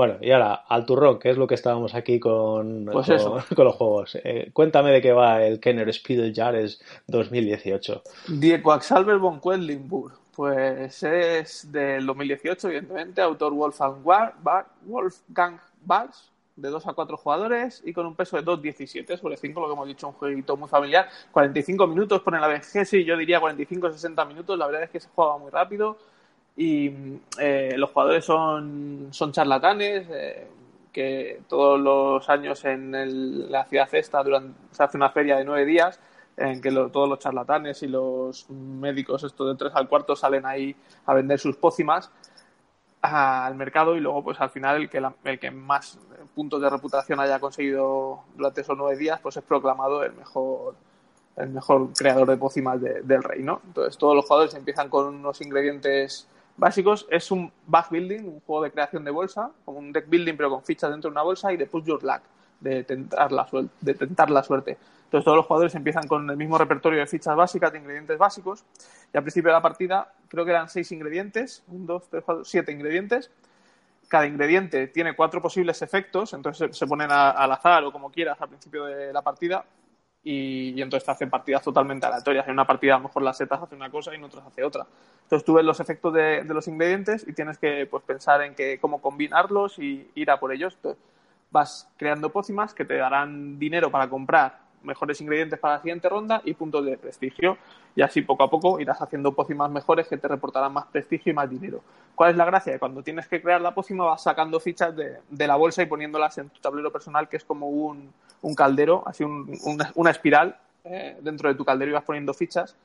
Bueno, 0.00 0.16
y 0.22 0.30
ahora, 0.30 0.64
al 0.66 0.86
turrón, 0.86 1.18
que 1.18 1.28
es 1.28 1.36
lo 1.36 1.46
que 1.46 1.56
estábamos 1.56 1.94
aquí 1.94 2.18
con, 2.18 2.86
pues 2.90 3.06
con, 3.06 3.42
con, 3.54 3.64
los 3.66 3.74
juegos. 3.74 4.16
Eh, 4.24 4.48
cuéntame 4.50 4.92
de 4.92 5.02
qué 5.02 5.12
va 5.12 5.44
el 5.44 5.60
Kenner 5.60 5.92
Spiel 5.92 6.32
Jahres 6.34 6.80
2018. 7.08 8.02
Die 8.28 8.62
Quacksalber 8.62 9.18
von 9.18 9.42
Quedlinburg. 9.42 10.14
Pues 10.34 11.02
es 11.02 11.70
del 11.70 12.06
2018, 12.06 12.68
evidentemente, 12.68 13.20
autor 13.20 13.52
Wolfgang, 13.52 13.96
War, 14.02 14.36
Bar, 14.42 14.68
Wolfgang 14.86 15.60
Bars, 15.84 16.30
de 16.56 16.70
2 16.70 16.86
a 16.86 16.94
4 16.94 17.18
jugadores 17.18 17.82
y 17.84 17.92
con 17.92 18.06
un 18.06 18.14
peso 18.14 18.38
de 18.38 18.42
2.17 18.42 19.18
sobre 19.18 19.36
5, 19.36 19.60
lo 19.60 19.66
que 19.66 19.72
hemos 19.74 19.86
dicho, 19.86 20.08
un 20.08 20.14
jueguito 20.14 20.56
muy 20.56 20.70
familiar. 20.70 21.10
45 21.30 21.86
minutos 21.86 22.22
pone 22.22 22.40
la 22.40 22.48
BGS 22.48 22.94
y 22.94 23.04
yo 23.04 23.18
diría 23.18 23.38
45-60 23.38 24.26
minutos, 24.26 24.58
la 24.58 24.66
verdad 24.66 24.84
es 24.84 24.90
que 24.90 25.00
se 25.00 25.10
juega 25.14 25.36
muy 25.36 25.50
rápido 25.50 25.98
y 26.56 26.92
eh, 27.38 27.74
los 27.76 27.90
jugadores 27.90 28.24
son, 28.24 29.08
son 29.10 29.32
charlatanes, 29.32 30.06
eh, 30.10 30.46
que 30.92 31.42
todos 31.48 31.80
los 31.80 32.28
años 32.28 32.64
en 32.64 32.94
el, 32.94 33.50
la 33.50 33.64
ciudad 33.64 33.88
esta 33.92 34.22
durante, 34.22 34.58
se 34.72 34.82
hace 34.82 34.96
una 34.96 35.10
feria 35.10 35.36
de 35.36 35.44
nueve 35.44 35.64
días 35.64 36.00
en 36.36 36.60
que 36.60 36.70
lo, 36.70 36.90
todos 36.90 37.08
los 37.08 37.18
charlatanes 37.18 37.82
y 37.82 37.88
los 37.88 38.48
médicos 38.50 39.22
estos 39.24 39.48
de 39.48 39.56
tres 39.56 39.72
al 39.74 39.88
cuarto 39.88 40.16
salen 40.16 40.46
ahí 40.46 40.74
a 41.06 41.14
vender 41.14 41.38
sus 41.38 41.56
pócimas 41.56 42.10
al 43.02 43.54
mercado 43.54 43.96
y 43.96 44.00
luego 44.00 44.22
pues 44.24 44.40
al 44.40 44.50
final 44.50 44.76
el 44.76 44.90
que, 44.90 45.00
la, 45.00 45.14
el 45.24 45.38
que 45.38 45.50
más 45.50 45.98
puntos 46.34 46.60
de 46.60 46.68
reputación 46.68 47.20
haya 47.20 47.38
conseguido 47.38 48.24
durante 48.36 48.60
esos 48.60 48.76
nueve 48.76 48.96
días 48.96 49.20
pues 49.20 49.36
es 49.36 49.44
proclamado 49.44 50.02
el 50.02 50.12
mejor 50.12 50.74
el 51.36 51.50
mejor 51.50 51.92
creador 51.94 52.28
de 52.28 52.36
pócimas 52.36 52.80
de, 52.82 53.00
del 53.02 53.22
reino. 53.22 53.62
Entonces 53.64 53.96
todos 53.96 54.14
los 54.14 54.26
jugadores 54.26 54.54
empiezan 54.54 54.90
con 54.90 55.06
unos 55.06 55.40
ingredientes 55.40 56.28
básicos. 56.60 57.06
Es 57.10 57.30
un 57.32 57.50
back 57.66 57.90
building, 57.90 58.22
un 58.22 58.40
juego 58.40 58.62
de 58.62 58.70
creación 58.70 59.04
de 59.04 59.10
bolsa, 59.10 59.50
como 59.64 59.78
un 59.78 59.92
deck 59.92 60.08
building 60.08 60.36
pero 60.36 60.50
con 60.50 60.62
fichas 60.62 60.90
dentro 60.90 61.10
de 61.10 61.12
una 61.12 61.22
bolsa 61.22 61.52
y 61.52 61.56
de 61.56 61.66
push 61.66 61.84
your 61.84 62.02
luck, 62.04 62.20
de 62.60 62.84
tentar 62.84 63.32
la, 63.32 63.48
suerte, 63.48 63.70
de 63.80 63.94
tentar 63.94 64.30
la 64.30 64.44
suerte. 64.44 64.78
Entonces 65.04 65.24
todos 65.24 65.38
los 65.38 65.46
jugadores 65.46 65.74
empiezan 65.74 66.06
con 66.06 66.30
el 66.30 66.36
mismo 66.36 66.56
repertorio 66.56 67.00
de 67.00 67.06
fichas 67.06 67.34
básicas, 67.34 67.72
de 67.72 67.78
ingredientes 67.78 68.16
básicos, 68.16 68.64
y 69.12 69.16
al 69.16 69.24
principio 69.24 69.48
de 69.48 69.54
la 69.54 69.62
partida 69.62 70.12
creo 70.28 70.44
que 70.44 70.52
eran 70.52 70.68
seis 70.68 70.92
ingredientes, 70.92 71.64
un, 71.66 71.86
dos, 71.86 72.08
tres, 72.08 72.22
cuatro, 72.24 72.44
siete 72.44 72.70
ingredientes. 72.70 73.30
Cada 74.06 74.26
ingrediente 74.26 74.88
tiene 74.88 75.16
cuatro 75.16 75.40
posibles 75.40 75.82
efectos, 75.82 76.32
entonces 76.32 76.76
se 76.76 76.86
ponen 76.86 77.10
al 77.10 77.50
azar 77.52 77.82
o 77.84 77.92
como 77.92 78.10
quieras 78.10 78.40
al 78.40 78.48
principio 78.48 78.84
de 78.84 79.12
la 79.12 79.22
partida, 79.22 79.64
y, 80.22 80.80
entonces 80.80 81.04
te 81.04 81.12
hacen 81.12 81.30
partidas 81.30 81.62
totalmente 81.62 82.06
aleatorias. 82.06 82.46
En 82.46 82.52
una 82.52 82.66
partida 82.66 82.94
a 82.94 82.98
lo 82.98 83.04
mejor 83.04 83.22
las 83.22 83.36
setas 83.36 83.62
hace 83.62 83.74
una 83.74 83.90
cosa 83.90 84.12
y 84.12 84.16
en 84.16 84.24
otras 84.24 84.46
hace 84.46 84.64
otra. 84.64 84.86
Entonces 85.22 85.44
tú 85.44 85.54
ves 85.54 85.64
los 85.64 85.80
efectos 85.80 86.12
de, 86.12 86.42
de 86.44 86.54
los 86.54 86.68
ingredientes 86.68 87.26
y 87.26 87.32
tienes 87.32 87.58
que 87.58 87.86
pues, 87.86 88.02
pensar 88.04 88.42
en 88.42 88.54
que, 88.54 88.78
cómo 88.80 89.00
combinarlos 89.00 89.78
y 89.78 90.10
ir 90.14 90.30
a 90.30 90.38
por 90.38 90.52
ellos. 90.52 90.74
Entonces, 90.76 91.02
vas 91.50 91.90
creando 91.96 92.30
pócimas 92.30 92.74
que 92.74 92.84
te 92.84 92.96
darán 92.96 93.58
dinero 93.58 93.90
para 93.90 94.08
comprar 94.08 94.69
mejores 94.82 95.20
ingredientes 95.20 95.58
para 95.58 95.74
la 95.74 95.80
siguiente 95.80 96.08
ronda 96.08 96.40
y 96.44 96.54
puntos 96.54 96.84
de 96.84 96.96
prestigio. 96.96 97.58
Y 97.94 98.02
así 98.02 98.22
poco 98.22 98.44
a 98.44 98.50
poco 98.50 98.80
irás 98.80 99.00
haciendo 99.02 99.32
pócimas 99.32 99.70
mejores 99.70 100.08
que 100.08 100.16
te 100.16 100.28
reportarán 100.28 100.72
más 100.72 100.86
prestigio 100.86 101.32
y 101.32 101.34
más 101.34 101.50
dinero. 101.50 101.80
¿Cuál 102.14 102.30
es 102.30 102.36
la 102.36 102.44
gracia? 102.44 102.78
Cuando 102.78 103.02
tienes 103.02 103.26
que 103.28 103.42
crear 103.42 103.60
la 103.60 103.74
pócima 103.74 104.04
vas 104.04 104.22
sacando 104.22 104.60
fichas 104.60 104.94
de, 104.96 105.46
la 105.46 105.56
bolsa 105.56 105.82
y 105.82 105.86
poniéndolas 105.86 106.38
en 106.38 106.50
tu 106.50 106.60
tablero 106.60 106.92
personal, 106.92 107.28
que 107.28 107.36
es 107.36 107.44
como 107.44 107.68
un, 107.68 108.12
caldero, 108.56 109.02
así 109.06 109.24
un, 109.24 109.58
una, 109.64 109.90
una, 109.94 110.10
espiral 110.10 110.56
eh, 110.84 111.18
dentro 111.20 111.48
de 111.48 111.54
tu 111.54 111.64
caldero 111.64 111.90
y 111.90 111.94
vas 111.94 112.04
poniendo 112.04 112.32
fichas 112.34 112.76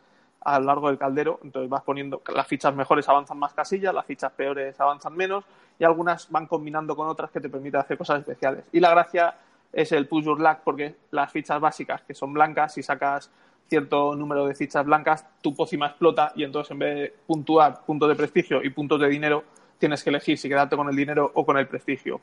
a 0.42 0.60
lo 0.60 0.66
largo 0.68 0.88
del 0.88 0.98
caldero. 0.98 1.40
Entonces 1.44 1.70
vas 1.70 1.84
poniendo 1.84 2.22
las 2.34 2.48
fichas 2.48 2.74
mejores 2.74 3.10
avanzan 3.10 3.38
más 3.38 3.54
casillas, 3.54 3.94
las 3.94 4.06
fichas 4.06 4.32
peores 4.32 4.80
avanzan 4.80 5.16
menos 5.16 5.44
y 5.78 5.84
algunas 5.84 6.30
van 6.32 6.48
combinando 6.48 6.96
con 6.96 7.08
otras 7.08 7.32
que 7.32 7.42
te 7.42 7.50
permiten 7.50 7.82
hacer 7.82 7.98
cosas 7.98 8.20
especiales. 8.20 8.66
Y 8.72 8.80
la 8.80 8.92
gracia 8.92 9.36
es 9.72 9.92
el 9.92 10.08
push 10.08 10.26
your 10.26 10.40
luck 10.40 10.60
porque 10.64 10.96
las 11.12 11.32
fichas 11.32 11.60
básicas 11.60 12.02
que 12.04 12.14
son 12.14 12.34
blancas, 12.34 12.74
si 12.74 12.84
sacas 12.84 13.32
cierto 13.68 14.16
número 14.16 14.46
de 14.46 14.56
fichas 14.56 14.86
blancas, 14.86 15.26
tu 15.42 15.56
pócima 15.56 15.88
explota 15.88 16.32
y 16.36 16.44
entonces 16.44 16.72
en 16.72 16.80
vez 16.80 16.96
de 16.96 17.14
puntuar 17.26 17.84
puntos 17.86 18.10
de 18.10 18.16
prestigio 18.16 18.64
y 18.64 18.70
puntos 18.70 19.00
de 19.00 19.08
dinero, 19.10 19.44
tienes 19.78 20.04
que 20.04 20.10
elegir 20.10 20.38
si 20.38 20.48
quedarte 20.48 20.76
con 20.76 20.88
el 20.90 20.96
dinero 20.96 21.32
o 21.34 21.46
con 21.46 21.58
el 21.58 21.68
prestigio. 21.68 22.22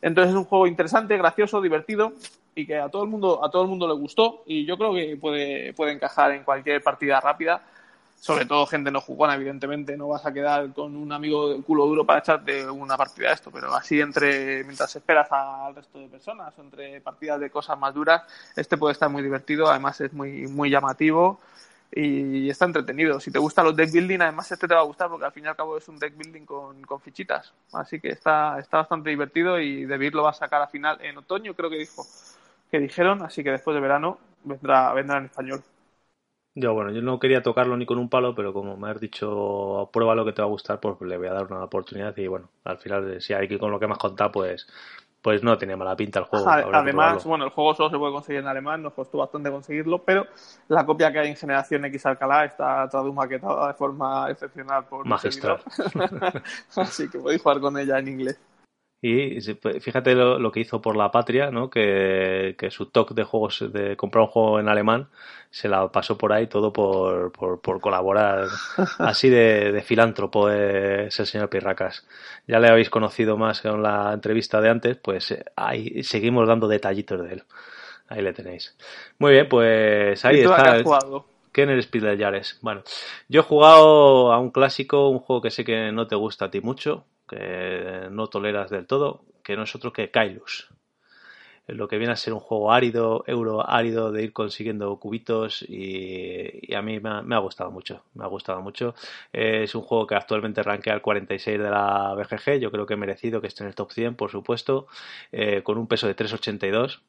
Entonces 0.00 0.32
es 0.32 0.36
un 0.36 0.44
juego 0.44 0.66
interesante, 0.66 1.16
gracioso, 1.16 1.60
divertido 1.60 2.12
y 2.54 2.66
que 2.66 2.76
a 2.76 2.88
todo 2.88 3.04
el 3.04 3.08
mundo, 3.08 3.44
a 3.44 3.50
todo 3.50 3.62
el 3.62 3.68
mundo 3.68 3.86
le 3.86 3.94
gustó 3.94 4.42
y 4.46 4.66
yo 4.66 4.76
creo 4.76 4.92
que 4.92 5.16
puede, 5.16 5.72
puede 5.72 5.92
encajar 5.92 6.32
en 6.32 6.44
cualquier 6.44 6.82
partida 6.82 7.20
rápida. 7.20 7.62
Sobre 8.22 8.46
todo 8.46 8.66
gente 8.66 8.92
no 8.92 9.00
jugona, 9.00 9.34
evidentemente, 9.34 9.96
no 9.96 10.06
vas 10.06 10.24
a 10.24 10.32
quedar 10.32 10.72
con 10.72 10.94
un 10.94 11.10
amigo 11.10 11.52
de 11.52 11.60
culo 11.60 11.86
duro 11.86 12.06
para 12.06 12.20
echarte 12.20 12.70
una 12.70 12.96
partida 12.96 13.26
de 13.26 13.34
esto, 13.34 13.50
pero 13.50 13.74
así 13.74 14.00
entre 14.00 14.62
mientras 14.62 14.94
esperas 14.94 15.26
al 15.32 15.74
resto 15.74 15.98
de 15.98 16.06
personas, 16.06 16.56
entre 16.56 17.00
partidas 17.00 17.40
de 17.40 17.50
cosas 17.50 17.76
más 17.76 17.92
duras, 17.92 18.22
este 18.54 18.76
puede 18.76 18.92
estar 18.92 19.10
muy 19.10 19.24
divertido, 19.24 19.68
además 19.68 20.00
es 20.00 20.12
muy, 20.12 20.46
muy 20.46 20.70
llamativo 20.70 21.40
y 21.90 22.48
está 22.48 22.66
entretenido. 22.66 23.18
Si 23.18 23.32
te 23.32 23.40
gustan 23.40 23.64
los 23.64 23.74
deck 23.74 23.90
building, 23.90 24.20
además 24.20 24.52
este 24.52 24.68
te 24.68 24.74
va 24.74 24.82
a 24.82 24.84
gustar 24.84 25.08
porque 25.08 25.24
al 25.24 25.32
fin 25.32 25.44
y 25.46 25.48
al 25.48 25.56
cabo 25.56 25.76
es 25.76 25.88
un 25.88 25.98
deck 25.98 26.16
building 26.16 26.44
con, 26.44 26.80
con 26.82 27.00
fichitas. 27.00 27.52
Así 27.72 27.98
que 27.98 28.10
está, 28.10 28.56
está 28.60 28.76
bastante 28.76 29.10
divertido 29.10 29.58
y 29.58 29.84
Debir 29.84 30.14
lo 30.14 30.22
va 30.22 30.30
a 30.30 30.34
sacar 30.34 30.62
a 30.62 30.68
final 30.68 30.96
en 31.02 31.18
otoño, 31.18 31.54
creo 31.54 31.70
que 31.70 31.78
dijo, 31.78 32.06
que 32.70 32.78
dijeron, 32.78 33.20
así 33.22 33.42
que 33.42 33.50
después 33.50 33.74
de 33.74 33.80
verano 33.80 34.20
vendrá, 34.44 34.92
vendrá 34.92 35.18
en 35.18 35.24
español. 35.24 35.64
Yo, 36.54 36.74
bueno, 36.74 36.90
yo 36.90 37.00
no 37.00 37.18
quería 37.18 37.42
tocarlo 37.42 37.76
ni 37.76 37.86
con 37.86 37.98
un 37.98 38.10
palo, 38.10 38.34
pero 38.34 38.52
como 38.52 38.76
me 38.76 38.90
has 38.90 39.00
dicho, 39.00 39.88
prueba 39.92 40.14
lo 40.14 40.24
que 40.24 40.32
te 40.32 40.42
va 40.42 40.48
a 40.48 40.50
gustar, 40.50 40.80
pues 40.80 41.00
le 41.00 41.16
voy 41.16 41.28
a 41.28 41.32
dar 41.32 41.46
una 41.50 41.64
oportunidad 41.64 42.14
y 42.18 42.26
bueno, 42.26 42.48
al 42.64 42.78
final, 42.78 43.20
si 43.22 43.32
hay 43.32 43.48
que 43.48 43.58
con 43.58 43.70
lo 43.70 43.80
que 43.80 43.86
me 43.86 43.92
has 43.92 43.98
contado, 43.98 44.32
pues 44.32 44.66
pues 45.22 45.42
no 45.44 45.56
tenía 45.56 45.76
mala 45.76 45.94
pinta 45.94 46.18
el 46.18 46.24
juego. 46.24 46.50
Además, 46.50 47.24
bueno, 47.24 47.44
el 47.44 47.50
juego 47.50 47.74
solo 47.74 47.90
se 47.90 47.96
puede 47.96 48.12
conseguir 48.12 48.40
en 48.40 48.48
alemán, 48.48 48.82
nos 48.82 48.92
costó 48.92 49.18
bastante 49.18 49.50
conseguirlo, 49.50 50.02
pero 50.02 50.26
la 50.66 50.84
copia 50.84 51.12
que 51.12 51.20
hay 51.20 51.28
en 51.28 51.36
Generación 51.36 51.84
X 51.84 52.06
Alcalá 52.06 52.44
está 52.44 52.88
maquetada 53.14 53.68
de 53.68 53.74
forma 53.74 54.28
excepcional 54.30 54.84
por 54.84 55.06
Magistral. 55.06 55.60
Así 56.76 57.08
que 57.08 57.20
podéis 57.20 57.40
jugar 57.40 57.60
con 57.60 57.78
ella 57.78 58.00
en 58.00 58.08
inglés. 58.08 58.40
Y 59.04 59.40
fíjate 59.80 60.14
lo, 60.14 60.52
que 60.52 60.60
hizo 60.60 60.80
por 60.80 60.96
la 60.96 61.10
patria, 61.10 61.50
¿no? 61.50 61.68
Que, 61.68 62.54
su 62.70 62.86
toque 62.86 63.14
de 63.14 63.24
juegos, 63.24 63.72
de 63.72 63.96
comprar 63.96 64.22
un 64.22 64.28
juego 64.28 64.60
en 64.60 64.68
alemán, 64.68 65.08
se 65.50 65.68
la 65.68 65.90
pasó 65.90 66.16
por 66.16 66.32
ahí 66.32 66.46
todo 66.46 66.72
por, 66.72 67.32
por, 67.32 67.80
colaborar. 67.80 68.46
Así 69.00 69.28
de, 69.28 69.82
filántropo 69.84 70.48
es 70.48 71.18
el 71.18 71.26
señor 71.26 71.48
Pirracas. 71.48 72.06
Ya 72.46 72.60
le 72.60 72.68
habéis 72.68 72.90
conocido 72.90 73.36
más 73.36 73.64
en 73.64 73.82
la 73.82 74.12
entrevista 74.12 74.60
de 74.60 74.70
antes, 74.70 74.96
pues 74.98 75.32
eh, 75.32 75.44
ahí 75.56 76.04
seguimos 76.04 76.46
dando 76.46 76.68
detallitos 76.68 77.24
de 77.24 77.32
él. 77.32 77.42
Ahí 78.08 78.22
le 78.22 78.32
tenéis. 78.32 78.76
Muy 79.18 79.32
bien, 79.32 79.48
pues 79.48 80.24
ahí 80.24 80.42
está. 80.42 80.74
Has 80.74 80.82
jugado? 80.82 81.26
Kenner 81.50 81.78
Speed 81.80 82.04
de 82.04 82.16
Yares. 82.16 82.58
Bueno, 82.62 82.84
yo 83.28 83.40
he 83.40 83.44
jugado 83.44 84.32
a 84.32 84.38
un 84.38 84.52
clásico, 84.52 85.08
un 85.08 85.18
juego 85.18 85.42
que 85.42 85.50
sé 85.50 85.64
que 85.64 85.90
no 85.90 86.06
te 86.06 86.14
gusta 86.14 86.44
a 86.44 86.50
ti 86.52 86.60
mucho, 86.60 87.04
que 87.32 88.08
no 88.10 88.26
toleras 88.26 88.70
del 88.70 88.86
todo, 88.86 89.24
que 89.42 89.56
no 89.56 89.62
es 89.64 89.74
otro 89.74 89.92
que 89.92 90.10
Kailus. 90.10 90.68
Lo 91.68 91.86
que 91.86 91.96
viene 91.96 92.12
a 92.12 92.16
ser 92.16 92.32
un 92.32 92.40
juego 92.40 92.72
árido, 92.72 93.22
euro 93.26 93.68
árido, 93.68 94.10
de 94.10 94.24
ir 94.24 94.32
consiguiendo 94.32 94.98
cubitos 94.98 95.62
y, 95.62 96.74
a 96.74 96.82
mí 96.82 96.98
me 96.98 97.34
ha, 97.34 97.38
gustado 97.38 97.70
mucho, 97.70 98.02
me 98.14 98.24
ha 98.24 98.26
gustado 98.26 98.60
mucho. 98.60 98.94
es 99.32 99.74
un 99.74 99.82
juego 99.82 100.06
que 100.06 100.16
actualmente 100.16 100.62
rankea 100.62 100.94
al 100.94 101.02
46 101.02 101.58
de 101.58 101.70
la 101.70 102.14
BGG, 102.14 102.58
yo 102.58 102.70
creo 102.72 102.84
que 102.84 102.94
he 102.94 102.96
merecido 102.96 103.40
que 103.40 103.46
esté 103.46 103.62
en 103.62 103.68
el 103.68 103.76
top 103.76 103.92
100, 103.92 104.16
por 104.16 104.30
supuesto, 104.30 104.88
eh, 105.30 105.62
con 105.62 105.78
un 105.78 105.86
peso 105.86 106.08
de 106.08 106.14
382 106.14 107.00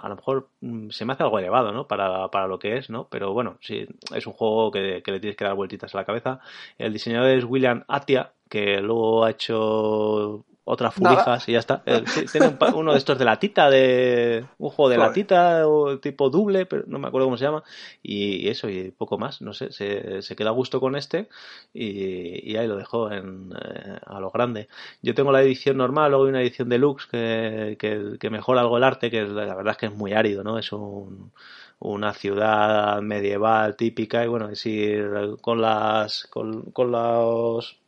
a 0.00 0.08
lo 0.08 0.16
mejor 0.16 0.50
mm, 0.60 0.90
se 0.90 1.04
me 1.04 1.12
hace 1.12 1.22
algo 1.22 1.38
elevado, 1.38 1.72
¿no? 1.72 1.86
Para, 1.86 2.28
para 2.28 2.46
lo 2.46 2.58
que 2.58 2.76
es, 2.76 2.90
¿no? 2.90 3.08
Pero 3.08 3.32
bueno, 3.32 3.58
sí, 3.60 3.86
es 4.14 4.26
un 4.26 4.32
juego 4.32 4.70
que, 4.70 5.02
que, 5.02 5.12
le 5.12 5.20
tienes 5.20 5.36
que 5.36 5.44
dar 5.44 5.54
vueltitas 5.54 5.94
a 5.94 5.98
la 5.98 6.04
cabeza. 6.04 6.40
El 6.78 6.92
diseñador 6.92 7.30
es 7.30 7.44
William 7.44 7.84
Atia, 7.88 8.32
que 8.48 8.80
luego 8.80 9.24
ha 9.24 9.30
hecho 9.30 10.44
otras 10.68 10.94
furijas 10.94 11.48
y 11.48 11.52
ya 11.52 11.60
está. 11.60 11.82
Eh, 11.86 12.04
tiene 12.30 12.56
uno 12.74 12.92
de 12.92 12.98
estos 12.98 13.18
de 13.18 13.24
la 13.24 13.38
tita, 13.38 13.70
de 13.70 14.44
un 14.58 14.70
juego 14.70 14.90
de 14.90 14.98
la 14.98 15.12
tita 15.12 15.66
o 15.66 15.98
tipo 15.98 16.28
doble, 16.28 16.66
pero 16.66 16.84
no 16.86 16.98
me 16.98 17.08
acuerdo 17.08 17.26
cómo 17.26 17.38
se 17.38 17.44
llama. 17.44 17.64
Y, 18.02 18.48
eso, 18.48 18.68
y 18.68 18.90
poco 18.90 19.16
más, 19.16 19.40
no 19.40 19.54
sé, 19.54 19.72
se, 19.72 20.20
se 20.20 20.36
queda 20.36 20.50
a 20.50 20.52
gusto 20.52 20.78
con 20.78 20.94
este 20.94 21.28
y, 21.72 22.56
ahí 22.56 22.66
lo 22.66 22.76
dejó 22.76 23.10
en, 23.10 23.52
eh, 23.52 23.98
a 24.04 24.20
lo 24.20 24.30
grande. 24.30 24.68
Yo 25.00 25.14
tengo 25.14 25.32
la 25.32 25.42
edición 25.42 25.78
normal, 25.78 26.10
luego 26.10 26.26
hay 26.26 26.30
una 26.30 26.42
edición 26.42 26.68
deluxe 26.68 27.06
que, 27.06 27.76
que, 27.78 28.18
que 28.20 28.30
mejora 28.30 28.60
algo 28.60 28.76
el 28.76 28.84
arte, 28.84 29.10
que 29.10 29.22
la 29.22 29.54
verdad 29.54 29.72
es 29.72 29.78
que 29.78 29.86
es 29.86 29.94
muy 29.94 30.12
árido, 30.12 30.44
¿no? 30.44 30.58
Es 30.58 30.70
un 30.72 31.32
una 31.80 32.12
ciudad 32.12 33.00
medieval 33.02 33.76
típica 33.76 34.24
y 34.24 34.28
bueno, 34.28 34.46
es 34.46 34.62
decir, 34.62 35.36
con 35.40 35.60
las 35.60 36.26
con, 36.26 36.72
con 36.72 36.90
los 36.90 37.78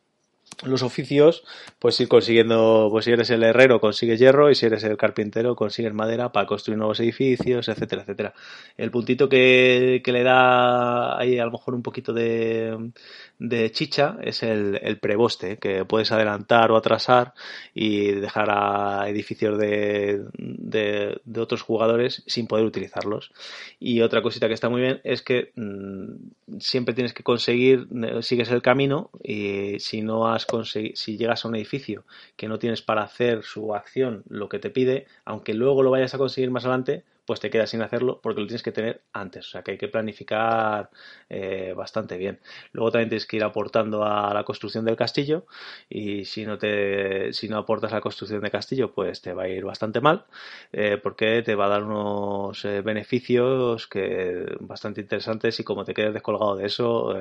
los 0.64 0.82
oficios, 0.82 1.44
pues 1.78 1.98
ir 2.00 2.08
consiguiendo, 2.08 2.88
pues 2.90 3.04
si 3.04 3.12
eres 3.12 3.30
el 3.30 3.42
herrero 3.42 3.80
consigues 3.80 4.20
hierro 4.20 4.50
y 4.50 4.54
si 4.54 4.66
eres 4.66 4.84
el 4.84 4.96
carpintero 4.96 5.56
consigues 5.56 5.94
madera 5.94 6.32
para 6.32 6.46
construir 6.46 6.78
nuevos 6.78 7.00
edificios, 7.00 7.68
etcétera, 7.68 8.02
etcétera. 8.02 8.34
El 8.76 8.90
puntito 8.90 9.28
que, 9.28 10.02
que 10.04 10.12
le 10.12 10.22
da 10.22 11.18
ahí 11.18 11.38
a 11.38 11.44
lo 11.44 11.52
mejor 11.52 11.74
un 11.74 11.82
poquito 11.82 12.12
de, 12.12 12.92
de 13.40 13.72
chicha 13.72 14.18
es 14.20 14.42
el, 14.42 14.78
el, 14.82 14.98
preboste, 14.98 15.56
que 15.56 15.86
puedes 15.86 16.12
adelantar 16.12 16.70
o 16.70 16.76
atrasar 16.76 17.32
y 17.74 18.12
dejar 18.12 18.50
a 18.50 19.08
edificios 19.08 19.58
de, 19.58 20.26
de, 20.36 21.20
de, 21.24 21.40
otros 21.40 21.62
jugadores 21.62 22.22
sin 22.26 22.46
poder 22.46 22.66
utilizarlos. 22.66 23.32
Y 23.80 24.02
otra 24.02 24.20
cosita 24.20 24.46
que 24.46 24.52
está 24.52 24.68
muy 24.68 24.82
bien 24.82 25.00
es 25.04 25.22
que 25.22 25.52
mmm, 25.56 26.58
siempre 26.58 26.94
tienes 26.94 27.14
que 27.14 27.22
conseguir, 27.22 27.88
sigues 28.20 28.50
el 28.50 28.60
camino 28.60 29.10
y 29.24 29.80
si 29.80 30.02
no 30.02 30.28
has 30.28 30.44
conseguido, 30.44 30.96
si 30.96 31.16
llegas 31.16 31.42
a 31.44 31.48
un 31.48 31.56
edificio 31.56 32.04
que 32.36 32.46
no 32.46 32.58
tienes 32.58 32.82
para 32.82 33.02
hacer 33.02 33.42
su 33.42 33.74
acción 33.74 34.22
lo 34.28 34.50
que 34.50 34.58
te 34.58 34.68
pide, 34.68 35.06
aunque 35.24 35.54
luego 35.54 35.82
lo 35.82 35.90
vayas 35.90 36.14
a 36.14 36.18
conseguir 36.18 36.50
más 36.50 36.66
adelante, 36.66 37.04
pues 37.30 37.38
te 37.38 37.48
quedas 37.48 37.70
sin 37.70 37.80
hacerlo 37.80 38.18
porque 38.20 38.40
lo 38.40 38.48
tienes 38.48 38.64
que 38.64 38.72
tener 38.72 39.02
antes. 39.12 39.46
O 39.46 39.50
sea 39.50 39.62
que 39.62 39.70
hay 39.70 39.78
que 39.78 39.86
planificar 39.86 40.90
eh, 41.28 41.72
bastante 41.76 42.16
bien. 42.16 42.40
Luego 42.72 42.90
también 42.90 43.08
tienes 43.08 43.24
que 43.24 43.36
ir 43.36 43.44
aportando 43.44 44.02
a 44.02 44.34
la 44.34 44.42
construcción 44.42 44.84
del 44.84 44.96
castillo 44.96 45.46
y 45.88 46.24
si 46.24 46.44
no 46.44 46.58
te 46.58 47.32
si 47.32 47.48
no 47.48 47.58
aportas 47.58 47.92
a 47.92 47.96
la 47.96 48.00
construcción 48.00 48.40
del 48.40 48.50
castillo 48.50 48.90
pues 48.92 49.22
te 49.22 49.32
va 49.32 49.44
a 49.44 49.48
ir 49.48 49.64
bastante 49.64 50.00
mal 50.00 50.24
eh, 50.72 50.98
porque 51.00 51.42
te 51.42 51.54
va 51.54 51.66
a 51.66 51.68
dar 51.68 51.84
unos 51.84 52.64
eh, 52.64 52.80
beneficios 52.80 53.86
que 53.86 54.56
bastante 54.58 55.00
interesantes 55.00 55.60
y 55.60 55.62
como 55.62 55.84
te 55.84 55.94
quedes 55.94 56.12
descolgado 56.12 56.56
de 56.56 56.66
eso 56.66 57.14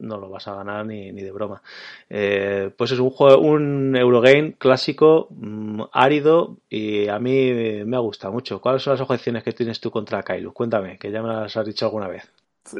no 0.00 0.18
lo 0.18 0.30
vas 0.30 0.48
a 0.48 0.56
ganar 0.56 0.84
ni, 0.84 1.12
ni 1.12 1.22
de 1.22 1.30
broma. 1.30 1.62
pues 2.08 2.90
es 2.90 2.98
un 2.98 3.10
juego, 3.10 3.40
un 3.40 3.94
Eurogame 3.94 4.54
clásico, 4.54 5.28
mm, 5.30 5.82
árido 5.92 6.56
y 6.68 7.06
a 7.06 7.20
mí 7.20 7.52
me 7.84 7.96
ha 7.96 8.00
gustado 8.00 8.32
mucho. 8.32 8.60
¿Cuáles 8.60 8.82
son 8.82 8.94
las 8.94 9.00
objeciones 9.00 9.43
que 9.44 9.52
tienes 9.52 9.80
tú 9.80 9.90
contra 9.90 10.22
Kailus? 10.22 10.52
Cuéntame, 10.52 10.98
que 10.98 11.10
ya 11.10 11.22
me 11.22 11.28
las 11.28 11.56
has 11.56 11.66
dicho 11.66 11.86
alguna 11.86 12.08
vez. 12.08 12.28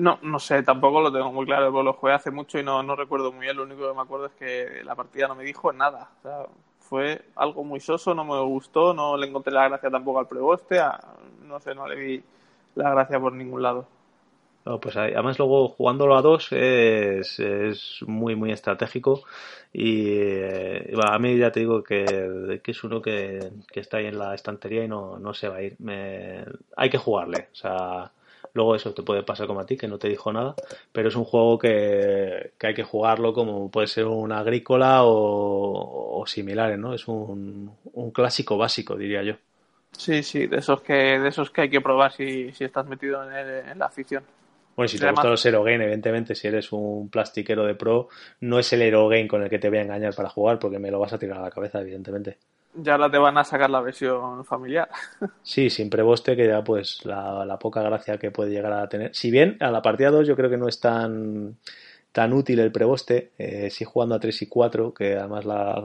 No, 0.01 0.19
no 0.23 0.39
sé, 0.39 0.63
tampoco 0.63 1.01
lo 1.01 1.13
tengo 1.13 1.31
muy 1.31 1.45
claro, 1.45 1.71
porque 1.71 1.85
lo 1.85 1.93
jugué 1.93 2.15
hace 2.15 2.31
mucho 2.31 2.59
y 2.59 2.63
no, 2.63 2.83
no 2.83 2.97
recuerdo 2.97 3.31
muy 3.31 3.43
bien. 3.43 3.57
Lo 3.57 3.65
único 3.65 3.87
que 3.87 3.95
me 3.95 4.03
acuerdo 4.03 4.27
es 4.27 4.33
que 4.33 4.83
la 4.83 4.95
partida 4.95 5.29
no 5.29 5.35
me 5.35 5.45
dijo 5.45 5.73
nada. 5.73 6.11
O 6.19 6.23
sea, 6.23 6.47
fue 6.81 7.23
algo 7.37 7.65
muy 7.65 7.81
soso, 7.81 8.15
no 8.15 8.25
me 8.25 8.41
gustó, 8.41 8.95
no 8.95 9.17
le 9.17 9.27
encontré 9.27 9.53
la 9.53 9.69
gracia 9.69 9.91
tampoco 9.91 10.21
al 10.21 10.29
preboste, 10.29 10.81
no 11.43 11.61
sé, 11.61 11.75
no 11.75 11.87
le 11.87 11.97
vi 11.97 12.23
la 12.75 12.91
gracia 12.91 13.21
por 13.21 13.33
ningún 13.33 13.63
lado. 13.63 13.87
No, 14.65 14.81
pues 14.81 14.97
además 14.97 15.39
luego 15.39 15.69
jugándolo 15.69 16.17
a 16.17 16.23
dos 16.23 16.49
es, 16.53 17.39
es 17.39 18.01
muy 18.07 18.35
muy 18.35 18.51
estratégico 18.51 19.23
y 19.77 20.07
eh, 20.09 20.95
a 21.03 21.19
mí 21.19 21.37
ya 21.37 21.51
te 21.51 21.59
digo 21.59 21.83
que, 21.83 22.61
es 22.65 22.85
uno 22.85 23.03
que, 23.03 23.51
que, 23.73 23.81
está 23.81 23.97
ahí 23.97 24.07
en 24.07 24.21
la 24.21 24.33
estantería 24.33 24.85
y 24.85 24.89
no, 24.89 25.19
no 25.19 25.35
se 25.35 25.49
va 25.49 25.57
a 25.57 25.63
ir. 25.63 25.77
Hay 26.77 26.91
que 26.91 26.97
jugarle. 26.97 27.49
O 27.53 27.57
sea, 27.57 28.13
luego 28.53 28.77
eso 28.77 28.95
te 28.95 29.03
puede 29.03 29.25
pasar 29.25 29.49
como 29.49 29.59
a 29.59 29.67
ti, 29.67 29.77
que 29.77 29.89
no 29.89 29.99
te 29.99 30.09
dijo 30.09 30.33
nada, 30.33 30.55
pero 30.93 31.09
es 31.09 31.17
un 31.17 31.25
juego 31.25 31.59
que, 31.59 32.53
que 32.57 32.69
hay 32.69 32.75
que 32.75 32.85
jugarlo 32.85 33.35
como 33.35 33.69
puede 33.69 33.89
ser 33.89 34.07
un 34.07 34.31
agrícola 34.31 35.01
o, 35.03 36.25
similares, 36.29 36.79
¿no? 36.79 36.95
Es 36.95 37.09
un, 37.09 37.73
un 37.93 38.11
clásico 38.13 38.57
básico, 38.57 38.97
diría 38.97 39.25
yo. 39.25 39.35
Sí, 39.91 40.23
sí, 40.23 40.47
de 40.47 40.59
esos 40.59 40.83
que, 40.83 41.19
de 41.19 41.29
esos 41.29 41.51
que 41.51 41.63
hay 41.63 41.71
que 41.71 41.81
probar 41.81 42.13
si, 42.13 42.53
si 42.53 42.63
estás 42.63 42.87
metido 42.87 43.29
en 43.29 43.79
la 43.79 43.87
afición. 43.87 44.23
Bueno, 44.77 44.89
si 44.89 44.99
te 44.99 45.11
gustan 45.11 45.31
los 45.31 45.45
Game, 45.45 45.85
evidentemente, 45.85 46.35
si 46.35 46.49
eres 46.49 46.73
un 46.73 47.09
plastiquero 47.09 47.65
de 47.65 47.75
pro, 47.75 48.09
no 48.41 48.59
es 48.59 48.73
el 48.73 48.91
Game 48.91 49.29
con 49.29 49.43
el 49.43 49.51
que 49.51 49.59
te 49.59 49.69
voy 49.69 49.79
a 49.79 49.83
engañar 49.83 50.15
para 50.15 50.29
jugar, 50.29 50.59
porque 50.59 50.79
me 50.79 50.91
lo 50.91 50.99
vas 50.99 51.13
a 51.13 51.19
tirar 51.19 51.39
a 51.39 51.43
la 51.43 51.51
cabeza, 51.51 51.81
evidentemente. 51.81 52.39
Ya 52.77 52.95
ahora 52.95 53.09
te 53.09 53.19
van 53.19 53.39
a 53.39 53.45
sacar 53.45 53.71
la 53.71 53.81
versión 53.81 54.45
familiar. 54.45 54.89
Sí, 55.43 55.71
sin 55.71 55.91
preboste, 55.91 56.35
que 56.35 56.49
ya 56.49 56.65
pues 56.65 57.05
la, 57.05 57.45
la 57.45 57.59
poca 57.59 57.83
gracia 57.83 58.19
que 58.19 58.31
puede 58.31 58.51
llegar 58.51 58.73
a 58.73 58.89
tener. 58.89 59.15
Si 59.15 59.31
bien 59.31 59.57
a 59.61 59.71
la 59.71 59.83
partida 59.83 60.11
2 60.11 60.27
yo 60.27 60.35
creo 60.35 60.51
que 60.51 60.57
no 60.57 60.67
es 60.67 60.81
tan 60.81 61.57
tan 62.15 62.33
útil 62.33 62.61
el 62.61 62.71
preboste, 62.71 63.33
eh, 63.39 63.71
si 63.71 63.85
jugando 63.85 64.15
a 64.15 64.21
3 64.21 64.43
y 64.43 64.47
4, 64.47 64.95
que 64.95 65.17
además 65.17 65.45
la, 65.45 65.83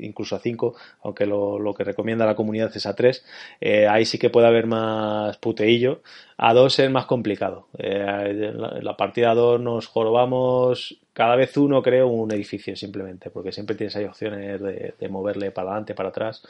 incluso 0.00 0.34
a 0.34 0.40
5, 0.40 0.74
aunque 1.04 1.24
lo, 1.24 1.72
que 1.72 1.84
recomienda 1.84 2.26
la 2.26 2.34
comunidad 2.34 2.76
es 2.76 2.84
a 2.84 2.96
3, 2.96 3.24
eh, 3.60 3.86
ahí 3.86 4.04
sí 4.04 4.18
que 4.18 4.28
puede 4.28 4.48
haber 4.48 4.66
más 4.66 5.38
puteillo. 5.38 6.00
A 6.36 6.52
2 6.52 6.80
es 6.80 6.90
más 6.90 7.06
complicado. 7.06 7.68
Eh, 7.78 8.50
en, 8.50 8.60
la, 8.60 8.96
partida 8.96 9.34
2 9.34 9.60
nos 9.60 9.86
jorobamos 9.86 10.98
cada 11.12 11.36
vez 11.36 11.56
uno, 11.56 11.80
creo, 11.80 12.08
un 12.08 12.32
edificio 12.32 12.74
simplemente, 12.74 13.30
porque 13.30 13.52
siempre 13.52 13.76
tienes 13.76 13.94
ahí 13.94 14.04
opciones 14.04 14.60
de, 14.60 14.94
de 14.98 15.08
moverle 15.08 15.52
para 15.52 15.68
adelante, 15.68 15.94
para 15.94 16.08
atrás. 16.08 16.42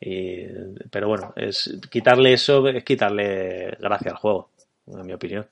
Y, 0.00 0.46
pero 0.90 1.06
bueno, 1.06 1.32
es 1.36 1.78
quitarle 1.88 2.32
eso 2.32 2.66
es 2.66 2.82
quitarle 2.82 3.76
gracia 3.78 4.10
al 4.10 4.16
juego, 4.16 4.48
en 4.88 5.06
mi 5.06 5.12
opinión. 5.12 5.46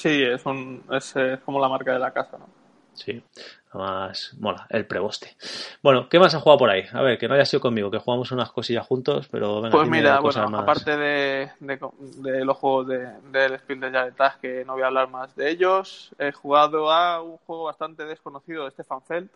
Sí, 0.00 0.22
es, 0.22 0.46
un, 0.46 0.82
es, 0.92 1.14
como 1.44 1.60
la 1.60 1.68
marca 1.68 1.92
de 1.92 1.98
la 1.98 2.10
casa, 2.10 2.38
¿no? 2.38 2.46
Sí, 2.94 3.22
además 3.70 4.34
mola, 4.40 4.66
el 4.70 4.86
preboste. 4.86 5.36
Bueno, 5.82 6.08
¿qué 6.08 6.18
más 6.18 6.34
ha 6.34 6.40
jugado 6.40 6.58
por 6.58 6.70
ahí? 6.70 6.84
A 6.94 7.02
ver, 7.02 7.18
que 7.18 7.28
no 7.28 7.34
haya 7.34 7.44
sido 7.44 7.60
conmigo, 7.60 7.90
que 7.90 7.98
jugamos 7.98 8.32
unas 8.32 8.50
cosillas 8.50 8.86
juntos, 8.86 9.28
pero 9.30 9.60
venga, 9.60 9.76
Pues 9.76 9.90
mira, 9.90 10.18
bueno, 10.20 10.56
aparte 10.56 10.96
de, 10.96 11.50
de, 11.60 12.44
los 12.46 12.56
juegos 12.56 12.86
de, 12.88 13.10
del 13.30 13.58
Spiel 13.58 13.80
de 13.80 13.90
Jaretas, 13.90 14.36
que 14.36 14.64
no 14.64 14.72
voy 14.72 14.84
a 14.84 14.86
hablar 14.86 15.10
más 15.10 15.36
de 15.36 15.50
ellos, 15.50 16.14
he 16.18 16.32
jugado 16.32 16.90
a 16.90 17.20
un 17.20 17.36
juego 17.36 17.64
bastante 17.64 18.06
desconocido 18.06 18.64
de 18.64 18.70
Stefan 18.70 19.02
Feld, 19.02 19.28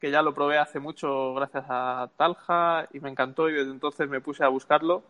que 0.00 0.10
ya 0.10 0.22
lo 0.22 0.32
probé 0.32 0.56
hace 0.56 0.80
mucho 0.80 1.34
gracias 1.34 1.66
a 1.68 2.08
Talja 2.16 2.88
y 2.94 3.00
me 3.00 3.10
encantó 3.10 3.50
y 3.50 3.52
desde 3.52 3.72
entonces 3.72 4.08
me 4.08 4.22
puse 4.22 4.42
a 4.42 4.48
buscarlo 4.48 5.02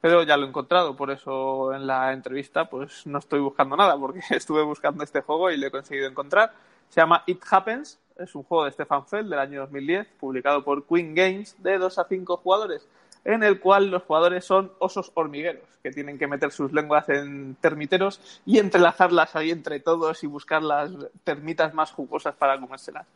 pero 0.00 0.22
ya 0.22 0.36
lo 0.36 0.46
he 0.46 0.48
encontrado, 0.48 0.96
por 0.96 1.10
eso 1.10 1.74
en 1.74 1.86
la 1.86 2.12
entrevista 2.12 2.68
pues 2.68 3.06
no 3.06 3.18
estoy 3.18 3.40
buscando 3.40 3.76
nada, 3.76 3.98
porque 3.98 4.20
estuve 4.30 4.62
buscando 4.62 5.04
este 5.04 5.20
juego 5.20 5.50
y 5.50 5.56
lo 5.56 5.66
he 5.66 5.70
conseguido 5.70 6.08
encontrar. 6.08 6.52
Se 6.88 7.00
llama 7.00 7.22
It 7.26 7.42
Happens, 7.48 8.00
es 8.16 8.34
un 8.34 8.42
juego 8.42 8.64
de 8.64 8.72
Stefan 8.72 9.06
Feld 9.06 9.30
del 9.30 9.38
año 9.38 9.60
2010, 9.60 10.08
publicado 10.18 10.64
por 10.64 10.84
Queen 10.86 11.14
Games, 11.14 11.56
de 11.62 11.78
2 11.78 11.98
a 11.98 12.04
5 12.04 12.36
jugadores. 12.38 12.86
en 13.22 13.42
el 13.42 13.60
cual 13.60 13.90
los 13.90 14.02
jugadores 14.04 14.46
son 14.46 14.72
osos 14.78 15.12
hormigueros, 15.12 15.62
que 15.82 15.90
tienen 15.90 16.18
que 16.18 16.26
meter 16.26 16.50
sus 16.52 16.72
lenguas 16.72 17.06
en 17.10 17.54
termiteros 17.56 18.18
y 18.46 18.58
entrelazarlas 18.58 19.36
ahí 19.36 19.50
entre 19.50 19.78
todos 19.78 20.24
y 20.24 20.26
buscar 20.26 20.62
las 20.62 20.90
termitas 21.22 21.74
más 21.74 21.92
jugosas 21.92 22.34
para 22.34 22.58
comérselas. 22.58 23.06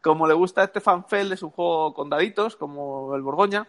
Como 0.00 0.28
le 0.28 0.34
gusta 0.34 0.60
a 0.60 0.64
este 0.64 0.80
fanfel, 0.80 1.32
es 1.32 1.42
un 1.42 1.50
juego 1.50 1.92
con 1.92 2.08
daditos, 2.08 2.54
como 2.54 3.16
el 3.16 3.22
Borgoña, 3.22 3.66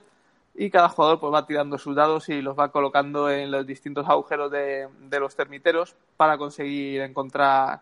y 0.56 0.70
cada 0.70 0.90
jugador 0.90 1.20
pues 1.20 1.34
va 1.34 1.46
tirando 1.46 1.78
sus 1.78 1.96
dados 1.96 2.30
y 2.30 2.42
los 2.42 2.58
va 2.58 2.72
colocando 2.72 3.30
en 3.30 3.52
los 3.52 3.66
distintos 3.66 4.08
agujeros 4.08 4.52
de, 4.52 4.88
de 5.10 5.20
los 5.20 5.36
termiteros 5.36 5.96
para 6.16 6.38
conseguir 6.38 7.02
encontrar 7.02 7.82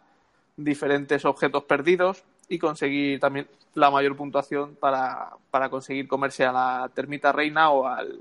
diferentes 0.56 1.26
objetos 1.26 1.64
perdidos 1.64 2.24
y 2.48 2.60
conseguir 2.60 3.20
también 3.20 3.48
la 3.74 3.90
mayor 3.90 4.16
puntuación 4.16 4.76
para, 4.76 5.32
para 5.50 5.70
conseguir 5.70 6.08
comerse 6.08 6.46
a 6.46 6.52
la 6.52 6.90
termita 6.94 7.32
reina 7.32 7.72
o 7.72 7.88
al, 7.88 8.20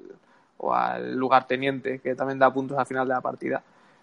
o 0.59 0.74
al 0.74 1.16
lugarteniente, 1.16 1.98
que 1.98 2.14
también 2.14 2.39
da 2.39 2.52
puntos 2.52 2.78
al 2.78 2.86
final 2.86 3.09
de 3.09 3.14
la 3.14 3.20
partida. 3.20 3.62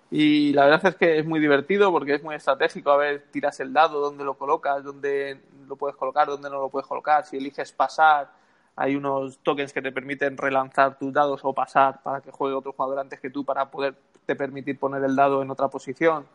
Y 0.10 0.53
la 0.53 0.65
verdad 0.65 0.88
es 0.88 0.95
que 0.95 1.19
es 1.19 1.26
muy 1.26 1.40
divertido 1.40 1.91
porque 1.91 2.15
es 2.15 2.24
muy 2.24 2.36
estratégico. 2.36 2.91
A 2.91 2.98
ver, 2.98 3.26
tiras 3.32 3.60
el 3.60 3.74
dado, 3.74 3.99
dónde 3.99 4.24
lo 4.24 4.36
colocas, 4.36 4.84
dónde 4.84 5.40
lo 5.68 5.76
puedes 5.76 5.98
colocar, 5.98 6.28
dónde 6.28 6.49
no 6.49 6.60
lo 6.60 6.69
puedes 6.69 6.88
colocar. 6.88 7.26
Si 7.26 7.38
eliges 7.38 7.72
pasar, 7.74 8.30
hay 8.78 8.95
unos 8.95 9.40
tokens 9.40 9.74
que 9.74 9.82
te 9.82 9.91
permiten 9.91 10.38
relanzar 10.38 10.98
tus 10.99 11.12
dados 11.12 11.41
o 11.44 11.52
pasar 11.52 12.02
para 12.04 12.22
que 12.22 12.30
juegue 12.32 12.56
otro 12.56 12.74
jugador 12.74 12.99
antes 12.99 13.20
que 13.20 13.32
tú 13.32 13.44
para 13.44 13.70
poder 13.72 13.95
te 14.26 14.36
permitir 14.36 14.78
poner 14.78 15.04
el 15.04 15.16
dado 15.16 15.41
en 15.41 15.49
otra 15.49 15.68
posición. 15.68 16.26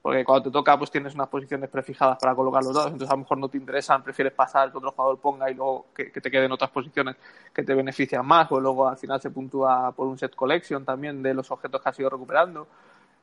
Porque 0.00 0.24
cuando 0.24 0.44
te 0.44 0.50
toca, 0.50 0.78
pues 0.78 0.90
tienes 0.90 1.14
unas 1.14 1.28
posiciones 1.28 1.68
prefijadas 1.68 2.16
para 2.18 2.34
colocar 2.34 2.64
los 2.64 2.72
dados, 2.72 2.92
entonces 2.92 3.10
a 3.10 3.16
lo 3.16 3.18
mejor 3.18 3.36
no 3.36 3.50
te 3.50 3.58
interesan, 3.58 4.02
prefieres 4.02 4.32
pasar 4.32 4.72
que 4.72 4.78
otro 4.78 4.92
jugador 4.92 5.18
ponga 5.18 5.50
y 5.50 5.54
luego 5.54 5.88
que, 5.94 6.10
que 6.10 6.22
te 6.22 6.30
queden 6.30 6.50
otras 6.52 6.70
posiciones 6.70 7.16
que 7.52 7.62
te 7.62 7.74
benefician 7.74 8.26
más, 8.26 8.50
o 8.50 8.58
luego 8.58 8.88
al 8.88 8.96
final 8.96 9.20
se 9.20 9.30
puntúa 9.30 9.92
por 9.92 10.06
un 10.06 10.16
set 10.16 10.34
collection 10.34 10.86
también 10.86 11.22
de 11.22 11.34
los 11.34 11.50
objetos 11.50 11.82
que 11.82 11.88
has 11.90 12.00
ido 12.00 12.08
recuperando. 12.08 12.66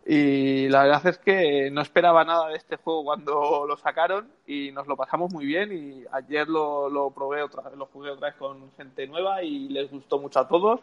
Y 0.10 0.70
la 0.70 0.84
verdad 0.84 1.06
es 1.08 1.18
que 1.18 1.70
no 1.70 1.82
esperaba 1.82 2.24
nada 2.24 2.48
de 2.48 2.56
este 2.56 2.78
juego 2.78 3.04
cuando 3.04 3.66
lo 3.68 3.76
sacaron 3.76 4.30
y 4.46 4.72
nos 4.72 4.88
lo 4.88 4.96
pasamos 4.96 5.34
muy 5.34 5.46
bien 5.46 5.74
y 5.74 6.06
ayer 6.14 6.48
lo, 6.48 6.90
lo 6.90 7.12
probé 7.12 7.44
otra 7.44 7.64
vez, 7.64 7.78
lo 7.78 7.88
jugué 7.88 8.12
otra 8.12 8.30
vez 8.30 8.38
con 8.38 8.72
gente 8.78 9.06
nueva 9.06 9.44
y 9.44 9.68
les 9.68 9.92
gustó 9.92 10.18
mucho 10.18 10.40
a 10.40 10.48
todos. 10.48 10.80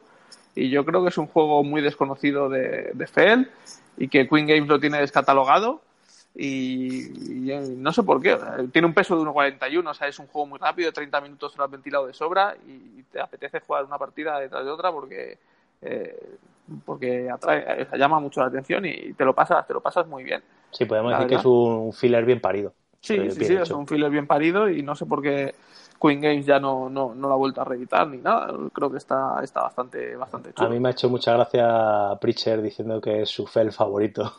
Y 0.55 0.68
yo 0.68 0.84
creo 0.84 1.02
que 1.02 1.09
es 1.09 1.16
un 1.16 1.26
juego 1.26 1.64
muy 1.64 1.80
desconocido 1.80 2.51
de, 2.51 2.90
de 2.92 3.06
FEL 3.06 3.51
y 3.96 4.09
que 4.09 4.28
Queen 4.28 4.46
Games 4.46 4.68
lo 4.68 4.78
tiene 4.78 5.01
descatalogado 5.01 5.80
y, 6.34 7.48
y 7.48 7.76
no 7.78 7.94
sé 7.94 8.02
por 8.02 8.20
qué, 8.20 8.36
tiene 8.72 8.86
un 8.86 8.92
peso 8.92 9.16
de 9.16 9.22
1.41, 9.22 9.88
o 9.88 9.94
sea, 9.94 10.06
es 10.06 10.18
un 10.18 10.26
juego 10.26 10.48
muy 10.48 10.59
rápido, 10.59 10.92
30 10.92 11.20
minutos 11.22 11.56
lo 11.56 11.64
has 11.64 11.70
ventilado 11.70 12.06
de 12.06 12.12
sobra 12.12 12.56
y 12.66 13.02
te 13.05 13.20
apetece 13.22 13.60
jugar 13.60 13.86
una 13.86 13.96
partida 13.96 14.38
detrás 14.38 14.66
de 14.66 14.70
otra 14.70 14.92
porque 14.92 15.38
eh, 15.80 16.36
porque 16.85 17.31
atrae, 17.31 17.86
llama 17.97 18.20
mucho 18.20 18.41
la 18.41 18.47
atención 18.47 18.85
y 18.86 19.12
te 19.15 19.24
lo 19.24 19.35
pasas, 19.35 19.66
te 19.66 19.74
lo 19.74 19.81
pasas 19.81 20.07
muy 20.07 20.24
bien. 20.24 20.43
Sí, 20.70 20.85
podemos 20.85 21.12
decir 21.12 21.27
que 21.28 21.35
es 21.36 21.45
un 21.45 21.93
filler 21.93 22.24
bien 22.24 22.41
parido. 22.41 22.73
Sí, 23.01 23.19
bien 23.19 23.32
sí, 23.32 23.45
sí, 23.45 23.53
hecho. 23.53 23.62
es 23.62 23.70
un 23.70 23.86
filler 23.86 24.11
bien 24.11 24.27
parido 24.27 24.69
y 24.69 24.82
no 24.82 24.95
sé 24.95 25.07
por 25.07 25.23
qué 25.23 25.55
Queen 26.01 26.20
Games 26.20 26.47
ya 26.47 26.59
no, 26.59 26.89
no, 26.89 27.15
no 27.15 27.28
lo 27.28 27.35
ha 27.35 27.36
vuelto 27.36 27.61
a 27.61 27.65
reeditar 27.65 28.07
ni 28.09 28.19
nada. 28.19 28.53
Creo 28.73 28.91
que 28.91 28.99
está, 28.99 29.41
está 29.43 29.62
bastante, 29.62 30.16
bastante 30.16 30.53
chulo. 30.53 30.69
A 30.69 30.70
mí 30.70 30.81
me 30.81 30.89
ha 30.89 30.93
hecho 30.93 31.09
mucha 31.09 31.32
gracia 31.32 32.19
Preacher 32.20 32.61
diciendo 32.61 33.01
que 33.01 33.23
es 33.23 33.28
su 33.28 33.47
fel 33.47 33.73
favorito. 33.73 34.32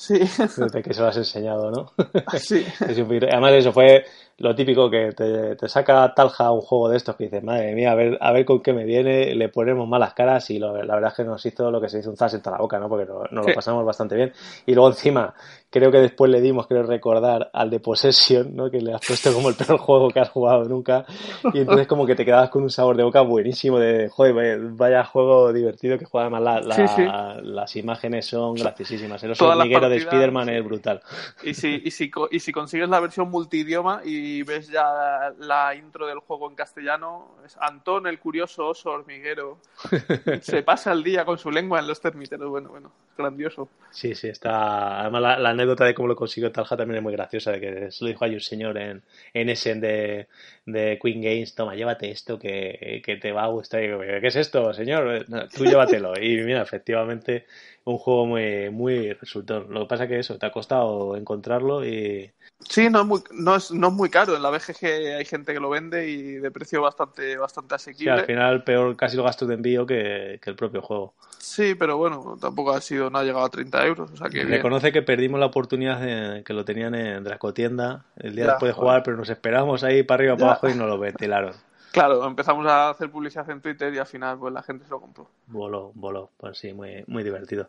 Sí, 0.00 0.18
Desde 0.56 0.82
que 0.82 0.94
se 0.94 1.02
lo 1.02 1.08
has 1.08 1.16
enseñado, 1.18 1.70
¿no? 1.70 1.92
sí. 2.38 2.64
Además, 2.80 3.52
eso 3.52 3.72
fue 3.72 4.04
lo 4.40 4.54
típico 4.54 4.90
que 4.90 5.12
te, 5.12 5.54
te 5.56 5.68
saca 5.68 6.12
Talja 6.14 6.50
un 6.50 6.60
juego 6.62 6.88
de 6.88 6.96
estos 6.96 7.14
que 7.14 7.24
dices, 7.24 7.42
madre 7.44 7.74
mía, 7.74 7.92
a 7.92 7.94
ver, 7.94 8.18
a 8.20 8.32
ver 8.32 8.44
con 8.44 8.60
qué 8.62 8.72
me 8.72 8.84
viene, 8.84 9.34
le 9.34 9.48
ponemos 9.50 9.86
malas 9.86 10.14
caras 10.14 10.48
y 10.50 10.58
lo- 10.58 10.82
la 10.82 10.94
verdad 10.94 11.10
es 11.10 11.16
que 11.16 11.24
nos 11.24 11.44
hizo 11.44 11.70
lo 11.70 11.80
que 11.80 11.88
se 11.90 11.98
hizo 11.98 12.10
un 12.10 12.16
zas 12.16 12.34
en 12.34 12.40
toda 12.42 12.56
la 12.56 12.62
boca, 12.62 12.78
¿no? 12.78 12.88
Porque 12.88 13.04
no- 13.06 13.24
nos 13.30 13.44
Sí. 13.44 13.50
lo 13.50 13.54
pasamos 13.54 13.84
bastante 13.84 14.16
bien. 14.16 14.32
Y 14.66 14.74
luego 14.74 14.88
encima, 14.88 15.34
creo 15.68 15.92
que 15.92 15.98
después 15.98 16.30
le 16.30 16.40
dimos, 16.40 16.66
creo 16.66 16.82
recordar, 16.84 17.50
al 17.52 17.68
de 17.70 17.80
Possession, 17.80 18.56
¿no? 18.56 18.70
Que 18.70 18.80
le 18.80 18.94
has 18.94 19.06
puesto 19.06 19.32
como 19.34 19.50
el 19.50 19.54
peor 19.56 19.78
juego 19.78 20.08
que 20.08 20.20
has 20.20 20.30
jugado 20.30 20.64
nunca. 20.64 21.04
Y 21.52 21.58
entonces 21.60 21.86
como 21.86 22.06
que 22.06 22.14
te 22.14 22.24
quedabas 22.24 22.48
con 22.48 22.62
un 22.62 22.70
sabor 22.70 22.96
de 22.96 23.02
boca 23.02 23.20
buenísimo 23.20 23.78
de, 23.78 24.08
joder, 24.08 24.32
vaya, 24.34 24.56
vaya 24.72 25.04
juego 25.04 25.52
divertido 25.52 25.98
que 25.98 26.06
juega 26.06 26.28
además 26.28 26.42
la, 26.42 26.60
la- 26.60 26.74
Sí, 26.74 26.88
sí. 26.88 27.02
las 27.42 27.76
imágenes 27.76 28.24
son 28.26 28.54
graciosísimas. 28.54 29.22
El 29.22 29.32
oso 29.32 29.44
Todas 29.44 29.58
las 29.58 29.64
hormiguero 29.66 29.88
de 29.90 29.96
Spider-Man 29.96 30.48
es 30.48 30.64
brutal. 30.64 31.00
Y 31.42 31.52
si, 31.52 31.82
y, 31.84 31.90
si, 31.90 32.10
y 32.30 32.40
si 32.40 32.52
consigues 32.52 32.88
la 32.88 33.00
versión 33.00 33.30
multidioma 33.30 34.00
y 34.04 34.29
ves 34.42 34.68
ya 34.68 35.32
la 35.38 35.74
intro 35.74 36.06
del 36.06 36.18
juego 36.18 36.48
en 36.48 36.56
castellano, 36.56 37.36
es 37.44 37.56
Antón 37.60 38.06
el 38.06 38.18
curioso 38.18 38.68
oso 38.68 38.90
hormiguero. 38.90 39.58
Se 40.42 40.62
pasa 40.62 40.92
el 40.92 41.02
día 41.02 41.24
con 41.24 41.38
su 41.38 41.50
lengua 41.50 41.78
en 41.78 41.86
los 41.86 42.00
termiteros. 42.00 42.48
Bueno, 42.48 42.70
bueno, 42.70 42.92
grandioso. 43.16 43.68
Sí, 43.90 44.14
sí, 44.14 44.28
está. 44.28 45.00
Además, 45.00 45.22
la, 45.22 45.38
la 45.38 45.50
anécdota 45.50 45.84
de 45.84 45.94
cómo 45.94 46.08
lo 46.08 46.16
consiguió 46.16 46.52
Talja 46.52 46.76
también 46.76 46.98
es 46.98 47.02
muy 47.02 47.12
graciosa, 47.12 47.52
de 47.52 47.60
que 47.60 47.90
se 47.90 48.04
lo 48.04 48.08
dijo 48.08 48.24
ahí 48.24 48.34
un 48.34 48.40
señor 48.40 48.78
en, 48.78 49.02
en 49.34 49.48
Essen 49.48 49.80
de, 49.80 50.28
de 50.66 50.98
Queen 51.02 51.22
Games: 51.22 51.54
Toma, 51.54 51.74
llévate 51.74 52.10
esto 52.10 52.38
que, 52.38 53.02
que 53.04 53.16
te 53.16 53.32
va 53.32 53.44
a 53.44 53.48
gustar. 53.48 53.82
Y 53.82 53.88
digo, 53.88 54.00
¿qué 54.00 54.26
es 54.26 54.36
esto, 54.36 54.72
señor? 54.74 55.28
No, 55.28 55.48
tú 55.48 55.64
llévatelo. 55.64 56.12
Y 56.20 56.36
mira, 56.42 56.62
efectivamente, 56.62 57.46
un 57.84 57.98
juego 57.98 58.26
muy, 58.26 58.70
muy 58.70 59.12
resultón. 59.14 59.66
Lo 59.70 59.80
que 59.80 59.86
pasa 59.86 60.06
que 60.06 60.18
eso, 60.18 60.38
te 60.38 60.46
ha 60.46 60.52
costado 60.52 61.16
encontrarlo 61.16 61.84
y. 61.84 62.30
Sí, 62.68 62.90
no 62.90 63.00
es, 63.00 63.06
muy, 63.06 63.20
no, 63.32 63.56
es, 63.56 63.70
no 63.70 63.88
es 63.88 63.92
muy 63.94 64.10
caro. 64.10 64.36
En 64.36 64.42
la 64.42 64.50
BGG 64.50 65.16
hay 65.16 65.24
gente 65.24 65.54
que 65.54 65.60
lo 65.60 65.70
vende 65.70 66.08
y 66.08 66.34
de 66.34 66.50
precio 66.50 66.82
bastante, 66.82 67.36
bastante 67.38 67.70
sí, 67.70 67.90
asequible. 67.90 68.12
al 68.12 68.26
final, 68.26 68.64
peor 68.64 68.96
casi 68.96 69.16
lo 69.16 69.24
gasto 69.24 69.46
de 69.46 69.54
envío 69.54 69.86
que, 69.86 70.38
que 70.42 70.50
el 70.50 70.56
propio 70.56 70.82
juego. 70.82 71.14
Sí, 71.38 71.74
pero 71.74 71.96
bueno, 71.96 72.36
tampoco 72.38 72.72
ha 72.72 72.80
sido, 72.82 73.08
no 73.08 73.18
ha 73.18 73.24
llegado 73.24 73.46
a 73.46 73.50
30 73.50 73.86
euros. 73.86 74.10
O 74.10 74.16
sea 74.16 74.28
que 74.28 74.44
bien. 74.44 74.50
Reconoce 74.50 74.92
que 74.92 75.00
perdimos 75.00 75.40
la 75.40 75.46
oportunidad 75.46 75.98
de, 76.00 76.44
que 76.44 76.52
lo 76.52 76.66
tenían 76.66 76.94
en 76.94 77.24
Dracotienda 77.24 78.04
el 78.16 78.36
día 78.36 78.44
Ya, 78.44 78.50
después 78.52 78.70
de 78.70 78.74
jugar, 78.74 79.02
pero 79.02 79.16
nos 79.16 79.30
esperamos 79.30 79.82
ahí 79.82 80.02
para 80.02 80.20
arriba 80.20 80.34
Ya. 80.34 80.38
para 80.38 80.50
abajo 80.52 80.68
y 80.68 80.74
nos 80.74 80.86
lo 80.86 80.98
ventilaron. 80.98 81.54
Claro, 81.92 82.24
empezamos 82.24 82.64
a 82.66 82.90
hacer 82.90 83.10
publicidad 83.10 83.50
en 83.50 83.60
Twitter 83.60 83.92
y 83.92 83.98
al 83.98 84.06
final 84.06 84.38
pues 84.38 84.52
la 84.52 84.62
gente 84.62 84.84
se 84.84 84.90
lo 84.90 85.00
compró. 85.00 85.28
Voló, 85.48 85.90
voló, 85.94 86.30
pues 86.36 86.56
sí, 86.58 86.72
muy, 86.72 87.02
muy 87.08 87.24
divertido. 87.24 87.68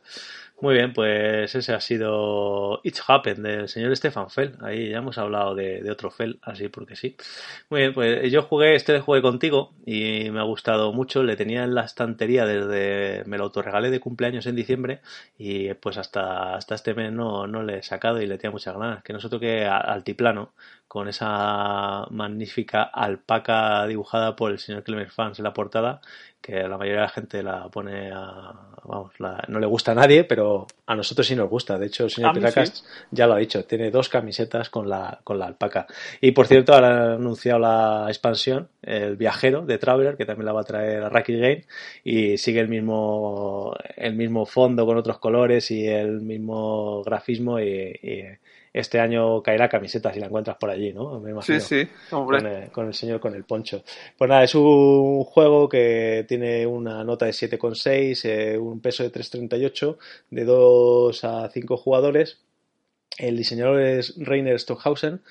Muy 0.59 0.75
bien, 0.75 0.93
pues 0.93 1.55
ese 1.55 1.73
ha 1.73 1.79
sido 1.79 2.81
It's 2.83 3.03
Happen 3.07 3.41
del 3.41 3.67
señor 3.67 3.95
Stefan 3.97 4.29
Fell. 4.29 4.55
Ahí 4.61 4.89
ya 4.91 4.99
hemos 4.99 5.17
hablado 5.17 5.55
de, 5.55 5.89
otro 5.89 6.11
Fell, 6.11 6.39
así 6.43 6.69
porque 6.69 6.95
sí. 6.95 7.15
Muy 7.71 7.79
bien, 7.81 7.93
pues 7.95 8.31
yo 8.31 8.43
jugué, 8.43 8.75
este 8.75 8.99
jugué 8.99 9.23
contigo 9.23 9.73
y 9.87 10.29
me 10.29 10.39
ha 10.39 10.43
gustado 10.43 10.93
mucho. 10.93 11.23
Le 11.23 11.35
tenía 11.35 11.63
en 11.63 11.73
la 11.73 11.85
estantería 11.85 12.45
desde, 12.45 13.23
me 13.25 13.39
lo 13.39 13.45
autorregalé 13.45 13.89
de 13.89 13.99
cumpleaños 13.99 14.45
en 14.45 14.55
diciembre 14.55 15.01
y 15.35 15.73
pues 15.73 15.97
hasta, 15.97 16.53
hasta 16.55 16.75
este 16.75 16.93
mes 16.93 17.11
no, 17.11 17.47
no 17.47 17.63
le 17.63 17.79
he 17.79 17.83
sacado 17.83 18.21
y 18.21 18.27
le 18.27 18.37
tenía 18.37 18.51
muchas 18.51 18.77
ganas. 18.77 19.03
Que 19.03 19.13
nosotros 19.13 19.41
que 19.41 19.65
altiplano, 19.65 20.53
con 20.91 21.07
esa 21.07 22.05
magnífica 22.09 22.83
alpaca 22.83 23.87
dibujada 23.87 24.35
por 24.35 24.51
el 24.51 24.59
señor 24.59 24.83
Clemer 24.83 25.09
Fans 25.09 25.39
en 25.39 25.45
la 25.45 25.53
portada, 25.53 26.01
que 26.41 26.63
la 26.67 26.77
mayoría 26.77 26.99
de 26.99 27.05
la 27.07 27.09
gente 27.09 27.43
la 27.43 27.69
pone 27.69 28.11
a, 28.11 28.51
vamos, 28.83 29.17
la- 29.17 29.41
no 29.47 29.59
le 29.61 29.67
gusta 29.67 29.93
a 29.93 29.95
nadie, 29.95 30.25
pero 30.25 30.67
a 30.87 30.93
nosotros 30.93 31.25
sí 31.25 31.33
nos 31.33 31.49
gusta. 31.49 31.77
De 31.77 31.85
hecho, 31.85 32.03
el 32.03 32.09
señor 32.09 32.31
Piracas 32.33 32.83
ya 33.09 33.25
lo 33.25 33.35
ha 33.35 33.37
dicho, 33.37 33.63
tiene 33.63 33.89
dos 33.89 34.09
camisetas 34.09 34.69
con 34.69 34.89
la, 34.89 35.21
con 35.23 35.39
la 35.39 35.45
alpaca. 35.45 35.87
Y 36.19 36.31
por 36.33 36.45
cierto, 36.47 36.73
ahora 36.73 36.89
han 37.05 37.11
anunciado 37.11 37.59
la 37.59 38.07
expansión, 38.09 38.67
el 38.81 39.15
viajero 39.15 39.61
de 39.65 39.77
Traveler, 39.77 40.17
que 40.17 40.25
también 40.25 40.45
la 40.47 40.51
va 40.51 40.59
a 40.59 40.65
traer 40.65 41.03
a 41.03 41.09
Raki 41.09 41.37
Game, 41.39 41.65
y 42.03 42.37
sigue 42.37 42.59
el 42.59 42.67
mismo, 42.67 43.73
el 43.95 44.15
mismo 44.15 44.45
fondo 44.45 44.85
con 44.85 44.97
otros 44.97 45.19
colores 45.19 45.71
y 45.71 45.87
el 45.87 46.19
mismo 46.19 47.01
grafismo 47.03 47.61
y, 47.61 47.63
y 48.03 48.23
este 48.73 48.99
año 48.99 49.41
caerá 49.43 49.67
camiseta 49.67 50.13
si 50.13 50.19
la 50.19 50.27
encuentras 50.27 50.57
por 50.57 50.69
allí, 50.69 50.93
¿no? 50.93 51.19
Me 51.19 51.31
imagino 51.31 51.59
Sí, 51.59 51.85
sí, 51.85 51.89
con 52.09 52.45
el, 52.45 52.71
con 52.71 52.87
el 52.87 52.93
señor 52.93 53.19
con 53.19 53.35
el 53.35 53.43
poncho. 53.43 53.83
Pues 54.17 54.29
nada, 54.29 54.43
es 54.43 54.55
un 54.55 55.23
juego 55.23 55.67
que 55.67 56.25
tiene 56.27 56.65
una 56.65 57.03
nota 57.03 57.25
de 57.25 57.31
7,6, 57.31 58.25
eh, 58.25 58.57
un 58.57 58.79
peso 58.79 59.03
de 59.03 59.11
3,38, 59.11 59.97
de 60.29 60.45
2 60.45 61.23
a 61.23 61.49
5 61.49 61.77
jugadores. 61.77 62.39
El 63.17 63.37
diseñador 63.37 63.81
es 63.81 64.15
Rainer 64.17 64.57
Stockhausen 64.57 65.21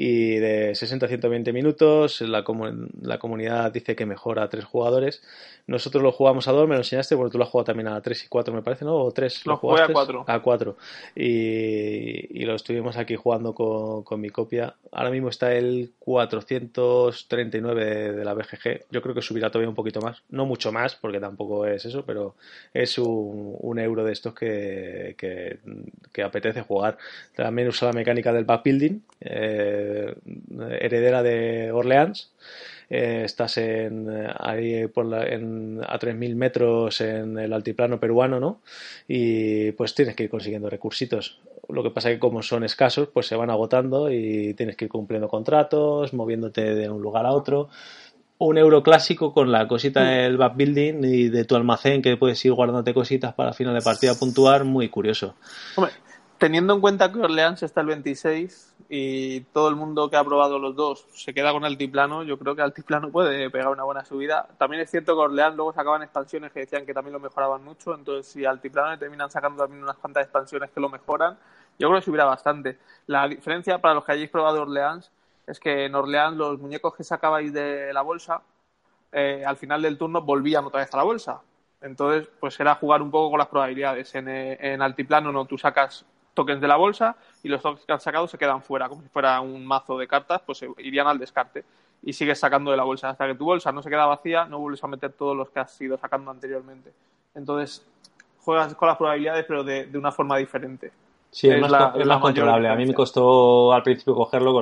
y 0.00 0.36
de 0.36 0.76
60 0.76 1.06
a 1.06 1.08
120 1.08 1.52
minutos. 1.52 2.20
La, 2.20 2.44
comu- 2.44 2.88
la 3.02 3.18
comunidad 3.18 3.72
dice 3.72 3.96
que 3.96 4.06
mejora 4.06 4.44
a 4.44 4.48
3 4.48 4.64
jugadores. 4.64 5.22
Nosotros 5.66 6.02
lo 6.02 6.12
jugamos 6.12 6.46
a 6.46 6.52
2, 6.52 6.68
me 6.68 6.74
lo 6.76 6.80
enseñaste, 6.82 7.16
porque 7.16 7.32
tú 7.32 7.38
lo 7.38 7.44
has 7.44 7.50
jugado 7.50 7.64
también 7.66 7.88
a 7.88 8.00
3 8.00 8.24
y 8.24 8.28
4, 8.28 8.54
me 8.54 8.62
parece, 8.62 8.84
¿no? 8.84 8.94
O 8.96 9.10
3. 9.10 9.44
Lo 9.44 9.56
jugué 9.56 9.82
a 9.82 9.86
cuatro. 9.92 10.24
A 10.26 10.40
4. 10.40 10.76
Y, 11.16 12.40
y 12.40 12.44
lo 12.44 12.54
estuvimos 12.54 12.96
aquí 12.96 13.16
jugando 13.16 13.52
con, 13.54 14.02
con 14.04 14.20
mi 14.20 14.30
copia. 14.30 14.74
Ahora 14.92 15.10
mismo 15.10 15.28
está 15.30 15.52
el 15.52 15.90
439 15.98 17.84
de, 17.84 18.12
de 18.12 18.24
la 18.24 18.34
BGG. 18.34 18.84
Yo 18.90 19.02
creo 19.02 19.14
que 19.14 19.22
subirá 19.22 19.50
todavía 19.50 19.68
un 19.68 19.74
poquito 19.74 20.00
más. 20.00 20.22
No 20.30 20.46
mucho 20.46 20.72
más, 20.72 20.94
porque 20.96 21.20
tampoco 21.20 21.66
es 21.66 21.84
eso, 21.84 22.04
pero 22.04 22.34
es 22.72 22.98
un, 22.98 23.56
un 23.60 23.78
euro 23.78 24.04
de 24.04 24.12
estos 24.12 24.34
que, 24.34 25.14
que, 25.18 25.58
que 26.12 26.22
apetece 26.22 26.62
jugar. 26.62 26.96
También 27.34 27.68
usa 27.68 27.88
la 27.88 27.94
mecánica 27.94 28.32
del 28.32 28.44
backbuilding, 28.44 29.02
eh, 29.20 29.87
heredera 30.80 31.22
de 31.22 31.72
Orleans. 31.72 32.32
eh, 32.90 33.22
estás 33.24 33.58
en, 33.58 34.08
ahí 34.38 34.86
por 34.88 35.06
la, 35.06 35.26
en, 35.26 35.80
a 35.86 35.98
3.000 35.98 36.34
metros 36.36 37.00
en 37.00 37.38
el 37.38 37.52
altiplano 37.52 38.00
peruano, 38.00 38.40
¿no? 38.40 38.60
Y 39.06 39.72
pues 39.72 39.94
tienes 39.94 40.16
que 40.16 40.24
ir 40.24 40.30
consiguiendo 40.30 40.70
recursitos. 40.70 41.40
Lo 41.68 41.82
que 41.82 41.90
pasa 41.90 42.08
es 42.10 42.16
que 42.16 42.20
como 42.20 42.42
son 42.42 42.64
escasos, 42.64 43.08
pues 43.12 43.26
se 43.26 43.36
van 43.36 43.50
agotando 43.50 44.10
y 44.10 44.54
tienes 44.54 44.76
que 44.76 44.86
ir 44.86 44.90
cumpliendo 44.90 45.28
contratos, 45.28 46.14
moviéndote 46.14 46.74
de 46.74 46.88
un 46.88 47.02
lugar 47.02 47.26
a 47.26 47.32
otro 47.32 47.68
un 48.38 48.56
euro 48.56 48.82
clásico 48.82 49.32
con 49.32 49.50
la 49.50 49.66
cosita 49.66 50.04
del 50.04 50.36
backbuilding 50.36 51.04
y 51.04 51.28
de 51.28 51.44
tu 51.44 51.56
almacén 51.56 52.02
que 52.02 52.16
puedes 52.16 52.42
ir 52.44 52.52
guardándote 52.52 52.94
cositas 52.94 53.34
para 53.34 53.52
final 53.52 53.74
de 53.74 53.82
partida 53.82 54.14
puntuar, 54.14 54.64
muy 54.64 54.88
curioso. 54.88 55.34
Hombre, 55.74 55.92
teniendo 56.38 56.72
en 56.74 56.80
cuenta 56.80 57.12
que 57.12 57.20
Orleans 57.20 57.62
está 57.62 57.80
el 57.80 57.88
26 57.88 58.76
y 58.88 59.40
todo 59.52 59.68
el 59.68 59.76
mundo 59.76 60.08
que 60.08 60.16
ha 60.16 60.24
probado 60.24 60.58
los 60.58 60.74
dos 60.74 61.06
se 61.12 61.34
queda 61.34 61.52
con 61.52 61.64
Altiplano, 61.64 62.22
yo 62.22 62.38
creo 62.38 62.54
que 62.54 62.62
Altiplano 62.62 63.10
puede 63.10 63.50
pegar 63.50 63.68
una 63.68 63.82
buena 63.84 64.04
subida. 64.04 64.48
También 64.56 64.82
es 64.82 64.90
cierto 64.90 65.14
que 65.14 65.20
Orleans 65.20 65.56
luego 65.56 65.72
sacaban 65.72 66.02
expansiones 66.02 66.52
que 66.52 66.60
decían 66.60 66.86
que 66.86 66.94
también 66.94 67.12
lo 67.12 67.20
mejoraban 67.20 67.64
mucho, 67.64 67.94
entonces 67.94 68.32
si 68.32 68.44
Altiplano 68.44 68.92
le 68.92 68.98
terminan 68.98 69.30
sacando 69.30 69.64
también 69.64 69.82
unas 69.82 69.96
cuantas 69.96 70.24
expansiones 70.24 70.70
que 70.70 70.80
lo 70.80 70.88
mejoran, 70.88 71.36
yo 71.78 71.88
creo 71.88 72.00
que 72.00 72.04
subirá 72.04 72.24
bastante. 72.24 72.78
La 73.06 73.28
diferencia 73.28 73.78
para 73.78 73.94
los 73.94 74.04
que 74.04 74.12
hayáis 74.12 74.30
probado 74.30 74.62
Orleans 74.62 75.10
es 75.46 75.58
que 75.58 75.86
en 75.86 75.94
Orleans 75.94 76.36
los 76.36 76.58
muñecos 76.58 76.94
que 76.94 77.04
sacabais 77.04 77.52
de 77.52 77.92
la 77.92 78.02
bolsa, 78.02 78.42
eh, 79.12 79.42
al 79.44 79.56
final 79.56 79.82
del 79.82 79.98
turno 79.98 80.22
volvían 80.22 80.64
otra 80.64 80.80
vez 80.80 80.92
a 80.94 80.98
la 80.98 81.02
bolsa. 81.02 81.40
Entonces, 81.80 82.28
pues 82.40 82.58
era 82.60 82.74
jugar 82.74 83.02
un 83.02 83.10
poco 83.10 83.30
con 83.30 83.38
las 83.38 83.48
probabilidades. 83.48 84.14
En, 84.14 84.28
eh, 84.28 84.58
en 84.60 84.82
altiplano 84.82 85.32
no, 85.32 85.46
tú 85.46 85.56
sacas 85.56 86.04
tokens 86.38 86.60
de 86.60 86.68
la 86.68 86.76
bolsa 86.76 87.16
y 87.42 87.48
los 87.48 87.60
tokens 87.60 87.84
que 87.84 87.92
han 87.92 88.00
sacado 88.00 88.28
se 88.28 88.38
quedan 88.38 88.62
fuera, 88.62 88.88
como 88.88 89.02
si 89.02 89.08
fuera 89.08 89.40
un 89.40 89.66
mazo 89.66 89.98
de 89.98 90.06
cartas, 90.06 90.40
pues 90.46 90.64
irían 90.78 91.08
al 91.08 91.18
descarte 91.18 91.64
y 92.02 92.12
sigues 92.12 92.38
sacando 92.38 92.70
de 92.70 92.76
la 92.76 92.84
bolsa. 92.84 93.10
Hasta 93.10 93.26
que 93.26 93.34
tu 93.34 93.44
bolsa 93.44 93.72
no 93.72 93.82
se 93.82 93.90
queda 93.90 94.06
vacía, 94.06 94.44
no 94.44 94.60
vuelves 94.60 94.84
a 94.84 94.86
meter 94.86 95.12
todos 95.12 95.36
los 95.36 95.50
que 95.50 95.58
has 95.58 95.80
ido 95.80 95.98
sacando 95.98 96.30
anteriormente. 96.30 96.92
Entonces, 97.34 97.84
juegas 98.44 98.72
con 98.76 98.86
las 98.86 98.96
probabilidades, 98.96 99.44
pero 99.48 99.64
de, 99.64 99.86
de 99.86 99.98
una 99.98 100.12
forma 100.12 100.36
diferente. 100.36 100.92
Sí, 101.30 101.48
es, 101.50 101.60
más, 101.60 102.20
controlable. 102.20 102.68
A 102.68 102.74
mí 102.76 102.86
me 102.86 102.94
costó 102.94 103.72
al 103.72 103.82
principio 103.82 104.14
cogerlo, 104.14 104.52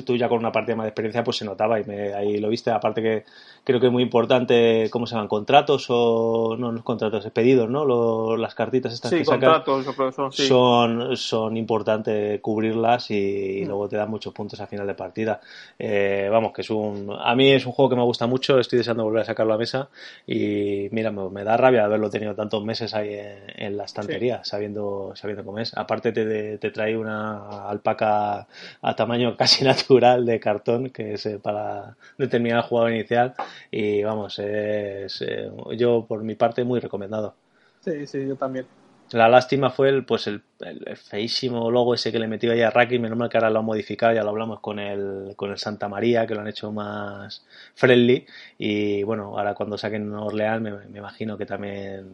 tú 0.00 0.16
ya 0.16 0.28
con 0.28 0.38
una 0.38 0.50
parte 0.50 0.74
más 0.74 0.84
de 0.84 0.88
experiencia 0.88 1.22
pues 1.22 1.36
se 1.36 1.44
notaba 1.44 1.78
y 1.78 1.84
me, 1.84 2.14
ahí 2.14 2.38
lo 2.38 2.48
viste. 2.48 2.70
Aparte 2.70 3.02
que 3.02 3.24
creo 3.62 3.78
que 3.78 3.86
es 3.86 3.92
muy 3.92 4.02
importante 4.02 4.88
cómo 4.90 5.06
se 5.06 5.14
llaman 5.14 5.28
contratos 5.28 5.86
o 5.90 6.56
no 6.58 6.72
los 6.72 6.82
contratos, 6.82 7.28
pedidos, 7.30 7.68
¿no? 7.68 8.36
las 8.36 8.54
cartitas 8.54 8.92
estas 8.92 9.10
que 9.10 9.24
contratos, 9.24 9.84
son, 10.14 10.32
son, 10.32 11.16
son 11.16 11.56
importantes 11.56 12.40
cubrirlas 12.40 13.10
y, 13.10 13.62
mm. 13.62 13.66
luego 13.66 13.88
te 13.88 13.96
dan 13.96 14.08
muchos 14.08 14.32
puntos 14.32 14.60
a 14.60 14.66
final 14.66 14.86
de 14.86 14.94
partida. 14.94 15.40
Eh, 15.78 16.28
vamos, 16.30 16.52
que 16.52 16.62
es 16.62 16.70
un 16.70 17.14
a 17.20 17.34
mí 17.34 17.50
es 17.50 17.66
un 17.66 17.72
juego 17.72 17.90
que 17.90 17.96
me 17.96 18.02
gusta 18.02 18.26
mucho, 18.26 18.58
estoy 18.58 18.78
deseando 18.78 19.04
volver 19.04 19.22
a 19.22 19.26
sacarlo 19.26 19.52
a 19.52 19.58
mesa 19.58 19.88
y 20.26 20.88
mira, 20.90 21.10
me, 21.10 21.44
da 21.44 21.56
rabia 21.56 21.84
haberlo 21.84 22.08
tenido 22.08 22.34
tantos 22.34 22.64
meses 22.64 22.94
ahí 22.94 23.14
en, 23.14 23.76
la 23.76 23.84
estantería, 23.84 24.42
sabiendo 24.44 25.12
sabiendo 25.14 25.44
cómo 25.44 25.58
es. 25.58 25.76
Aparte 25.76 26.12
te, 26.12 26.58
te 26.58 26.70
trae 26.70 26.96
una 26.96 27.68
alpaca 27.68 28.46
a 28.80 28.96
tamaño 28.96 29.36
casi 29.36 29.64
natural 29.64 29.81
de 29.88 30.40
cartón 30.40 30.90
que 30.90 31.14
es 31.14 31.26
eh, 31.26 31.38
para 31.38 31.96
determinar 32.18 32.58
el 32.58 32.64
jugador 32.64 32.92
inicial 32.92 33.34
y 33.70 34.02
vamos, 34.02 34.38
es, 34.38 35.22
eh, 35.22 35.50
yo 35.76 36.06
por 36.06 36.22
mi 36.22 36.34
parte 36.34 36.64
muy 36.64 36.80
recomendado. 36.80 37.34
Sí, 37.80 38.06
sí, 38.06 38.26
yo 38.26 38.36
también. 38.36 38.66
La 39.12 39.28
lástima 39.28 39.70
fue 39.70 39.88
el, 39.88 40.04
pues 40.04 40.26
el, 40.26 40.42
feísimo 40.96 41.70
logo 41.70 41.94
ese 41.94 42.12
que 42.12 42.18
le 42.18 42.28
metió 42.28 42.52
ahí 42.52 42.62
a 42.62 42.70
Raki, 42.70 42.98
menos 42.98 43.18
mal 43.18 43.28
que 43.28 43.36
ahora 43.36 43.50
lo 43.50 43.58
han 43.58 43.64
modificado, 43.64 44.14
ya 44.14 44.22
lo 44.22 44.30
hablamos 44.30 44.60
con 44.60 44.78
el, 44.78 45.34
con 45.36 45.50
el 45.50 45.58
Santa 45.58 45.88
María, 45.88 46.26
que 46.26 46.34
lo 46.34 46.40
han 46.40 46.48
hecho 46.48 46.72
más 46.72 47.44
friendly. 47.74 48.24
Y 48.58 49.02
bueno, 49.02 49.38
ahora 49.38 49.54
cuando 49.54 49.76
saquen 49.76 50.12
Orleans 50.14 50.62
me, 50.62 50.72
me 50.72 50.98
imagino 50.98 51.36
que 51.36 51.46
también, 51.46 52.06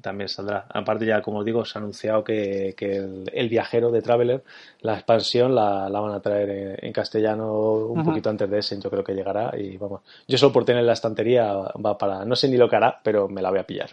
también 0.00 0.28
saldrá. 0.28 0.66
Aparte 0.68 1.06
ya, 1.06 1.22
como 1.22 1.38
os 1.38 1.44
digo, 1.44 1.64
se 1.64 1.78
ha 1.78 1.80
anunciado 1.80 2.24
que, 2.24 2.74
que 2.76 2.96
el, 3.32 3.48
viajero 3.48 3.90
de 3.90 4.02
Traveler, 4.02 4.42
la 4.80 4.94
expansión, 4.94 5.54
la, 5.54 5.88
la 5.88 6.00
van 6.00 6.12
a 6.12 6.20
traer 6.20 6.78
en, 6.82 6.92
castellano 6.92 7.52
un 7.52 8.04
poquito 8.04 8.30
antes 8.30 8.50
de 8.50 8.58
ese, 8.58 8.80
yo 8.80 8.90
creo 8.90 9.04
que 9.04 9.14
llegará. 9.14 9.52
Y 9.56 9.76
vamos, 9.76 10.02
yo 10.26 10.38
solo 10.38 10.52
por 10.52 10.64
tener 10.64 10.84
la 10.84 10.92
estantería 10.92 11.52
va 11.54 11.96
para, 11.96 12.24
no 12.24 12.36
sé 12.36 12.48
ni 12.48 12.56
lo 12.56 12.68
que 12.68 12.76
hará, 12.76 13.00
pero 13.02 13.28
me 13.28 13.42
la 13.42 13.50
voy 13.50 13.60
a 13.60 13.66
pillar. 13.66 13.90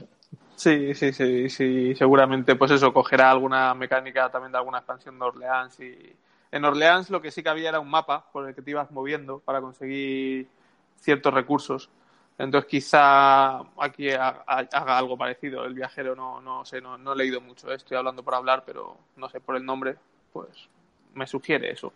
Sí, 0.60 0.94
sí, 0.94 1.14
sí, 1.14 1.50
sí, 1.50 1.96
seguramente 1.96 2.58
pues 2.58 2.72
eso, 2.72 2.92
cogerá 2.92 3.32
alguna 3.32 3.74
mecánica 3.74 4.30
también 4.30 4.52
de 4.52 4.58
alguna 4.58 4.80
expansión 4.80 5.18
de 5.18 5.24
Orleans 5.24 5.80
y 5.80 6.14
en 6.52 6.66
Orleans 6.66 7.10
lo 7.10 7.22
que 7.22 7.32
sí 7.32 7.42
que 7.42 7.48
había 7.48 7.70
era 7.70 7.80
un 7.80 7.90
mapa 7.90 8.30
por 8.34 8.46
el 8.46 8.54
que 8.54 8.62
te 8.62 8.72
ibas 8.72 8.92
moviendo 8.92 9.40
para 9.40 9.62
conseguir 9.62 10.50
ciertos 10.98 11.34
recursos. 11.34 11.90
Entonces 12.38 12.70
quizá 12.70 13.60
aquí 13.78 14.10
haga 14.12 14.98
algo 14.98 15.18
parecido. 15.18 15.64
El 15.64 15.76
viajero 15.76 16.14
no, 16.14 16.42
no 16.42 16.66
sé, 16.66 16.82
no, 16.82 16.98
no 16.98 17.14
he 17.14 17.16
leído 17.16 17.40
mucho, 17.40 17.72
¿eh? 17.72 17.76
estoy 17.76 17.96
hablando 17.96 18.22
por 18.22 18.36
hablar, 18.36 18.64
pero 18.66 18.98
no 19.16 19.30
sé, 19.30 19.40
por 19.40 19.56
el 19.56 19.66
nombre, 19.66 19.96
pues 20.34 20.68
me 21.14 21.26
sugiere 21.26 21.72
eso. 21.72 21.94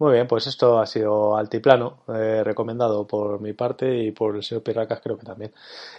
Muy 0.00 0.12
bien, 0.12 0.28
pues 0.28 0.46
esto 0.46 0.78
ha 0.78 0.86
sido 0.86 1.36
Altiplano, 1.36 2.04
eh, 2.06 2.42
recomendado 2.44 3.04
por 3.04 3.40
mi 3.40 3.52
parte 3.52 3.98
y 3.98 4.12
por 4.12 4.36
el 4.36 4.44
señor 4.44 4.62
Pirracas 4.62 5.00
creo 5.02 5.18
que 5.18 5.26
también. 5.26 5.52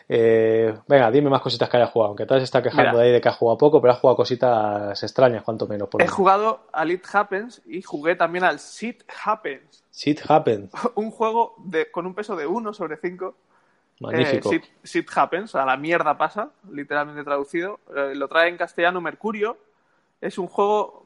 Eh, 0.08 0.74
venga, 0.88 1.12
dime 1.12 1.30
más 1.30 1.42
cositas 1.42 1.70
que 1.70 1.76
haya 1.76 1.88
jugado, 1.88 2.10
aunque 2.10 2.26
tal 2.26 2.40
se 2.40 2.46
está 2.46 2.64
quejando 2.64 2.98
de 2.98 3.04
ahí 3.04 3.12
de 3.12 3.20
que 3.20 3.28
ha 3.28 3.34
jugado 3.34 3.58
poco, 3.58 3.82
pero 3.82 3.92
ha 3.92 3.98
jugado 3.98 4.16
cositas 4.16 5.04
extrañas, 5.04 5.44
cuanto 5.44 5.68
menos. 5.68 5.90
He 6.00 6.08
jugado 6.08 6.62
al 6.72 6.92
It 6.92 7.04
Happens 7.12 7.62
y 7.66 7.82
jugué 7.82 8.16
también 8.16 8.46
al 8.46 8.60
Sit 8.60 9.04
Happens. 9.26 9.84
Sit 9.92 10.22
Happens. 10.26 10.72
un 10.96 11.12
juego 11.12 11.56
de, 11.58 11.92
con 11.92 12.06
un 12.06 12.14
peso 12.14 12.38
de 12.38 12.48
1 12.48 12.74
sobre 12.74 12.96
5. 12.96 13.36
Magnífico. 14.00 14.54
Eh, 14.54 14.62
Sit, 14.82 15.10
Happens, 15.14 15.56
a 15.56 15.66
la 15.66 15.76
mierda 15.76 16.18
pasa, 16.18 16.52
literalmente 16.72 17.26
traducido. 17.26 17.82
lo 18.14 18.30
trae 18.30 18.48
en 18.48 18.56
castellano 18.56 19.02
Mercurio. 19.02 19.58
Es 20.22 20.38
un 20.38 20.48
juego 20.48 21.04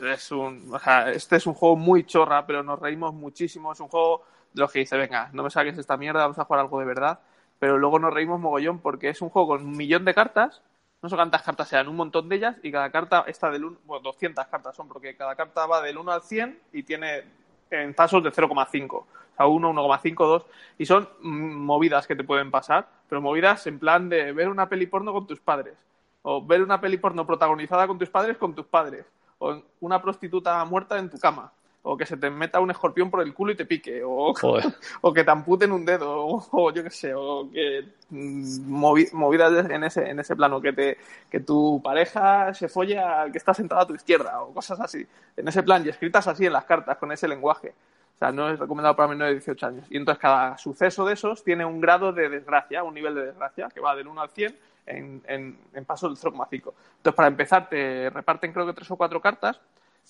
es 0.00 0.32
un, 0.32 0.72
este 1.12 1.36
es 1.36 1.46
un 1.46 1.54
juego 1.54 1.76
muy 1.76 2.04
chorra, 2.04 2.46
pero 2.46 2.62
nos 2.62 2.78
reímos 2.78 3.14
muchísimo. 3.14 3.72
Es 3.72 3.80
un 3.80 3.88
juego 3.88 4.24
de 4.52 4.60
los 4.60 4.72
que 4.72 4.80
dice, 4.80 4.96
venga, 4.96 5.30
no 5.32 5.42
me 5.42 5.50
saques 5.50 5.76
esta 5.78 5.96
mierda, 5.96 6.20
vamos 6.20 6.38
a 6.38 6.44
jugar 6.44 6.60
algo 6.60 6.78
de 6.80 6.86
verdad. 6.86 7.20
Pero 7.58 7.78
luego 7.78 7.98
nos 7.98 8.12
reímos 8.12 8.40
mogollón 8.40 8.78
porque 8.78 9.08
es 9.08 9.22
un 9.22 9.30
juego 9.30 9.48
con 9.48 9.64
un 9.64 9.76
millón 9.76 10.04
de 10.04 10.14
cartas. 10.14 10.62
No 11.02 11.08
sé 11.08 11.16
cuántas 11.16 11.42
cartas 11.42 11.68
sean, 11.68 11.88
un 11.88 11.96
montón 11.96 12.28
de 12.28 12.36
ellas. 12.36 12.56
Y 12.62 12.72
cada 12.72 12.90
carta 12.90 13.24
está 13.26 13.50
del 13.50 13.64
1, 13.64 13.78
bueno, 13.84 14.02
200 14.02 14.46
cartas 14.46 14.74
son, 14.74 14.88
porque 14.88 15.16
cada 15.16 15.34
carta 15.34 15.66
va 15.66 15.82
del 15.82 15.98
1 15.98 16.12
al 16.12 16.22
100 16.22 16.58
y 16.72 16.82
tiene 16.82 17.24
en 17.70 17.94
pasos 17.94 18.22
de 18.22 18.30
0,5. 18.30 18.92
O 18.92 19.06
sea, 19.36 19.46
1, 19.46 19.72
1,5, 19.72 20.14
2. 20.16 20.46
Y 20.78 20.86
son 20.86 21.08
movidas 21.20 22.06
que 22.06 22.16
te 22.16 22.24
pueden 22.24 22.50
pasar, 22.50 22.88
pero 23.08 23.20
movidas 23.20 23.66
en 23.66 23.78
plan 23.78 24.08
de 24.08 24.32
ver 24.32 24.48
una 24.48 24.68
peli 24.68 24.86
porno 24.86 25.12
con 25.12 25.26
tus 25.26 25.40
padres. 25.40 25.74
O 26.22 26.44
ver 26.44 26.62
una 26.62 26.80
peli 26.80 26.96
porno 26.96 27.26
protagonizada 27.26 27.86
con 27.86 27.98
tus 27.98 28.08
padres 28.08 28.38
con 28.38 28.54
tus 28.54 28.66
padres 28.66 29.04
o 29.44 29.62
una 29.80 30.00
prostituta 30.00 30.64
muerta 30.64 30.98
en 30.98 31.10
tu 31.10 31.18
cama, 31.18 31.52
o 31.82 31.98
que 31.98 32.06
se 32.06 32.16
te 32.16 32.30
meta 32.30 32.60
un 32.60 32.70
escorpión 32.70 33.10
por 33.10 33.20
el 33.20 33.34
culo 33.34 33.52
y 33.52 33.56
te 33.56 33.66
pique, 33.66 34.02
o, 34.02 34.32
o 35.02 35.12
que 35.12 35.24
te 35.24 35.30
amputen 35.30 35.70
un 35.70 35.84
dedo, 35.84 36.14
o, 36.50 36.72
yo 36.72 36.82
qué 36.82 36.90
sé, 36.90 37.14
o 37.14 37.50
que 37.52 37.84
mm, 38.08 38.70
movidas 39.12 39.70
en 39.70 39.84
ese, 39.84 40.08
en 40.08 40.18
ese 40.18 40.34
plano, 40.34 40.60
que, 40.60 40.72
te, 40.72 40.98
que 41.30 41.40
tu 41.40 41.80
pareja 41.84 42.54
se 42.54 42.68
folle 42.68 42.98
al 42.98 43.30
que 43.30 43.38
está 43.38 43.52
sentado 43.52 43.82
a 43.82 43.86
tu 43.86 43.94
izquierda, 43.94 44.40
o 44.42 44.54
cosas 44.54 44.80
así, 44.80 45.06
en 45.36 45.46
ese 45.46 45.62
plan, 45.62 45.84
y 45.84 45.90
escritas 45.90 46.26
así 46.26 46.46
en 46.46 46.54
las 46.54 46.64
cartas, 46.64 46.96
con 46.96 47.12
ese 47.12 47.28
lenguaje. 47.28 47.74
O 48.14 48.18
sea, 48.18 48.30
no 48.30 48.48
es 48.48 48.58
recomendado 48.58 48.94
para 48.94 49.08
menores 49.08 49.32
de 49.32 49.40
18 49.40 49.66
años. 49.66 49.86
Y 49.90 49.96
entonces 49.96 50.22
cada 50.22 50.56
suceso 50.56 51.04
de 51.04 51.14
esos 51.14 51.42
tiene 51.42 51.64
un 51.64 51.80
grado 51.80 52.12
de 52.12 52.28
desgracia, 52.28 52.84
un 52.84 52.94
nivel 52.94 53.14
de 53.14 53.26
desgracia, 53.26 53.68
que 53.74 53.80
va 53.80 53.96
del 53.96 54.06
1 54.06 54.20
al 54.20 54.30
100, 54.30 54.56
en, 54.86 55.22
en, 55.26 55.58
en 55.72 55.84
pasos 55.84 56.20
del 56.20 56.32
0,5. 56.32 56.50
Entonces, 56.50 57.14
para 57.14 57.28
empezar, 57.28 57.68
te 57.68 58.10
reparten 58.10 58.52
creo 58.52 58.66
que 58.66 58.72
tres 58.72 58.90
o 58.90 58.96
cuatro 58.96 59.20
cartas 59.20 59.60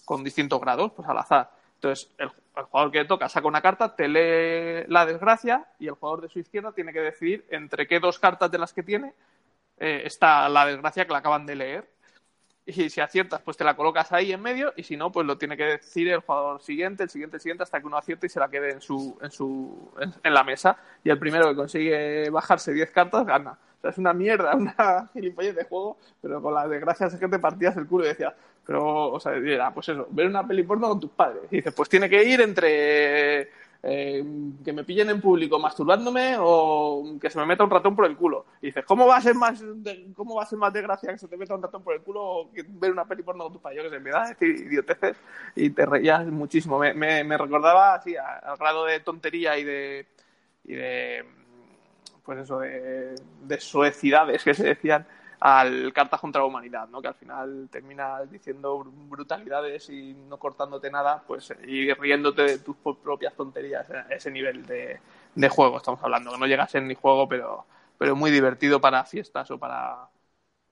con 0.04 0.24
distintos 0.24 0.60
grados, 0.60 0.92
pues 0.92 1.08
al 1.08 1.18
azar. 1.18 1.50
Entonces, 1.76 2.10
el, 2.18 2.30
jugador 2.66 2.92
que 2.92 3.04
toca 3.04 3.28
saca 3.28 3.46
una 3.46 3.60
carta, 3.60 3.94
te 3.94 4.08
lee 4.08 4.86
la 4.88 5.04
desgracia 5.06 5.66
y 5.78 5.86
el 5.88 5.94
jugador 5.94 6.22
de 6.22 6.28
su 6.28 6.38
izquierda 6.38 6.72
tiene 6.72 6.92
que 6.92 7.00
decidir 7.00 7.44
entre 7.50 7.86
qué 7.86 8.00
dos 8.00 8.18
cartas 8.18 8.50
de 8.50 8.58
las 8.58 8.72
que 8.72 8.82
tiene 8.82 9.12
eh, 9.78 10.02
está 10.04 10.48
la 10.48 10.66
desgracia 10.66 11.04
que 11.04 11.12
la 11.12 11.18
acaban 11.18 11.46
de 11.46 11.56
leer. 11.56 11.90
Y 12.66 12.88
si 12.88 13.00
aciertas, 13.02 13.42
pues 13.42 13.58
te 13.58 13.64
la 13.64 13.76
colocas 13.76 14.10
ahí 14.12 14.32
en 14.32 14.40
medio 14.40 14.72
y 14.74 14.84
si 14.84 14.96
no, 14.96 15.12
pues 15.12 15.26
lo 15.26 15.36
tiene 15.36 15.54
que 15.54 15.64
decir 15.64 16.08
el 16.08 16.20
jugador 16.20 16.62
siguiente, 16.62 17.02
el 17.02 17.10
siguiente, 17.10 17.36
el 17.36 17.42
siguiente, 17.42 17.62
hasta 17.62 17.78
que 17.78 17.86
uno 17.86 17.98
acierte 17.98 18.26
y 18.26 18.30
se 18.30 18.40
la 18.40 18.48
quede 18.48 18.70
en, 18.70 18.80
su, 18.80 19.18
en, 19.20 19.30
su, 19.30 19.92
en 20.22 20.32
la 20.32 20.44
mesa. 20.44 20.78
Y 21.02 21.10
el 21.10 21.18
primero 21.18 21.50
que 21.50 21.56
consigue 21.56 22.30
bajarse 22.30 22.72
10 22.72 22.90
cartas 22.90 23.26
gana 23.26 23.58
es 23.88 23.98
una 23.98 24.12
mierda, 24.12 24.54
una 24.56 25.10
gilipollez 25.12 25.54
de 25.54 25.64
juego, 25.64 25.98
pero 26.20 26.40
con 26.42 26.54
la 26.54 26.66
desgracia 26.68 27.06
es 27.06 27.14
que 27.16 27.28
te 27.28 27.38
partías 27.38 27.76
el 27.76 27.86
culo 27.86 28.04
y 28.04 28.08
decías, 28.08 28.34
pero, 28.66 29.12
o 29.12 29.20
sea, 29.20 29.34
era, 29.34 29.72
pues 29.72 29.88
eso, 29.88 30.06
ver 30.10 30.26
una 30.26 30.46
peli 30.46 30.62
porno 30.62 30.88
con 30.88 31.00
tus 31.00 31.10
padres. 31.10 31.42
Y 31.50 31.56
dices, 31.56 31.74
pues 31.74 31.88
tiene 31.88 32.08
que 32.08 32.24
ir 32.24 32.40
entre 32.40 33.50
eh, 33.82 34.24
que 34.64 34.72
me 34.72 34.84
pillen 34.84 35.10
en 35.10 35.20
público 35.20 35.58
masturbándome 35.58 36.36
o 36.38 37.18
que 37.20 37.28
se 37.28 37.38
me 37.38 37.44
meta 37.44 37.64
un 37.64 37.70
ratón 37.70 37.94
por 37.94 38.06
el 38.06 38.16
culo. 38.16 38.46
Y 38.62 38.66
dices, 38.66 38.84
¿cómo 38.86 39.06
va 39.06 39.18
a 39.18 39.20
ser 39.20 39.34
más, 39.34 39.62
cómo 40.14 40.36
va 40.36 40.44
a 40.44 40.46
ser 40.46 40.58
más 40.58 40.72
desgracia 40.72 41.12
que 41.12 41.18
se 41.18 41.28
te 41.28 41.36
meta 41.36 41.54
un 41.54 41.62
ratón 41.62 41.82
por 41.82 41.94
el 41.94 42.00
culo 42.00 42.48
que 42.54 42.64
ver 42.66 42.90
una 42.90 43.04
peli 43.04 43.22
porno 43.22 43.44
con 43.44 43.52
tus 43.52 43.60
padres? 43.60 43.82
Yo 43.82 43.90
que 43.90 43.96
se 43.96 44.02
me 44.02 44.10
da 44.10 44.28
decir 44.28 44.48
idioteces 44.48 45.16
y 45.54 45.68
te 45.68 45.84
reías 45.84 46.26
muchísimo. 46.26 46.78
Me, 46.78 46.94
me, 46.94 47.36
recordaba 47.36 47.94
así, 47.94 48.16
al 48.16 48.56
grado 48.56 48.86
de 48.86 49.00
tontería 49.00 49.58
y 49.58 49.64
de 49.64 50.06
y 50.64 50.72
de 50.72 51.24
pues 52.24 52.38
eso 52.38 52.60
de, 52.60 53.14
de 53.42 53.60
suecidades 53.60 54.42
que 54.42 54.54
se 54.54 54.64
decían 54.64 55.06
al 55.40 55.92
Cartas 55.92 56.20
contra 56.20 56.40
la 56.40 56.46
Humanidad, 56.46 56.88
¿no? 56.88 57.02
que 57.02 57.08
al 57.08 57.14
final 57.14 57.68
terminas 57.70 58.30
diciendo 58.30 58.82
brutalidades 59.10 59.90
y 59.90 60.14
no 60.14 60.38
cortándote 60.38 60.90
nada, 60.90 61.22
pues 61.26 61.52
y 61.66 61.92
riéndote 61.92 62.42
de 62.42 62.58
tus 62.58 62.76
propias 62.76 63.34
tonterías, 63.34 63.86
ese 64.08 64.30
nivel 64.30 64.64
de, 64.64 64.98
de 65.34 65.48
juego 65.50 65.76
estamos 65.76 66.02
hablando, 66.02 66.32
que 66.32 66.38
no 66.38 66.46
llega 66.46 66.64
a 66.64 66.68
ser 66.68 66.82
ni 66.84 66.94
juego, 66.94 67.28
pero, 67.28 67.66
pero 67.98 68.16
muy 68.16 68.30
divertido 68.30 68.80
para 68.80 69.04
fiestas 69.04 69.50
o 69.50 69.58
para, 69.58 70.08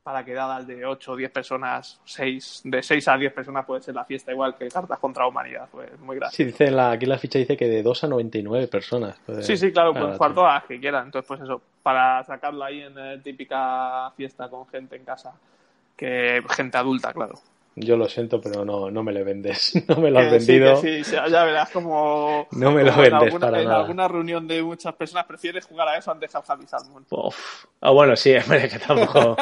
para 0.02 0.24
quedadas 0.24 0.66
de 0.66 0.84
8 0.84 1.12
o 1.12 1.16
10 1.16 1.30
personas, 1.30 2.00
6, 2.04 2.62
de 2.64 2.82
6 2.82 3.08
a 3.08 3.16
10 3.16 3.32
personas 3.32 3.64
puede 3.64 3.82
ser 3.82 3.94
la 3.94 4.04
fiesta 4.04 4.32
igual 4.32 4.56
que 4.56 4.68
Cartas 4.68 4.98
contra 4.98 5.22
la 5.22 5.28
Humanidad, 5.28 5.68
pues 5.70 5.98
muy 6.00 6.16
grande. 6.16 6.34
Sí, 6.34 6.44
dice 6.44 6.70
la, 6.70 6.92
aquí 6.92 7.06
la 7.06 7.18
ficha 7.18 7.38
dice 7.38 7.56
que 7.56 7.68
de 7.68 7.82
2 7.82 8.04
a 8.04 8.08
99 8.08 8.66
personas. 8.68 9.20
sí, 9.42 9.56
sí, 9.56 9.72
claro, 9.72 9.92
puedes 9.92 10.16
jugar 10.16 10.34
todas 10.34 10.54
las 10.54 10.64
que 10.64 10.80
quieran, 10.80 11.06
entonces 11.06 11.28
pues 11.28 11.40
eso, 11.40 11.60
para 11.82 12.24
sacarlo 12.24 12.64
ahí 12.64 12.82
en 12.82 13.22
típica 13.22 14.10
fiesta 14.16 14.48
con 14.48 14.66
gente 14.66 14.96
en 14.96 15.04
casa, 15.04 15.32
que 15.96 16.42
gente 16.50 16.78
adulta, 16.78 17.12
claro. 17.12 17.34
Yo 17.74 17.96
lo 17.96 18.06
siento, 18.08 18.40
pero 18.40 18.64
no, 18.66 18.90
no 18.90 19.02
me 19.02 19.12
lo 19.12 19.24
vendes. 19.24 19.72
No 19.88 19.96
me 19.96 20.10
lo 20.10 20.18
has 20.20 20.30
vendido. 20.30 20.76
Sí, 20.76 21.02
sí, 21.04 21.16
ya 21.30 21.44
verás 21.44 21.70
como. 21.70 22.46
No 22.52 22.70
me 22.72 22.84
lo 22.84 22.94
vendes 22.94 23.12
alguna, 23.14 23.46
para 23.46 23.60
en 23.60 23.68
nada. 23.68 23.80
alguna 23.80 24.08
reunión 24.08 24.46
de 24.46 24.62
muchas 24.62 24.94
personas 24.94 25.24
prefieres 25.26 25.66
jugar 25.66 25.88
a 25.88 25.96
eso 25.96 26.10
antes 26.10 26.30
que 26.30 26.36
al 26.36 26.42
Javi 26.42 26.66
Salmon. 26.66 27.04
Uf. 27.10 27.64
Ah, 27.80 27.90
bueno, 27.90 28.14
sí, 28.16 28.34
hombre, 28.36 28.68
que 28.68 28.78
tampoco. 28.78 29.36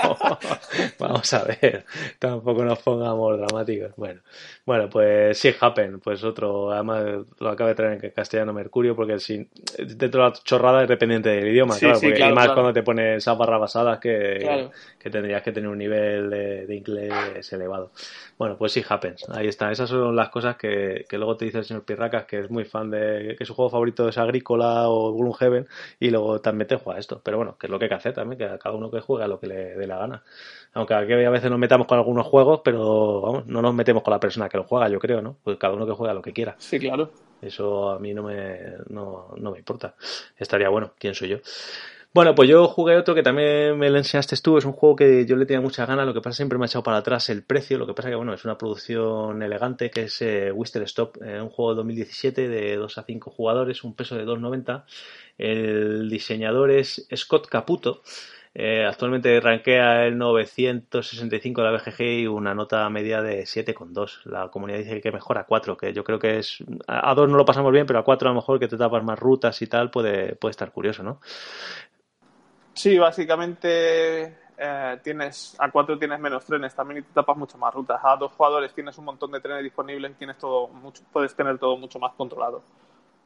Vamos 0.99 1.33
a 1.35 1.45
ver. 1.45 1.85
Tampoco 2.19 2.65
nos 2.65 2.79
pongamos 2.81 3.39
dramáticos. 3.39 3.93
Bueno, 3.97 4.21
bueno, 4.65 4.89
pues 4.89 5.37
sí, 5.39 5.55
Happen, 5.61 6.01
pues 6.01 6.23
otro. 6.25 6.71
Además, 6.73 7.05
lo 7.39 7.49
acaba 7.51 7.71
de 7.71 7.75
traer 7.77 8.05
en 8.05 8.11
castellano 8.11 8.53
Mercurio, 8.53 8.95
porque 8.97 9.19
si, 9.19 9.49
dentro 9.79 10.23
de 10.25 10.31
la 10.31 10.35
chorrada 10.43 10.83
es 10.83 10.89
dependiente 10.89 11.29
del 11.31 11.49
idioma, 11.49 11.75
Sí, 11.75 11.81
claro. 11.81 11.97
sí, 11.97 12.07
porque, 12.07 12.17
claro, 12.17 12.33
y 12.33 12.35
más 12.35 12.45
claro. 12.47 12.55
cuando 12.61 12.73
te 12.73 12.83
pones 12.83 13.17
esas 13.19 13.37
barras 13.37 13.61
basadas 13.61 13.99
que, 13.99 14.71
que 14.99 15.11
tendrías 15.11 15.43
que 15.43 15.53
tener 15.53 15.69
un 15.69 15.79
nivel 15.79 16.31
de, 16.31 16.67
de 16.67 16.75
inglés 16.77 17.53
elevado. 17.53 17.91
Bueno, 18.39 18.57
pues 18.57 18.73
sí, 18.73 18.85
Happens. 18.89 19.29
Ahí 19.31 19.49
está. 19.49 19.71
Esas 19.71 19.89
son 19.89 20.17
las 20.17 20.31
cosas 20.31 20.57
que, 20.57 21.05
que 21.09 21.19
luego 21.19 21.37
te 21.37 21.45
dice 21.45 21.59
el 21.59 21.65
señor 21.65 21.85
Pirracas, 21.85 22.25
que 22.25 22.41
es 22.41 22.51
muy 22.51 22.65
fan 22.65 22.91
de. 22.91 23.37
que 23.39 23.45
su 23.45 23.55
juego 23.55 23.71
favorito 23.71 24.09
es 24.09 24.19
Agrícola 24.19 24.89
o 24.89 25.15
Gloomhaven, 25.15 25.69
y 25.99 26.11
luego 26.11 26.41
también 26.41 26.69
te 26.69 26.77
juega 26.77 26.99
esto. 26.99 27.21
Pero 27.25 27.37
bueno, 27.37 27.57
que 27.59 27.67
es 27.67 27.71
lo 27.71 27.79
que 27.79 27.87
hay 27.87 27.89
que 27.91 27.95
hacer 27.95 28.15
también, 28.15 28.39
que 28.39 28.45
a 28.45 28.59
cada 28.59 28.75
uno 28.75 28.91
que 28.91 29.01
juega 29.01 29.29
lo 29.29 29.39
que 29.39 29.47
le 29.47 29.75
dé 29.77 29.87
la 29.87 29.99
gana. 29.99 30.23
Aunque 30.73 30.95
aquí 30.95 31.13
a 31.13 31.31
veces 31.31 31.51
nos 31.51 31.59
metamos 31.59 31.87
con 31.87 31.99
algunos 31.99 32.27
juegos, 32.27 32.61
pero 32.65 33.21
vamos, 33.21 33.47
no 33.47 33.61
nos 33.61 33.75
metemos 33.75 34.03
con 34.03 34.13
la 34.13 34.21
persona 34.21 34.49
que 34.49 34.57
lo 34.57 34.65
juega, 34.65 34.89
yo 34.89 34.99
creo, 34.99 35.21
¿no? 35.21 35.37
Pues 35.43 35.59
cada 35.59 35.75
uno 35.75 35.87
que 35.87 35.93
juega 35.93 36.15
lo 36.15 36.23
que 36.23 36.33
quiera. 36.33 36.55
Sí, 36.59 36.79
claro. 36.79 37.11
Eso 37.43 37.91
a 37.91 37.99
mí 37.99 38.13
no 38.13 38.23
me, 38.23 38.59
no, 38.89 39.35
no 39.37 39.51
me 39.53 39.59
importa. 39.59 39.95
Estaría 40.37 40.69
bueno, 40.69 40.93
¿quién 40.99 41.15
soy 41.15 41.31
yo? 41.31 41.39
Bueno, 42.13 42.35
pues 42.35 42.49
yo 42.49 42.67
jugué 42.67 42.97
otro 42.97 43.15
que 43.15 43.23
también 43.23 43.79
me 43.79 43.89
lo 43.89 43.97
enseñaste 43.99 44.37
tú, 44.43 44.59
es 44.59 44.65
un 44.65 44.73
juego 44.73 44.97
que 44.97 45.25
yo 45.27 45.37
le 45.37 45.47
tenía 45.47 45.61
muchas 45.61 45.87
ganas, 45.87 46.05
lo 46.05 46.13
que 46.13 46.21
pasa 46.21 46.39
siempre 46.39 46.59
me 46.59 46.65
ha 46.65 46.67
echado 46.67 46.83
para 46.83 46.97
atrás 46.97 47.31
el 47.31 47.45
precio, 47.45 47.79
lo 47.79 47.87
que 47.87 47.95
pasa 47.95 48.09
que 48.09 48.17
bueno, 48.17 48.35
es 48.35 48.45
una 48.45 48.59
producción 48.59 49.41
elegante 49.45 49.91
que 49.93 50.03
es 50.03 50.21
eh, 50.23 50.53
Stop, 50.87 51.23
eh, 51.23 51.41
un 51.41 51.51
juego 51.51 51.71
de 51.71 51.77
2017 51.77 52.49
de 52.49 52.77
2 52.77 52.99
a 52.99 53.05
5 53.05 53.31
jugadores, 53.31 53.85
un 53.85 53.95
peso 53.95 54.17
de 54.17 54.25
2.90, 54.27 54.85
el 55.39 56.11
diseñador 56.11 56.73
es 56.73 57.07
Scott 57.15 57.47
Caputo, 57.47 58.03
eh, 58.53 58.85
actualmente 58.85 59.39
rankea 59.41 60.07
el 60.07 60.19
965 60.19 61.63
de 61.63 61.71
la 61.71 61.79
BGG 61.79 62.01
y 62.03 62.27
una 62.27 62.53
nota 62.53 62.89
media 62.91 63.23
de 63.23 63.47
7,2. 63.47 64.23
La 64.25 64.49
comunidad 64.49 64.79
dice 64.79 65.01
que 65.01 65.13
mejora 65.13 65.43
a 65.43 65.47
4, 65.47 65.77
que 65.77 65.93
yo 65.93 66.03
creo 66.03 66.19
que 66.19 66.39
es. 66.39 66.59
A 66.89 67.15
2 67.15 67.31
no 67.31 67.37
lo 67.37 67.45
pasamos 67.45 67.73
bien, 67.73 67.87
pero 67.87 68.01
a 68.01 68.05
4 68.05 68.29
a 68.29 68.33
lo 68.33 68.41
mejor 68.41 68.59
que 68.59 68.67
te 68.67 68.77
tapas 68.77 69.05
más 69.05 69.19
rutas 69.19 69.63
y 69.63 69.69
tal 69.69 69.91
puede, 69.91 70.35
puede 70.35 70.51
estar 70.51 70.73
curioso, 70.73 71.05
¿no? 71.05 71.21
Sí, 72.81 72.97
básicamente 72.97 74.39
eh, 74.57 75.01
tienes 75.05 75.55
a 75.59 75.71
cuatro 75.71 75.99
tienes 75.99 76.19
menos 76.19 76.47
trenes 76.47 76.75
también 76.75 77.01
y 77.01 77.03
te 77.03 77.13
tapas 77.13 77.37
mucho 77.37 77.59
más 77.59 77.75
rutas. 77.75 78.01
A 78.03 78.17
dos 78.17 78.33
jugadores 78.33 78.73
tienes 78.73 78.97
un 78.97 79.05
montón 79.05 79.31
de 79.33 79.41
trenes 79.41 79.63
disponibles, 79.65 80.17
tienes 80.17 80.39
todo 80.39 80.69
mucho, 80.69 81.03
puedes 81.13 81.37
tener 81.37 81.59
todo 81.59 81.77
mucho 81.77 81.99
más 81.99 82.15
controlado. 82.15 82.63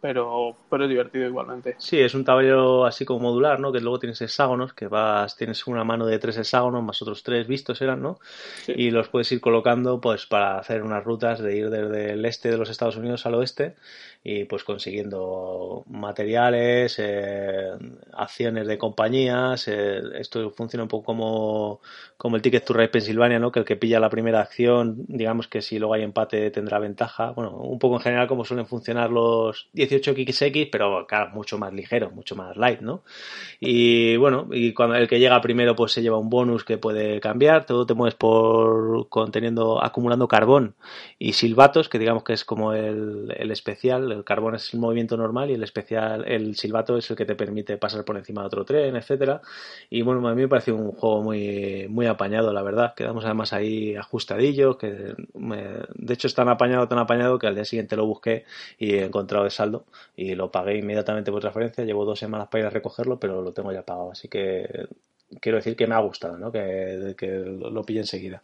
Pero, 0.04 0.54
pero 0.68 0.84
es 0.84 0.90
divertido 0.90 1.26
igualmente. 1.26 1.76
Sí, 1.78 1.98
es 1.98 2.14
un 2.14 2.26
tablero 2.26 2.84
así 2.84 3.06
como 3.06 3.20
modular, 3.20 3.58
¿no? 3.58 3.72
Que 3.72 3.80
luego 3.80 3.98
tienes 3.98 4.20
hexágonos, 4.20 4.74
que 4.74 4.86
vas, 4.86 5.34
tienes 5.34 5.66
una 5.66 5.82
mano 5.82 6.04
de 6.04 6.18
tres 6.18 6.36
hexágonos 6.36 6.84
más 6.84 7.00
otros 7.00 7.22
tres 7.22 7.46
vistos 7.46 7.80
eran, 7.80 8.02
¿no? 8.02 8.18
Sí. 8.66 8.74
Y 8.76 8.90
los 8.90 9.08
puedes 9.08 9.32
ir 9.32 9.40
colocando, 9.40 10.02
pues, 10.02 10.26
para 10.26 10.58
hacer 10.58 10.82
unas 10.82 11.02
rutas 11.02 11.40
de 11.40 11.56
ir 11.56 11.70
desde 11.70 12.10
el 12.10 12.24
este 12.26 12.50
de 12.50 12.58
los 12.58 12.68
Estados 12.68 12.98
Unidos 12.98 13.24
al 13.24 13.36
oeste 13.36 13.76
y 14.26 14.46
pues 14.46 14.64
consiguiendo 14.64 15.84
materiales, 15.86 16.96
eh, 16.98 17.72
acciones 18.14 18.66
de 18.66 18.78
compañías. 18.78 19.68
eh, 19.68 20.00
esto 20.14 20.50
funciona 20.50 20.84
un 20.84 20.88
poco 20.88 21.04
como, 21.04 21.80
como 22.16 22.36
el 22.36 22.42
Ticket 22.42 22.64
to 22.64 22.72
Ride 22.72 22.88
Pennsylvania, 22.88 23.38
¿no? 23.38 23.52
Que 23.52 23.60
el 23.60 23.66
que 23.66 23.76
pilla 23.76 24.00
la 24.00 24.08
primera 24.08 24.40
acción, 24.40 25.04
digamos 25.08 25.46
que 25.46 25.60
si 25.60 25.78
luego 25.78 25.92
hay 25.92 26.02
empate 26.02 26.50
tendrá 26.50 26.78
ventaja. 26.78 27.32
Bueno, 27.32 27.50
un 27.58 27.78
poco 27.78 27.96
en 27.96 28.00
general 28.00 28.26
como 28.26 28.46
suelen 28.46 28.66
funcionar 28.66 29.10
los 29.10 29.68
18XX, 30.00 30.68
pero 30.70 31.06
claro, 31.06 31.30
mucho 31.34 31.58
más 31.58 31.72
ligero, 31.72 32.10
mucho 32.10 32.36
más 32.36 32.56
light, 32.56 32.80
¿no? 32.80 33.02
Y 33.60 34.16
bueno, 34.16 34.48
y 34.52 34.72
cuando 34.72 34.96
el 34.96 35.08
que 35.08 35.18
llega 35.18 35.40
primero 35.40 35.74
pues 35.76 35.92
se 35.92 36.02
lleva 36.02 36.18
un 36.18 36.30
bonus 36.30 36.64
que 36.64 36.78
puede 36.78 37.20
cambiar, 37.20 37.66
todo 37.66 37.86
te 37.86 37.94
mueves 37.94 38.14
por 38.14 39.08
conteniendo, 39.08 39.82
acumulando 39.82 40.28
carbón 40.28 40.74
y 41.18 41.32
silbatos, 41.34 41.88
que 41.88 41.98
digamos 41.98 42.24
que 42.24 42.32
es 42.32 42.44
como 42.44 42.72
el, 42.72 43.34
el 43.36 43.50
especial, 43.50 44.10
el 44.12 44.24
carbón 44.24 44.54
es 44.54 44.74
el 44.74 44.80
movimiento 44.80 45.16
normal 45.16 45.50
y 45.50 45.54
el 45.54 45.62
especial, 45.62 46.24
el 46.26 46.56
silbato 46.56 46.96
es 46.96 47.10
el 47.10 47.16
que 47.16 47.24
te 47.24 47.34
permite 47.34 47.76
pasar 47.78 48.04
por 48.04 48.16
encima 48.16 48.42
de 48.42 48.46
otro 48.46 48.64
tren, 48.64 48.96
etcétera. 48.96 49.40
Y 49.90 50.02
bueno, 50.02 50.26
a 50.28 50.34
mí 50.34 50.42
me 50.42 50.48
pareció 50.48 50.76
un 50.76 50.92
juego 50.92 51.22
muy, 51.22 51.86
muy 51.88 52.06
apañado, 52.06 52.52
la 52.52 52.62
verdad. 52.62 52.94
Quedamos 52.94 53.24
además 53.24 53.52
ahí 53.52 53.96
ajustadillos, 53.96 54.76
que 54.76 55.14
de 55.24 56.14
hecho 56.14 56.26
es 56.26 56.34
tan 56.34 56.48
apañado, 56.48 56.88
tan 56.88 56.98
apañado 56.98 57.38
que 57.38 57.46
al 57.46 57.54
día 57.54 57.64
siguiente 57.64 57.96
lo 57.96 58.06
busqué 58.06 58.44
y 58.78 58.94
he 58.94 59.04
encontrado 59.04 59.44
de 59.44 59.50
saldo 59.50 59.83
y 60.16 60.34
lo 60.34 60.50
pagué 60.50 60.76
inmediatamente 60.78 61.30
por 61.30 61.40
transferencia. 61.40 61.84
Llevo 61.84 62.04
dos 62.04 62.18
semanas 62.18 62.48
para 62.48 62.62
ir 62.62 62.66
a 62.66 62.70
recogerlo, 62.70 63.18
pero 63.18 63.42
lo 63.42 63.52
tengo 63.52 63.72
ya 63.72 63.82
pagado. 63.82 64.12
Así 64.12 64.28
que 64.28 64.88
quiero 65.40 65.56
decir 65.56 65.76
que 65.76 65.86
me 65.86 65.94
ha 65.94 66.00
gustado, 66.00 66.38
¿no? 66.38 66.52
Que, 66.52 67.14
que 67.16 67.26
lo, 67.28 67.82
pillé 67.84 68.00
enseguida. 68.00 68.42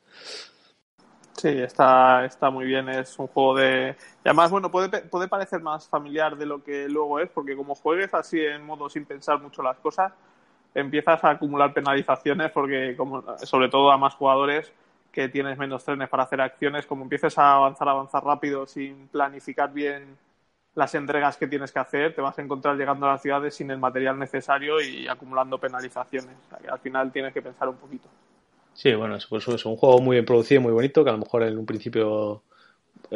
Sí, 1.36 1.48
está, 1.48 2.24
está 2.24 2.50
muy 2.50 2.66
bien. 2.66 2.88
Es 2.88 3.18
un 3.18 3.28
juego 3.28 3.56
de. 3.56 3.96
Y 4.24 4.28
además, 4.28 4.50
bueno, 4.50 4.70
puede, 4.70 5.02
puede 5.02 5.28
parecer 5.28 5.60
más 5.60 5.88
familiar 5.88 6.36
de 6.36 6.46
lo 6.46 6.62
que 6.62 6.88
luego 6.88 7.20
es, 7.20 7.30
porque 7.30 7.56
como 7.56 7.74
juegues 7.74 8.12
así 8.14 8.40
en 8.40 8.64
modo 8.64 8.88
sin 8.88 9.04
pensar 9.04 9.40
mucho 9.40 9.62
las 9.62 9.78
cosas, 9.78 10.12
empiezas 10.74 11.22
a 11.24 11.30
acumular 11.30 11.72
penalizaciones, 11.72 12.50
porque 12.50 12.94
como 12.96 13.24
sobre 13.38 13.68
todo 13.68 13.90
a 13.90 13.96
más 13.96 14.14
jugadores 14.14 14.72
que 15.12 15.28
tienes 15.28 15.58
menos 15.58 15.84
trenes 15.84 16.08
para 16.08 16.24
hacer 16.24 16.40
acciones, 16.40 16.86
como 16.86 17.02
empieces 17.02 17.36
a 17.38 17.54
avanzar, 17.54 17.88
avanzar 17.88 18.24
rápido 18.24 18.66
sin 18.66 19.08
planificar 19.08 19.72
bien 19.72 20.16
las 20.74 20.94
entregas 20.94 21.36
que 21.36 21.46
tienes 21.46 21.72
que 21.72 21.78
hacer, 21.78 22.14
te 22.14 22.20
vas 22.20 22.38
a 22.38 22.42
encontrar 22.42 22.76
llegando 22.76 23.06
a 23.06 23.12
las 23.12 23.22
ciudades 23.22 23.54
sin 23.54 23.70
el 23.70 23.78
material 23.78 24.18
necesario 24.18 24.80
y 24.80 25.08
acumulando 25.08 25.58
penalizaciones. 25.58 26.36
Al 26.70 26.78
final 26.78 27.10
tienes 27.10 27.34
que 27.34 27.42
pensar 27.42 27.68
un 27.68 27.76
poquito. 27.76 28.08
Sí, 28.74 28.94
bueno, 28.94 29.16
es, 29.16 29.26
pues 29.26 29.46
es 29.48 29.66
un 29.66 29.76
juego 29.76 30.00
muy 30.00 30.16
bien 30.16 30.24
producido, 30.24 30.60
muy 30.60 30.72
bonito, 30.72 31.02
que 31.02 31.10
a 31.10 31.14
lo 31.14 31.18
mejor 31.18 31.42
en 31.42 31.58
un 31.58 31.66
principio 31.66 32.42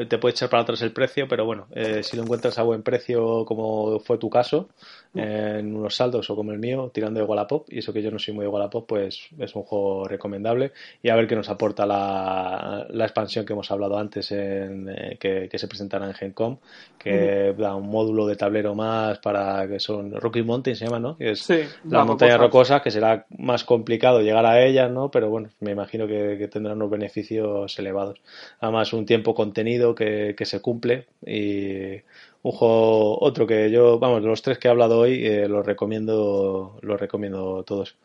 te 0.09 0.19
puede 0.19 0.33
echar 0.33 0.49
para 0.51 0.63
atrás 0.63 0.83
el 0.83 0.93
precio, 0.93 1.27
pero 1.29 1.45
bueno, 1.45 1.67
eh, 1.75 2.03
si 2.03 2.17
lo 2.17 2.23
encuentras 2.23 2.59
a 2.59 2.63
buen 2.63 2.83
precio, 2.83 3.45
como 3.45 4.01
fue 4.01 4.19
tu 4.19 4.29
caso, 4.31 4.69
eh, 5.15 5.57
en 5.61 5.77
unos 5.77 5.95
saldos 5.95 6.29
o 6.31 6.35
como 6.37 6.53
el 6.53 6.59
mío, 6.59 6.91
tirando 6.93 7.21
de 7.21 7.27
Wallapop, 7.27 7.67
y 7.73 7.79
eso 7.79 7.93
que 7.93 8.03
yo 8.03 8.11
no 8.11 8.19
soy 8.19 8.35
muy 8.35 8.45
de 8.45 8.49
Wallapop, 8.51 8.87
pues 8.87 9.29
es 9.39 9.55
un 9.55 9.63
juego 9.63 10.09
recomendable. 10.09 10.73
Y 11.03 11.09
a 11.11 11.17
ver 11.17 11.27
qué 11.29 11.37
nos 11.37 11.49
aporta 11.49 11.87
la, 11.87 12.87
la 12.91 13.05
expansión 13.05 13.45
que 13.45 13.53
hemos 13.53 13.71
hablado 13.71 13.97
antes, 13.99 14.33
en, 14.33 14.89
eh, 14.89 15.17
que, 15.21 15.49
que 15.49 15.59
se 15.59 15.69
presentará 15.69 16.07
en 16.07 16.15
Gencom, 16.15 16.59
que 16.99 17.55
da 17.57 17.75
un 17.77 17.89
módulo 17.89 18.27
de 18.27 18.37
tablero 18.37 18.75
más 18.75 19.19
para 19.19 19.69
que 19.69 19.79
son 19.79 20.13
Rocky 20.13 20.43
Mountain, 20.43 20.77
se 20.77 20.85
llama, 20.87 20.99
¿no? 20.99 21.17
Que 21.17 21.33
es 21.33 21.41
Sí, 21.41 21.61
las 21.89 22.07
montañas 22.07 22.39
rocosas. 22.39 22.39
rocosas, 22.39 22.83
que 22.83 22.91
será 22.91 23.27
más 23.39 23.65
complicado 23.65 24.21
llegar 24.23 24.47
a 24.47 24.65
ellas, 24.65 24.91
¿no? 24.91 25.11
Pero 25.11 25.29
bueno, 25.31 25.51
me 25.61 25.73
imagino 25.73 26.07
que, 26.07 26.37
que 26.39 26.49
tendrán 26.49 26.77
unos 26.77 26.91
beneficios 26.91 27.79
elevados. 27.79 28.21
Además, 28.61 28.93
un 28.93 29.05
tiempo 29.05 29.35
contenido 29.35 29.74
que, 29.95 30.35
que 30.37 30.45
se 30.47 30.61
cumple 30.61 31.07
y 31.27 31.95
un 32.43 32.53
juego, 32.53 33.19
otro 33.23 33.47
que 33.47 33.71
yo, 33.71 33.99
vamos, 33.99 34.23
de 34.23 34.29
los 34.29 34.43
tres 34.43 34.59
que 34.59 34.69
he 34.69 34.71
hablado 34.71 34.99
hoy, 35.01 35.27
eh, 35.27 35.49
los 35.49 35.65
recomiendo, 35.65 36.79
los 36.83 37.01
recomiendo 37.01 37.63
todos. 37.65 37.97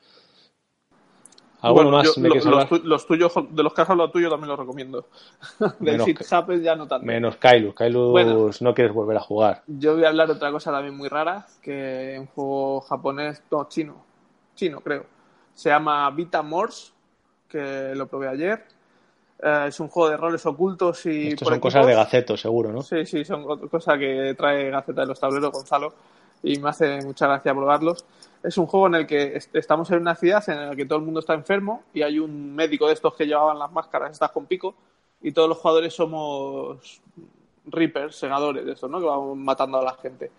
¿Alguno 1.62 1.90
Bueno, 1.92 1.98
más 1.98 2.16
yo- 2.16 2.22
me 2.22 2.30
lo- 2.30 2.34
quieres 2.36 2.46
los, 2.46 2.54
hablar? 2.54 2.70
tu- 2.70 2.88
los 2.88 3.06
tuyos, 3.06 3.34
de 3.52 3.64
los 3.64 3.74
que 3.74 3.82
has 3.82 3.90
hablado 3.90 4.12
tuyo, 4.12 4.30
también 4.30 4.48
los 4.48 4.60
recomiendo. 4.60 5.08
Del 5.80 6.00
Shit 6.00 6.22
Happens 6.32 6.64
ya 6.64 6.76
no 6.78 6.88
tanto. 6.88 7.06
Menos 7.06 7.36
Kailus. 7.36 7.74
Kailus 7.76 8.12
Bueno. 8.12 8.50
no 8.62 8.74
quieres 8.74 8.94
volver 8.94 9.18
a 9.18 9.20
jugar. 9.20 9.64
Yo 9.68 9.96
voy 9.96 10.06
a 10.06 10.08
hablar 10.08 10.28
de 10.28 10.34
otra 10.36 10.52
cosa 10.52 10.72
también 10.72 10.96
muy 10.96 11.10
rara, 11.10 11.46
que 11.62 12.16
un 12.18 12.28
juego 12.28 12.80
japonés, 12.82 13.44
no, 13.52 13.68
chino, 13.68 13.96
chino 14.56 14.80
creo. 14.80 15.06
Se 15.54 15.68
llama 15.70 16.10
Vita 16.12 16.42
Morse, 16.42 16.94
que 17.50 17.92
lo 17.94 18.08
probé 18.08 18.30
ayer. 18.30 18.64
Eh, 19.42 19.66
es 19.68 19.80
un 19.80 19.88
juego 19.88 20.10
de 20.10 20.18
roles 20.18 20.46
ocultos 20.46 21.06
y 21.06 21.30
Estos 21.30 21.46
por 21.46 21.54
son 21.54 21.60
cosas 21.62 21.86
de. 21.86 21.94
Gaceto, 21.96 22.36
seguro, 22.36 22.72
¿no? 22.72 22.82
Sí, 22.82 23.06
sí, 23.06 23.24
son 23.24 23.46
cosas 23.70 23.98
que 23.98 24.36
trae 24.38 24.70
Gaceta 24.70 25.02
de 25.02 25.08
los 25.08 25.20
Tableros, 25.20 25.52
Gonzalo. 25.52 25.94
y 26.44 26.60
me 26.60 26.70
hace 26.70 27.02
mucha 27.02 27.28
gracia 27.28 27.54
probarlos. 27.54 28.06
Es 28.44 28.58
un 28.58 28.68
juego 28.68 28.88
en 28.88 28.96
el 28.96 29.08
que 29.08 29.40
estamos 29.54 29.90
en 29.92 30.00
una 30.00 30.16
ciudad 30.16 30.48
en 30.50 30.70
la 30.70 30.76
que 30.76 30.86
todo 30.86 31.00
el 31.00 31.06
mundo 31.06 31.20
está 31.20 31.34
enfermo 31.34 31.84
y 31.94 32.02
hay 32.02 32.20
un 32.20 32.56
médico 32.56 32.88
de 32.88 32.94
estos 32.94 33.14
que 33.16 33.26
llevaban 33.26 33.60
las 33.60 33.72
máscaras 33.72 34.12
estas 34.12 34.32
con 34.32 34.46
pico 34.46 34.76
y 35.22 35.32
todos 35.32 35.50
los 35.50 35.58
jugadores 35.58 35.94
somos 35.94 37.02
reapers, 37.66 38.16
segadores 38.16 38.66
de 38.66 38.74
estos, 38.74 38.90
¿no? 38.90 39.00
Que 39.00 39.06
van 39.06 39.38
matando 39.40 39.78
a 39.80 39.84
la 39.84 39.94
gente. 39.96 40.32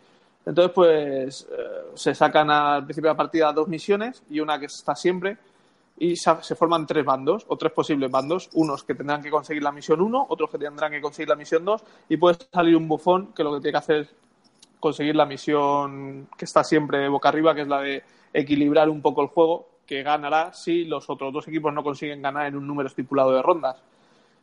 Entonces, 0.46 0.72
pues 0.74 1.48
eh, 1.50 1.90
se 1.94 2.14
sacan 2.14 2.50
al 2.50 2.84
principio 2.84 3.08
de 3.08 3.14
la 3.14 3.18
partida 3.18 3.52
dos 3.52 3.68
misiones 3.68 4.22
y 4.30 4.40
una 4.40 4.58
que 4.58 4.66
está 4.66 4.94
siempre 4.94 5.36
y 6.00 6.16
se 6.16 6.54
forman 6.56 6.86
tres 6.86 7.04
bandos 7.04 7.44
o 7.46 7.56
tres 7.58 7.72
posibles 7.72 8.10
bandos, 8.10 8.48
unos 8.54 8.82
que 8.84 8.94
tendrán 8.94 9.22
que 9.22 9.30
conseguir 9.30 9.62
la 9.62 9.70
misión 9.70 10.00
1, 10.00 10.26
otros 10.30 10.50
que 10.50 10.56
tendrán 10.56 10.90
que 10.90 11.00
conseguir 11.00 11.28
la 11.28 11.36
misión 11.36 11.62
2 11.62 11.84
y 12.08 12.16
puede 12.16 12.38
salir 12.50 12.74
un 12.74 12.88
bufón 12.88 13.34
que 13.34 13.44
lo 13.44 13.52
que 13.52 13.60
tiene 13.60 13.72
que 13.72 13.78
hacer 13.78 13.96
es 14.00 14.14
conseguir 14.80 15.14
la 15.14 15.26
misión 15.26 16.26
que 16.38 16.46
está 16.46 16.64
siempre 16.64 17.06
boca 17.10 17.28
arriba, 17.28 17.54
que 17.54 17.60
es 17.60 17.68
la 17.68 17.82
de 17.82 18.02
equilibrar 18.32 18.88
un 18.88 19.02
poco 19.02 19.20
el 19.20 19.28
juego, 19.28 19.68
que 19.84 20.02
ganará 20.02 20.54
si 20.54 20.86
los 20.86 21.10
otros 21.10 21.34
dos 21.34 21.46
equipos 21.48 21.72
no 21.74 21.84
consiguen 21.84 22.22
ganar 22.22 22.46
en 22.46 22.56
un 22.56 22.66
número 22.66 22.88
estipulado 22.88 23.32
de 23.32 23.42
rondas. 23.42 23.76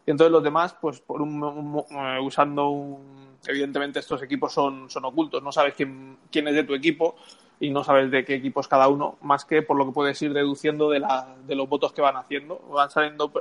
Y 0.05 0.11
entonces 0.11 0.31
los 0.31 0.43
demás, 0.43 0.75
pues 0.79 0.99
por 0.99 1.23
un, 1.23 1.83
eh, 1.89 2.19
usando 2.21 2.69
un... 2.69 3.37
Evidentemente 3.47 3.99
estos 3.99 4.21
equipos 4.21 4.53
son, 4.53 4.91
son 4.91 5.05
ocultos, 5.05 5.41
no 5.41 5.51
sabes 5.51 5.73
quién, 5.73 6.17
quién 6.31 6.47
es 6.49 6.53
de 6.53 6.63
tu 6.65 6.75
equipo, 6.75 7.15
y 7.59 7.69
no 7.69 7.83
sabes 7.83 8.11
de 8.11 8.23
qué 8.23 8.35
equipo 8.35 8.61
es 8.61 8.67
cada 8.67 8.87
uno, 8.87 9.17
más 9.21 9.45
que 9.45 9.61
por 9.61 9.77
lo 9.77 9.85
que 9.85 9.91
puedes 9.91 10.21
ir 10.21 10.33
deduciendo 10.33 10.89
de, 10.89 10.99
la, 10.99 11.35
de 11.45 11.55
los 11.55 11.67
votos 11.67 11.91
que 11.91 12.01
van 12.01 12.15
haciendo. 12.15 12.59
Van 12.69 12.89
saliendo, 12.89 13.31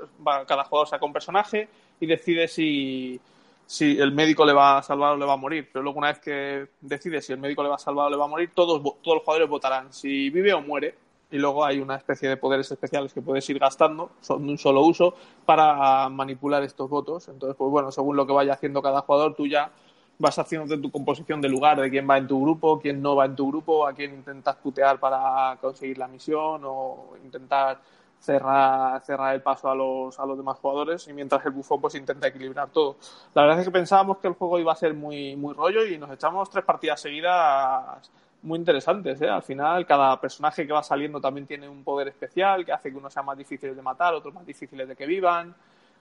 cada 0.46 0.64
jugador 0.64 0.88
saca 0.88 1.04
un 1.04 1.12
personaje 1.12 1.68
y 2.00 2.06
decide 2.06 2.48
si, 2.48 3.20
si 3.66 3.98
el 3.98 4.12
médico 4.12 4.46
le 4.46 4.54
va 4.54 4.78
a 4.78 4.82
salvar 4.82 5.12
o 5.12 5.16
le 5.18 5.26
va 5.26 5.34
a 5.34 5.38
morir. 5.38 5.68
Pero 5.70 5.82
luego 5.82 5.98
una 5.98 6.08
vez 6.08 6.20
que 6.20 6.66
decide 6.80 7.20
si 7.20 7.34
el 7.34 7.38
médico 7.38 7.62
le 7.62 7.68
va 7.68 7.74
a 7.74 7.78
salvar 7.78 8.06
o 8.06 8.10
le 8.10 8.16
va 8.16 8.24
a 8.24 8.28
morir, 8.28 8.52
todos, 8.54 8.82
todos 8.82 9.16
los 9.16 9.22
jugadores 9.22 9.48
votarán 9.48 9.92
si 9.92 10.30
vive 10.30 10.54
o 10.54 10.62
muere. 10.62 10.94
Y 11.30 11.38
luego 11.38 11.64
hay 11.64 11.80
una 11.80 11.96
especie 11.96 12.28
de 12.28 12.36
poderes 12.36 12.70
especiales 12.70 13.12
que 13.12 13.20
puedes 13.20 13.50
ir 13.50 13.58
gastando, 13.58 14.12
son 14.20 14.46
de 14.46 14.52
un 14.52 14.58
solo 14.58 14.82
uso, 14.82 15.14
para 15.44 16.08
manipular 16.08 16.62
estos 16.62 16.88
votos. 16.88 17.28
Entonces, 17.28 17.56
pues 17.56 17.70
bueno, 17.70 17.90
según 17.90 18.16
lo 18.16 18.26
que 18.26 18.32
vaya 18.32 18.54
haciendo 18.54 18.80
cada 18.80 19.00
jugador, 19.00 19.34
tú 19.34 19.46
ya 19.46 19.72
vas 20.18 20.38
haciendo 20.38 20.80
tu 20.80 20.90
composición 20.90 21.40
de 21.40 21.48
lugar, 21.48 21.80
de 21.80 21.90
quién 21.90 22.08
va 22.08 22.18
en 22.18 22.26
tu 22.26 22.40
grupo, 22.40 22.78
quién 22.80 23.02
no 23.02 23.16
va 23.16 23.26
en 23.26 23.36
tu 23.36 23.48
grupo, 23.48 23.86
a 23.86 23.92
quién 23.92 24.14
intentas 24.14 24.56
putear 24.56 24.98
para 24.98 25.56
conseguir 25.60 25.98
la 25.98 26.08
misión 26.08 26.62
o 26.64 27.16
intentar 27.22 27.80
cerrar, 28.18 29.00
cerrar 29.02 29.34
el 29.34 29.42
paso 29.42 29.70
a 29.70 29.74
los, 29.74 30.18
a 30.18 30.26
los 30.26 30.36
demás 30.36 30.58
jugadores 30.58 31.06
y 31.08 31.12
mientras 31.12 31.44
el 31.44 31.52
bufón 31.52 31.80
pues 31.80 31.94
intenta 31.94 32.28
equilibrar 32.28 32.70
todo. 32.70 32.96
La 33.34 33.42
verdad 33.42 33.60
es 33.60 33.66
que 33.66 33.70
pensábamos 33.70 34.18
que 34.18 34.28
el 34.28 34.34
juego 34.34 34.58
iba 34.58 34.72
a 34.72 34.76
ser 34.76 34.94
muy, 34.94 35.36
muy 35.36 35.54
rollo 35.54 35.84
y 35.84 35.98
nos 35.98 36.10
echamos 36.10 36.48
tres 36.50 36.64
partidas 36.64 37.00
seguidas 37.00 38.10
muy 38.42 38.58
interesantes. 38.58 39.20
¿eh? 39.20 39.28
Al 39.28 39.42
final 39.42 39.84
cada 39.86 40.18
personaje 40.20 40.66
que 40.66 40.72
va 40.72 40.82
saliendo 40.82 41.20
también 41.20 41.46
tiene 41.46 41.68
un 41.68 41.84
poder 41.84 42.08
especial 42.08 42.64
que 42.64 42.72
hace 42.72 42.90
que 42.90 42.96
unos 42.96 43.12
sean 43.12 43.26
más 43.26 43.36
difíciles 43.36 43.76
de 43.76 43.82
matar, 43.82 44.14
otros 44.14 44.32
más 44.32 44.46
difíciles 44.46 44.88
de 44.88 44.96
que 44.96 45.06
vivan 45.06 45.54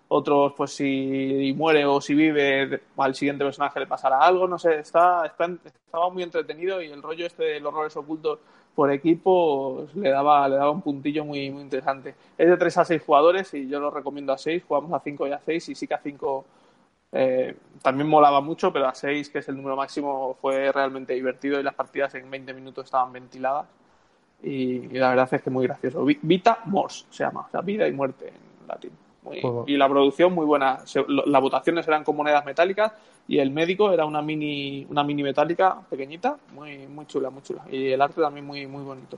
otros 0.07 0.53
pues 0.56 0.72
si 0.72 1.53
muere 1.57 1.86
o 1.86 1.99
si 1.99 2.14
vive 2.14 2.82
al 2.98 3.15
siguiente 3.15 3.44
personaje 3.44 3.80
le 3.80 3.88
pasará 3.88 4.19
algo, 4.19 4.48
no 4.48 4.60
sé, 4.60 4.80
está, 4.80 5.26
estaba 5.26 6.10
muy 6.10 6.23
entretenido 6.23 6.82
y 6.82 6.91
el 6.91 7.02
rollo 7.02 7.26
este 7.26 7.44
de 7.44 7.60
los 7.60 7.73
roles 7.73 7.95
ocultos 7.98 8.40
por 8.76 8.91
equipo 8.91 9.88
le 9.95 10.10
daba 10.10 10.48
le 10.48 10.57
daba 10.57 10.72
un 10.72 10.82
puntillo 10.82 11.26
muy, 11.26 11.49
muy 11.49 11.61
interesante. 11.61 12.15
Es 12.38 12.49
de 12.49 12.57
3 12.57 12.77
a 12.77 12.86
6 12.86 13.02
jugadores 13.03 13.53
y 13.53 13.68
yo 13.68 13.80
lo 13.80 13.90
recomiendo 13.90 14.34
a 14.34 14.38
6, 14.38 14.64
jugamos 14.68 14.94
a 14.94 14.99
5 14.99 15.27
y 15.27 15.32
a 15.32 15.40
6 15.40 15.69
y 15.69 15.76
sí 15.76 15.88
que 15.88 15.94
a 15.94 15.99
5 15.99 16.45
eh, 17.14 17.56
también 17.82 18.10
molaba 18.10 18.41
mucho, 18.41 18.73
pero 18.73 18.88
a 18.88 18.94
6, 18.94 19.30
que 19.30 19.40
es 19.40 19.49
el 19.49 19.56
número 19.56 19.76
máximo, 19.76 20.38
fue 20.41 20.72
realmente 20.72 21.14
divertido 21.14 21.60
y 21.60 21.64
las 21.64 21.73
partidas 21.73 22.14
en 22.15 22.30
20 22.30 22.53
minutos 22.53 22.86
estaban 22.86 23.14
ventiladas 23.14 23.68
y, 24.44 24.90
la 24.90 25.10
verdad 25.10 25.30
es 25.32 25.41
que 25.41 25.49
muy 25.49 25.65
gracioso. 25.65 26.06
Vita 26.22 26.60
Mors 26.65 27.07
se 27.10 27.23
llama, 27.23 27.45
o 27.48 27.49
sea, 27.49 27.61
vida 27.61 27.88
y 27.88 27.94
muerte 27.94 28.27
en 28.27 28.68
latín 28.68 28.91
y 29.68 29.77
la 29.77 29.89
producción 29.89 30.34
muy 30.34 30.45
buena. 30.45 30.80
las 31.07 31.41
votaciones 31.41 31.88
eran 31.88 32.03
con 32.03 32.15
monedas 32.15 32.45
metálicas 32.45 32.91
y 33.27 33.39
el 33.39 33.52
médico 33.52 33.91
era 33.91 34.06
una 34.06 34.22
mini, 34.22 34.85
una 34.89 35.03
mini 35.03 35.23
metálica 35.23 35.77
pequeñita, 35.89 36.38
muy, 36.53 36.88
muy 36.88 37.06
chula, 37.07 37.30
muy 37.30 37.41
chula. 37.41 37.64
Y 37.72 37.91
el 37.91 38.02
arte 38.02 38.22
también 38.22 38.45
muy, 38.45 38.68
muy 38.68 38.84
bonito. 38.84 39.18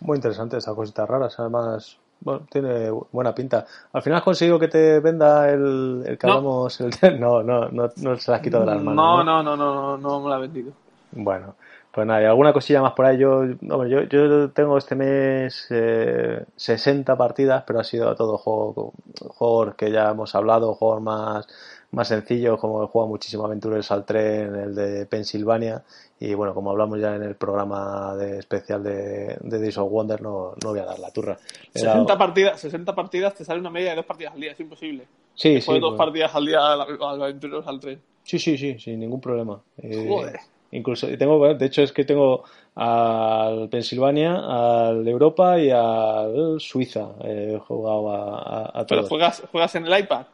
Muy 0.00 0.16
interesante 0.16 0.56
esas 0.56 0.74
cositas 0.74 1.08
raras, 1.08 1.38
además, 1.40 1.98
bueno, 2.20 2.42
tiene 2.50 2.90
buena 2.90 3.34
pinta. 3.34 3.66
Al 3.92 4.02
final 4.02 4.18
has 4.18 4.24
conseguido 4.24 4.58
que 4.58 4.68
te 4.68 5.00
venda 5.00 5.50
el, 5.50 6.04
el 6.06 6.18
que 6.18 6.26
no. 6.26 6.68
el, 6.68 7.20
no, 7.20 7.42
no, 7.42 7.68
no, 7.68 7.90
no 7.96 8.16
se 8.16 8.30
la 8.30 8.36
has 8.36 8.42
quitado 8.42 8.64
de 8.64 8.74
las 8.74 8.82
manos. 8.82 8.94
No, 8.94 9.24
no, 9.24 9.42
no, 9.42 9.56
no, 9.56 9.74
no, 9.74 9.98
no 9.98 10.20
me 10.20 10.30
la 10.30 10.36
ha 10.36 10.38
vendido. 10.38 10.72
Bueno, 11.12 11.56
pues 11.92 12.06
nada, 12.06 12.28
alguna 12.28 12.52
cosilla 12.52 12.82
más 12.82 12.92
por 12.92 13.06
ahí. 13.06 13.18
Yo, 13.18 13.44
yo, 13.60 14.02
yo 14.02 14.50
tengo 14.50 14.78
este 14.78 14.94
mes 14.94 15.66
eh, 15.70 16.44
60 16.56 17.16
partidas, 17.16 17.64
pero 17.66 17.80
ha 17.80 17.84
sido 17.84 18.14
todo 18.14 18.36
juego, 18.38 18.92
juegos 19.28 19.74
que 19.74 19.90
ya 19.90 20.10
hemos 20.10 20.34
hablado, 20.34 20.74
juegos 20.74 21.02
más, 21.02 21.48
más 21.90 22.08
sencillos, 22.08 22.60
como 22.60 22.82
el 22.82 22.88
juego 22.88 23.08
Muchísimo 23.08 23.46
Aventuras 23.46 23.90
al 23.90 24.04
Tren, 24.04 24.54
el 24.54 24.74
de 24.74 25.06
Pensilvania. 25.06 25.82
Y 26.20 26.34
bueno, 26.34 26.52
como 26.52 26.70
hablamos 26.70 27.00
ya 27.00 27.16
en 27.16 27.22
el 27.22 27.36
programa 27.36 28.14
de 28.16 28.38
especial 28.38 28.82
de, 28.82 29.38
de 29.40 29.58
Days 29.58 29.78
of 29.78 29.90
Wonder, 29.90 30.20
no, 30.20 30.52
no 30.62 30.70
voy 30.70 30.80
a 30.80 30.84
dar 30.84 30.98
la 30.98 31.10
turra. 31.10 31.38
60 31.72 32.18
partidas, 32.18 32.60
60 32.60 32.94
partidas 32.94 33.34
te 33.34 33.44
sale 33.44 33.60
una 33.60 33.70
media 33.70 33.90
de 33.90 33.96
dos 33.96 34.06
partidas 34.06 34.34
al 34.34 34.40
día, 34.40 34.52
es 34.52 34.60
imposible. 34.60 35.06
Sí, 35.34 35.60
sí. 35.60 35.78
dos 35.78 35.90
pues. 35.90 35.98
partidas 35.98 36.34
al 36.34 36.44
día 36.44 36.72
al 36.72 37.22
Aventureros 37.22 37.66
al 37.66 37.80
Tren. 37.80 38.00
Sí, 38.24 38.38
sí, 38.38 38.58
sí, 38.58 38.78
sin 38.78 39.00
ningún 39.00 39.20
problema. 39.20 39.60
Eh, 39.78 40.06
Joder. 40.06 40.38
Incluso 40.70 41.06
tengo, 41.16 41.54
de 41.54 41.66
hecho 41.66 41.82
es 41.82 41.92
que 41.92 42.04
tengo 42.04 42.44
al 42.74 43.68
Pensilvania, 43.70 44.36
al 44.36 45.06
Europa 45.08 45.58
y 45.58 45.70
al 45.70 46.60
Suiza. 46.60 47.08
He 47.24 47.58
jugado 47.58 48.10
a, 48.10 48.80
a, 48.80 48.86
¿Pero 48.86 49.04
juegas, 49.04 49.42
juegas 49.50 49.74
en 49.74 49.86
el 49.86 49.98
iPad? 49.98 50.26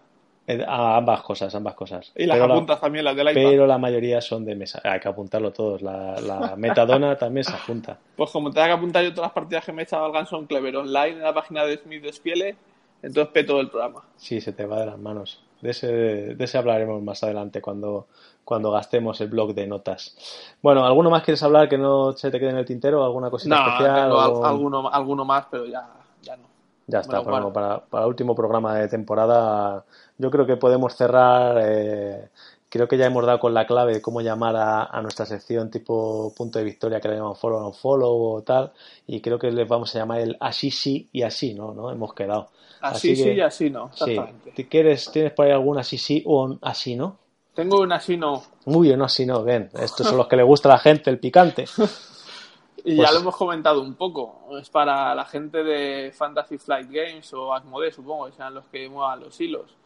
A 0.67 0.97
ambas 0.99 1.23
cosas, 1.23 1.55
ambas 1.55 1.75
cosas. 1.75 2.13
Y 2.15 2.27
las 2.27 2.39
apuntas 2.39 2.79
también, 2.79 3.05
las 3.05 3.17
del 3.17 3.31
iPad. 3.31 3.43
Pero 3.43 3.67
la 3.67 3.79
mayoría 3.79 4.21
son 4.21 4.45
de 4.45 4.55
mesa. 4.55 4.81
Hay 4.85 5.01
que 5.01 5.09
apuntarlo 5.09 5.53
todos. 5.53 5.81
La, 5.81 6.21
la 6.21 6.55
metadona 6.59 7.17
también 7.17 7.45
se 7.45 7.55
apunta. 7.55 7.97
Pues 8.17 8.31
como 8.31 8.51
te 8.51 8.61
que 8.61 8.71
apuntar 8.71 9.05
yo 9.05 9.15
todas 9.15 9.29
las 9.29 9.35
partidas 9.35 9.65
que 9.65 9.73
me 9.73 9.83
he 9.83 9.85
echado 9.85 10.05
al 10.05 10.13
Ganson 10.13 10.47
Clever 10.47 10.77
online 10.77 11.13
en 11.13 11.23
la 11.23 11.33
página 11.33 11.65
de 11.65 11.79
Smith 11.79 12.03
Despiele, 12.03 12.57
entonces 13.03 13.33
peto 13.33 13.59
el 13.61 13.71
programa. 13.71 14.03
Sí, 14.17 14.41
se 14.41 14.53
te 14.53 14.67
va 14.67 14.81
de 14.81 14.87
las 14.87 14.99
manos. 14.99 15.43
De 15.63 15.71
ese, 15.71 15.87
de 15.87 16.45
ese 16.45 16.59
hablaremos 16.59 17.03
más 17.03 17.23
adelante 17.25 17.63
cuando, 17.63 18.07
cuando 18.45 18.71
gastemos 18.71 19.21
el 19.21 19.29
blog 19.29 19.55
de 19.55 19.67
notas. 19.67 20.17
Bueno, 20.63 20.85
¿alguno 20.85 21.11
más 21.11 21.23
quieres 21.23 21.43
hablar 21.43 21.69
que 21.69 21.79
no 21.79 22.13
se 22.13 22.31
te 22.31 22.39
quede 22.39 22.51
en 22.51 22.59
el 22.59 22.65
tintero? 22.65 23.05
¿Alguna 23.05 23.31
cosita 23.31 23.57
especial? 23.57 24.09
No, 24.09 24.45
alguno, 24.45 24.89
alguno 24.89 25.25
más, 25.25 25.47
pero 25.51 25.67
ya, 25.67 25.89
ya 26.23 26.37
no. 26.37 26.45
Ya 26.87 27.01
está, 27.01 27.21
bueno, 27.21 27.53
para, 27.53 27.81
para 27.81 28.05
el 28.05 28.09
último 28.09 28.35
programa 28.35 28.75
de 28.75 28.89
temporada 28.89 29.85
yo 30.19 30.31
creo 30.31 30.47
que 30.47 30.57
podemos 30.57 30.95
cerrar... 30.95 31.59
Eh, 31.63 32.29
creo 32.75 32.89
que 32.89 32.99
ya 32.99 33.07
hemos 33.07 33.25
dado 33.25 33.39
con 33.39 33.55
la 33.55 33.69
clave 33.69 33.95
de 33.95 34.03
cómo 34.03 34.21
llamar 34.21 34.57
a, 34.57 35.01
nuestra 35.01 35.25
sección 35.25 35.71
tipo 35.71 36.35
punto 36.37 36.59
de 36.59 36.65
victoria 36.65 37.01
que 37.01 37.07
le 37.07 37.15
llamamos 37.15 37.39
follow 37.39 37.65
on 37.65 37.73
follow 37.73 38.35
o 38.35 38.43
tal 38.43 38.73
y 39.07 39.21
creo 39.21 39.39
que 39.39 39.53
les 39.53 39.69
vamos 39.69 39.95
a 39.95 40.01
llamar 40.01 40.19
el 40.19 40.37
así 40.41 40.73
sí 40.73 41.09
y 41.13 41.23
así 41.23 41.55
no 41.55 41.73
no 41.73 41.93
hemos 41.93 42.15
quedado 42.15 42.49
así, 42.81 43.15
sí 43.15 43.31
y 43.31 43.41
así 43.41 43.71
no 43.71 43.91
exactamente. 43.93 44.67
¿Quieres, 44.67 45.09
tienes 45.13 45.33
por 45.35 45.47
ahí 45.47 45.53
algún 45.53 45.79
así 45.79 45.99
sí 45.99 46.25
o 46.27 46.57
así 46.63 46.97
no 46.97 47.17
tengo 47.55 47.81
un 47.81 47.93
así 47.93 48.17
no. 48.17 48.43
Muy 48.67 48.89
bien, 48.89 49.01
así 49.03 49.25
no, 49.25 49.43
ven. 49.43 49.71
Estos 49.75 50.07
son 50.07 50.19
los 50.19 50.27
que 50.27 50.37
le 50.37 50.43
gusta 50.43 50.69
a 50.69 50.73
la 50.73 50.79
gente, 50.79 51.11
el 51.11 51.19
picante. 51.19 51.65
y 52.85 52.97
ya 52.97 53.05
pues 53.05 53.13
lo 53.15 53.21
hemos 53.21 53.37
comentado 53.37 53.81
un 53.81 53.95
poco. 53.95 54.47
Es 54.61 54.69
para 54.71 55.15
la 55.15 55.25
gente 55.25 55.63
de 55.63 56.13
Fantasy 56.13 56.59
Flight 56.59 56.91
Games 56.91 57.33
o 57.33 57.55
Asmodee, 57.55 57.93
supongo, 57.93 58.27
que 58.27 58.33
sean 58.33 58.55
los 58.55 58.67
que 58.67 58.89
muevan 58.89 59.21
los 59.21 59.41
hilos. 59.41 59.77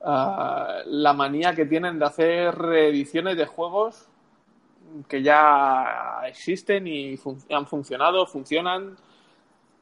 Ah, 0.00 0.78
la 0.86 1.12
manía 1.12 1.54
que 1.54 1.66
tienen 1.66 1.98
de 1.98 2.04
hacer 2.04 2.54
reediciones 2.56 3.36
de 3.36 3.46
juegos 3.46 4.08
que 5.08 5.22
ya 5.22 6.22
existen 6.26 6.86
y 6.86 7.18
han 7.50 7.66
funcionado, 7.66 8.26
funcionan 8.26 8.96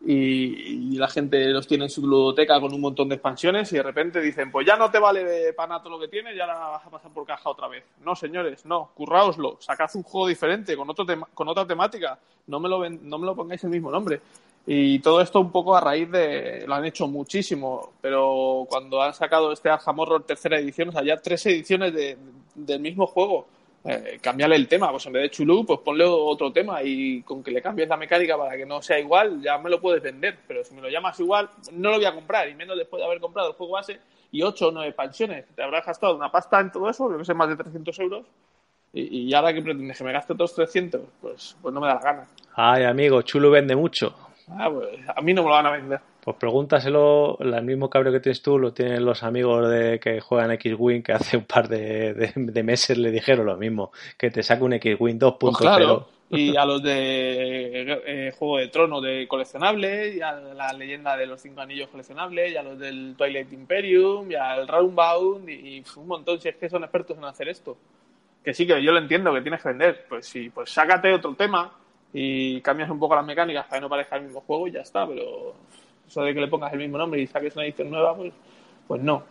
y, 0.09 0.97
la 0.97 1.09
gente 1.09 1.49
los 1.49 1.67
tiene 1.67 1.85
en 1.85 1.91
su 1.91 2.07
ludoteca 2.07 2.61
con 2.61 2.73
un 2.73 2.81
montón 2.81 3.09
de 3.09 3.17
expansiones 3.17 3.73
y 3.73 3.77
de 3.77 3.83
repente 3.83 4.21
dicen, 4.21 4.51
pues 4.51 4.67
ya 4.67 4.77
no 4.77 4.91
te 4.91 4.99
vale 4.99 5.25
de 5.25 5.53
pana 5.53 5.81
todo 5.81 5.91
lo 5.91 5.99
que 5.99 6.09
tienes, 6.09 6.37
ya 6.37 6.45
ahora 6.45 6.69
vas 6.71 6.87
a 6.87 6.91
pasar 6.91 7.11
por 7.13 7.27
caja 7.27 7.51
otra 7.51 7.69
vez. 7.69 7.85
No, 8.05 8.15
señores, 8.15 8.65
no, 8.65 8.91
curraoslo, 8.95 9.59
sacad 9.61 9.91
un 9.95 10.05
juego 10.05 10.29
diferente, 10.29 10.77
con, 10.77 10.89
otro 10.89 11.05
con 11.35 11.49
otra 11.49 11.67
temática, 11.67 12.19
no 12.47 12.61
me, 12.61 12.69
lo 12.69 12.89
no 12.89 13.19
me 13.19 13.27
lo 13.27 13.35
pongáis 13.35 13.63
el 13.65 13.71
mismo 13.71 13.91
nombre. 13.91 14.21
Y 14.69 14.99
todo 15.01 15.21
esto 15.21 15.41
un 15.41 15.53
poco 15.53 15.77
a 15.77 15.81
raíz 15.81 16.11
de, 16.11 16.65
lo 16.67 16.75
han 16.75 16.85
hecho 16.85 17.07
muchísimo, 17.07 17.93
pero 18.01 18.65
cuando 18.69 19.03
han 19.03 19.15
sacado 19.15 19.53
este 19.53 19.69
Arkham 19.69 19.99
tercera 20.27 20.59
edición, 20.59 20.89
o 20.89 20.93
sea, 20.93 21.05
ya 21.05 21.17
tres 21.17 21.45
ediciones 21.47 21.93
de, 21.93 22.17
del 22.55 22.81
mismo 22.81 23.07
juego 23.07 23.47
eh, 23.89 24.19
cambiarle 24.21 24.57
el 24.57 24.67
tema, 24.67 24.91
pues 24.91 25.07
en 25.07 25.13
vez 25.13 25.23
de 25.23 25.31
Chulú, 25.31 25.65
pues 25.65 25.79
ponle 25.79 26.05
otro 26.05 26.53
tema 26.53 26.83
y 26.83 27.23
con 27.23 27.43
que 27.43 27.53
le 27.53 27.63
cambies 27.63 27.89
la 27.89 27.97
mecánica 27.97 28.37
para 28.37 28.57
que 28.57 28.67
no 28.67 28.83
sea 28.83 28.99
igual, 28.99 29.41
ya 29.41 29.59
me 29.59 29.71
lo 29.71 29.81
puedes 29.81 30.03
vender, 30.03 30.39
pero 30.47 30.65
si 30.65 30.75
me 30.75 30.81
lo 30.81 30.89
llamas 30.89 31.21
igual, 31.21 31.49
no 31.73 31.91
lo 31.91 31.97
voy 31.97 32.05
a 32.05 32.13
comprar, 32.13 32.49
y 32.49 32.55
menos 32.55 32.77
después 32.77 33.01
de 33.01 33.07
haber 33.07 33.21
comprado 33.21 33.51
el 33.51 33.55
juego 33.55 33.75
base 33.75 34.01
y 34.33 34.43
8 34.43 34.69
o 34.69 34.71
9 34.73 34.89
expansiones, 34.89 35.47
te 35.55 35.63
habrás 35.63 35.87
gastado 35.87 36.17
una 36.17 36.33
pasta 36.33 36.59
en 36.61 36.73
todo 36.73 36.91
eso, 36.91 37.09
que 37.09 37.17
no 37.17 37.25
sé, 37.25 37.33
más 37.33 37.49
de 37.49 37.57
300 37.57 37.99
euros, 38.01 38.27
Y, 38.93 39.33
ahora 39.35 39.53
que 39.53 39.63
pretendes 39.63 39.99
que 39.99 40.05
me 40.05 40.13
gaste 40.13 40.33
otros 40.33 40.55
300, 40.55 41.03
pues, 41.21 41.57
pues 41.63 41.73
no 41.73 41.81
me 41.81 41.87
da 41.87 41.95
la 41.95 42.01
gana. 42.01 42.27
Ay, 42.55 42.85
amigo, 42.85 43.23
Chulo 43.23 43.51
vende 43.51 43.77
mucho. 43.77 44.26
Ah, 44.49 44.71
pues 44.73 44.89
a 45.15 45.21
mí 45.23 45.35
no 45.35 45.43
me 45.43 45.49
lo 45.49 45.55
van 45.55 45.67
a 45.67 45.73
vender. 45.73 46.01
Pues 46.23 46.37
pregúntaselo, 46.39 47.39
el 47.41 47.63
mismo 47.63 47.91
cabreo 47.91 48.13
que 48.13 48.21
tienes 48.21 48.43
tú 48.43 48.59
lo 48.59 48.73
tienen 48.73 49.05
los 49.05 49.23
amigos 49.23 49.69
de 49.71 50.01
que 50.01 50.21
juegan 50.21 50.51
X-Wing 50.53 51.03
que 51.03 51.13
hace 51.13 51.37
un 51.37 51.45
par 51.45 51.69
de, 51.69 52.33
meses 52.65 52.99
le 52.99 53.11
dijeron 53.11 53.47
lo 53.47 53.57
mismo, 53.57 53.93
que 54.17 54.31
te 54.31 54.43
saca 54.43 54.65
un 54.65 54.73
X-Wing 54.75 55.19
2.0. 55.19 55.39
Pues 55.39 55.57
claro, 55.57 56.09
y 56.31 56.57
a 56.57 56.65
los 56.65 56.83
de 56.83 58.01
eh, 58.07 58.33
Juego 58.37 58.59
de 58.59 58.69
Trono 58.69 59.01
de 59.01 59.29
coleccionables, 59.29 60.17
y 60.17 60.21
a 60.21 60.33
la 60.33 60.73
leyenda 60.73 61.17
de 61.17 61.27
los 61.27 61.41
cinco 61.41 61.61
anillos 61.61 61.89
coleccionables, 61.89 62.53
y 62.53 62.57
a 62.57 62.63
los 62.63 62.79
del 62.79 63.15
Twilight 63.17 63.53
Imperium, 63.53 64.31
y 64.31 64.35
al 64.35 64.67
Roundbound, 64.67 65.49
y, 65.49 65.79
y 65.79 65.85
un 65.97 66.09
montón, 66.09 66.41
si 66.41 66.49
es 66.49 66.57
que 66.57 66.69
son 66.69 66.83
expertos 66.83 67.17
en 67.17 67.25
hacer 67.25 67.49
esto. 67.49 67.77
Que 68.45 68.53
sí, 68.53 68.67
que 68.67 68.83
yo 68.83 68.91
lo 68.93 68.99
entiendo, 68.99 69.33
que 69.33 69.43
tienes 69.43 69.63
que 69.63 69.69
vender. 69.69 70.07
Pues 70.09 70.27
sí, 70.27 70.51
pues 70.51 70.71
sácate 70.71 71.13
otro 71.13 71.35
tema 71.35 71.73
y 72.19 72.63
cambias 72.63 72.89
un 72.89 72.99
poco 72.99 73.15
las 73.15 73.27
mecánicas 73.27 73.67
para 73.67 73.77
que 73.77 73.83
no 73.83 73.91
parezca 73.91 74.17
el 74.17 74.23
mismo 74.23 74.41
juego 74.41 74.67
y 74.67 74.73
ya 74.73 74.81
está, 74.81 75.07
pero 75.07 75.53
eso 76.09 76.23
de 76.23 76.33
que 76.33 76.41
le 76.41 76.49
pongas 76.49 76.73
el 76.73 76.79
mismo 76.79 76.97
nombre 76.97 77.21
y 77.21 77.27
saques 77.27 77.55
una 77.57 77.67
edición 77.67 77.91
nueva, 77.91 78.17
pues, 78.17 78.33
pues 78.89 79.03
no. 79.03 79.23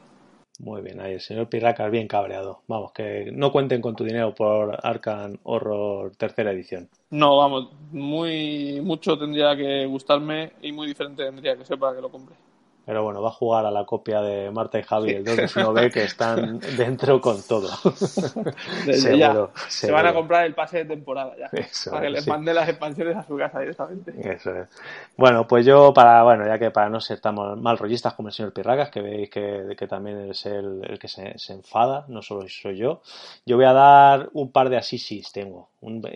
Muy 0.59 0.83
bien, 0.83 1.01
ahí 1.01 1.13
el 1.13 1.19
señor 1.19 1.49
Pirracas 1.49 1.89
bien 1.89 2.07
cabreado. 2.07 2.61
Vamos, 2.67 2.91
que 2.91 3.31
no 3.33 3.51
cuenten 3.51 3.81
con 3.81 3.95
tu 3.95 4.03
dinero 4.03 4.35
por 4.35 4.77
Arcan 4.83 5.39
Horror 5.43 6.15
tercera 6.15 6.51
edición. 6.51 6.87
No, 7.09 7.37
vamos, 7.37 7.71
muy 7.91 8.79
mucho 8.81 9.17
tendría 9.17 9.55
que 9.55 9.87
gustarme 9.87 10.51
y 10.61 10.71
muy 10.71 10.85
diferente 10.85 11.25
tendría 11.25 11.57
que 11.57 11.65
ser 11.65 11.79
para 11.79 11.95
que 11.95 12.01
lo 12.03 12.11
compre. 12.11 12.35
Pero 12.85 13.03
bueno, 13.03 13.21
va 13.21 13.29
a 13.29 13.33
jugar 13.33 13.65
a 13.65 13.71
la 13.71 13.83
copia 13.85 14.21
de 14.21 14.51
Marta 14.51 14.77
y 14.77 14.83
Javi, 14.83 15.11
el 15.11 15.23
2 15.23 15.35
de 15.35 15.47
1B, 15.47 15.91
que 15.91 16.03
están 16.03 16.59
dentro 16.77 17.19
con 17.19 17.41
todo. 17.41 17.67
seguro, 18.93 19.51
Se 19.67 19.91
van 19.91 20.05
a 20.05 20.13
comprar 20.13 20.45
el 20.45 20.53
pase 20.53 20.79
de 20.79 20.85
temporada 20.85 21.35
ya. 21.37 21.49
para 21.89 22.03
que 22.03 22.09
les 22.11 22.27
mande 22.27 22.53
las 22.53 22.69
expansiones 22.69 23.17
a 23.17 23.23
su 23.23 23.37
casa 23.37 23.59
directamente. 23.59 24.13
Eso 24.17 24.55
es. 24.55 24.69
Bueno, 25.17 25.47
pues 25.47 25.65
yo, 25.65 25.93
para, 25.93 26.21
bueno, 26.23 26.45
ya 26.45 26.59
que 26.59 26.69
para 26.69 26.89
no 26.89 26.99
ser 26.99 27.19
tan 27.19 27.35
mal 27.35 27.77
rollistas 27.77 28.13
como 28.13 28.29
el 28.29 28.33
señor 28.33 28.53
Pirragas, 28.53 28.89
que 28.89 29.01
veis 29.01 29.29
que, 29.29 29.75
que 29.77 29.87
también 29.87 30.29
es 30.29 30.45
el, 30.45 30.81
el 30.87 30.99
que 30.99 31.07
se, 31.07 31.37
se, 31.39 31.53
enfada, 31.53 32.05
no 32.07 32.21
solo 32.21 32.47
soy 32.47 32.77
yo, 32.77 33.01
yo 33.45 33.55
voy 33.55 33.65
a 33.65 33.73
dar 33.73 34.29
un 34.33 34.51
par 34.51 34.69
de 34.69 34.77
asisis, 34.77 35.31
tengo. 35.31 35.69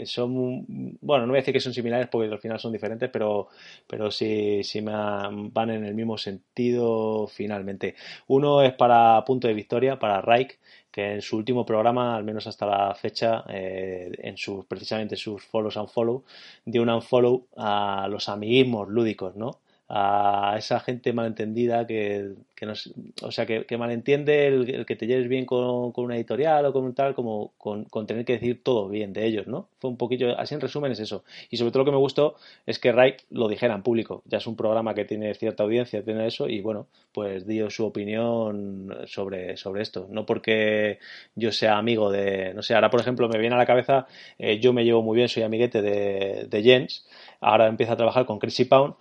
Son, 0.06 0.66
bueno, 1.02 1.26
no 1.26 1.32
voy 1.32 1.38
a 1.38 1.42
decir 1.42 1.54
que 1.54 1.60
son 1.60 1.74
similares 1.74 2.08
porque 2.12 2.28
al 2.28 2.40
final 2.40 2.60
son 2.60 2.72
diferentes, 2.72 3.10
pero, 3.10 3.50
pero 3.88 4.12
sí, 4.12 4.64
sí 4.64 4.82
me 4.82 4.92
van 4.92 5.70
en 5.70 5.86
el 5.86 5.96
mismo 5.96 6.18
sentido 6.18 7.28
finalmente. 7.28 7.96
Uno 8.28 8.62
es 8.62 8.74
para 8.74 9.24
punto 9.26 9.48
de 9.48 9.54
victoria, 9.54 10.00
para 10.00 10.22
Reich, 10.22 10.60
que 10.92 11.14
en 11.14 11.22
su 11.22 11.38
último 11.38 11.66
programa, 11.66 12.16
al 12.16 12.24
menos 12.24 12.48
hasta 12.48 12.66
la 12.66 12.94
fecha, 12.96 13.44
eh, 13.50 14.12
en 14.18 14.38
sus, 14.38 14.66
precisamente 14.66 15.16
sus 15.16 15.44
follows 15.44 15.78
and 15.78 15.90
follow, 15.90 16.24
dio 16.66 16.82
un 16.82 16.90
unfollow 16.90 17.48
a 17.58 18.08
los 18.10 18.30
amiguismos 18.30 18.90
lúdicos, 18.90 19.36
¿no? 19.36 19.60
A 19.92 20.54
esa 20.56 20.80
gente 20.80 21.14
malentendida 21.14 21.88
que, 21.88 22.36
que 22.56 22.68
nos, 22.68 22.94
o 23.24 23.32
sea, 23.32 23.48
que, 23.48 23.66
que 23.66 23.76
malentiende 23.76 24.46
el, 24.46 24.86
que 24.86 24.96
te 24.96 25.08
lleves 25.08 25.28
bien 25.28 25.48
con, 25.48 25.92
con, 25.92 26.06
una 26.06 26.16
editorial 26.16 26.64
o 26.68 26.74
con 26.74 26.84
un 26.84 26.94
tal, 26.94 27.16
como 27.16 27.54
con, 27.58 27.86
con, 27.86 28.06
tener 28.06 28.24
que 28.24 28.34
decir 28.34 28.62
todo 28.64 28.88
bien 28.88 29.14
de 29.14 29.26
ellos, 29.26 29.48
¿no? 29.48 29.68
Fue 29.80 29.90
un 29.90 29.98
poquillo, 29.98 30.38
así 30.38 30.54
en 30.54 30.62
resumen 30.62 30.92
es 30.92 31.00
eso. 31.00 31.24
Y 31.50 31.58
sobre 31.58 31.72
todo 31.72 31.80
lo 31.80 31.86
que 31.86 31.92
me 31.92 31.98
gustó 31.98 32.36
es 32.68 32.78
que 32.78 32.92
Ray 32.92 33.16
lo 33.32 33.48
dijera 33.48 33.74
en 33.74 33.82
público. 33.82 34.22
Ya 34.26 34.38
es 34.38 34.46
un 34.46 34.56
programa 34.56 34.94
que 34.94 35.06
tiene 35.06 35.34
cierta 35.34 35.64
audiencia, 35.64 36.04
tiene 36.04 36.28
eso, 36.28 36.48
y 36.48 36.62
bueno, 36.62 36.86
pues 37.12 37.48
dio 37.48 37.72
su 37.72 37.84
opinión 37.84 38.96
sobre, 39.08 39.58
sobre 39.58 39.82
esto. 39.82 40.08
No 40.12 40.28
porque 40.28 41.00
yo 41.34 41.52
sea 41.52 41.80
amigo 41.80 42.12
de, 42.12 42.54
no 42.54 42.62
sé, 42.62 42.76
ahora 42.76 42.92
por 42.92 43.02
ejemplo 43.02 43.28
me 43.28 43.40
viene 43.40 43.56
a 43.56 43.58
la 43.58 43.66
cabeza, 43.66 44.06
eh, 44.38 44.60
yo 44.60 44.72
me 44.72 44.86
llevo 44.86 45.02
muy 45.02 45.16
bien, 45.16 45.30
soy 45.30 45.42
amiguete 45.42 45.82
de, 45.82 46.46
de 46.48 46.62
Jens, 46.62 47.08
ahora 47.42 47.66
empieza 47.66 47.94
a 47.94 47.98
trabajar 47.98 48.28
con 48.28 48.38
Chrissy 48.38 48.66
Pound 48.66 48.94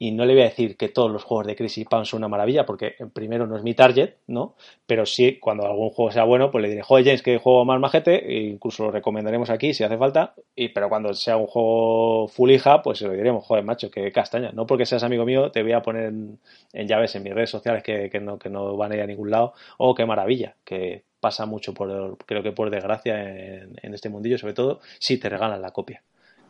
y 0.00 0.12
no 0.12 0.24
le 0.24 0.34
voy 0.34 0.42
a 0.42 0.46
decir 0.46 0.76
que 0.76 0.88
todos 0.88 1.10
los 1.10 1.24
juegos 1.24 1.46
de 1.46 1.56
Crisis 1.56 1.86
Pound 1.86 2.06
son 2.06 2.18
una 2.18 2.28
maravilla, 2.28 2.64
porque 2.64 2.94
primero 3.12 3.46
no 3.46 3.56
es 3.56 3.64
mi 3.64 3.74
target, 3.74 4.14
¿no? 4.28 4.54
Pero 4.86 5.04
sí, 5.04 5.38
cuando 5.40 5.66
algún 5.66 5.90
juego 5.90 6.12
sea 6.12 6.22
bueno, 6.22 6.50
pues 6.52 6.62
le 6.62 6.68
diré, 6.68 6.82
joder, 6.82 7.04
James, 7.04 7.22
que 7.22 7.38
juego 7.38 7.64
más 7.64 7.80
majete, 7.80 8.24
e 8.24 8.44
incluso 8.44 8.84
lo 8.84 8.90
recomendaremos 8.92 9.50
aquí 9.50 9.74
si 9.74 9.82
hace 9.82 9.98
falta, 9.98 10.34
y, 10.54 10.68
pero 10.68 10.88
cuando 10.88 11.12
sea 11.14 11.36
un 11.36 11.46
juego 11.46 12.28
full 12.28 12.50
hija, 12.50 12.80
pues 12.82 12.98
se 12.98 13.06
lo 13.08 13.12
diremos, 13.12 13.44
joder, 13.44 13.64
macho, 13.64 13.90
que 13.90 14.12
castaña. 14.12 14.52
No 14.52 14.66
porque 14.66 14.86
seas 14.86 15.02
amigo 15.02 15.24
mío, 15.24 15.50
te 15.50 15.62
voy 15.62 15.72
a 15.72 15.82
poner 15.82 16.04
en, 16.04 16.38
llaves 16.86 17.16
en 17.16 17.24
mis 17.24 17.34
redes 17.34 17.50
sociales 17.50 17.82
que, 17.82 18.08
que, 18.08 18.20
no, 18.20 18.38
que 18.38 18.50
no 18.50 18.76
van 18.76 18.92
a 18.92 18.96
ir 18.96 19.02
a 19.02 19.06
ningún 19.06 19.30
lado, 19.30 19.54
o 19.78 19.94
qué 19.96 20.06
maravilla, 20.06 20.54
que 20.64 21.02
pasa 21.20 21.44
mucho, 21.46 21.74
por 21.74 22.16
creo 22.18 22.42
que 22.44 22.52
por 22.52 22.70
desgracia 22.70 23.20
en, 23.20 23.74
en 23.82 23.94
este 23.94 24.08
mundillo, 24.08 24.38
sobre 24.38 24.54
todo 24.54 24.80
si 25.00 25.18
te 25.18 25.28
regalan 25.28 25.60
la 25.60 25.72
copia. 25.72 26.02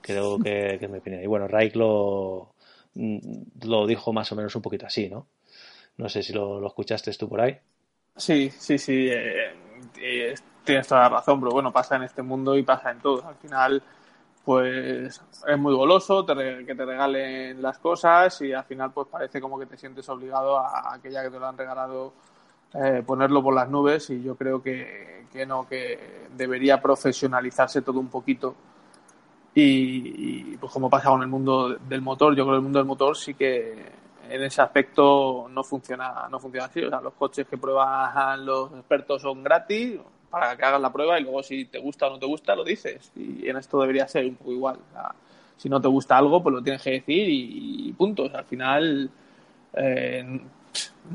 Creo 0.02 0.38
que, 0.38 0.76
que 0.78 0.84
es 0.84 0.90
mi 0.90 0.98
opinión. 0.98 1.22
Y 1.22 1.26
bueno, 1.26 1.48
Raik 1.48 1.74
lo 1.74 2.52
lo 3.62 3.86
dijo 3.86 4.12
más 4.12 4.30
o 4.32 4.36
menos 4.36 4.54
un 4.56 4.62
poquito 4.62 4.86
así, 4.86 5.08
¿no? 5.08 5.26
No 5.96 6.08
sé 6.08 6.22
si 6.22 6.32
lo, 6.32 6.64
escuchaste 6.66 7.12
tú 7.12 7.28
por 7.28 7.40
ahí. 7.40 7.58
Sí, 8.16 8.50
sí, 8.50 8.78
sí. 8.78 9.08
Eh, 9.08 9.52
eh, 10.00 10.34
tienes 10.64 10.86
toda 10.86 11.02
la 11.02 11.08
razón, 11.08 11.40
pero 11.40 11.52
bueno, 11.52 11.72
pasa 11.72 11.96
en 11.96 12.04
este 12.04 12.22
mundo 12.22 12.56
y 12.56 12.62
pasa 12.62 12.90
en 12.90 13.00
todo. 13.00 13.26
Al 13.26 13.36
final, 13.36 13.82
pues 14.44 15.20
es 15.46 15.58
muy 15.58 15.74
goloso 15.74 16.24
que 16.24 16.74
te 16.74 16.84
regalen 16.84 17.60
las 17.62 17.78
cosas 17.78 18.40
y 18.42 18.52
al 18.52 18.64
final, 18.64 18.92
pues 18.92 19.08
parece 19.08 19.40
como 19.40 19.58
que 19.58 19.66
te 19.66 19.76
sientes 19.76 20.08
obligado 20.08 20.58
a, 20.58 20.94
aquella 20.94 21.22
que 21.22 21.30
te 21.30 21.38
lo 21.38 21.46
han 21.46 21.58
regalado 21.58 22.12
eh, 22.74 23.02
ponerlo 23.06 23.42
por 23.42 23.54
las 23.54 23.68
nubes 23.68 24.10
y 24.10 24.22
yo 24.22 24.36
creo 24.36 24.62
que, 24.62 25.26
que 25.32 25.46
no, 25.46 25.68
que 25.68 26.26
debería 26.36 26.80
profesionalizarse 26.80 27.82
todo 27.82 27.98
un 27.98 28.08
poquito 28.08 28.54
y, 29.54 30.56
pues 30.56 30.72
como 30.72 30.88
pasa 30.88 31.10
con 31.10 31.22
el 31.22 31.28
mundo 31.28 31.76
del 31.88 32.00
motor, 32.00 32.34
yo 32.36 32.44
creo 32.44 32.54
que 32.54 32.58
el 32.58 32.62
mundo 32.62 32.78
del 32.78 32.86
motor 32.86 33.16
sí 33.16 33.34
que 33.34 33.86
en 34.28 34.42
ese 34.42 34.62
aspecto 34.62 35.48
no 35.50 35.64
funciona, 35.64 36.28
no 36.30 36.38
funciona 36.38 36.66
así. 36.66 36.82
O 36.82 36.90
sea, 36.90 37.00
los 37.00 37.14
coches 37.14 37.46
que 37.48 37.58
prueban 37.58 38.44
los 38.44 38.72
expertos 38.72 39.22
son 39.22 39.42
gratis 39.42 39.98
para 40.30 40.56
que 40.56 40.64
hagas 40.64 40.80
la 40.80 40.92
prueba 40.92 41.18
y 41.18 41.22
luego 41.22 41.42
si 41.42 41.64
te 41.64 41.78
gusta 41.78 42.06
o 42.06 42.10
no 42.10 42.18
te 42.18 42.26
gusta 42.26 42.54
lo 42.54 42.64
dices. 42.64 43.10
Y 43.16 43.48
en 43.48 43.56
esto 43.56 43.80
debería 43.80 44.06
ser 44.06 44.26
un 44.26 44.36
poco 44.36 44.52
igual. 44.52 44.78
si 45.56 45.68
no 45.68 45.80
te 45.80 45.88
gusta 45.88 46.18
algo, 46.18 46.42
pues 46.42 46.54
lo 46.54 46.62
tienes 46.62 46.82
que 46.82 46.90
decir 46.90 47.26
y, 47.28 47.92
punto. 47.96 48.30
al 48.32 48.44
final, 48.44 49.10
eh, 49.74 50.40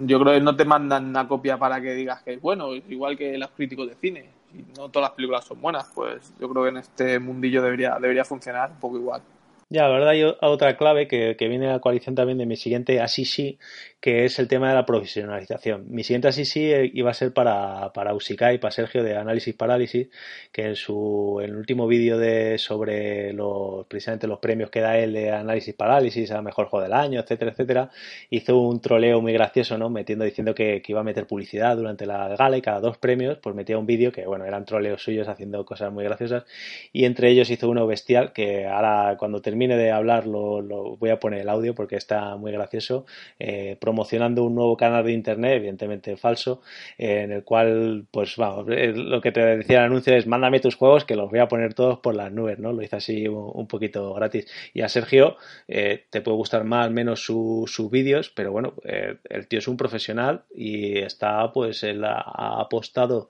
yo 0.06 0.20
creo 0.20 0.34
que 0.34 0.42
no 0.42 0.56
te 0.56 0.66
mandan 0.66 1.06
una 1.06 1.28
copia 1.28 1.58
para 1.58 1.80
que 1.80 1.94
digas 1.94 2.24
que 2.24 2.34
es 2.34 2.42
bueno, 2.42 2.74
igual 2.76 3.18
que 3.18 3.38
los 3.38 3.52
críticos 3.52 3.88
de 3.88 3.96
cine 3.96 4.43
y 4.54 4.66
no 4.78 4.90
todas 4.90 5.10
las 5.10 5.16
películas 5.16 5.46
son 5.46 5.62
buenas, 5.62 5.90
pues 5.94 6.34
yo 6.40 6.50
creo 6.50 6.64
que 6.64 6.70
en 6.70 6.78
este 6.78 7.20
mundillo 7.20 7.62
debería, 7.62 7.98
debería 8.00 8.26
funcionar 8.26 8.72
un 8.72 8.80
poco 8.80 8.98
igual. 8.98 9.22
Ya, 9.70 9.84
la 9.84 9.90
verdad 9.90 10.10
hay 10.10 10.24
otra 10.24 10.78
clave 10.78 11.08
que, 11.08 11.36
que 11.36 11.48
viene 11.48 11.68
a 11.68 11.74
la 11.74 11.80
coalición 11.80 12.14
también 12.14 12.38
de 12.38 12.46
mi 12.46 12.56
siguiente 12.58 13.02
así 13.02 13.26
sí, 13.26 13.58
que 14.00 14.26
es 14.26 14.38
el 14.38 14.48
tema 14.48 14.68
de 14.70 14.76
la 14.76 14.86
profesionalización. 14.86 15.86
Mi 15.90 16.04
siguiente 16.04 16.28
así 16.28 16.46
sí 16.46 16.72
eh, 16.72 16.92
iba 16.94 17.10
a 17.10 17.14
ser 17.14 17.34
para, 17.34 17.92
para 17.94 18.14
Usikai, 18.14 18.60
para 18.60 18.72
Sergio 18.72 19.02
de 19.02 19.16
Análisis 19.16 19.56
Parálisis, 19.56 20.10
que 20.52 20.66
en 20.66 20.76
su 20.76 21.40
el 21.42 21.56
último 21.56 21.88
vídeo 21.88 22.18
de 22.18 22.58
sobre 22.58 23.34
los 23.34 23.88
precisamente 23.88 24.28
los 24.28 24.40
premios 24.40 24.70
que 24.70 24.82
da 24.82 24.98
él 24.98 25.14
de 25.14 25.32
Análisis 25.32 25.74
Parálisis, 25.74 26.30
a 26.32 26.42
mejor 26.42 26.68
juego 26.68 26.84
del 26.84 26.94
año, 26.94 27.22
etcétera, 27.22 27.52
etcétera, 27.52 27.90
hizo 28.30 28.60
un 28.60 28.82
troleo 28.82 29.22
muy 29.22 29.34
gracioso, 29.34 29.78
¿no? 29.78 29.90
Metiendo, 29.90 30.26
diciendo 30.26 30.54
que, 30.54 30.82
que 30.82 30.92
iba 30.92 31.00
a 31.00 31.06
meter 31.06 31.26
publicidad 31.26 31.78
durante 31.78 32.06
la 32.06 32.36
gala 32.36 32.58
y 32.58 32.62
cada 32.62 32.82
dos 32.82 32.98
premios, 32.98 33.38
pues 33.42 33.56
metía 33.56 33.78
un 33.78 33.86
vídeo 33.86 34.12
que, 34.12 34.28
bueno, 34.28 34.46
eran 34.46 34.66
troleos 34.66 35.02
suyos 35.02 35.30
haciendo 35.30 35.66
cosas 35.66 35.92
muy 35.94 36.04
graciosas, 36.04 36.44
y 36.92 37.06
entre 37.06 37.30
ellos 37.30 37.50
hizo 37.50 37.70
uno 37.70 37.88
bestial 37.88 38.34
que 38.34 38.68
ahora 38.68 39.16
cuando 39.18 39.42
termine 39.54 39.78
de 39.78 39.92
hablar 39.92 40.26
lo, 40.26 40.98
voy 40.98 41.12
a 41.12 41.20
poner 41.20 41.42
el 41.42 41.50
audio 41.50 41.76
porque 41.76 41.96
está 41.96 42.36
muy 42.38 42.52
gracioso. 42.52 43.06
Eh, 43.38 43.78
promocionando 43.80 44.44
un 44.44 44.56
nuevo 44.56 44.76
canal 44.76 45.06
de 45.06 45.12
internet, 45.12 45.58
evidentemente 45.58 46.18
falso, 46.18 46.62
en 46.98 47.32
el 47.32 47.44
cual, 47.44 48.08
pues 48.10 48.36
vamos, 48.36 48.66
eh, 48.72 48.94
lo 48.96 49.22
que 49.22 49.32
te 49.32 49.42
decía 49.42 49.78
el 49.78 49.86
anuncio 49.86 50.16
es 50.16 50.26
mándame 50.26 50.60
tus 50.60 50.74
juegos 50.74 51.06
que 51.06 51.16
los 51.16 51.30
voy 51.30 51.38
a 51.38 51.48
poner 51.48 51.76
todos 51.76 52.00
por 52.00 52.16
las 52.16 52.32
nubes, 52.32 52.58
¿no? 52.58 52.74
Lo 52.74 52.82
hice 52.82 52.96
así 52.96 53.28
un, 53.28 53.68
poquito 53.68 54.12
gratis. 54.16 54.48
Y 54.74 54.82
a 54.82 54.90
Sergio 54.90 55.38
eh, 55.68 56.06
te 56.10 56.22
puede 56.22 56.38
gustar 56.38 56.64
más 56.64 56.88
o 56.88 56.92
menos 56.92 57.24
sus 57.24 57.92
vídeos, 57.92 58.32
pero 58.36 58.52
bueno, 58.52 58.74
el 58.84 59.48
tío 59.48 59.60
es 59.60 59.68
un 59.68 59.78
profesional 59.78 60.46
y 60.56 60.98
está, 60.98 61.52
pues, 61.52 61.84
él 61.84 62.04
ha, 62.06 62.60
apostado 62.60 63.30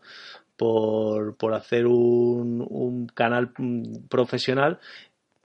por, 0.56 1.36
por, 1.36 1.54
hacer 1.54 1.86
un, 1.88 2.66
un, 2.70 3.08
canal 3.08 3.52
mm, 3.58 4.08
profesional 4.08 4.80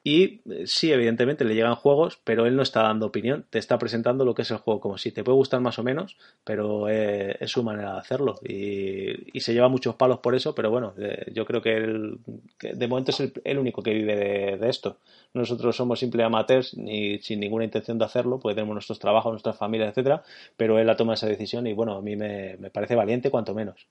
y 0.05 0.41
eh, 0.51 0.67
sí, 0.67 0.93
evidentemente 0.93 1.45
le 1.45 1.55
llegan 1.55 1.75
juegos, 1.75 2.19
pero 2.25 2.47
él 2.47 2.57
no 2.57 2.63
está 2.63 2.83
dando 2.83 3.07
opinión, 3.07 3.45
te 3.51 3.59
está 3.59 3.79
presentando 3.79 4.25
lo 4.25 4.35
que 4.35 4.43
es 4.43 4.51
el 4.51 4.59
juego 4.59 4.81
como 4.81 4.99
si 4.99 5.11
te 5.13 5.25
puede 5.25 5.37
gustar 5.37 5.61
más 5.61 5.79
o 5.79 5.83
menos, 5.83 6.17
pero 6.45 6.89
eh, 6.89 7.37
es 7.41 7.51
su 7.51 7.63
manera 7.63 7.95
de 7.95 7.99
hacerlo. 7.99 8.37
Y, 8.43 9.39
se 9.41 9.55
lleva 9.55 9.69
muchos 9.69 9.95
palos 9.95 10.19
por 10.19 10.35
eso, 10.35 10.55
pero 10.55 10.71
bueno, 10.71 10.93
eh, 10.99 11.31
yo 11.33 11.47
creo 11.47 11.63
que, 11.63 11.77
él, 11.77 12.19
de 12.61 12.89
momento 12.89 13.13
es 13.13 13.21
el, 13.45 13.59
único 13.59 13.83
que 13.83 13.95
vive 13.95 14.57
de, 14.59 14.69
esto. 14.69 14.99
Nosotros 15.33 15.75
somos 15.77 15.99
simple 16.01 16.23
amateurs 16.23 16.77
ni 16.77 17.19
sin 17.21 17.41
ninguna 17.41 17.65
intención 17.65 17.99
de 17.99 18.05
hacerlo, 18.05 18.39
pues 18.39 18.55
tenemos 18.55 18.75
nuestros 18.75 18.99
trabajos, 18.99 19.33
nuestras 19.33 19.57
familias, 19.57 19.91
etcétera, 19.91 20.23
pero 20.57 20.79
él 20.79 20.91
ha 20.91 20.97
tomado 20.97 21.15
esa 21.15 21.27
decisión 21.29 21.67
y 21.67 21.73
bueno, 21.73 21.95
a 21.95 22.03
mí 22.03 22.17
me, 22.17 22.57
me 22.59 22.71
parece 22.71 22.95
valiente 22.95 23.31
cuanto 23.31 23.55
menos. 23.55 23.87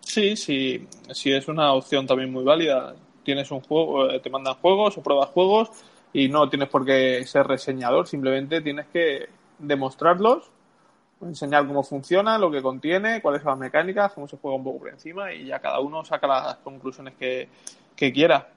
Sí, 0.00 0.36
sí, 0.36 0.86
sí, 1.10 1.32
es 1.32 1.48
una 1.48 1.72
opción 1.74 2.06
también 2.06 2.32
muy 2.32 2.44
válida. 2.44 2.94
Tienes 3.28 3.50
un 3.50 3.60
juego, 3.60 4.10
eh, 4.10 4.20
te 4.20 4.30
mandan 4.30 4.54
juegos 4.54 4.96
o 4.96 5.02
pruebas 5.02 5.28
juegos 5.28 5.68
y 6.14 6.30
no 6.30 6.48
tienes 6.48 6.70
por 6.70 6.86
qué 6.86 7.22
ser 7.26 7.46
reseñador, 7.46 8.08
simplemente 8.08 8.62
tienes 8.62 8.86
que 8.86 9.28
demostrarlos, 9.58 10.50
enseñar 11.20 11.66
cómo 11.66 11.82
funciona, 11.82 12.38
lo 12.38 12.50
que 12.50 12.62
contiene, 12.62 13.20
cuáles 13.20 13.42
son 13.42 13.50
las 13.50 13.58
mecánicas, 13.58 14.14
cómo 14.14 14.26
se 14.28 14.38
juega 14.38 14.56
un 14.56 14.64
poco 14.64 14.78
por 14.78 14.88
encima 14.88 15.34
y 15.34 15.44
ya 15.44 15.58
cada 15.58 15.78
uno 15.80 16.06
saca 16.06 16.26
las 16.26 16.56
conclusiones 16.64 17.16
que, 17.18 17.50
que 17.94 18.10
quiera. 18.14 18.48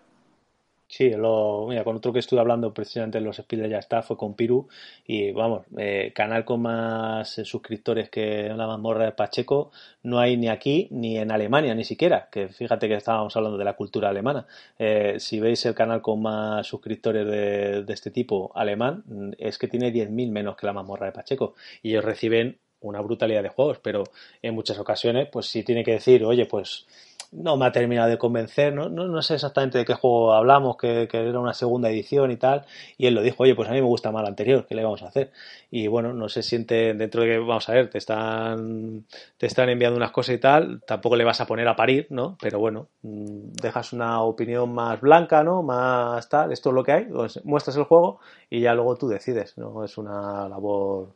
Sí, 0.91 1.09
lo, 1.11 1.67
mira, 1.69 1.85
con 1.85 1.95
otro 1.95 2.11
que 2.11 2.19
estuve 2.19 2.41
hablando 2.41 2.73
precisamente 2.73 3.17
en 3.17 3.23
los 3.23 3.37
speeders 3.37 3.69
ya 3.69 3.77
está, 3.77 4.01
fue 4.01 4.17
con 4.17 4.33
Piru. 4.33 4.67
Y 5.07 5.31
vamos, 5.31 5.65
eh, 5.77 6.11
canal 6.13 6.43
con 6.43 6.61
más 6.63 7.37
eh, 7.37 7.45
suscriptores 7.45 8.09
que 8.09 8.49
la 8.49 8.67
mazmorra 8.67 9.05
de 9.05 9.13
Pacheco 9.13 9.71
no 10.03 10.19
hay 10.19 10.35
ni 10.35 10.49
aquí 10.49 10.89
ni 10.91 11.17
en 11.17 11.31
Alemania, 11.31 11.73
ni 11.75 11.85
siquiera. 11.85 12.27
Que 12.29 12.49
fíjate 12.49 12.89
que 12.89 12.95
estábamos 12.95 13.33
hablando 13.37 13.57
de 13.57 13.63
la 13.63 13.77
cultura 13.77 14.09
alemana. 14.09 14.45
Eh, 14.77 15.15
si 15.17 15.39
veis 15.39 15.65
el 15.65 15.75
canal 15.75 16.01
con 16.01 16.21
más 16.21 16.67
suscriptores 16.67 17.25
de, 17.25 17.85
este 17.93 18.11
tipo 18.11 18.51
alemán, 18.53 19.03
mm, 19.05 19.31
es 19.37 19.57
que 19.57 19.69
tiene 19.69 19.93
10.000 19.93 20.29
menos 20.29 20.57
que 20.57 20.65
la 20.65 20.73
mazmorra 20.73 21.05
de 21.05 21.13
Pacheco. 21.13 21.55
Y 21.81 21.91
ellos 21.91 22.03
reciben 22.03 22.59
una 22.81 22.99
brutalidad 22.99 23.43
de 23.43 23.49
juegos, 23.49 23.79
pero 23.79 24.03
en 24.41 24.55
muchas 24.55 24.77
ocasiones, 24.77 25.29
pues 25.31 25.45
sí 25.45 25.63
tiene 25.63 25.83
que 25.85 25.91
decir, 25.93 26.25
oye, 26.25 26.47
pues 26.47 26.85
no 27.31 27.55
me 27.57 27.65
ha 27.65 27.71
terminado 27.71 28.09
de 28.09 28.17
convencer, 28.17 28.73
no, 28.73 28.89
no, 28.89 29.07
no 29.07 29.21
sé 29.21 29.35
exactamente 29.35 29.77
de 29.77 29.85
qué 29.85 29.93
juego 29.93 30.33
hablamos, 30.33 30.75
que, 30.77 31.07
que, 31.09 31.17
era 31.17 31.39
una 31.39 31.53
segunda 31.53 31.89
edición 31.89 32.29
y 32.31 32.37
tal, 32.37 32.65
y 32.97 33.07
él 33.07 33.13
lo 33.13 33.21
dijo, 33.21 33.43
oye, 33.43 33.55
pues 33.55 33.69
a 33.69 33.71
mí 33.71 33.79
me 33.79 33.87
gusta 33.87 34.11
más 34.11 34.23
la 34.23 34.29
anterior, 34.29 34.65
¿qué 34.67 34.75
le 34.75 34.83
vamos 34.83 35.01
a 35.03 35.07
hacer? 35.07 35.31
Y 35.69 35.87
bueno, 35.87 36.13
no 36.13 36.27
se 36.29 36.43
siente 36.43 36.93
dentro 36.93 37.21
de 37.21 37.29
que, 37.29 37.37
vamos 37.39 37.69
a 37.69 37.73
ver, 37.73 37.89
te 37.89 37.97
están, 37.97 39.05
te 39.37 39.47
están 39.47 39.69
enviando 39.69 39.97
unas 39.97 40.11
cosas 40.11 40.35
y 40.35 40.39
tal, 40.39 40.81
tampoco 40.85 41.15
le 41.15 41.23
vas 41.23 41.39
a 41.41 41.47
poner 41.47 41.67
a 41.67 41.75
parir, 41.75 42.07
¿no? 42.09 42.37
Pero 42.41 42.59
bueno, 42.59 42.87
mm, 43.03 43.53
dejas 43.61 43.93
una 43.93 44.21
opinión 44.21 44.73
más 44.73 44.99
blanca, 44.99 45.43
¿no? 45.43 45.63
Más 45.63 46.27
tal, 46.29 46.51
esto 46.51 46.69
es 46.69 46.75
lo 46.75 46.83
que 46.83 46.91
hay, 46.91 47.05
pues 47.05 47.43
muestras 47.45 47.77
el 47.77 47.83
juego 47.83 48.19
y 48.49 48.61
ya 48.61 48.73
luego 48.73 48.97
tú 48.97 49.07
decides, 49.07 49.57
¿no? 49.57 49.83
Es 49.85 49.97
una 49.97 50.49
labor, 50.49 51.13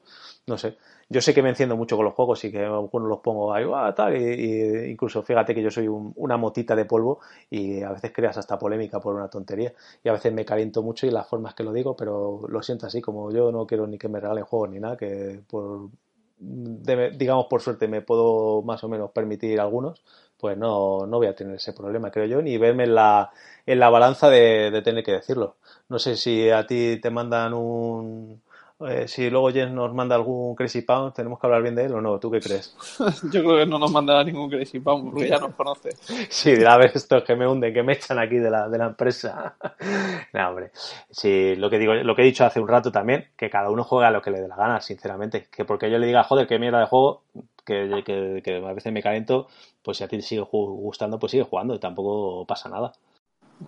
no 0.48 0.58
sé, 0.58 0.78
yo 1.08 1.22
sé 1.22 1.34
que 1.34 1.44
me 1.44 1.50
enciendo 1.50 1.78
mucho 1.78 1.96
con 1.96 2.06
los 2.06 2.14
juegos 2.16 2.44
y 2.46 2.52
que 2.52 2.64
algunos 2.66 3.08
los 3.08 3.20
pongo 3.20 3.54
ahí, 3.54 3.66
ah, 3.74 3.94
tal, 3.96 4.16
y, 4.18 4.90
incluso 4.90 5.22
fíjate 5.24 5.54
que 5.54 5.62
yo 5.62 5.70
soy 5.70 5.88
un, 5.88 6.12
una 6.16 6.38
motita 6.38 6.76
de 6.76 6.86
polvo 6.86 7.20
y 7.50 7.82
a 7.84 7.92
veces 7.92 8.12
creas 8.12 8.38
hasta 8.38 8.58
polémica 8.58 9.00
por 9.00 9.16
una 9.16 9.30
tontería 9.30 9.74
y 10.04 10.10
a 10.10 10.14
veces 10.14 10.34
me 10.34 10.46
caliento 10.46 10.82
mucho 10.82 11.06
y 11.06 11.12
las 11.12 11.28
formas 11.28 11.54
que 11.54 11.64
lo 11.64 11.72
digo, 11.74 11.96
pero 11.96 12.42
lo 12.48 12.62
siento 12.64 12.88
así, 12.88 13.02
como 13.02 13.32
yo 13.32 13.52
no 13.52 13.68
quiero 13.68 13.86
ni 13.88 13.98
que 13.98 14.08
me 14.10 14.20
regalen 14.20 14.46
juegos 14.46 14.70
ni 14.72 14.80
nada, 14.80 14.98
que 14.98 15.42
por, 15.48 15.90
de, 16.38 17.12
digamos 17.12 17.46
por 17.50 17.62
suerte 17.62 17.88
me 17.88 18.02
puedo 18.02 18.62
más 18.64 18.84
o 18.84 18.90
menos 18.90 19.12
permitir 19.12 19.60
algunos, 19.60 20.04
pues 20.38 20.58
no, 20.58 21.06
no 21.08 21.18
voy 21.18 21.28
a 21.28 21.36
tener 21.36 21.56
ese 21.56 21.74
problema, 21.74 22.12
creo 22.12 22.26
yo, 22.26 22.42
ni 22.42 22.58
verme 22.58 22.84
en 22.84 22.96
la, 22.96 23.32
en 23.66 23.80
la 23.80 23.90
balanza 23.90 24.30
de, 24.30 24.72
de 24.72 24.82
tener 24.82 25.04
que 25.04 25.14
decirlo. 25.14 25.56
No 25.90 26.00
sé 26.00 26.18
si 26.18 26.50
a 26.50 26.66
ti 26.68 27.00
te 27.02 27.10
mandan 27.10 27.54
un 27.54 28.42
eh, 28.82 29.08
si 29.08 29.30
luego 29.30 29.52
Jens 29.52 29.72
nos 29.72 29.94
manda 29.94 30.16
algún 30.16 30.54
Crazy 30.54 30.82
Pound, 30.82 31.14
¿tenemos 31.14 31.40
que 31.40 31.48
hablar 31.48 31.62
bien 31.62 31.76
de 31.76 31.86
él 31.86 31.94
o 31.94 32.02
no? 32.02 32.20
¿Tú 32.20 32.30
qué 32.30 32.42
crees? 32.42 32.76
Yo 33.32 33.42
creo 33.42 33.58
que 33.58 33.66
no 33.66 33.80
nos 33.80 33.90
mandará 33.90 34.24
ningún 34.24 34.50
Crazy 34.50 34.82
Pound 34.82 35.12
porque 35.12 35.30
ya 35.30 35.40
nos 35.40 35.54
conoce. 35.56 35.92
sí, 36.30 36.54
a 36.66 36.78
ver 36.78 36.92
estos 36.94 37.24
que 37.24 37.36
me 37.36 37.48
hunden, 37.48 37.74
que 37.74 37.84
me 37.84 37.94
echan 37.94 38.20
aquí 38.20 38.38
de 38.38 38.50
la, 38.50 38.68
de 38.68 38.78
la 38.78 38.88
empresa. 38.88 39.56
no, 40.34 40.50
hombre. 40.50 40.72
Sí, 41.10 41.56
lo 41.56 41.70
que, 41.70 41.80
digo, 41.80 41.94
lo 41.94 42.16
que 42.16 42.24
he 42.24 42.26
dicho 42.26 42.44
hace 42.44 42.60
un 42.60 42.68
rato 42.68 42.92
también, 42.92 43.30
que 43.38 43.50
cada 43.50 43.70
uno 43.70 43.86
juega 43.86 44.12
lo 44.12 44.22
que 44.22 44.32
le 44.32 44.42
dé 44.42 44.48
la 44.50 44.58
gana, 44.58 44.82
sinceramente. 44.82 45.48
Que 45.50 45.64
porque 45.64 45.90
yo 45.90 45.98
le 45.98 46.08
diga, 46.08 46.24
joder, 46.24 46.46
qué 46.46 46.60
mierda 46.60 46.82
de 46.82 46.88
juego, 46.88 47.24
que, 47.66 48.04
que, 48.06 48.42
que 48.44 48.58
a 48.58 48.74
veces 48.74 48.92
me 48.92 49.02
calento, 49.02 49.48
pues 49.82 49.98
si 49.98 50.04
a 50.04 50.08
ti 50.10 50.18
te 50.18 50.24
sigue 50.24 50.42
gustando, 50.52 51.18
pues 51.18 51.32
sigue 51.32 51.44
jugando 51.44 51.76
y 51.76 51.80
tampoco 51.80 52.46
pasa 52.46 52.68
nada. 52.68 52.92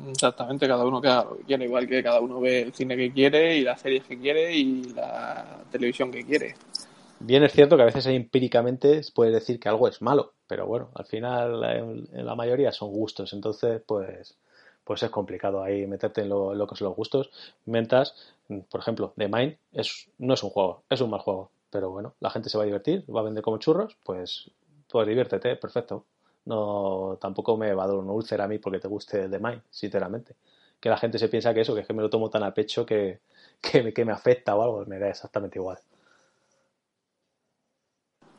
Exactamente, 0.10 0.68
cada 0.68 0.86
uno 0.86 1.02
que 1.02 1.10
quiere, 1.46 1.66
igual 1.66 1.88
que 1.88 2.04
cada 2.04 2.20
uno 2.20 2.40
ve 2.40 2.62
el 2.62 2.74
cine 2.74 2.96
que 2.96 3.12
quiere 3.12 3.58
y 3.58 3.64
las 3.64 3.82
series 3.82 4.04
que 4.04 4.18
quiere 4.18 4.54
y 4.54 4.84
la 4.94 5.64
televisión 5.72 6.12
que 6.12 6.26
quiere. 6.26 6.56
Bien 7.20 7.44
es 7.44 7.52
cierto 7.52 7.78
que 7.78 7.84
a 7.84 7.86
veces 7.86 8.06
empíricamente 8.08 9.02
puedes 9.16 9.34
decir 9.34 9.60
que 9.60 9.70
algo 9.70 9.88
es 9.88 10.02
malo, 10.02 10.34
pero 10.48 10.68
bueno, 10.68 10.90
al 10.94 11.06
final 11.06 11.64
en 12.14 12.26
la 12.26 12.36
mayoría 12.36 12.72
son 12.72 12.92
gustos, 12.92 13.34
entonces 13.34 13.82
pues 13.86 14.38
pues 14.84 15.04
es 15.04 15.10
complicado 15.10 15.62
ahí 15.62 15.86
meterte 15.86 16.22
en 16.22 16.30
lo, 16.30 16.56
lo 16.56 16.66
que 16.66 16.78
son 16.78 16.88
los 16.88 16.96
gustos, 16.96 17.30
mientras, 17.66 18.16
por 18.70 18.80
ejemplo, 18.80 19.12
The 19.18 19.28
Mind 19.28 19.58
es, 19.74 20.08
no 20.18 20.34
es 20.34 20.44
un 20.44 20.50
juego, 20.50 20.84
es 20.90 21.02
un 21.02 21.10
mal 21.10 21.20
juego, 21.20 21.52
pero 21.70 21.90
bueno, 21.90 22.14
la 22.22 22.30
gente 22.30 22.48
se 22.48 22.58
va 22.58 22.64
a 22.64 22.68
divertir, 22.68 23.04
va 23.14 23.20
a 23.20 23.24
vender 23.24 23.44
como 23.44 23.58
churros, 23.58 23.98
pues, 24.06 24.50
pues 24.90 25.06
diviértete, 25.06 25.58
perfecto 25.58 26.06
no 26.48 27.18
tampoco 27.20 27.58
me 27.58 27.74
va 27.74 27.84
a 27.84 27.88
dar 27.88 27.98
un 27.98 28.10
úlcera 28.10 28.46
a 28.46 28.48
mí 28.48 28.58
porque 28.58 28.80
te 28.80 28.88
guste 28.88 29.24
el 29.24 29.32
de 29.32 29.40
Mine, 29.40 29.62
sinceramente. 29.70 30.36
Que 30.80 30.90
la 30.90 30.98
gente 30.98 31.20
se 31.20 31.28
piensa 31.28 31.54
que 31.54 31.62
eso, 31.62 31.76
que 31.76 31.82
es 31.82 31.88
que 31.88 31.94
me 31.94 32.02
lo 32.02 32.10
tomo 32.10 32.30
tan 32.30 32.44
a 32.44 32.54
pecho 32.54 32.86
que, 32.86 33.20
que, 33.62 33.94
que 33.94 34.06
me 34.06 34.14
afecta 34.14 34.56
o 34.56 34.64
algo, 34.64 34.86
me 34.86 34.98
da 34.98 35.10
exactamente 35.10 35.60
igual. 35.60 35.78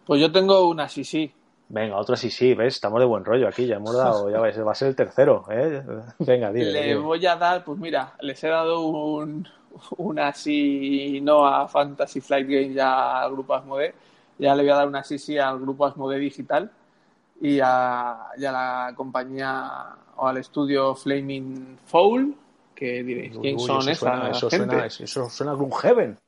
Pues 0.07 0.21
yo 0.21 0.33
tengo 0.33 0.69
una 0.69 0.89
sí 0.89 1.05
sí. 1.05 1.33
Venga, 1.69 1.99
otro 1.99 2.17
sí 2.17 2.31
sí, 2.31 2.55
¿ves? 2.55 2.77
Estamos 2.77 2.99
de 2.99 3.05
buen 3.05 3.27
rollo 3.27 3.47
aquí, 3.47 3.67
ya 3.67 3.77
hemos 3.77 3.95
dado, 3.95 4.31
ya 4.31 4.41
va 4.41 4.73
a 4.73 4.75
ser 4.75 4.89
el 4.89 4.97
tercero, 4.97 5.45
¿eh? 5.51 5.83
Venga, 6.21 6.51
dile. 6.51 6.73
Le 6.73 6.83
dile. 6.83 6.97
voy 6.97 7.27
a 7.27 7.37
dar, 7.37 7.63
pues 7.63 7.79
mira, 7.79 8.15
les 8.21 8.43
he 8.43 8.49
dado 8.49 8.87
un, 8.87 9.47
una 9.99 10.33
sí 10.33 11.21
no 11.21 11.47
a 11.47 11.69
Fantasy 11.69 12.23
Flight 12.23 12.49
Game 12.49 12.73
ya 12.73 13.21
al 13.21 13.33
grupo 13.33 13.53
Asmode, 13.53 13.95
ya 14.39 14.55
le 14.55 14.63
voy 14.63 14.73
a 14.73 14.77
dar 14.77 14.89
una 14.89 15.05
sí 15.05 15.19
sí 15.19 15.37
al 15.37 15.61
grupo 15.61 15.85
Asmode 15.85 16.19
Digital 16.19 16.71
y 17.41 17.61
a, 17.63 18.29
y 18.37 18.45
a 18.45 18.53
la 18.53 18.93
compañía 18.97 19.97
o 20.17 20.27
al 20.27 20.39
estudio 20.39 20.95
Flaming 20.95 21.79
Foul, 21.87 22.35
que 22.75 23.03
diréis, 23.03 23.37
¿quién 23.41 23.57
Uy, 23.57 23.61
son 23.67 23.81
eso 23.81 23.91
esa 23.91 24.01
suena, 24.01 24.31
eso 24.31 24.51
gente? 24.51 24.67
suena, 24.67 24.87
eso 24.87 25.31
suena 25.31 25.53
a 25.53 25.55
Gloomhaven. 25.55 26.19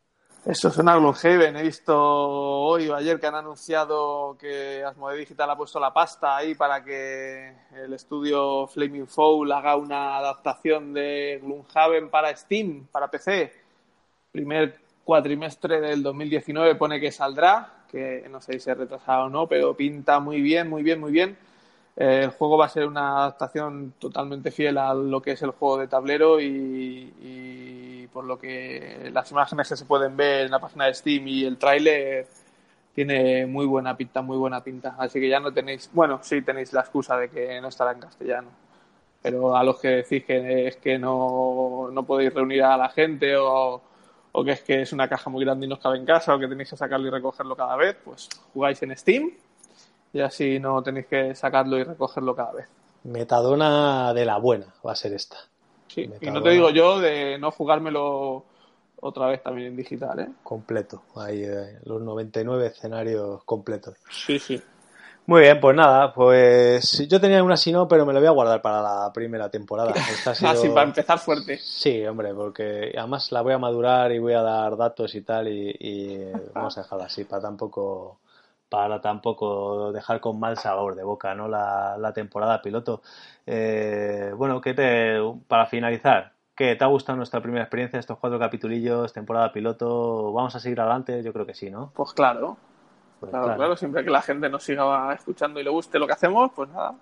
Eso 0.45 0.71
suena 0.71 0.95
a 0.95 0.97
Gloomhaven. 0.97 1.57
He 1.57 1.63
visto 1.63 1.95
hoy 1.97 2.89
o 2.89 2.95
ayer 2.95 3.21
que 3.21 3.27
han 3.27 3.35
anunciado 3.35 4.37
que 4.39 4.83
Asmodee 4.83 5.19
Digital 5.19 5.51
ha 5.51 5.57
puesto 5.57 5.79
la 5.79 5.93
pasta 5.93 6.37
ahí 6.37 6.55
para 6.55 6.83
que 6.83 7.55
el 7.75 7.93
estudio 7.93 8.67
Flaming 8.69 9.07
Foul 9.07 9.53
haga 9.53 9.77
una 9.77 10.17
adaptación 10.17 10.95
de 10.95 11.41
Gloomhaven 11.43 12.09
para 12.09 12.35
Steam, 12.35 12.87
para 12.91 13.09
PC. 13.11 13.53
Primer 14.33 14.81
cuatrimestre 15.05 15.81
del 15.81 16.03
2019 16.03 16.75
pone 16.77 17.01
que 17.01 17.13
saldrá, 17.13 17.80
que 17.91 18.27
no 18.31 18.41
sé 18.41 18.55
si 18.55 18.61
se 18.61 18.75
retrasado 18.75 19.27
o 19.27 19.29
no, 19.29 19.47
pero 19.47 19.77
pinta 19.77 20.21
muy 20.21 20.41
bien, 20.41 20.69
muy 20.69 20.83
bien, 20.83 21.01
muy 21.01 21.13
bien. 21.13 21.37
Eh, 21.97 22.23
el 22.25 22.31
juego 22.31 22.57
va 22.59 22.67
a 22.67 22.69
ser 22.69 22.87
una 22.87 23.19
adaptación 23.19 23.95
totalmente 23.99 24.51
fiel 24.51 24.79
a 24.79 24.95
lo 24.95 25.21
que 25.21 25.33
es 25.33 25.43
el 25.43 25.51
juego 25.51 25.79
de 25.79 25.89
tablero 25.89 26.41
y, 26.41 27.13
y 27.21 28.07
por 28.13 28.25
lo 28.25 28.39
que 28.39 29.11
las 29.13 29.31
imágenes 29.31 29.69
que 29.69 29.77
se 29.77 29.85
pueden 29.85 30.17
ver 30.17 30.47
en 30.47 30.51
la 30.51 30.61
página 30.61 30.87
de 30.87 30.95
Steam 30.95 31.29
y 31.29 31.45
el 31.45 31.59
tráiler 31.59 32.27
tiene 32.95 33.47
muy 33.47 33.67
buena 33.67 33.97
pinta, 33.97 34.23
muy 34.23 34.37
buena 34.37 34.63
pinta. 34.63 34.95
Así 34.99 35.21
que 35.21 35.29
ya 35.29 35.41
no 35.41 35.53
tenéis, 35.53 35.91
bueno, 35.93 36.21
sí 36.23 36.43
tenéis 36.43 36.73
la 36.73 36.81
excusa 36.81 37.17
de 37.17 37.29
que 37.31 37.61
no 37.61 37.69
estará 37.69 37.93
en 37.93 38.01
castellano. 38.01 38.49
Pero 39.23 39.57
a 39.57 39.63
los 39.65 39.79
que 39.81 39.89
decís 39.89 40.25
que 40.25 40.69
es 40.69 40.77
que 40.77 40.99
no, 40.99 41.91
no 41.93 42.05
podéis 42.05 42.33
reunir 42.35 42.63
a 42.63 42.77
la 42.77 42.89
gente 42.89 43.37
o, 43.37 43.83
o 44.33 44.45
que 44.45 44.53
es 44.53 44.63
que 44.63 44.83
es 44.83 44.93
una 44.93 45.09
caja 45.09 45.31
muy 45.31 45.45
grande 45.45 45.67
y 45.67 45.69
no 45.69 45.77
os 45.77 45.81
cabe 45.81 45.99
en 45.99 46.05
casa 46.05 46.35
o 46.35 46.39
que 46.39 46.49
tenéis 46.49 46.71
que 46.71 46.77
sacarlo 46.77 47.09
y 47.09 47.11
recogerlo 47.11 47.57
cada 47.57 47.77
vez, 47.77 47.97
pues 48.05 48.29
jugáis 48.53 48.83
en 48.83 48.97
Steam 48.97 49.31
y 50.13 50.21
así 50.21 50.59
no 50.59 50.83
tenéis 50.83 51.07
que 51.07 51.35
sacarlo 51.35 51.79
y 51.79 51.85
recogerlo 51.85 52.35
cada 52.35 52.53
vez. 52.53 52.69
Metadona 53.05 54.13
de 54.13 54.25
la 54.25 54.39
buena 54.39 54.67
va 54.87 54.93
a 54.93 54.97
ser 54.97 55.13
esta. 55.13 55.37
Sí, 55.89 56.03
y 56.03 56.09
Metadona 56.09 56.39
no 56.39 56.43
te 56.43 56.51
digo 56.51 56.71
yo 56.71 57.01
de 57.01 57.39
no 57.39 57.51
jugármelo 57.51 58.45
otra 59.01 59.27
vez 59.27 59.43
también 59.43 59.69
en 59.69 59.77
digital, 59.77 60.21
¿eh? 60.21 60.29
completo. 60.43 61.03
Ahí 61.17 61.43
eh, 61.43 61.79
los 61.85 62.03
99 62.03 62.67
escenarios 62.67 63.43
completos. 63.45 63.97
Sí, 64.11 64.39
sí. 64.39 64.61
Muy 65.31 65.43
bien, 65.43 65.61
pues 65.61 65.77
nada, 65.77 66.13
pues 66.13 67.07
yo 67.09 67.21
tenía 67.21 67.41
una 67.45 67.57
si 67.57 67.71
no, 67.71 67.87
pero 67.87 68.05
me 68.05 68.13
lo 68.13 68.19
voy 68.19 68.27
a 68.27 68.33
guardar 68.33 68.61
para 68.61 68.83
la 68.83 69.13
primera 69.13 69.49
temporada. 69.49 69.95
Esta 70.11 70.33
ha 70.33 70.35
sido- 70.35 70.51
Así 70.51 70.69
para 70.71 70.89
empezar 70.89 71.21
fuerte. 71.21 71.57
Sí, 71.57 72.05
hombre, 72.05 72.35
porque 72.35 72.93
además 72.99 73.31
la 73.31 73.41
voy 73.43 73.53
a 73.53 73.59
madurar 73.59 74.11
y 74.11 74.19
voy 74.19 74.33
a 74.33 74.43
dar 74.43 74.77
datos 74.77 75.15
y 75.15 75.21
tal 75.21 75.47
y, 75.47 75.73
y 75.79 76.19
vamos 76.53 76.77
a 76.77 76.83
dejarla 76.83 77.05
así 77.05 77.23
para 77.23 77.43
tampoco 77.43 78.19
para 78.69 79.01
tampoco 79.01 79.93
dejar 79.93 80.19
con 80.21 80.41
mal 80.41 80.57
sabor 80.57 80.97
de 80.97 81.05
boca, 81.05 81.33
¿no? 81.37 81.47
La, 81.47 81.97
la 81.97 82.13
temporada 82.13 82.61
piloto. 82.61 83.01
Eh, 83.47 84.33
bueno, 84.37 84.61
¿qué 84.61 84.75
te 84.75 85.17
para 85.47 85.67
finalizar? 85.67 86.33
¿Qué 86.57 86.75
te 86.75 86.83
ha 86.83 86.89
gustado 86.89 87.17
nuestra 87.17 87.41
primera 87.41 87.63
experiencia 87.63 88.01
estos 88.01 88.19
cuatro 88.19 88.41
capitulillos, 88.41 89.13
temporada 89.13 89.53
piloto? 89.53 90.33
¿Vamos 90.33 90.57
a 90.57 90.59
seguir 90.61 90.81
adelante? 90.81 91.23
Yo 91.23 91.33
creo 91.33 91.47
que 91.47 91.55
sí, 91.55 91.71
¿no? 91.71 91.93
Pues 91.95 92.13
claro, 92.15 92.57
Pues 93.21 93.31
claro, 93.31 93.55
claro, 93.55 93.77
siempre 93.77 94.03
que 94.03 94.11
la 94.11 94.23
gente 94.23 94.49
nos 94.49 94.63
siga 94.63 95.13
escuchando 95.13 95.61
y 95.61 95.65
le 95.65 95.71
guste 95.71 95.99
lo 95.99 96.07
que 96.07 96.15
hacemos, 96.15 96.51
pues 96.57 96.71
nada, 96.71 96.95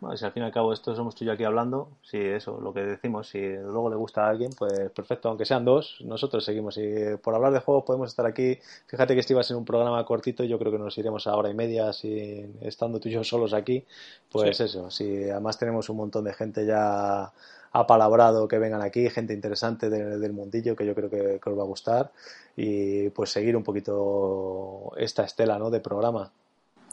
Bueno, 0.00 0.16
si 0.16 0.24
al 0.24 0.32
fin 0.32 0.42
y 0.42 0.46
al 0.46 0.52
cabo 0.52 0.72
esto 0.72 0.96
somos 0.96 1.14
tú 1.14 1.24
y 1.24 1.26
yo 1.26 1.32
aquí 1.34 1.44
hablando, 1.44 1.88
si 2.02 2.18
eso, 2.18 2.58
lo 2.60 2.72
que 2.72 2.80
decimos, 2.80 3.28
si 3.28 3.38
luego 3.38 3.90
le 3.90 3.96
gusta 3.96 4.26
a 4.26 4.30
alguien, 4.30 4.50
pues 4.58 4.90
perfecto, 4.90 5.28
aunque 5.28 5.44
sean 5.44 5.64
dos, 5.64 5.98
nosotros 6.00 6.44
seguimos. 6.44 6.76
Y 6.78 7.16
por 7.22 7.34
hablar 7.34 7.52
de 7.52 7.60
juegos 7.60 7.84
podemos 7.84 8.08
estar 8.08 8.26
aquí. 8.26 8.58
Fíjate 8.86 9.14
que 9.14 9.20
este 9.20 9.34
iba 9.34 9.42
a 9.42 9.44
ser 9.44 9.56
un 9.56 9.64
programa 9.64 10.04
cortito, 10.06 10.42
yo 10.42 10.58
creo 10.58 10.72
que 10.72 10.78
nos 10.78 10.96
iremos 10.98 11.26
a 11.26 11.36
hora 11.36 11.50
y 11.50 11.54
media, 11.54 11.92
si 11.92 12.50
estando 12.62 12.98
tú 12.98 13.08
y 13.08 13.12
yo 13.12 13.22
solos 13.22 13.52
aquí, 13.52 13.84
pues 14.32 14.58
eso, 14.58 14.90
si 14.90 15.30
además 15.30 15.58
tenemos 15.58 15.88
un 15.90 15.98
montón 15.98 16.24
de 16.24 16.32
gente 16.32 16.66
ya 16.66 17.30
apalabrado 17.72 18.48
que 18.48 18.58
vengan 18.58 18.82
aquí, 18.82 19.08
gente 19.10 19.32
interesante 19.32 19.88
del 19.90 20.32
mundillo 20.32 20.74
que 20.74 20.86
yo 20.86 20.94
creo 20.94 21.10
que, 21.10 21.40
que, 21.42 21.50
os 21.50 21.58
va 21.58 21.62
a 21.62 21.66
gustar 21.66 22.12
y 22.56 23.08
pues 23.10 23.30
seguir 23.30 23.56
un 23.56 23.62
poquito 23.62 24.92
esta 24.96 25.24
estela 25.24 25.58
¿no? 25.58 25.70
de 25.70 25.80
programa. 25.80 26.32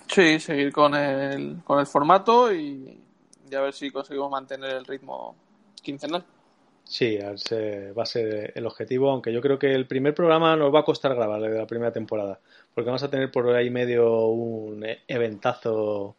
Sí, 0.07 0.39
seguir 0.39 0.71
con 0.71 0.95
el, 0.95 1.57
con 1.63 1.79
el 1.79 1.85
formato 1.85 2.53
y, 2.53 2.99
a 3.53 3.61
ver 3.61 3.73
si 3.73 3.91
conseguimos 3.91 4.31
mantener 4.31 4.71
el 4.71 4.85
ritmo 4.85 5.35
quincenal. 5.81 6.23
Sí, 6.83 7.17
va 7.17 8.03
a 8.03 8.05
ser 8.05 8.53
el 8.55 8.65
objetivo, 8.65 9.11
aunque 9.11 9.33
yo 9.33 9.41
creo 9.41 9.59
que 9.59 9.73
el 9.73 9.87
primer 9.87 10.15
programa 10.15 10.55
nos 10.55 10.73
va 10.73 10.79
a 10.79 10.85
costar 10.85 11.13
grabar 11.15 11.41
de 11.41 11.49
la 11.49 11.67
primera 11.67 11.91
temporada, 11.91 12.39
porque 12.73 12.87
vamos 12.87 13.03
a 13.03 13.09
tener 13.09 13.29
por 13.29 13.53
ahí 13.53 13.69
medio 13.69 14.27
un 14.27 14.85
eventazo 15.05 16.15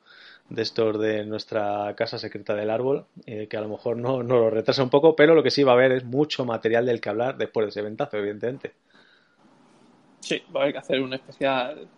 de 0.49 0.63
estos 0.63 0.99
de 0.99 1.25
nuestra 1.25 1.95
casa 1.97 2.19
secreta 2.19 2.55
del 2.55 2.71
árbol, 2.71 3.07
eh, 3.27 3.47
que 3.49 3.57
a 3.57 3.61
lo 3.61 3.69
mejor 3.69 3.97
no, 3.97 4.23
no 4.23 4.39
lo 4.39 4.51
retrasa 4.51 4.83
un 4.83 4.91
poco, 4.91 5.15
pero 5.15 5.35
lo 5.35 5.43
que 5.43 5.51
sí 5.51 5.63
va 5.63 5.73
a 5.73 5.75
haber 5.75 5.93
es 5.93 6.05
mucho 6.05 6.45
material 6.45 6.87
del 6.87 7.01
que 7.01 7.09
hablar 7.11 7.37
después 7.37 7.67
de 7.67 7.71
ese 7.71 7.81
eventazo, 7.81 8.17
evidentemente. 8.17 8.73
Sí, 10.21 10.43
va 10.55 10.61
a 10.61 10.63
haber 10.65 10.73
que 10.75 10.79
hacer 10.79 11.01
un 11.01 11.15
especial 11.15 11.89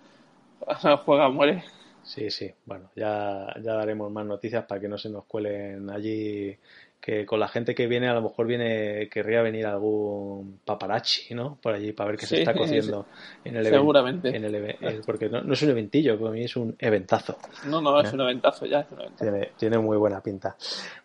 Juega, 1.05 1.29
muere. 1.29 1.65
Sí, 2.03 2.31
sí, 2.31 2.51
bueno, 2.65 2.91
ya, 2.97 3.55
ya 3.63 3.75
daremos 3.75 4.11
más 4.11 4.27
noticias 4.27 4.65
para 4.65 4.81
que 4.81 4.89
no 4.89 4.99
se 4.99 5.11
nos 5.11 5.25
cuelen 5.25 5.91
allí, 5.91 6.57
que 7.01 7.25
con 7.25 7.41
la 7.41 7.49
gente 7.49 7.75
que 7.75 7.87
viene 7.87 8.09
a 8.09 8.15
lo 8.15 8.21
mejor 8.21 8.47
viene, 8.47 9.09
querría 9.09 9.41
venir 9.41 9.65
algún 9.67 10.61
paparazzi, 10.65 11.35
¿no? 11.35 11.57
Por 11.63 11.75
allí 11.75 11.93
para 11.93 12.11
ver 12.11 12.19
qué 12.19 12.27
se 12.27 12.41
está 12.41 12.53
cociendo 12.55 13.07
en 13.45 13.57
el 13.57 13.67
Seguramente. 13.67 14.37
En 14.37 14.45
el, 14.45 15.03
porque 15.07 15.29
no, 15.29 15.53
es 15.53 15.63
un 15.63 15.71
eventillo, 15.71 16.19
para 16.19 16.31
mí 16.31 16.45
es 16.45 16.57
un 16.57 16.77
eventazo. 16.79 17.39
No, 17.65 17.81
no, 17.81 18.01
es 18.01 18.13
un 18.13 18.21
eventazo 18.21 18.67
ya. 18.67 18.87
Tiene, 19.19 19.53
tiene 19.57 19.79
muy 19.79 19.97
buena 19.97 20.21
pinta. 20.21 20.57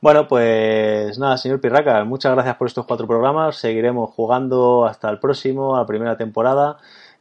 Bueno, 0.02 0.28
pues 0.28 1.18
nada, 1.18 1.38
señor 1.38 1.62
Pirraca, 1.62 2.04
muchas 2.04 2.34
gracias 2.34 2.58
por 2.58 2.68
estos 2.68 2.86
cuatro 2.86 3.08
programas. 3.08 3.56
Seguiremos 3.56 4.10
jugando 4.10 4.86
hasta 4.86 5.10
el 5.10 5.20
próximo, 5.20 5.76
a 5.76 5.80
la 5.80 5.86
primera 5.86 6.18
temporada 6.18 6.78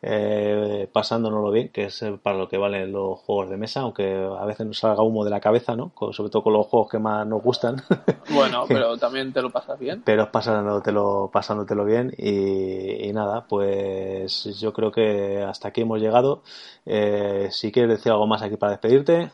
eh, 0.07 0.87
pasándonoslo 0.93 1.51
bien, 1.51 1.71
que 1.71 1.85
es 1.85 2.05
para 2.23 2.37
lo 2.37 2.47
que 2.47 2.59
valen 2.59 2.93
los 2.93 3.21
juegos 3.21 3.49
de 3.49 3.57
mesa, 3.57 3.81
aunque 3.81 4.15
a 4.15 4.45
veces 4.45 4.67
nos 4.67 4.79
salga 4.79 5.03
humo 5.03 5.25
de 5.25 5.31
la 5.31 5.41
cabeza, 5.41 5.75
¿no? 5.77 5.93
sobre 6.13 6.29
todo 6.29 6.43
con 6.43 6.53
los 6.53 6.67
juegos 6.67 6.91
que 6.91 6.99
más 6.99 7.27
nos 7.27 7.43
gustan. 7.43 7.77
Bueno, 8.35 8.65
pero 8.67 8.97
también 8.97 9.33
te 9.33 9.41
lo 9.41 9.51
pasas 9.51 9.79
bien. 9.79 10.03
Pero 10.05 10.31
pasándotelo, 10.31 11.31
pasándotelo 11.33 11.85
bien 11.85 12.13
y, 12.19 13.13
nada, 13.13 13.47
pues 13.47 14.45
yo 14.59 14.73
creo 14.73 14.91
que 14.91 15.43
hasta 15.43 15.69
aquí 15.69 15.83
hemos 15.83 16.01
llegado. 16.01 16.43
Eh, 16.85 17.49
si 17.51 17.71
quieres 17.71 17.99
decir 17.99 18.13
algo 18.13 18.27
más 18.27 18.43
aquí 18.43 18.57
para 18.57 18.73
despedirte. 18.73 19.31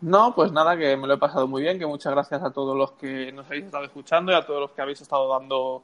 No, 0.00 0.34
pues 0.34 0.50
nada, 0.52 0.76
que 0.76 0.96
me 0.96 1.06
lo 1.06 1.14
he 1.14 1.18
pasado 1.18 1.46
muy 1.46 1.62
bien, 1.62 1.78
que 1.78 1.86
muchas 1.86 2.12
gracias 2.12 2.42
a 2.42 2.50
todos 2.50 2.76
los 2.76 2.92
que 2.92 3.32
nos 3.32 3.46
habéis 3.46 3.66
estado 3.66 3.84
escuchando 3.84 4.32
y 4.32 4.34
a 4.34 4.46
todos 4.46 4.60
los 4.60 4.70
que 4.70 4.82
habéis 4.82 5.00
estado 5.00 5.28
dando 5.28 5.82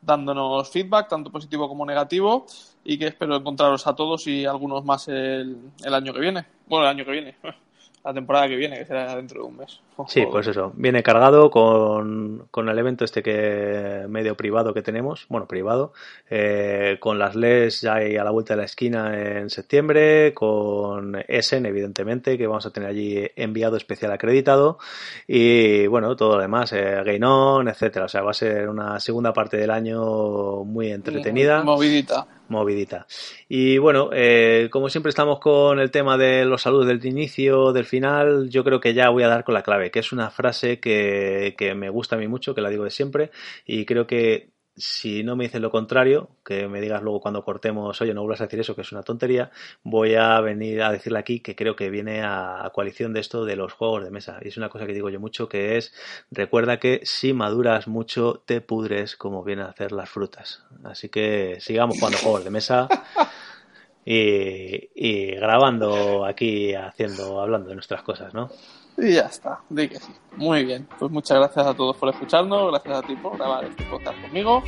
dándonos 0.00 0.70
feedback, 0.70 1.08
tanto 1.08 1.30
positivo 1.30 1.68
como 1.68 1.84
negativo, 1.84 2.46
y 2.88 2.98
que 2.98 3.08
espero 3.08 3.36
encontraros 3.36 3.86
a 3.86 3.94
todos 3.96 4.26
y 4.28 4.46
algunos 4.46 4.84
más 4.84 5.08
el, 5.08 5.56
el 5.84 5.94
año 5.94 6.14
que 6.14 6.20
viene. 6.20 6.46
Bueno, 6.66 6.84
el 6.84 6.90
año 6.90 7.04
que 7.04 7.10
viene. 7.10 7.34
la 8.04 8.14
temporada 8.14 8.48
que 8.48 8.56
viene, 8.56 8.78
que 8.78 8.86
será 8.86 9.16
dentro 9.16 9.42
de 9.42 9.48
un 9.48 9.56
mes. 9.56 9.80
Sí, 10.08 10.24
pues 10.30 10.46
eso, 10.46 10.72
viene 10.76 11.02
cargado 11.02 11.50
con, 11.50 12.46
con, 12.50 12.68
el 12.68 12.78
evento 12.78 13.04
este 13.04 13.22
que 13.22 14.04
medio 14.08 14.36
privado 14.36 14.74
que 14.74 14.82
tenemos, 14.82 15.26
bueno, 15.28 15.46
privado, 15.46 15.92
eh, 16.28 16.98
con 17.00 17.18
las 17.18 17.34
LES 17.34 17.80
ya 17.80 17.94
ahí 17.94 18.16
a 18.16 18.24
la 18.24 18.30
vuelta 18.30 18.54
de 18.54 18.58
la 18.58 18.64
esquina 18.64 19.38
en 19.38 19.48
septiembre, 19.48 20.34
con 20.34 21.16
Essen, 21.28 21.64
evidentemente, 21.64 22.36
que 22.36 22.46
vamos 22.46 22.66
a 22.66 22.70
tener 22.70 22.90
allí 22.90 23.26
enviado 23.36 23.76
especial 23.76 24.12
acreditado, 24.12 24.78
y 25.26 25.86
bueno, 25.86 26.14
todo 26.14 26.36
lo 26.36 26.42
demás, 26.42 26.72
eh, 26.72 27.02
Game 27.04 27.24
On, 27.24 27.66
etcétera, 27.68 28.04
o 28.04 28.08
sea, 28.08 28.22
va 28.22 28.32
a 28.32 28.34
ser 28.34 28.68
una 28.68 29.00
segunda 29.00 29.32
parte 29.32 29.56
del 29.56 29.70
año 29.70 30.64
muy 30.64 30.90
entretenida. 30.90 31.62
Movidita. 31.62 32.26
Movidita. 32.48 33.06
Y 33.48 33.78
bueno, 33.78 34.10
eh, 34.12 34.68
como 34.70 34.88
siempre 34.88 35.10
estamos 35.10 35.40
con 35.40 35.80
el 35.80 35.90
tema 35.90 36.16
de 36.16 36.44
los 36.44 36.62
saludos 36.62 36.86
del 36.86 37.04
inicio, 37.04 37.72
del 37.72 37.84
final, 37.84 38.48
yo 38.50 38.62
creo 38.62 38.80
que 38.80 38.94
ya 38.94 39.08
voy 39.08 39.24
a 39.24 39.28
dar 39.28 39.42
con 39.42 39.54
la 39.54 39.62
clave, 39.62 39.85
que 39.90 40.00
es 40.00 40.12
una 40.12 40.30
frase 40.30 40.80
que, 40.80 41.54
que 41.56 41.74
me 41.74 41.90
gusta 41.90 42.16
a 42.16 42.18
mí 42.18 42.28
mucho, 42.28 42.54
que 42.54 42.60
la 42.60 42.70
digo 42.70 42.84
de 42.84 42.90
siempre, 42.90 43.30
y 43.64 43.84
creo 43.84 44.06
que 44.06 44.50
si 44.76 45.24
no 45.24 45.36
me 45.36 45.44
dices 45.44 45.60
lo 45.60 45.70
contrario, 45.70 46.28
que 46.44 46.68
me 46.68 46.80
digas 46.80 47.02
luego 47.02 47.20
cuando 47.20 47.42
cortemos, 47.44 47.98
oye, 48.00 48.12
no 48.12 48.20
vuelvas 48.20 48.42
a 48.42 48.44
decir 48.44 48.60
eso, 48.60 48.74
que 48.74 48.82
es 48.82 48.92
una 48.92 49.02
tontería, 49.02 49.50
voy 49.82 50.14
a 50.14 50.38
venir 50.40 50.82
a 50.82 50.92
decirle 50.92 51.18
aquí 51.18 51.40
que 51.40 51.56
creo 51.56 51.76
que 51.76 51.88
viene 51.88 52.22
a, 52.22 52.70
coalición 52.74 53.14
de 53.14 53.20
esto 53.20 53.46
de 53.46 53.56
los 53.56 53.72
juegos 53.72 54.04
de 54.04 54.10
mesa. 54.10 54.38
Y 54.42 54.48
es 54.48 54.56
una 54.58 54.68
cosa 54.68 54.86
que 54.86 54.92
digo 54.92 55.08
yo 55.08 55.18
mucho, 55.18 55.48
que 55.48 55.78
es, 55.78 55.94
recuerda 56.30 56.78
que 56.78 57.00
si 57.04 57.32
maduras 57.32 57.88
mucho, 57.88 58.42
te 58.44 58.60
pudres 58.60 59.16
como 59.16 59.42
vienen 59.42 59.64
a 59.64 59.70
hacer 59.70 59.92
las 59.92 60.10
frutas. 60.10 60.64
Así 60.84 61.08
que 61.08 61.56
sigamos 61.60 61.98
jugando 61.98 62.18
juegos 62.18 62.44
de 62.44 62.50
mesa. 62.50 62.88
Y, 64.08 64.90
y 64.94 65.32
grabando 65.32 66.24
aquí, 66.24 66.74
haciendo, 66.74 67.40
hablando 67.40 67.70
de 67.70 67.74
nuestras 67.74 68.04
cosas, 68.04 68.32
¿no? 68.34 68.50
Y 68.98 69.14
ya 69.14 69.22
está, 69.22 69.60
di 69.68 69.88
que 69.88 69.98
sí. 70.00 70.12
Muy 70.36 70.64
bien. 70.64 70.86
Pues 70.98 71.10
muchas 71.10 71.38
gracias 71.38 71.66
a 71.66 71.74
todos 71.74 71.96
por 71.96 72.08
escucharnos, 72.08 72.70
gracias 72.70 72.98
a 72.98 73.02
ti 73.02 73.16
por 73.16 73.36
grabar 73.36 73.64
este 73.64 73.84
podcast 73.84 74.20
conmigo 74.22 74.62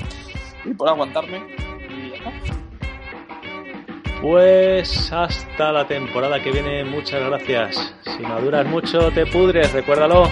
y 0.65 0.75
por 0.75 0.89
aguantarme. 0.89 1.43
Y 1.89 2.11
ya 2.11 2.17
está. 2.17 2.33
Pues 4.21 5.13
hasta 5.13 5.73
la 5.73 5.87
temporada 5.87 6.43
que 6.43 6.51
viene, 6.51 6.85
muchas 6.85 7.23
gracias. 7.29 7.95
Si 8.05 8.23
maduras 8.23 8.67
mucho, 8.67 9.11
te 9.13 9.25
pudres, 9.27 9.73
recuérdalo. 9.73 10.29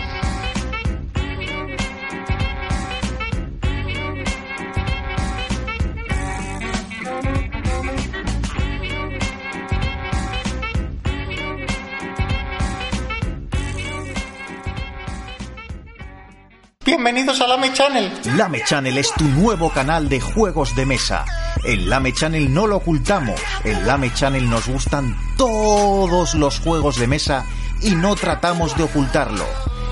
Bienvenidos 16.87 17.41
a 17.41 17.49
Lame 17.49 17.73
Channel. 17.73 18.13
Lame 18.37 18.63
Channel 18.65 18.97
es 18.97 19.13
tu 19.13 19.25
nuevo 19.25 19.71
canal 19.71 20.09
de 20.09 20.21
juegos 20.21 20.77
de 20.77 20.87
mesa. 20.87 21.25
En 21.65 21.91
Lame 21.91 22.13
Channel 22.13 22.55
no 22.55 22.69
lo 22.69 22.77
ocultamos. 22.77 23.41
En 23.65 23.85
Lame 23.85 24.15
Channel 24.15 24.49
nos 24.49 24.69
gustan 24.69 25.19
todos 25.37 26.37
los 26.37 26.61
juegos 26.61 26.97
de 27.01 27.09
mesa 27.09 27.45
y 27.83 27.97
no 27.97 28.15
tratamos 28.15 28.77
de 28.77 28.85
ocultarlo. 28.85 29.45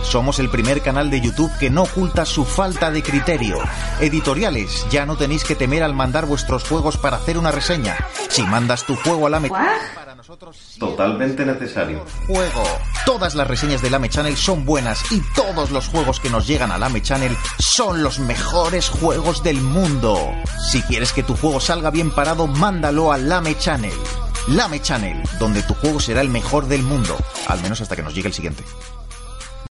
Somos 0.04 0.38
el 0.38 0.50
primer 0.50 0.82
canal 0.82 1.10
de 1.10 1.20
YouTube 1.20 1.50
que 1.58 1.68
no 1.68 1.82
oculta 1.82 2.24
su 2.24 2.44
falta 2.44 2.92
de 2.92 3.02
criterio. 3.02 3.58
Editoriales, 3.98 4.86
ya 4.88 5.04
no 5.04 5.16
tenéis 5.16 5.42
que 5.42 5.56
temer 5.56 5.82
al 5.82 5.94
mandar 5.94 6.26
vuestros 6.26 6.62
juegos 6.62 6.96
para 6.96 7.16
hacer 7.16 7.38
una 7.38 7.50
reseña. 7.50 7.96
Si 8.28 8.44
mandas 8.44 8.84
tu 8.84 8.94
juego 8.94 9.26
a 9.26 9.30
la 9.30 9.40
para 9.40 10.13
nosotros 10.26 10.76
totalmente 10.78 11.44
necesario. 11.44 12.02
Juego. 12.26 12.62
Todas 13.04 13.34
las 13.34 13.46
reseñas 13.46 13.82
de 13.82 13.90
Lame 13.90 14.08
Channel 14.08 14.34
son 14.38 14.64
buenas 14.64 15.12
y 15.12 15.20
todos 15.34 15.70
los 15.70 15.88
juegos 15.88 16.18
que 16.18 16.30
nos 16.30 16.46
llegan 16.46 16.72
a 16.72 16.78
Lame 16.78 17.02
Channel 17.02 17.36
son 17.58 18.02
los 18.02 18.18
mejores 18.20 18.88
juegos 18.88 19.42
del 19.42 19.60
mundo. 19.60 20.18
Si 20.70 20.80
quieres 20.84 21.12
que 21.12 21.24
tu 21.24 21.36
juego 21.36 21.60
salga 21.60 21.90
bien 21.90 22.10
parado, 22.10 22.46
mándalo 22.46 23.12
a 23.12 23.18
Lame 23.18 23.58
Channel. 23.58 23.92
Lame 24.48 24.80
Channel, 24.80 25.22
donde 25.38 25.62
tu 25.62 25.74
juego 25.74 26.00
será 26.00 26.22
el 26.22 26.30
mejor 26.30 26.68
del 26.68 26.82
mundo, 26.82 27.18
al 27.46 27.60
menos 27.60 27.82
hasta 27.82 27.94
que 27.94 28.02
nos 28.02 28.14
llegue 28.14 28.28
el 28.28 28.34
siguiente. 28.34 28.64